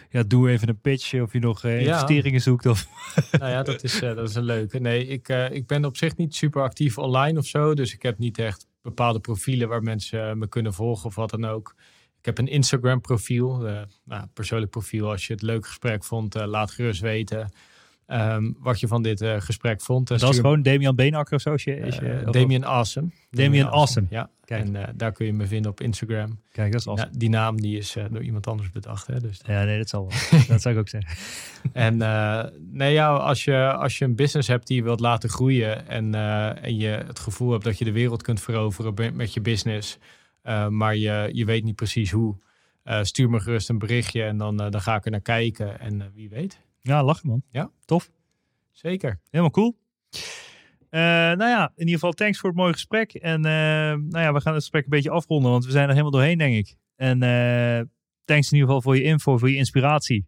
ja, 0.10 0.24
doe 0.28 0.50
even 0.50 0.70
een 0.70 0.80
pitch 0.82 1.14
of 1.14 1.34
je 1.34 1.40
nog 1.40 1.64
investeringen 1.64 2.38
ja. 2.38 2.44
zoekt. 2.44 2.66
Of 2.66 2.88
nou 3.40 3.52
ja, 3.52 3.64
dat 3.64 3.84
is, 3.84 4.00
dat 4.00 4.30
is 4.30 4.36
een 4.36 4.44
leuke. 4.44 4.80
Nee, 4.80 5.08
ik, 5.08 5.28
ik 5.52 5.68
ben 5.68 5.86
op 5.86 5.98
zich 5.98 6.18
niet 6.18 6.36
super 6.36 6.62
actief 6.62 6.98
online 6.98 7.40
of 7.40 7.46
zo. 7.46 7.74
Dus 7.74 7.94
ik 7.94 8.02
heb 8.02 8.18
niet 8.18 8.38
echt 8.38 8.68
bepaalde 8.82 9.20
profielen 9.20 9.68
waar 9.68 9.84
mensen 9.84 10.38
me 10.38 10.48
kunnen 10.48 10.74
volgen 10.74 11.06
of 11.06 11.16
wat 11.16 11.30
dan 11.30 11.46
ook. 11.46 11.76
Ik 12.20 12.26
heb 12.26 12.38
een 12.38 12.48
Instagram 12.48 13.02
profiel, 13.02 13.58
nou, 14.06 14.26
persoonlijk 14.34 14.72
profiel. 14.72 15.10
Als 15.10 15.28
je 15.28 15.34
het 15.34 15.42
leuk 15.42 15.66
gesprek 15.66 16.04
vond, 16.04 16.36
laat 16.36 16.72
gerust 16.72 17.02
weten. 17.02 17.52
Um, 18.08 18.56
wat 18.60 18.80
je 18.80 18.88
van 18.88 19.04
dit 19.04 19.22
uh, 19.22 19.36
gesprek 19.40 19.82
vond. 19.82 20.08
Dat 20.08 20.22
is 20.22 20.36
gewoon 20.36 20.62
Damian 20.62 20.96
Beenakker 20.96 21.36
of 21.36 21.42
zo? 21.42 21.54
Is 21.54 21.64
je, 21.64 21.76
is 21.76 21.96
je, 21.96 22.22
uh, 22.26 22.32
Damian 22.32 22.64
Awesome. 22.64 23.10
Damian 23.30 23.70
Awesome. 23.70 24.08
Ja, 24.10 24.30
Kijk. 24.46 24.66
en 24.66 24.76
uh, 24.76 24.84
daar 24.96 25.12
kun 25.12 25.26
je 25.26 25.34
me 25.34 25.48
vinden 25.48 25.72
op 25.72 25.82
Instagram. 25.82 26.40
Kijk, 26.52 26.72
dat 26.72 26.82
is 26.82 26.88
awesome. 26.88 27.10
Ja, 27.12 27.18
die 27.18 27.30
naam 27.30 27.62
die 27.62 27.78
is 27.78 27.96
door 28.10 28.24
iemand 28.24 28.48
anders 28.48 28.72
bedacht. 28.72 29.08
Hè, 29.08 29.20
dus 29.20 29.42
ja, 29.46 29.64
nee, 29.64 29.78
dat 29.78 29.90
zal 29.90 30.08
wel. 30.08 30.40
dat 30.48 30.62
zou 30.62 30.74
ik 30.76 30.80
ook 30.80 30.90
zeggen. 30.90 31.18
en 31.74 31.98
nee, 32.72 32.94
ja, 32.94 33.16
als, 33.16 33.44
je, 33.44 33.74
als 33.74 33.98
je 33.98 34.06
een 34.06 34.16
business 34.16 34.48
hebt 34.48 34.68
die 34.68 34.78
je 34.78 34.84
wilt 34.84 35.00
laten 35.00 35.30
groeien 35.30 35.88
en, 35.88 36.16
en 36.62 36.78
je 36.78 36.88
het 36.88 37.20
gevoel 37.20 37.52
hebt 37.52 37.64
dat 37.64 37.78
je 37.78 37.86
de 37.86 37.92
wereld 37.92 38.22
kunt 38.22 38.42
veroveren 38.42 39.16
met 39.16 39.34
je 39.34 39.42
business, 39.42 39.98
maar 40.70 40.96
je, 40.96 41.30
je 41.34 41.46
weet 41.46 41.64
niet 41.64 41.76
precies 41.76 42.12
hoe, 42.12 42.36
stuur 43.02 43.30
me 43.30 43.40
gerust 43.40 43.70
een 43.70 43.80
berichtje 43.80 44.24
en 44.24 44.38
dan, 44.38 44.58
dan 44.58 44.82
ga 44.82 44.96
ik 44.96 45.06
er 45.06 45.12
naar 45.12 45.22
kijken 45.22 45.80
en 45.80 46.12
wie 46.14 46.30
weet. 46.30 46.60
Ja, 46.84 47.04
lachen 47.04 47.28
man. 47.28 47.44
Ja. 47.50 47.72
Tof. 47.86 48.12
Zeker. 48.72 49.20
Helemaal 49.30 49.52
cool. 49.52 49.78
Uh, 50.90 51.00
nou 51.00 51.44
ja, 51.44 51.64
in 51.64 51.80
ieder 51.80 51.94
geval 51.94 52.12
thanks 52.12 52.40
voor 52.40 52.50
het 52.50 52.58
mooie 52.58 52.74
gesprek. 52.74 53.14
En 53.14 53.38
uh, 53.38 53.52
nou 54.12 54.20
ja, 54.20 54.34
we 54.34 54.42
gaan 54.42 54.54
het 54.54 54.62
gesprek 54.62 54.84
een 54.84 54.90
beetje 54.90 55.10
afronden, 55.10 55.52
want 55.52 55.66
we 55.66 55.72
zijn 55.72 55.84
er 55.84 55.90
helemaal 55.90 56.12
doorheen, 56.12 56.38
denk 56.38 56.56
ik. 56.56 56.76
En 56.96 57.24
uh, 57.24 57.86
thanks 58.26 58.52
in 58.52 58.58
ieder 58.58 58.68
geval 58.68 58.82
voor 58.82 58.96
je 58.96 59.04
info, 59.04 59.38
voor 59.38 59.50
je 59.50 59.56
inspiratie. 59.56 60.26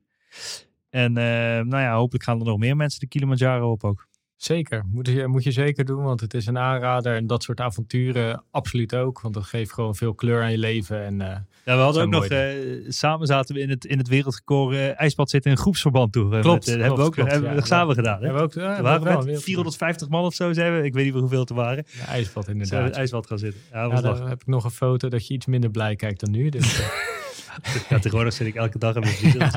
En 0.90 1.14
nou 1.14 1.78
ja, 1.78 1.96
hopelijk 1.96 2.24
gaan 2.24 2.40
er 2.40 2.46
nog 2.46 2.58
meer 2.58 2.76
mensen 2.76 3.00
de 3.00 3.08
Kilimanjaro 3.08 3.72
op 3.72 3.84
ook. 3.84 4.08
Zeker, 4.36 4.84
moet 4.92 5.08
je, 5.08 5.28
moet 5.28 5.44
je 5.44 5.52
zeker 5.52 5.86
doen, 5.86 6.04
want 6.04 6.22
het 6.22 6.34
is 6.34 6.46
een 6.46 6.58
aanrader. 6.58 7.16
En 7.16 7.28
dat 7.28 7.44
soort 7.44 7.60
avonturen 7.60 8.44
absoluut 8.52 8.96
ook, 8.96 9.22
want 9.22 9.34
dat 9.34 9.44
geeft 9.44 9.74
gewoon 9.74 9.96
veel 9.96 10.14
kleur 10.14 10.42
aan 10.42 10.52
je 10.52 10.58
leven. 10.58 11.04
En, 11.04 11.14
uh, 11.14 11.28
ja, 11.66 11.76
we 11.76 11.82
hadden 11.82 12.04
ook 12.04 12.10
nog, 12.10 12.30
uh, 12.30 12.40
samen 12.88 13.28
zaten 13.28 13.56
we 13.56 13.62
in 13.62 13.70
het, 13.70 13.86
in 13.86 13.98
het 13.98 14.08
wereldrecord 14.08 14.76
uh, 14.76 15.00
ijsbad 15.00 15.30
zitten 15.30 15.52
in 15.52 15.58
groepsverband 15.58 16.12
toe. 16.12 16.30
Klopt, 16.30 16.44
klopt 16.44 16.66
hebben 16.66 16.96
we 16.96 17.04
ook 17.04 17.14
klopt, 17.14 17.32
hebben 17.32 17.56
we 17.56 17.66
samen 17.66 17.88
ja. 17.88 17.94
gedaan. 17.94 18.18
Hè? 18.18 18.26
Hebben 18.26 18.42
we 18.42 18.48
ook, 18.48 18.54
ja, 18.54 18.76
we 18.76 18.82
waren 18.82 19.26
met 19.26 19.44
450 19.44 20.10
man 20.10 20.24
of 20.24 20.34
zo, 20.34 20.54
zijn 20.54 20.78
we. 20.78 20.84
Ik 20.84 20.94
weet 20.94 21.06
niet 21.06 21.14
hoeveel 21.14 21.46
te 21.46 21.54
waren. 21.54 21.86
Ja, 21.98 22.06
ijsbad 22.06 22.44
Zijn 22.44 22.58
we 22.58 22.64
in 22.64 22.70
inderdaad. 22.70 22.88
het 22.88 22.98
ijsbad 22.98 23.28
gaan 23.28 23.40
zitten. 23.40 23.62
Ja, 23.72 23.90
was 23.90 24.02
daar 24.02 24.28
heb 24.28 24.42
ik 24.42 24.48
nog 24.48 24.64
een 24.64 24.72
foto 24.72 25.10
dat 25.10 25.28
je 25.28 25.34
iets 25.34 25.46
minder 25.46 25.70
blij 25.70 25.96
kijkt 25.96 26.20
dan 26.20 26.32
nu. 26.32 26.50
Dus, 26.50 26.80
eh, 26.80 26.88
ja, 27.90 27.96
tegenwoordig 27.96 28.34
zit 28.34 28.48
ik 28.48 28.56
elke 28.56 28.78
dag 28.78 28.96
in 28.96 29.02
mijn. 29.02 29.52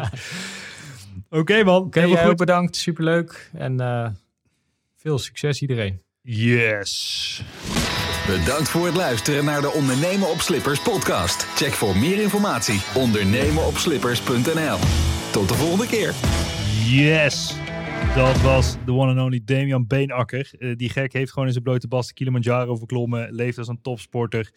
Oké 1.31 1.65
man, 1.65 1.83
Oké, 1.83 2.07
ook 2.07 2.19
goed. 2.19 2.37
bedankt. 2.37 2.77
Superleuk. 2.77 3.51
En 3.53 3.81
eh, 3.81 4.09
veel 4.99 5.19
succes 5.19 5.61
iedereen. 5.61 6.03
Yes. 6.21 7.43
Bedankt 8.27 8.69
voor 8.69 8.87
het 8.87 8.97
luisteren 8.97 9.45
naar 9.45 9.61
de 9.61 9.73
Ondernemen 9.73 10.31
op 10.31 10.39
Slippers 10.41 10.83
podcast. 10.83 11.43
Check 11.43 11.73
voor 11.73 11.97
meer 11.97 12.23
informatie 12.23 12.81
ondernemenopslippers.nl. 12.95 14.79
Tot 15.33 15.49
de 15.49 15.55
volgende 15.55 15.87
keer. 15.87 16.15
Yes. 16.91 17.57
Dat 18.15 18.41
was 18.41 18.77
de 18.85 18.93
one 18.93 19.11
and 19.11 19.21
only 19.21 19.41
Damian 19.45 19.87
Beenakker. 19.87 20.51
Eh, 20.59 20.77
die 20.77 20.89
gek 20.89 21.13
heeft 21.13 21.31
gewoon 21.31 21.47
in 21.47 21.53
zijn 21.53 21.65
blote 21.65 21.89
bas 21.89 22.07
de 22.07 22.15
Kilimanjaro 22.15 22.77
verklommen. 22.77 23.33
Leeft 23.35 23.59
als 23.59 23.69
een 23.69 23.83
topsporter. 23.83 24.51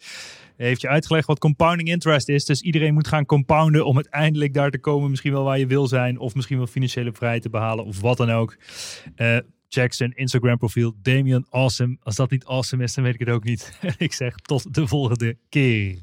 Heeft 0.56 0.80
je 0.80 0.88
uitgelegd 0.88 1.26
wat 1.26 1.38
compounding 1.38 1.88
interest 1.88 2.28
is. 2.28 2.44
Dus 2.44 2.60
iedereen 2.60 2.94
moet 2.94 3.08
gaan 3.08 3.26
compounden 3.26 3.86
om 3.86 3.94
uiteindelijk 3.94 4.54
daar 4.54 4.70
te 4.70 4.78
komen. 4.78 5.10
Misschien 5.10 5.32
wel 5.32 5.44
waar 5.44 5.58
je 5.58 5.66
wil 5.66 5.86
zijn. 5.86 6.18
Of 6.18 6.34
misschien 6.34 6.56
wel 6.56 6.66
financiële 6.66 7.12
vrijheid 7.12 7.42
te 7.42 7.50
behalen. 7.50 7.84
Of 7.84 8.00
wat 8.00 8.16
dan 8.16 8.30
ook. 8.30 8.56
Eh, 9.14 9.36
check 9.72 9.92
zijn 9.92 10.12
Instagram 10.12 10.58
profiel. 10.58 10.94
Damian 11.02 11.46
Awesome. 11.50 11.96
Als 12.02 12.16
dat 12.16 12.30
niet 12.30 12.44
awesome 12.44 12.82
is, 12.82 12.94
dan 12.94 13.04
weet 13.04 13.14
ik 13.14 13.20
het 13.20 13.28
ook 13.28 13.44
niet. 13.44 13.78
Ik 13.98 14.12
zeg 14.12 14.36
tot 14.36 14.74
de 14.74 14.86
volgende 14.86 15.38
keer. 15.48 16.02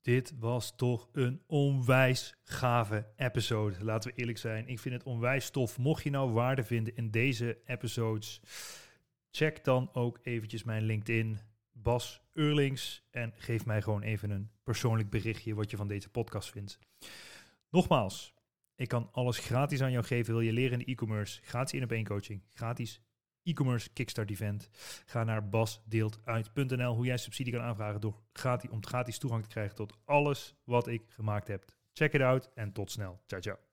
Dit 0.00 0.32
was 0.38 0.72
toch 0.76 1.08
een 1.12 1.42
onwijs 1.46 2.34
gave 2.44 3.06
episode. 3.16 3.84
Laten 3.84 4.10
we 4.10 4.16
eerlijk 4.16 4.38
zijn. 4.38 4.68
Ik 4.68 4.78
vind 4.78 4.94
het 4.94 5.04
onwijs 5.04 5.50
tof. 5.50 5.78
Mocht 5.78 6.02
je 6.02 6.10
nou 6.10 6.30
waarde 6.30 6.64
vinden 6.64 6.96
in 6.96 7.10
deze 7.10 7.58
episodes, 7.64 8.40
check 9.30 9.64
dan 9.64 9.90
ook 9.92 10.18
eventjes 10.22 10.64
mijn 10.64 10.82
LinkedIn, 10.82 11.38
Bas 11.72 12.20
Eurlings. 12.32 13.02
En 13.10 13.32
geef 13.36 13.66
mij 13.66 13.82
gewoon 13.82 14.02
even 14.02 14.30
een 14.30 14.50
persoonlijk 14.62 15.10
berichtje 15.10 15.54
wat 15.54 15.70
je 15.70 15.76
van 15.76 15.88
deze 15.88 16.08
podcast 16.08 16.50
vindt. 16.50 16.78
Nogmaals, 17.70 18.34
ik 18.80 18.88
kan 18.88 19.08
alles 19.12 19.38
gratis 19.38 19.82
aan 19.82 19.90
jou 19.90 20.04
geven. 20.04 20.32
Wil 20.32 20.42
je 20.42 20.52
leren 20.52 20.72
in 20.72 20.78
de 20.78 20.90
e-commerce? 20.90 21.40
Gratis 21.42 21.72
in 21.72 21.82
op 21.82 21.92
één 21.92 22.04
coaching. 22.04 22.42
Gratis 22.48 23.02
e-commerce 23.42 23.90
kickstart 23.92 24.30
event. 24.30 24.70
Ga 25.06 25.24
naar 25.24 25.48
basdeeltuit.nl 25.48 26.94
hoe 26.94 27.06
jij 27.06 27.16
subsidie 27.16 27.52
kan 27.52 27.62
aanvragen 27.62 28.00
door 28.00 28.22
gratis, 28.32 28.70
om 28.70 28.86
gratis 28.86 29.18
toegang 29.18 29.42
te 29.42 29.48
krijgen 29.48 29.74
tot 29.74 29.98
alles 30.04 30.54
wat 30.64 30.86
ik 30.86 31.02
gemaakt 31.08 31.48
heb. 31.48 31.64
Check 31.92 32.12
it 32.12 32.20
out 32.20 32.50
en 32.54 32.72
tot 32.72 32.90
snel. 32.90 33.20
Ciao, 33.26 33.40
ciao. 33.40 33.69